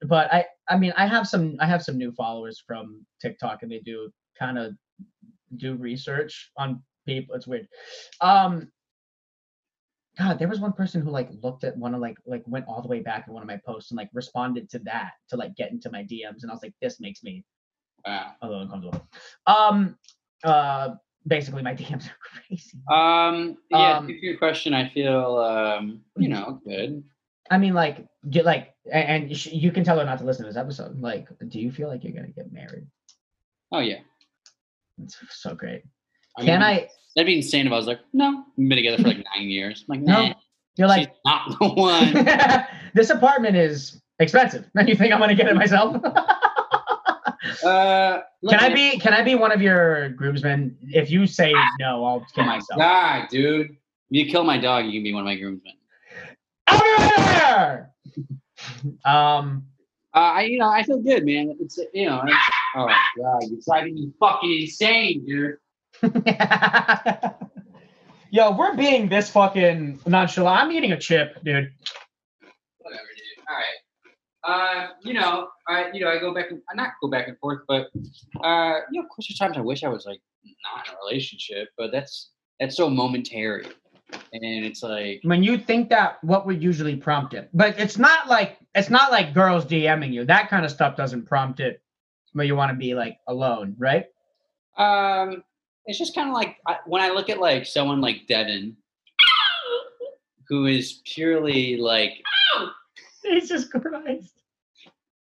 but 0.07 0.33
i 0.33 0.45
i 0.69 0.77
mean 0.77 0.93
i 0.97 1.07
have 1.07 1.27
some 1.27 1.57
i 1.61 1.67
have 1.67 1.83
some 1.83 1.97
new 1.97 2.13
followers 2.13 2.63
from 2.67 3.05
tiktok 3.23 3.63
and 3.63 3.71
they 3.73 3.79
do 3.81 4.11
kind 4.39 4.59
of 4.59 4.75
do 5.57 5.75
research 5.77 6.51
on 6.59 6.83
people. 7.07 7.35
It's 7.35 7.47
weird. 7.47 7.69
Um 8.21 8.71
god 10.19 10.39
there 10.39 10.49
was 10.49 10.61
one 10.61 10.73
person 10.73 11.01
who 11.03 11.11
like 11.11 11.29
looked 11.43 11.65
at 11.65 11.77
one 11.77 11.95
of 11.95 12.01
like 12.01 12.17
like 12.27 12.43
went 12.47 12.67
all 12.69 12.81
the 12.83 12.89
way 12.89 13.01
back 13.01 13.27
in 13.27 13.35
one 13.35 13.43
of 13.43 13.49
my 13.49 13.59
posts 13.67 13.91
and 13.91 13.99
like 13.99 14.09
responded 14.13 14.71
to 14.71 14.79
that 14.81 15.13
to 15.29 15.37
like 15.37 15.55
get 15.57 15.73
into 15.73 15.91
my 15.91 16.03
dms 16.05 16.43
and 16.43 16.51
i 16.51 16.55
was 16.55 16.63
like 16.63 16.75
this 16.81 17.01
makes 17.01 17.23
me 17.23 17.45
Wow. 18.07 18.33
a 18.43 18.47
little 18.47 18.63
uncomfortable. 18.63 19.09
Um 19.47 19.97
uh 20.45 20.97
basically 21.27 21.63
my 21.63 21.75
dms 21.75 22.07
are 22.07 22.17
crazy 22.49 22.79
Um, 22.91 23.57
yeah, 23.71 23.99
Um, 23.99 24.09
your 24.09 24.37
question, 24.37 24.75
I 24.75 24.89
feel, 24.91 25.37
um, 25.39 26.01
you 26.17 26.29
know, 26.29 26.61
good. 26.67 27.03
I 27.51 27.59
mean, 27.59 27.75
like, 27.75 28.07
get 28.31 28.45
like, 28.45 28.75
and 28.93 29.37
sh- 29.37 29.49
you 29.53 29.71
can 29.71 29.85
tell 29.85 29.99
her 29.99 30.05
not 30.05 30.19
to 30.19 30.25
listen 30.25 30.45
to 30.45 30.51
this 30.51 30.57
episode. 30.59 30.99
Like, 31.01 31.29
do 31.49 31.61
you 31.61 31.71
feel 31.71 31.89
like 31.89 32.03
you're 32.05 32.13
gonna 32.15 32.29
get 32.29 32.51
married? 32.53 32.87
Oh, 33.73 33.81
yeah. 33.81 33.99
It's 35.03 35.19
so 35.31 35.55
great. 35.55 35.83
I 36.39 36.45
Can 36.45 36.61
mean, 36.61 36.63
I? 36.63 36.89
That'd 37.17 37.27
be 37.27 37.37
insane 37.37 37.67
if 37.67 37.73
I 37.73 37.77
was 37.77 37.87
like, 37.87 38.01
no, 38.13 38.45
we've 38.57 38.69
been 38.69 38.77
together 38.77 38.97
for 39.03 39.09
like 39.09 39.25
nine 39.37 39.49
years. 39.49 39.85
I'm 39.89 39.97
like, 39.99 40.07
No. 40.07 40.27
nah, 40.29 40.35
You're 40.77 40.89
like, 40.89 41.09
she's 41.09 41.17
not 41.25 41.59
the 41.59 41.69
one. 41.69 42.67
this 42.95 43.11
apartment 43.11 43.57
is 43.57 44.01
expensive. 44.21 44.65
And 44.75 44.89
you 44.89 44.95
think 44.97 45.13
I'm 45.13 45.21
gonna 45.21 45.35
get 45.35 45.49
it 45.49 45.55
myself? 45.55 45.97
uh, 47.63 48.23
can 48.49 48.61
I 48.61 48.73
be? 48.73 48.99
Can 48.99 49.13
I 49.13 49.23
be 49.23 49.35
one 49.35 49.53
of 49.53 49.63
your 49.63 50.11
groomsmen? 50.11 50.77
If 50.83 51.11
you 51.11 51.27
say 51.27 51.53
no, 51.79 52.05
I'll 52.05 52.27
kill 52.35 52.45
myself. 52.45 52.79
god, 52.79 53.29
dude! 53.31 53.71
If 53.71 53.77
you 54.11 54.27
kill 54.27 54.45
my 54.45 54.59
dog, 54.59 54.87
you 54.87 54.93
can 54.93 55.03
be 55.03 55.13
one 55.13 55.21
of 55.23 55.27
my 55.27 55.37
groomsmen. 55.37 55.75
Be 56.71 56.77
um. 59.05 59.67
Uh, 60.15 60.19
I, 60.19 60.43
you 60.43 60.59
know, 60.59 60.69
I 60.69 60.85
feel 60.85 61.01
good, 61.01 61.27
man. 61.27 61.57
It's, 61.59 61.77
you 61.93 62.07
know, 62.07 62.23
it's, 62.25 62.37
oh 62.77 62.87
god, 62.87 63.43
you're 63.49 63.59
driving 63.67 63.95
me 63.95 64.13
fucking 64.21 64.61
insane, 64.63 65.27
dude. 65.27 65.57
Yo, 68.31 68.57
we're 68.57 68.77
being 68.77 69.09
this 69.09 69.29
fucking 69.31 69.99
nonchalant. 70.07 70.61
I'm 70.61 70.73
eating 70.73 70.93
a 70.93 70.99
chip, 70.99 71.43
dude. 71.43 71.73
Whatever, 72.79 73.03
dude. 73.17 73.45
All 73.49 73.57
right. 73.57 73.84
Uh, 74.47 74.89
you 75.03 75.15
know, 75.15 75.49
I, 75.69 75.91
you 75.93 76.01
know, 76.01 76.11
I 76.11 76.19
go 76.19 76.35
back 76.35 76.51
and 76.51 76.61
I 76.71 76.75
not 76.75 76.91
go 77.03 77.09
back 77.09 77.29
and 77.29 77.39
forth, 77.39 77.61
but 77.67 77.89
uh, 78.43 78.81
you 78.91 79.01
know, 79.01 79.05
of 79.05 79.09
course, 79.09 79.27
there's 79.29 79.39
times 79.39 79.57
I 79.57 79.61
wish 79.61 79.85
I 79.85 79.89
was 79.89 80.05
like 80.05 80.21
not 80.45 80.87
in 80.87 80.95
a 80.95 80.97
relationship, 81.07 81.69
but 81.79 81.91
that's 81.93 82.31
that's 82.61 82.77
so 82.77 82.91
momentary, 82.91 83.67
and 84.13 84.65
it's 84.65 84.83
like, 84.83 85.21
when 85.23 85.43
you 85.43 85.57
think 85.57 85.89
that 85.89 86.23
what 86.23 86.47
would 86.47 86.63
usually 86.63 86.97
prompt 86.97 87.33
it? 87.33 87.49
But 87.55 87.79
it's 87.79 87.97
not 87.97 88.29
like 88.29 88.59
it's 88.75 88.91
not 88.91 89.11
like 89.11 89.33
girls 89.33 89.65
dming 89.65 90.13
you. 90.13 90.25
That 90.25 90.51
kind 90.51 90.65
of 90.65 90.71
stuff 90.71 90.97
doesn't 90.97 91.27
prompt 91.27 91.61
it 91.61 91.81
when 92.35 92.47
you 92.47 92.55
want 92.55 92.71
to 92.71 92.77
be 92.77 92.95
like 92.95 93.19
alone 93.29 93.75
right? 93.79 94.07
Um, 94.77 95.43
it's 95.87 95.99
just 95.99 96.15
kind 96.15 96.29
of 96.29 96.35
like 96.35 96.57
I, 96.67 96.79
when 96.87 97.01
I 97.01 97.11
look 97.11 97.31
at 97.31 97.39
like 97.41 97.65
someone 97.65 98.01
like 98.01 98.27
Devin, 98.29 98.77
who 100.49 100.67
is 100.67 101.01
purely 101.05 101.77
like 101.77 102.13
jesus 103.25 103.67
christ 103.67 104.33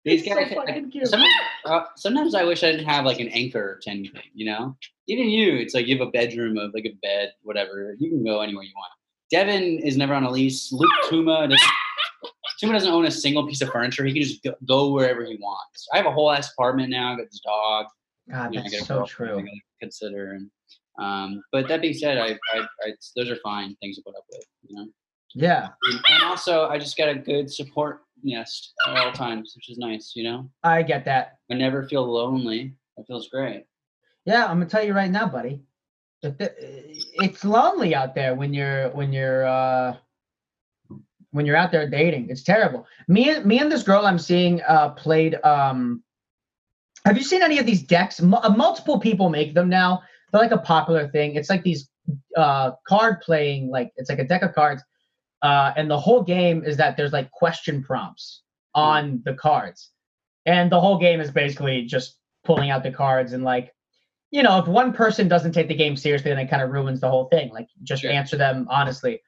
these 0.04 0.22
It's 0.22 0.30
so 0.30 0.34
guys. 0.34 0.54
fucking 0.54 0.90
cute. 0.90 1.06
Sometimes, 1.08 1.34
uh, 1.66 1.82
sometimes 1.96 2.34
I 2.34 2.44
wish 2.44 2.64
I 2.64 2.72
didn't 2.72 2.86
have 2.86 3.04
like 3.04 3.20
an 3.20 3.28
anchor 3.28 3.78
to 3.82 3.90
anything, 3.90 4.22
you 4.32 4.46
know? 4.46 4.74
Even 5.08 5.28
you, 5.28 5.56
it's 5.56 5.74
like 5.74 5.86
you 5.86 5.98
have 5.98 6.08
a 6.08 6.10
bedroom 6.10 6.56
of 6.56 6.72
like 6.72 6.86
a 6.86 6.94
bed, 7.02 7.32
whatever. 7.42 7.94
You 7.98 8.08
can 8.08 8.24
go 8.24 8.40
anywhere 8.40 8.64
you 8.64 8.72
want. 8.74 8.92
Devin 9.30 9.80
is 9.80 9.98
never 9.98 10.14
on 10.14 10.24
a 10.24 10.30
lease. 10.30 10.72
Luke 10.72 10.90
Tuma 11.04 11.50
doesn't, 11.50 11.60
Tuma 12.62 12.72
doesn't 12.72 12.90
own 12.90 13.04
a 13.04 13.10
single 13.10 13.46
piece 13.46 13.60
of 13.60 13.68
furniture. 13.68 14.06
He 14.06 14.14
can 14.14 14.22
just 14.22 14.42
go, 14.42 14.54
go 14.66 14.90
wherever 14.90 15.22
he 15.22 15.36
wants. 15.36 15.86
I 15.92 15.98
have 15.98 16.06
a 16.06 16.12
whole 16.12 16.30
ass 16.32 16.50
apartment 16.50 16.88
now. 16.88 17.12
I 17.12 17.16
got 17.16 17.26
this 17.30 17.40
dog. 17.40 17.86
god 18.30 18.54
you 18.54 18.60
know, 18.60 18.64
I 18.64 18.70
that's 18.70 18.88
got 18.88 18.96
a 18.96 19.00
so 19.00 19.04
true 19.04 19.46
consider. 19.82 20.32
And, 20.32 20.50
um, 20.98 21.42
but 21.52 21.68
that 21.68 21.82
being 21.82 21.94
said, 21.94 22.16
I, 22.16 22.38
I, 22.54 22.60
I, 22.84 22.92
those 23.16 23.28
are 23.28 23.36
fine 23.36 23.76
things 23.82 23.96
to 23.96 24.02
put 24.02 24.16
up 24.16 24.24
with, 24.32 24.44
you 24.66 24.76
know? 24.76 24.86
Yeah. 25.34 25.68
And, 26.10 26.22
also, 26.24 26.68
I 26.68 26.78
just 26.78 26.96
got 26.96 27.08
a 27.08 27.14
good 27.14 27.50
support 27.52 28.02
nest 28.22 28.72
at 28.86 28.96
all 28.96 29.12
times, 29.12 29.52
which 29.56 29.70
is 29.70 29.78
nice, 29.78 30.12
you 30.14 30.24
know? 30.24 30.50
i 30.62 30.82
get 30.82 31.04
that. 31.06 31.38
I 31.50 31.54
never 31.54 31.88
feel 31.88 32.04
lonely. 32.04 32.74
It 32.98 33.06
feels 33.06 33.28
great. 33.28 33.64
yeah 34.26 34.44
i'm 34.44 34.58
gonna 34.58 34.66
tell 34.68 34.84
you 34.84 34.92
right 34.92 35.10
now 35.10 35.26
buddy 35.26 35.62
it's 36.22 37.44
lonely 37.44 37.94
out 37.94 38.14
there 38.14 38.34
when 38.34 38.52
you're 38.52 38.90
when 38.90 39.10
you're 39.10 39.46
uh 39.46 39.96
when 41.30 41.46
you're 41.46 41.56
out 41.56 41.70
there 41.72 41.88
dating. 41.88 42.28
It's 42.28 42.42
terrible. 42.42 42.86
Me 43.08 43.30
and 43.30 43.46
me 43.46 43.58
and 43.58 43.72
this 43.72 43.82
girl 43.82 44.04
i'm 44.04 44.18
seeing 44.18 44.60
uh 44.68 44.90
played 44.90 45.36
um 45.44 46.02
have 47.06 47.16
you 47.16 47.24
seen 47.24 47.42
any 47.42 47.58
of 47.58 47.64
these 47.64 47.82
decks? 47.82 48.20
Mu- 48.20 48.36
uh, 48.42 48.50
multiple 48.50 48.98
people 49.00 49.30
make 49.30 49.54
them 49.54 49.70
now. 49.70 50.02
They're 50.30 50.42
like 50.42 50.50
a 50.50 50.58
popular 50.58 51.08
thing. 51.08 51.36
It's 51.36 51.48
like 51.48 51.62
these 51.62 51.88
uh 52.36 52.72
card 52.86 53.20
playing 53.22 53.70
like 53.70 53.92
it's 53.96 54.10
like 54.10 54.18
a 54.18 54.24
deck 54.24 54.42
of 54.42 54.54
cards 54.54 54.82
uh 55.42 55.72
and 55.76 55.90
the 55.90 55.98
whole 55.98 56.22
game 56.22 56.62
is 56.64 56.76
that 56.76 56.96
there's 56.96 57.12
like 57.12 57.30
question 57.30 57.82
prompts 57.82 58.42
on 58.74 59.20
the 59.24 59.34
cards. 59.34 59.90
And 60.46 60.70
the 60.72 60.80
whole 60.80 60.98
game 60.98 61.20
is 61.20 61.30
basically 61.30 61.82
just 61.86 62.16
pulling 62.44 62.70
out 62.70 62.82
the 62.82 62.90
cards 62.90 63.32
and 63.32 63.44
like 63.44 63.72
you 64.30 64.42
know 64.42 64.58
if 64.58 64.66
one 64.66 64.92
person 64.92 65.28
doesn't 65.28 65.52
take 65.52 65.68
the 65.68 65.74
game 65.74 65.96
seriously 65.96 66.30
then 66.30 66.38
it 66.38 66.48
kind 66.48 66.62
of 66.62 66.70
ruins 66.70 67.00
the 67.00 67.10
whole 67.10 67.26
thing. 67.28 67.50
Like 67.52 67.68
just 67.82 68.02
Sure. 68.02 68.10
answer 68.10 68.36
them 68.36 68.66
honestly. 68.70 69.20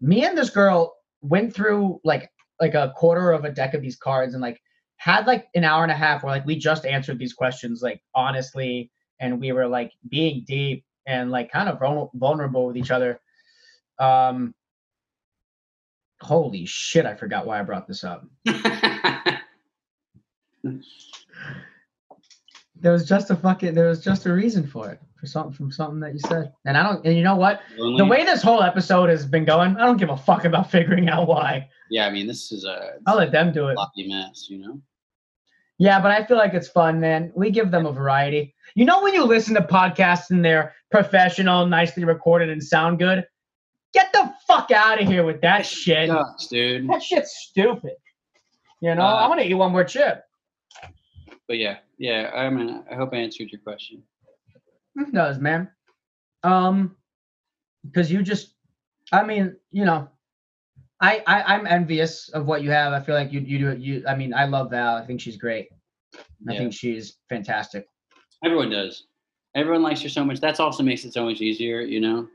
Me 0.00 0.24
and 0.24 0.36
this 0.36 0.50
girl 0.50 0.94
went 1.22 1.54
through 1.54 2.00
like 2.04 2.30
like 2.60 2.74
a 2.74 2.92
quarter 2.96 3.32
of 3.32 3.44
a 3.44 3.50
deck 3.50 3.74
of 3.74 3.82
these 3.82 3.96
cards 3.96 4.34
and 4.34 4.42
like 4.42 4.60
had 4.96 5.26
like 5.26 5.48
an 5.54 5.64
hour 5.64 5.82
and 5.82 5.92
a 5.92 5.96
half 5.96 6.22
where 6.22 6.32
like 6.32 6.46
we 6.46 6.56
just 6.56 6.86
answered 6.86 7.18
these 7.18 7.34
questions 7.34 7.82
like 7.82 8.00
honestly 8.14 8.90
and 9.20 9.40
we 9.40 9.52
were 9.52 9.66
like 9.66 9.92
being 10.08 10.44
deep 10.46 10.84
and 11.06 11.30
like 11.30 11.50
kind 11.52 11.68
of 11.68 11.78
vulnerable 12.14 12.66
with 12.66 12.76
each 12.76 12.90
other. 12.90 13.20
Um 13.98 14.54
holy 16.20 16.66
shit 16.66 17.06
i 17.06 17.14
forgot 17.14 17.46
why 17.46 17.60
i 17.60 17.62
brought 17.62 17.86
this 17.86 18.04
up 18.04 18.24
there 18.44 18.82
was 22.92 23.06
just 23.06 23.30
a 23.30 23.36
fucking 23.36 23.74
there 23.74 23.88
was 23.88 24.02
just 24.02 24.26
a 24.26 24.32
reason 24.32 24.66
for 24.66 24.90
it 24.90 25.00
for 25.18 25.26
something 25.26 25.52
from 25.52 25.70
something 25.70 26.00
that 26.00 26.12
you 26.12 26.18
said 26.20 26.52
and 26.64 26.76
i 26.76 26.82
don't 26.82 27.04
and 27.04 27.16
you 27.16 27.22
know 27.22 27.36
what 27.36 27.60
Lonely? 27.76 27.98
the 27.98 28.04
way 28.04 28.24
this 28.24 28.42
whole 28.42 28.62
episode 28.62 29.08
has 29.08 29.26
been 29.26 29.44
going 29.44 29.76
i 29.76 29.84
don't 29.84 29.98
give 29.98 30.10
a 30.10 30.16
fuck 30.16 30.44
about 30.44 30.70
figuring 30.76 31.08
out 31.08 31.28
why 31.28 31.68
yeah, 31.90 32.06
I 32.06 32.10
mean, 32.10 32.26
this 32.26 32.52
is 32.52 32.64
a 32.64 32.94
i'll 33.06 33.16
let 33.16 33.32
them 33.32 33.52
do 33.52 33.68
it 33.68 33.74
sloppy 33.74 34.08
mess, 34.08 34.46
you 34.48 34.58
know? 34.58 34.80
Yeah, 35.78 36.00
but 36.00 36.10
I 36.10 36.24
feel 36.24 36.38
like 36.38 36.54
it's 36.54 36.68
fun, 36.68 37.00
man. 37.00 37.30
We 37.36 37.50
give 37.50 37.70
them 37.70 37.84
a 37.84 37.92
variety. 37.92 38.54
You 38.74 38.86
know, 38.86 39.02
when 39.02 39.12
you 39.12 39.24
listen 39.24 39.54
to 39.56 39.60
podcasts 39.60 40.30
and 40.30 40.42
they're 40.42 40.74
professional, 40.90 41.66
nicely 41.66 42.04
recorded, 42.04 42.48
and 42.48 42.64
sound 42.64 42.98
good, 42.98 43.26
get 43.96 44.12
the 44.12 44.30
fuck 44.46 44.70
out 44.70 45.00
of 45.00 45.08
here 45.08 45.24
with 45.24 45.40
that 45.40 45.64
shit. 45.64 46.08
Sucks, 46.08 46.48
dude. 46.48 46.88
That 46.88 47.02
shit's 47.02 47.34
stupid. 47.48 47.92
You 48.82 48.94
know, 48.94 49.02
Uh, 49.02 49.16
I'm 49.22 49.30
gonna 49.30 49.42
eat 49.42 49.54
one 49.54 49.72
more 49.72 49.84
chip. 49.84 50.22
But 51.48 51.56
yeah, 51.58 51.78
yeah, 51.98 52.30
I 52.34 52.50
mean, 52.50 52.84
I 52.90 52.94
hope 52.94 53.10
I 53.14 53.16
answered 53.16 53.48
your 53.50 53.60
question. 53.62 54.02
It 54.96 55.12
does, 55.14 55.38
man. 55.38 55.70
Um, 56.42 56.96
because 57.84 58.10
you 58.12 58.22
just, 58.22 58.54
I 59.12 59.22
mean, 59.24 59.56
you 59.70 59.84
know, 59.84 60.08
I, 61.00 61.22
I 61.26 61.54
I'm 61.54 61.66
envious 61.66 62.28
of 62.30 62.46
what 62.46 62.62
you 62.62 62.70
have. 62.70 62.92
I 62.92 63.00
feel 63.00 63.14
like 63.14 63.32
you 63.32 63.40
you 63.40 63.58
do 63.58 63.68
it. 63.70 63.78
You, 63.78 64.04
I 64.06 64.14
mean, 64.14 64.34
I 64.34 64.44
love 64.44 64.70
Val. 64.70 64.96
I 64.96 65.06
think 65.06 65.20
she's 65.20 65.36
great. 65.36 65.68
I 66.48 66.52
Yeah. 66.52 66.58
think 66.58 66.72
she's 66.74 67.16
fantastic. 67.28 67.86
Everyone 68.44 68.70
does. 68.70 69.06
Everyone 69.54 69.82
likes 69.82 70.02
her 70.02 70.08
so 70.10 70.24
much. 70.24 70.40
That's 70.40 70.60
also 70.60 70.82
makes 70.82 71.04
it 71.04 71.12
so 71.14 71.24
much 71.24 71.40
easier, 71.40 71.80
you 71.80 72.00
know? 72.00 72.28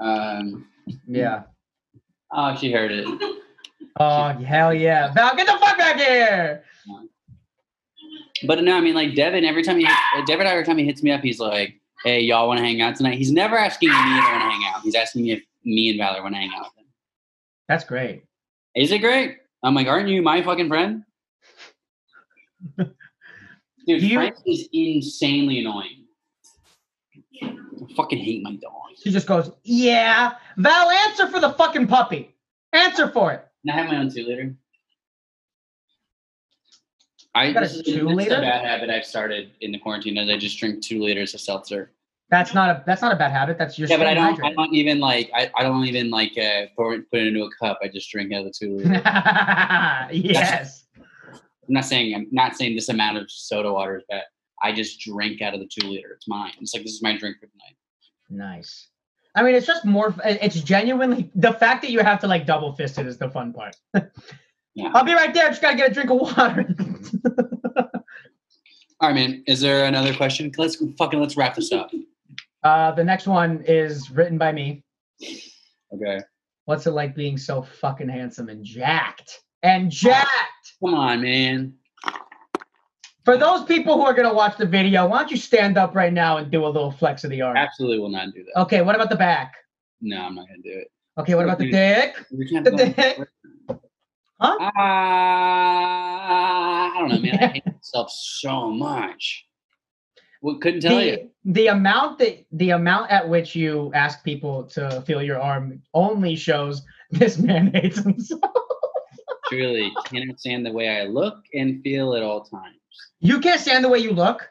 Um, 0.00 0.66
Yeah. 1.06 1.42
oh, 2.32 2.56
she 2.56 2.72
heard 2.72 2.92
it. 2.92 3.06
Oh 4.00 4.30
hell 4.30 4.74
yeah, 4.74 5.12
Val, 5.12 5.36
get 5.36 5.46
the 5.46 5.52
fuck 5.52 5.78
back 5.78 5.96
here. 6.00 6.64
But 8.44 8.64
no, 8.64 8.76
I 8.76 8.80
mean, 8.80 8.94
like 8.96 9.14
Devin, 9.14 9.44
every 9.44 9.62
time 9.62 9.78
he, 9.78 9.86
Devin, 10.26 10.48
every 10.48 10.64
time 10.64 10.78
he 10.78 10.84
hits 10.84 11.00
me 11.00 11.12
up, 11.12 11.20
he's 11.20 11.38
like, 11.38 11.80
"Hey, 12.02 12.18
y'all 12.20 12.48
want 12.48 12.58
to 12.58 12.64
hang 12.64 12.82
out 12.82 12.96
tonight?" 12.96 13.18
He's 13.18 13.30
never 13.30 13.56
asking 13.56 13.90
me 13.90 13.94
if 13.94 14.00
I 14.24 14.32
want 14.32 14.42
to 14.42 14.50
hang 14.50 14.74
out. 14.74 14.82
He's 14.82 14.96
asking 14.96 15.22
me 15.22 15.30
if 15.30 15.42
me 15.64 15.90
and 15.90 15.98
Valor 16.00 16.22
want 16.24 16.34
to 16.34 16.40
hang 16.40 16.50
out 16.56 16.62
with 16.64 16.84
him. 16.84 16.86
That's 17.68 17.84
great. 17.84 18.24
Is 18.74 18.90
it 18.90 18.98
great? 18.98 19.36
I'm 19.62 19.76
like, 19.76 19.86
aren't 19.86 20.08
you 20.08 20.20
my 20.22 20.42
fucking 20.42 20.66
friend? 20.66 21.04
Dude, 22.76 24.02
you- 24.02 24.16
Frank 24.16 24.34
is 24.44 24.68
insanely 24.72 25.60
annoying. 25.60 26.03
I 27.42 27.94
fucking 27.96 28.18
hate 28.18 28.42
my 28.42 28.56
dog. 28.56 28.72
She 29.02 29.10
just 29.10 29.26
goes, 29.26 29.50
yeah. 29.62 30.34
Val, 30.56 30.90
answer 30.90 31.28
for 31.28 31.40
the 31.40 31.50
fucking 31.50 31.86
puppy. 31.86 32.34
Answer 32.72 33.08
for 33.08 33.32
it. 33.32 33.46
And 33.64 33.72
I 33.72 33.82
have 33.82 33.90
my 33.90 33.98
own 33.98 34.10
two 34.10 34.24
liter. 34.26 34.54
I 37.34 37.52
got 37.52 37.64
a 37.64 37.66
this 37.66 37.76
is, 37.76 37.82
two 37.82 38.08
is 38.08 38.16
liter? 38.16 38.36
a 38.36 38.40
bad 38.40 38.64
habit 38.64 38.90
I've 38.90 39.04
started 39.04 39.50
in 39.60 39.72
the 39.72 39.78
quarantine 39.78 40.16
as 40.18 40.28
I 40.28 40.38
just 40.38 40.58
drink 40.58 40.82
two 40.82 41.02
liters 41.02 41.34
of 41.34 41.40
seltzer. 41.40 41.90
That's 42.30 42.54
not 42.54 42.70
a 42.70 42.82
that's 42.86 43.02
not 43.02 43.12
a 43.12 43.16
bad 43.16 43.32
habit. 43.32 43.58
That's 43.58 43.78
your 43.78 43.88
Yeah, 43.88 43.96
but 43.98 44.06
I 44.06 44.14
don't. 44.14 44.42
I 44.42 44.52
don't 44.52 44.72
even 44.72 44.98
like. 44.98 45.30
I, 45.34 45.50
I 45.56 45.62
don't 45.62 45.84
even 45.84 46.10
like 46.10 46.32
uh, 46.38 46.66
pour 46.74 46.94
it, 46.94 47.10
put 47.10 47.20
it 47.20 47.28
into 47.28 47.44
a 47.44 47.50
cup. 47.60 47.78
I 47.82 47.88
just 47.88 48.10
drink 48.10 48.32
out 48.32 48.46
of 48.46 48.46
the 48.46 48.52
two 48.52 48.76
liter. 48.76 48.90
yes. 50.12 50.84
I'm 50.96 51.74
not 51.74 51.84
saying 51.84 52.14
I'm 52.14 52.26
not 52.30 52.56
saying 52.56 52.76
this 52.76 52.88
amount 52.88 53.18
of 53.18 53.30
soda 53.30 53.72
water 53.72 53.98
is 53.98 54.04
bad. 54.08 54.22
I 54.64 54.72
just 54.72 54.98
drink 55.00 55.42
out 55.42 55.54
of 55.54 55.60
the 55.60 55.68
two 55.68 55.86
liter. 55.86 56.12
It's 56.16 56.26
mine. 56.26 56.52
It's 56.60 56.74
like 56.74 56.82
this 56.82 56.94
is 56.94 57.02
my 57.02 57.16
drink 57.16 57.36
for 57.38 57.46
the 57.46 57.52
night. 57.58 57.76
Nice. 58.56 58.88
I 59.36 59.42
mean, 59.42 59.54
it's 59.54 59.66
just 59.66 59.84
more. 59.84 60.14
It's 60.24 60.60
genuinely 60.62 61.30
the 61.34 61.52
fact 61.52 61.82
that 61.82 61.90
you 61.90 62.00
have 62.00 62.18
to 62.20 62.26
like 62.26 62.46
double 62.46 62.72
fist 62.72 62.98
it 62.98 63.06
is 63.06 63.18
the 63.18 63.30
fun 63.30 63.52
part. 63.52 63.76
Yeah. 64.76 64.90
I'll 64.92 65.04
be 65.04 65.14
right 65.14 65.32
there. 65.32 65.46
I 65.46 65.50
just 65.50 65.62
gotta 65.62 65.76
get 65.76 65.92
a 65.92 65.94
drink 65.94 66.10
of 66.10 66.18
water. 66.18 66.66
All 69.00 69.08
right, 69.08 69.14
man. 69.14 69.44
Is 69.46 69.60
there 69.60 69.84
another 69.84 70.12
question? 70.12 70.50
Let's 70.58 70.82
fucking 70.98 71.20
let's 71.20 71.36
wrap 71.36 71.54
this 71.54 71.70
up. 71.70 71.92
uh, 72.64 72.90
the 72.90 73.04
next 73.04 73.28
one 73.28 73.62
is 73.68 74.10
written 74.10 74.36
by 74.36 74.50
me. 74.50 74.82
Okay. 75.92 76.18
What's 76.64 76.88
it 76.88 76.90
like 76.90 77.14
being 77.14 77.38
so 77.38 77.62
fucking 77.62 78.08
handsome 78.08 78.48
and 78.48 78.64
jacked? 78.64 79.42
And 79.62 79.92
jacked. 79.92 80.74
Come 80.84 80.94
on, 80.94 81.22
man. 81.22 81.74
For 83.24 83.36
those 83.38 83.64
people 83.64 83.94
who 83.94 84.02
are 84.02 84.12
gonna 84.12 84.34
watch 84.34 84.58
the 84.58 84.66
video, 84.66 85.06
why 85.06 85.18
don't 85.18 85.30
you 85.30 85.38
stand 85.38 85.78
up 85.78 85.94
right 85.94 86.12
now 86.12 86.36
and 86.36 86.50
do 86.50 86.64
a 86.64 86.68
little 86.68 86.90
flex 86.90 87.24
of 87.24 87.30
the 87.30 87.40
arm? 87.40 87.56
Absolutely 87.56 87.98
will 87.98 88.10
not 88.10 88.34
do 88.34 88.44
that. 88.44 88.60
Okay. 88.62 88.82
What 88.82 88.94
about 88.94 89.08
the 89.08 89.16
back? 89.16 89.54
No, 90.00 90.20
I'm 90.20 90.34
not 90.34 90.46
gonna 90.46 90.60
do 90.62 90.70
it. 90.70 90.90
Okay. 91.18 91.34
What 91.34 91.44
about 91.44 91.58
the 91.58 91.70
dick? 91.70 92.16
We 92.30 92.46
can't 92.48 92.64
The 92.64 92.72
dick. 92.72 93.18
Huh? 94.40 94.56
Uh, 94.60 94.70
I 96.26 96.96
don't 96.98 97.08
know, 97.08 97.18
man. 97.20 97.38
I 97.40 97.46
hate 97.46 97.66
myself 97.74 98.10
so 98.10 98.70
much. 98.70 99.46
What 100.40 100.60
couldn't 100.60 100.80
tell 100.80 101.00
you. 101.00 101.30
the, 101.44 101.52
the 101.52 101.66
amount 101.68 102.18
that 102.18 102.44
the 102.52 102.70
amount 102.70 103.10
at 103.10 103.26
which 103.26 103.56
you 103.56 103.90
ask 103.94 104.22
people 104.22 104.64
to 104.64 105.00
feel 105.06 105.22
your 105.22 105.40
arm 105.40 105.80
only 105.94 106.36
shows 106.36 106.82
this 107.10 107.38
man 107.38 107.72
hates 107.72 108.02
himself. 108.02 108.42
Truly, 109.48 109.90
cannot 110.04 110.38
stand 110.38 110.66
the 110.66 110.72
way 110.72 111.00
I 111.00 111.04
look 111.04 111.38
and 111.54 111.82
feel 111.82 112.14
at 112.14 112.22
all 112.22 112.44
times. 112.44 112.76
You 113.20 113.40
can't 113.40 113.60
stand 113.60 113.84
the 113.84 113.88
way 113.88 113.98
you 113.98 114.12
look. 114.12 114.48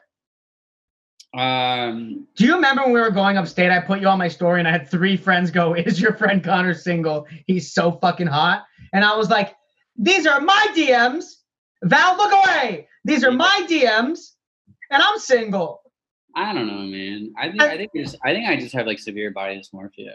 Um, 1.36 2.28
Do 2.36 2.44
you 2.44 2.54
remember 2.54 2.82
when 2.82 2.92
we 2.92 3.00
were 3.00 3.10
going 3.10 3.36
upstate? 3.36 3.70
I 3.70 3.80
put 3.80 4.00
you 4.00 4.06
on 4.06 4.18
my 4.18 4.28
story 4.28 4.60
and 4.60 4.68
I 4.68 4.70
had 4.70 4.88
three 4.88 5.16
friends 5.16 5.50
go, 5.50 5.74
Is 5.76 6.00
your 6.00 6.14
friend 6.16 6.42
Conner 6.42 6.74
single? 6.74 7.26
He's 7.46 7.72
so 7.72 7.92
fucking 7.92 8.28
hot. 8.28 8.64
And 8.92 9.04
I 9.04 9.16
was 9.16 9.30
like, 9.30 9.54
These 9.96 10.26
are 10.26 10.40
my 10.40 10.68
DMs. 10.76 11.24
Val, 11.82 12.16
look 12.16 12.32
away. 12.32 12.88
These 13.04 13.24
are 13.24 13.32
my 13.32 13.66
DMs. 13.68 14.30
And 14.90 15.02
I'm 15.02 15.18
single. 15.18 15.82
I 16.36 16.52
don't 16.52 16.66
know, 16.66 16.78
man. 16.78 17.32
I 17.38 17.48
think 17.48 17.62
I 17.62 17.76
think 17.76 17.90
just 17.94 18.16
I 18.24 18.32
think 18.32 18.48
I 18.48 18.56
just 18.56 18.74
have 18.74 18.86
like 18.86 18.98
severe 18.98 19.30
body 19.30 19.60
dysmorphia, 19.60 20.14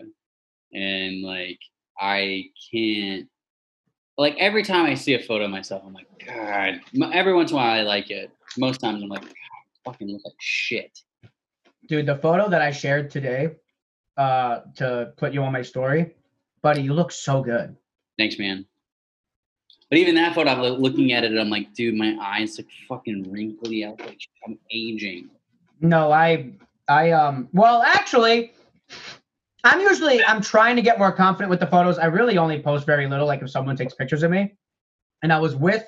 and 0.73 1.21
like 1.21 1.59
I 1.99 2.45
can't. 2.71 3.27
Like 4.19 4.35
every 4.37 4.63
time 4.63 4.85
I 4.85 4.95
see 4.95 5.13
a 5.13 5.19
photo 5.19 5.45
of 5.45 5.51
myself, 5.51 5.81
I'm 5.85 5.93
like, 5.93 6.07
God. 6.25 6.81
Every 7.13 7.33
once 7.33 7.51
in 7.51 7.55
a 7.55 7.59
while, 7.61 7.79
I 7.79 7.83
like 7.83 8.11
it. 8.11 8.29
Most 8.57 8.79
times, 8.79 9.01
I'm 9.01 9.07
like, 9.07 9.21
God, 9.21 9.31
I 9.31 9.89
fucking 9.89 10.09
look 10.09 10.21
like 10.25 10.33
shit. 10.41 10.99
Dude, 11.87 12.05
the 12.05 12.17
photo 12.17 12.49
that 12.49 12.61
I 12.61 12.69
shared 12.69 13.09
today 13.09 13.51
uh, 14.17 14.59
to 14.75 15.13
put 15.15 15.33
you 15.33 15.41
on 15.41 15.53
my 15.53 15.61
story, 15.61 16.15
buddy, 16.61 16.81
you 16.81 16.93
look 16.93 17.13
so 17.13 17.41
good. 17.41 17.77
Thanks, 18.17 18.37
man. 18.37 18.65
But 19.89 19.99
even 19.99 20.15
that 20.15 20.35
photo, 20.35 20.51
I'm 20.51 20.81
looking 20.81 21.13
at 21.13 21.23
it, 21.23 21.31
and 21.31 21.39
I'm 21.39 21.49
like, 21.49 21.73
dude, 21.73 21.95
my 21.95 22.17
eyes 22.21 22.57
look 22.57 22.67
fucking 22.89 23.31
wrinkly. 23.31 23.85
I 23.85 23.91
look 23.91 24.01
like 24.01 24.19
I'm 24.45 24.59
aging. 24.69 25.29
No, 25.79 26.11
I 26.11 26.51
I 26.89 27.11
um 27.11 27.47
well 27.53 27.83
actually 27.83 28.51
I'm 29.63 29.81
usually 29.81 30.23
I'm 30.23 30.41
trying 30.41 30.75
to 30.77 30.81
get 30.81 30.97
more 30.99 31.11
confident 31.11 31.49
with 31.49 31.59
the 31.59 31.67
photos. 31.67 31.97
I 31.99 32.05
really 32.05 32.37
only 32.37 32.61
post 32.61 32.85
very 32.85 33.07
little, 33.07 33.27
like 33.27 33.41
if 33.41 33.49
someone 33.49 33.75
takes 33.75 33.93
pictures 33.93 34.23
of 34.23 34.31
me. 34.31 34.55
And 35.23 35.33
I 35.33 35.39
was 35.39 35.55
with 35.55 35.85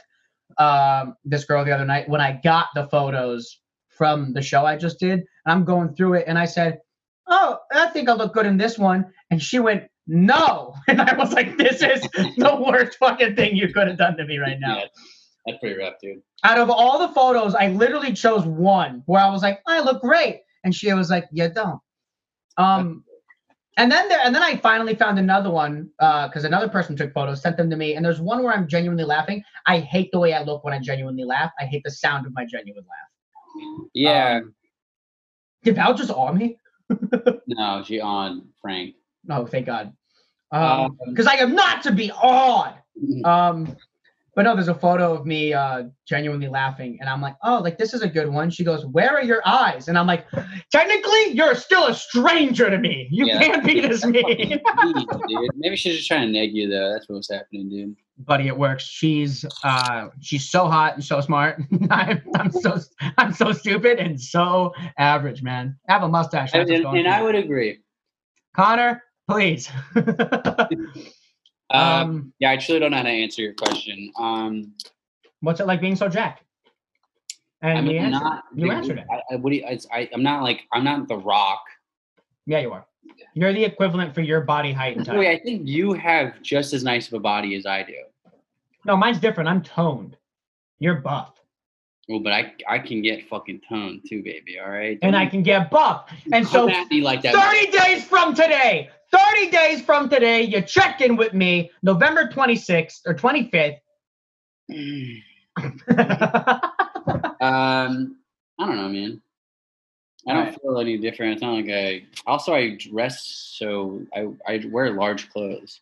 um 0.57 1.15
this 1.23 1.45
girl 1.45 1.63
the 1.63 1.71
other 1.71 1.85
night 1.85 2.09
when 2.09 2.19
I 2.21 2.39
got 2.43 2.67
the 2.75 2.87
photos 2.87 3.59
from 3.89 4.33
the 4.33 4.41
show 4.41 4.65
I 4.65 4.75
just 4.77 4.99
did. 4.99 5.19
And 5.19 5.25
I'm 5.47 5.63
going 5.63 5.95
through 5.95 6.15
it 6.15 6.25
and 6.27 6.37
I 6.37 6.45
said, 6.45 6.79
Oh, 7.27 7.59
I 7.71 7.87
think 7.87 8.09
I 8.09 8.13
look 8.13 8.33
good 8.33 8.45
in 8.45 8.57
this 8.57 8.77
one. 8.77 9.05
And 9.29 9.41
she 9.41 9.59
went, 9.59 9.83
No. 10.07 10.73
And 10.87 11.01
I 11.01 11.15
was 11.15 11.31
like, 11.31 11.57
This 11.57 11.81
is 11.81 12.01
the 12.37 12.63
worst 12.67 12.97
fucking 12.97 13.35
thing 13.37 13.55
you 13.55 13.71
could 13.73 13.87
have 13.87 13.97
done 13.97 14.17
to 14.17 14.25
me 14.25 14.37
right 14.37 14.59
now 14.59 14.79
Yeah, 14.79 14.85
that's 15.45 15.59
pretty 15.59 15.79
rough, 15.79 15.93
dude. 16.01 16.21
out 16.43 16.57
of 16.57 16.69
all 16.69 16.99
the 17.07 17.13
photos, 17.13 17.55
I 17.55 17.69
literally 17.69 18.11
chose 18.11 18.45
one 18.45 19.03
where 19.05 19.21
I 19.23 19.29
was 19.29 19.41
like, 19.41 19.61
I 19.65 19.79
look 19.79 20.01
great. 20.01 20.41
And 20.65 20.75
she 20.75 20.91
was 20.93 21.09
like, 21.09 21.25
You 21.31 21.49
don't. 21.49 21.79
Um 22.57 23.05
and 23.77 23.91
then 23.91 24.09
there 24.09 24.19
and 24.23 24.35
then 24.35 24.43
I 24.43 24.57
finally 24.57 24.95
found 24.95 25.17
another 25.17 25.49
one, 25.49 25.89
uh, 25.99 26.27
because 26.27 26.43
another 26.43 26.67
person 26.67 26.95
took 26.95 27.13
photos, 27.13 27.41
sent 27.41 27.57
them 27.57 27.69
to 27.69 27.75
me, 27.75 27.95
and 27.95 28.03
there's 28.03 28.19
one 28.19 28.43
where 28.43 28.53
I'm 28.53 28.67
genuinely 28.67 29.05
laughing. 29.05 29.43
I 29.65 29.79
hate 29.79 30.11
the 30.11 30.19
way 30.19 30.33
I 30.33 30.43
look 30.43 30.63
when 30.63 30.73
I 30.73 30.79
genuinely 30.79 31.23
laugh. 31.23 31.51
I 31.59 31.65
hate 31.65 31.83
the 31.83 31.91
sound 31.91 32.25
of 32.25 32.33
my 32.33 32.45
genuine 32.45 32.83
laugh. 32.83 33.87
Yeah. 33.93 34.41
Um, 34.43 34.53
did 35.63 35.75
Val 35.75 35.93
just 35.93 36.11
awe 36.11 36.31
me? 36.31 36.57
no, 37.47 37.83
she 37.85 38.01
on 38.01 38.47
Frank. 38.61 38.95
Oh, 39.29 39.45
thank 39.45 39.67
God. 39.67 39.93
Um, 40.51 40.61
Um, 40.61 40.97
because 41.09 41.27
I 41.27 41.35
am 41.35 41.55
not 41.55 41.83
to 41.83 41.91
be 41.91 42.11
awed. 42.11 42.75
Um, 43.23 43.77
but 44.35 44.43
no, 44.43 44.55
there's 44.55 44.67
a 44.69 44.75
photo 44.75 45.13
of 45.13 45.25
me 45.25 45.53
uh 45.53 45.83
genuinely 46.07 46.47
laughing, 46.47 46.97
and 47.01 47.09
I'm 47.09 47.21
like, 47.21 47.35
oh, 47.43 47.59
like 47.59 47.77
this 47.77 47.93
is 47.93 48.01
a 48.01 48.07
good 48.07 48.29
one. 48.29 48.49
She 48.49 48.63
goes, 48.63 48.85
Where 48.85 49.11
are 49.11 49.23
your 49.23 49.41
eyes? 49.45 49.87
And 49.87 49.97
I'm 49.97 50.07
like, 50.07 50.25
technically, 50.71 51.31
you're 51.33 51.55
still 51.55 51.87
a 51.87 51.93
stranger 51.93 52.69
to 52.69 52.77
me. 52.77 53.07
You 53.11 53.25
Yeah, 53.27 53.39
can't 53.39 53.65
be 53.65 53.81
this 53.87 54.01
Fucking 54.01 54.11
mean. 54.25 54.59
mean, 54.83 55.05
dude. 55.27 55.49
Maybe 55.55 55.75
she's 55.75 55.97
just 55.97 56.07
trying 56.07 56.27
to 56.27 56.31
neg 56.31 56.51
you 56.53 56.69
though. 56.69 56.91
That's 56.93 57.07
what's 57.09 57.31
happening, 57.31 57.69
dude. 57.69 57.95
Buddy, 58.19 58.47
it 58.47 58.57
works. 58.57 58.83
She's 58.83 59.45
uh 59.63 60.09
she's 60.21 60.49
so 60.49 60.67
hot 60.67 60.93
and 60.95 61.03
so 61.03 61.19
smart. 61.21 61.59
I'm, 61.89 62.21
I'm 62.35 62.51
so 62.51 62.77
I'm 63.17 63.33
so 63.33 63.51
stupid 63.51 63.99
and 63.99 64.19
so 64.19 64.73
average, 64.97 65.41
man. 65.41 65.77
I 65.89 65.93
have 65.93 66.03
a 66.03 66.07
mustache. 66.07 66.51
And, 66.53 66.69
that's 66.69 66.85
and, 66.85 66.97
and 66.97 67.07
I 67.07 67.21
would 67.23 67.35
agree. 67.35 67.79
Conner, 68.55 69.01
please. 69.27 69.69
Um, 71.73 71.83
um, 71.83 72.33
yeah, 72.39 72.51
I 72.51 72.57
truly 72.57 72.79
don't 72.79 72.91
know 72.91 72.97
how 72.97 73.03
to 73.03 73.09
answer 73.09 73.41
your 73.41 73.53
question. 73.53 74.11
Um, 74.17 74.73
what's 75.41 75.59
it 75.59 75.67
like 75.67 75.81
being 75.81 75.95
so 75.95 76.07
jacked? 76.07 76.43
And 77.61 77.77
I'm 77.77 77.87
you 77.87 77.99
answered. 77.99 78.19
not. 78.23 78.43
You 78.55 78.71
answered 78.71 78.97
it. 78.99 79.05
I, 79.11 79.33
I, 79.33 79.35
what 79.37 79.51
do 79.51 79.57
you, 79.57 79.65
I, 79.65 80.09
I'm 80.13 80.23
not 80.23 80.41
like 80.43 80.63
I'm 80.73 80.83
not 80.83 81.07
the 81.07 81.17
Rock. 81.17 81.63
Yeah, 82.45 82.59
you 82.59 82.71
are. 82.73 82.85
You're 83.33 83.53
the 83.53 83.63
equivalent 83.63 84.13
for 84.15 84.21
your 84.21 84.41
body 84.41 84.71
height 84.71 84.97
and. 84.97 85.07
Wait, 85.07 85.29
I 85.29 85.39
think 85.43 85.67
you 85.67 85.93
have 85.93 86.41
just 86.41 86.73
as 86.73 86.83
nice 86.83 87.07
of 87.07 87.13
a 87.13 87.19
body 87.19 87.55
as 87.55 87.65
I 87.65 87.83
do. 87.83 87.93
No, 88.85 88.97
mine's 88.97 89.19
different. 89.19 89.47
I'm 89.47 89.61
toned. 89.61 90.17
You're 90.79 90.95
buff. 90.95 91.33
Well, 92.09 92.19
but 92.19 92.33
I 92.33 92.53
I 92.67 92.79
can 92.79 93.01
get 93.01 93.27
fucking 93.29 93.61
toned 93.69 94.01
too, 94.09 94.23
baby. 94.23 94.59
All 94.59 94.69
right. 94.69 94.97
And 95.01 95.15
I 95.15 95.27
can 95.27 95.43
get 95.43 95.69
buff. 95.69 96.11
And 96.33 96.45
so 96.47 96.67
Come 96.67 96.69
at 96.69 96.89
me 96.89 97.01
like 97.01 97.21
that. 97.21 97.35
30 97.35 97.71
days 97.71 98.03
from 98.03 98.33
today, 98.33 98.89
30 99.11 99.49
days 99.51 99.81
from 99.81 100.09
today, 100.09 100.41
you 100.43 100.61
check 100.61 101.01
in 101.01 101.15
with 101.17 101.33
me 101.33 101.71
November 101.83 102.27
26th 102.27 103.01
or 103.05 103.13
25th. 103.13 103.77
Um, 107.41 108.17
I 108.59 108.65
don't 108.67 108.75
know, 108.77 108.89
man. 108.89 109.21
I 110.27 110.33
don't 110.33 110.45
Right. 110.45 110.61
feel 110.61 110.79
any 110.79 110.97
different. 110.99 111.33
It's 111.33 111.41
not 111.41 111.53
like 111.55 111.69
I. 111.69 112.05
Also, 112.27 112.53
I 112.53 112.75
dress 112.75 113.25
so 113.25 114.01
I 114.15 114.27
I 114.47 114.63
wear 114.69 114.91
large 114.91 115.29
clothes, 115.31 115.79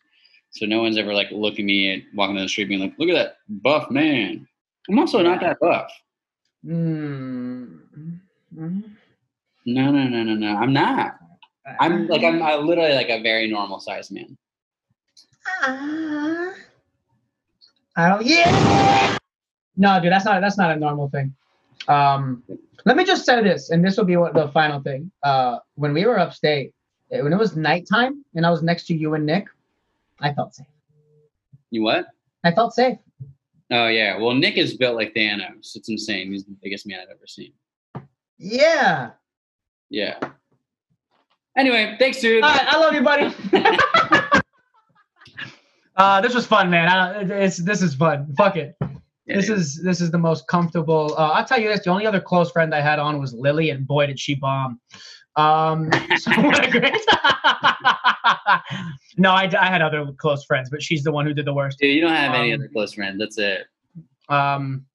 so 0.50 0.64
no 0.66 0.80
one's 0.80 0.96
ever 0.96 1.12
like 1.12 1.30
looking 1.30 1.66
me 1.66 1.92
at 1.92 2.00
walking 2.14 2.36
down 2.36 2.44
the 2.44 2.48
street 2.48 2.68
being 2.68 2.80
like, 2.80 2.94
"Look 2.98 3.10
at 3.10 3.14
that 3.14 3.36
buff 3.62 3.90
man." 3.90 4.48
I'm 4.88 4.98
also 4.98 5.20
not 5.22 5.40
that 5.42 5.60
buff. 5.60 5.92
Mm. 6.66 7.78
Mhm. 8.56 8.82
No, 9.66 9.90
no, 9.92 10.08
no, 10.08 10.22
no, 10.24 10.34
no. 10.34 10.56
I'm 10.56 10.72
not. 10.72 11.19
I'm 11.78 12.06
like 12.08 12.24
I'm 12.24 12.42
I 12.42 12.56
literally 12.56 12.94
like 12.94 13.08
a 13.08 13.22
very 13.22 13.48
normal 13.48 13.80
sized 13.80 14.12
man. 14.12 14.36
Ah. 15.62 16.52
I 17.96 18.08
don't. 18.08 18.24
Yeah. 18.24 19.18
No, 19.76 20.00
dude, 20.00 20.12
that's 20.12 20.24
not 20.24 20.40
that's 20.40 20.58
not 20.58 20.76
a 20.76 20.76
normal 20.76 21.08
thing. 21.08 21.34
Um, 21.88 22.42
let 22.84 22.96
me 22.96 23.04
just 23.04 23.24
say 23.24 23.42
this, 23.42 23.70
and 23.70 23.84
this 23.84 23.96
will 23.96 24.04
be 24.04 24.16
what 24.16 24.34
the 24.34 24.48
final 24.48 24.80
thing. 24.80 25.10
Uh, 25.22 25.58
when 25.74 25.92
we 25.92 26.06
were 26.06 26.18
upstate, 26.18 26.72
eh, 27.10 27.20
when 27.20 27.32
it 27.32 27.38
was 27.38 27.56
nighttime, 27.56 28.24
and 28.34 28.46
I 28.46 28.50
was 28.50 28.62
next 28.62 28.86
to 28.88 28.94
you 28.94 29.14
and 29.14 29.26
Nick, 29.26 29.46
I 30.20 30.32
felt 30.32 30.54
safe. 30.54 30.66
You 31.70 31.82
what? 31.82 32.06
I 32.44 32.52
felt 32.52 32.74
safe. 32.74 32.98
Oh 33.70 33.86
yeah. 33.88 34.18
Well, 34.18 34.34
Nick 34.34 34.56
is 34.56 34.76
built 34.76 34.96
like 34.96 35.14
Thanos. 35.14 35.76
It's 35.76 35.88
insane. 35.88 36.32
He's 36.32 36.44
the 36.44 36.56
biggest 36.62 36.86
man 36.86 37.00
I've 37.00 37.10
ever 37.10 37.26
seen. 37.26 37.52
Yeah. 38.38 39.10
Yeah. 39.90 40.18
Anyway, 41.56 41.96
thanks, 41.98 42.20
dude. 42.20 42.44
All 42.44 42.50
right, 42.54 42.66
I 42.66 42.78
love 42.78 42.94
you, 42.94 43.02
buddy. 43.02 43.34
Uh, 45.96 46.18
this 46.22 46.34
was 46.34 46.46
fun, 46.46 46.70
man. 46.70 46.88
I, 46.88 47.12
don't- 47.12 47.30
it's 47.30 47.58
this 47.58 47.82
is 47.82 47.94
fun. 47.94 48.32
Fuck 48.34 48.56
it. 48.56 48.74
Yeah, 48.80 49.36
this 49.36 49.48
dude. 49.48 49.58
is 49.58 49.82
this 49.82 50.00
is 50.00 50.10
the 50.10 50.16
most 50.18 50.48
comfortable. 50.48 51.14
Uh, 51.18 51.32
I'll 51.32 51.44
tell 51.44 51.60
you 51.60 51.68
this: 51.68 51.84
the 51.84 51.90
only 51.90 52.06
other 52.06 52.20
close 52.20 52.50
friend 52.50 52.74
I 52.74 52.80
had 52.80 52.98
on 52.98 53.20
was 53.20 53.34
Lily, 53.34 53.68
and 53.68 53.86
boy, 53.86 54.06
did 54.06 54.18
she 54.18 54.34
bomb. 54.34 54.80
Um, 55.36 55.90
so 56.16 56.30
what 56.40 56.66
a 56.66 56.70
great. 56.70 56.94
no, 59.18 59.32
I, 59.32 59.50
I 59.60 59.66
had 59.66 59.82
other 59.82 60.10
close 60.16 60.42
friends, 60.46 60.70
but 60.70 60.82
she's 60.82 61.02
the 61.02 61.12
one 61.12 61.26
who 61.26 61.34
did 61.34 61.44
the 61.44 61.52
worst. 61.52 61.78
Dude, 61.78 61.94
you 61.94 62.00
don't 62.00 62.14
have 62.14 62.34
any 62.34 62.54
Um, 62.54 62.60
other 62.60 62.68
close 62.68 62.94
friends. 62.94 63.18
That's 63.18 63.36
it. 63.36 63.66
Um, 64.30 64.86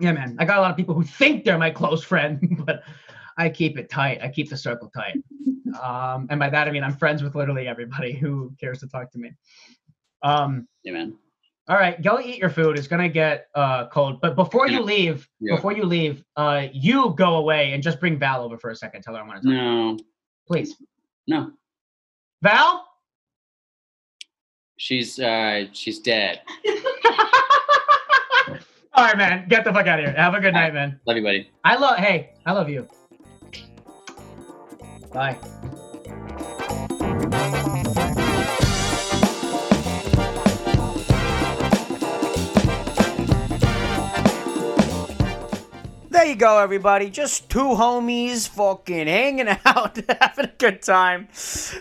yeah, 0.00 0.10
man, 0.12 0.34
I 0.40 0.44
got 0.44 0.58
a 0.58 0.60
lot 0.60 0.72
of 0.72 0.76
people 0.76 0.96
who 0.96 1.04
think 1.04 1.44
they're 1.44 1.58
my 1.58 1.70
close 1.70 2.02
friend, 2.02 2.64
but 2.66 2.82
I 3.40 3.48
keep 3.48 3.78
it 3.78 3.88
tight. 3.88 4.20
I 4.22 4.28
keep 4.28 4.50
the 4.50 4.56
circle 4.56 4.90
tight. 4.94 5.16
Um, 5.82 6.26
and 6.30 6.38
by 6.38 6.50
that 6.50 6.68
I 6.68 6.70
mean 6.70 6.84
I'm 6.84 6.96
friends 6.96 7.22
with 7.22 7.34
literally 7.34 7.66
everybody 7.66 8.12
who 8.22 8.52
cares 8.60 8.80
to 8.80 8.86
talk 8.88 9.10
to 9.12 9.18
me. 9.18 9.30
Um, 10.22 10.68
Yeah, 10.84 10.92
man. 10.92 11.16
all 11.68 11.76
right, 11.76 12.00
go 12.02 12.20
eat 12.20 12.38
your 12.38 12.50
food. 12.50 12.76
It's 12.78 12.86
gonna 12.88 13.08
get 13.08 13.46
uh, 13.54 13.86
cold. 13.88 14.20
But 14.20 14.36
before 14.36 14.68
you 14.68 14.82
leave, 14.82 15.26
Yeah. 15.40 15.56
before 15.56 15.72
you 15.72 15.84
leave, 15.84 16.22
uh, 16.36 16.66
you 16.72 17.14
go 17.16 17.36
away 17.36 17.72
and 17.72 17.82
just 17.82 17.98
bring 18.00 18.18
Val 18.18 18.42
over 18.42 18.58
for 18.58 18.70
a 18.70 18.76
second. 18.76 19.02
Tell 19.02 19.14
her 19.14 19.22
I 19.22 19.26
want 19.26 19.42
to 19.42 19.48
talk. 19.48 19.54
No, 19.54 19.98
Please, 20.46 20.76
no. 21.26 21.52
Val. 22.42 22.86
She's 24.76 25.18
uh 25.18 25.66
she's 25.72 25.98
dead. 26.00 26.40
All 28.94 29.06
right, 29.06 29.16
man. 29.16 29.46
Get 29.48 29.64
the 29.64 29.72
fuck 29.72 29.86
out 29.86 29.98
of 30.00 30.04
here. 30.06 30.14
Have 30.14 30.34
a 30.34 30.40
good 30.40 30.52
night, 30.54 30.74
man. 30.74 31.00
Love 31.06 31.16
you, 31.16 31.22
buddy. 31.22 31.50
I 31.64 31.76
love. 31.76 31.96
Hey, 31.98 32.30
I 32.44 32.52
love 32.52 32.68
you. 32.68 32.86
Bye. 35.12 35.36
There 46.10 46.26
you 46.26 46.36
go, 46.36 46.58
everybody. 46.58 47.10
Just 47.10 47.48
two 47.48 47.58
homies 47.60 48.48
fucking 48.48 49.06
hanging 49.06 49.48
out, 49.64 49.98
having 50.20 50.44
a 50.44 50.52
good 50.58 50.82
time. 50.82 51.28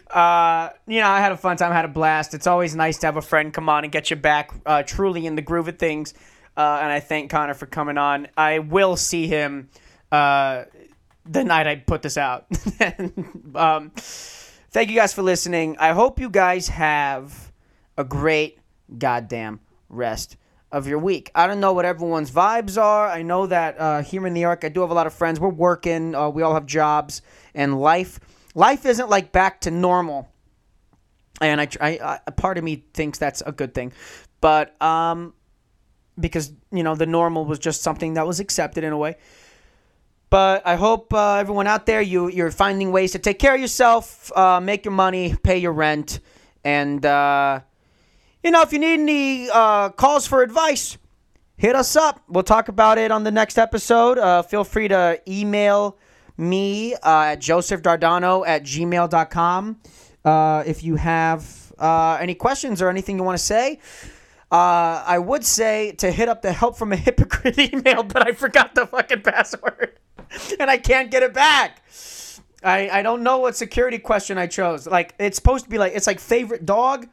Uh, 0.09 0.69
you 0.87 1.01
know, 1.01 1.07
I 1.07 1.19
had 1.19 1.31
a 1.31 1.37
fun 1.37 1.57
time, 1.57 1.71
had 1.71 1.85
a 1.85 1.89
blast. 1.89 2.33
It's 2.33 2.47
always 2.47 2.75
nice 2.75 2.97
to 2.99 3.07
have 3.07 3.17
a 3.17 3.21
friend 3.21 3.53
come 3.53 3.69
on 3.69 3.83
and 3.83 3.91
get 3.91 4.09
you 4.09 4.15
back 4.15 4.51
uh, 4.65 4.83
truly 4.83 5.25
in 5.25 5.35
the 5.35 5.41
groove 5.41 5.67
of 5.67 5.77
things. 5.77 6.13
Uh, 6.57 6.79
and 6.81 6.91
I 6.91 6.99
thank 6.99 7.29
Conner 7.29 7.53
for 7.53 7.67
coming 7.67 7.97
on. 7.97 8.27
I 8.37 8.59
will 8.59 8.95
see 8.95 9.27
him 9.27 9.69
uh, 10.11 10.63
the 11.29 11.43
night 11.43 11.67
I 11.67 11.75
put 11.75 12.01
this 12.01 12.17
out. 12.17 12.47
um, 13.55 13.91
thank 13.95 14.89
you 14.89 14.95
guys 14.95 15.13
for 15.13 15.21
listening. 15.21 15.77
I 15.79 15.91
hope 15.91 16.19
you 16.19 16.29
guys 16.29 16.67
have 16.69 17.51
a 17.97 18.03
great 18.03 18.57
goddamn 18.97 19.59
rest 19.89 20.37
of 20.71 20.87
your 20.87 20.97
week. 20.97 21.31
I 21.35 21.45
don't 21.45 21.59
know 21.59 21.73
what 21.73 21.85
everyone's 21.85 22.31
vibes 22.31 22.81
are. 22.81 23.07
I 23.07 23.21
know 23.21 23.45
that 23.45 23.79
uh, 23.79 24.01
here 24.01 24.25
in 24.25 24.33
New 24.33 24.39
York, 24.39 24.63
I 24.63 24.69
do 24.69 24.81
have 24.81 24.89
a 24.89 24.93
lot 24.93 25.07
of 25.07 25.13
friends. 25.13 25.39
We're 25.39 25.49
working. 25.49 26.15
Uh, 26.15 26.29
we 26.29 26.41
all 26.41 26.55
have 26.55 26.65
jobs 26.65 27.21
and 27.53 27.79
life. 27.79 28.19
Life 28.55 28.85
isn't 28.87 29.09
like 29.09 29.31
back 29.31 29.61
to 29.61 29.71
normal, 29.71 30.27
and 31.39 31.61
I, 31.61 31.67
I, 31.79 32.19
I 32.25 32.31
part 32.31 32.57
of 32.57 32.63
me 32.63 32.83
thinks 32.93 33.19
that's 33.19 33.41
a 33.45 33.51
good 33.51 33.75
thing, 33.75 33.93
but 34.41 34.79
um, 34.81 35.33
because 36.19 36.51
you 36.71 36.81
know 36.83 36.95
the 36.95 37.05
normal 37.05 37.45
was 37.45 37.59
just 37.59 37.83
something 37.83 38.15
that 38.15 38.25
was 38.25 38.39
accepted 38.39 38.83
in 38.83 38.91
a 38.91 38.97
way. 38.97 39.17
But 40.29 40.65
I 40.65 40.75
hope 40.75 41.13
uh, 41.13 41.35
everyone 41.35 41.65
out 41.65 41.85
there 41.85 42.01
you 42.01 42.29
you're 42.29 42.51
finding 42.51 42.91
ways 42.91 43.13
to 43.13 43.19
take 43.19 43.39
care 43.39 43.55
of 43.55 43.61
yourself, 43.61 44.31
uh, 44.37 44.59
make 44.59 44.85
your 44.85 44.93
money, 44.93 45.35
pay 45.43 45.57
your 45.57 45.73
rent, 45.73 46.19
and. 46.63 47.05
Uh, 47.05 47.61
you 48.41 48.51
know, 48.51 48.61
if 48.61 48.71
you 48.71 48.79
need 48.79 49.01
any 49.01 49.49
uh, 49.49 49.89
calls 49.89 50.25
for 50.25 50.41
advice, 50.41 50.97
hit 51.57 51.75
us 51.75 51.97
up. 51.97 52.21
We'll 52.29 52.43
talk 52.43 52.69
about 52.69 52.97
it 52.97 53.11
on 53.11 53.25
the 53.25 53.31
next 53.31 53.57
episode. 53.57 54.17
Uh, 54.17 54.43
feel 54.43 54.63
free 54.63 54.87
to 54.87 55.21
email 55.27 55.97
me 56.37 56.93
uh, 56.93 57.33
at 57.33 57.41
josephdardano 57.41 58.47
at 58.47 58.63
gmail.com 58.63 59.81
if 60.65 60.83
you 60.83 60.95
have 60.95 61.73
any 62.21 62.33
questions 62.33 62.81
or 62.81 62.89
anything 62.89 63.17
you 63.17 63.23
want 63.23 63.37
to 63.37 63.43
say. 63.43 63.79
Uh, 64.51 65.03
I 65.05 65.19
would 65.19 65.45
say 65.45 65.91
to 65.93 66.11
hit 66.11 66.27
up 66.27 66.41
the 66.41 66.51
help 66.51 66.77
from 66.77 66.91
a 66.91 66.95
hypocrite 67.07 67.59
email, 67.59 68.03
but 68.03 68.27
I 68.27 68.31
forgot 68.31 68.75
the 68.75 68.87
fucking 68.87 69.21
password 69.21 69.99
and 70.59 70.69
I 70.69 70.77
can't 70.77 71.11
get 71.11 71.23
it 71.23 71.33
back. 71.33 71.83
I, 72.63 72.89
I 72.89 73.01
don't 73.03 73.23
know 73.23 73.37
what 73.37 73.55
security 73.55 73.99
question 73.99 74.37
I 74.37 74.47
chose. 74.47 74.85
Like, 74.85 75.13
it's 75.19 75.37
supposed 75.37 75.65
to 75.65 75.69
be 75.69 75.77
like, 75.77 75.93
it's 75.95 76.07
like 76.07 76.19
favorite 76.19 76.65
dog 76.65 77.07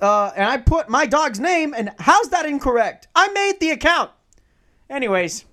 uh, 0.00 0.30
and 0.36 0.44
I 0.44 0.58
put 0.58 0.88
my 0.88 1.06
dog's 1.06 1.40
name, 1.40 1.74
and 1.76 1.90
how's 1.98 2.28
that 2.30 2.46
incorrect? 2.46 3.08
I 3.14 3.28
made 3.28 3.58
the 3.60 3.70
account. 3.70 4.10
Anyways, 4.88 5.44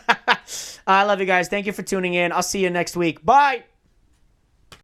I 0.86 1.04
love 1.04 1.20
you 1.20 1.26
guys. 1.26 1.48
Thank 1.48 1.66
you 1.66 1.72
for 1.72 1.82
tuning 1.82 2.14
in. 2.14 2.32
I'll 2.32 2.42
see 2.42 2.62
you 2.62 2.70
next 2.70 2.96
week. 2.96 3.24
Bye. 3.24 3.64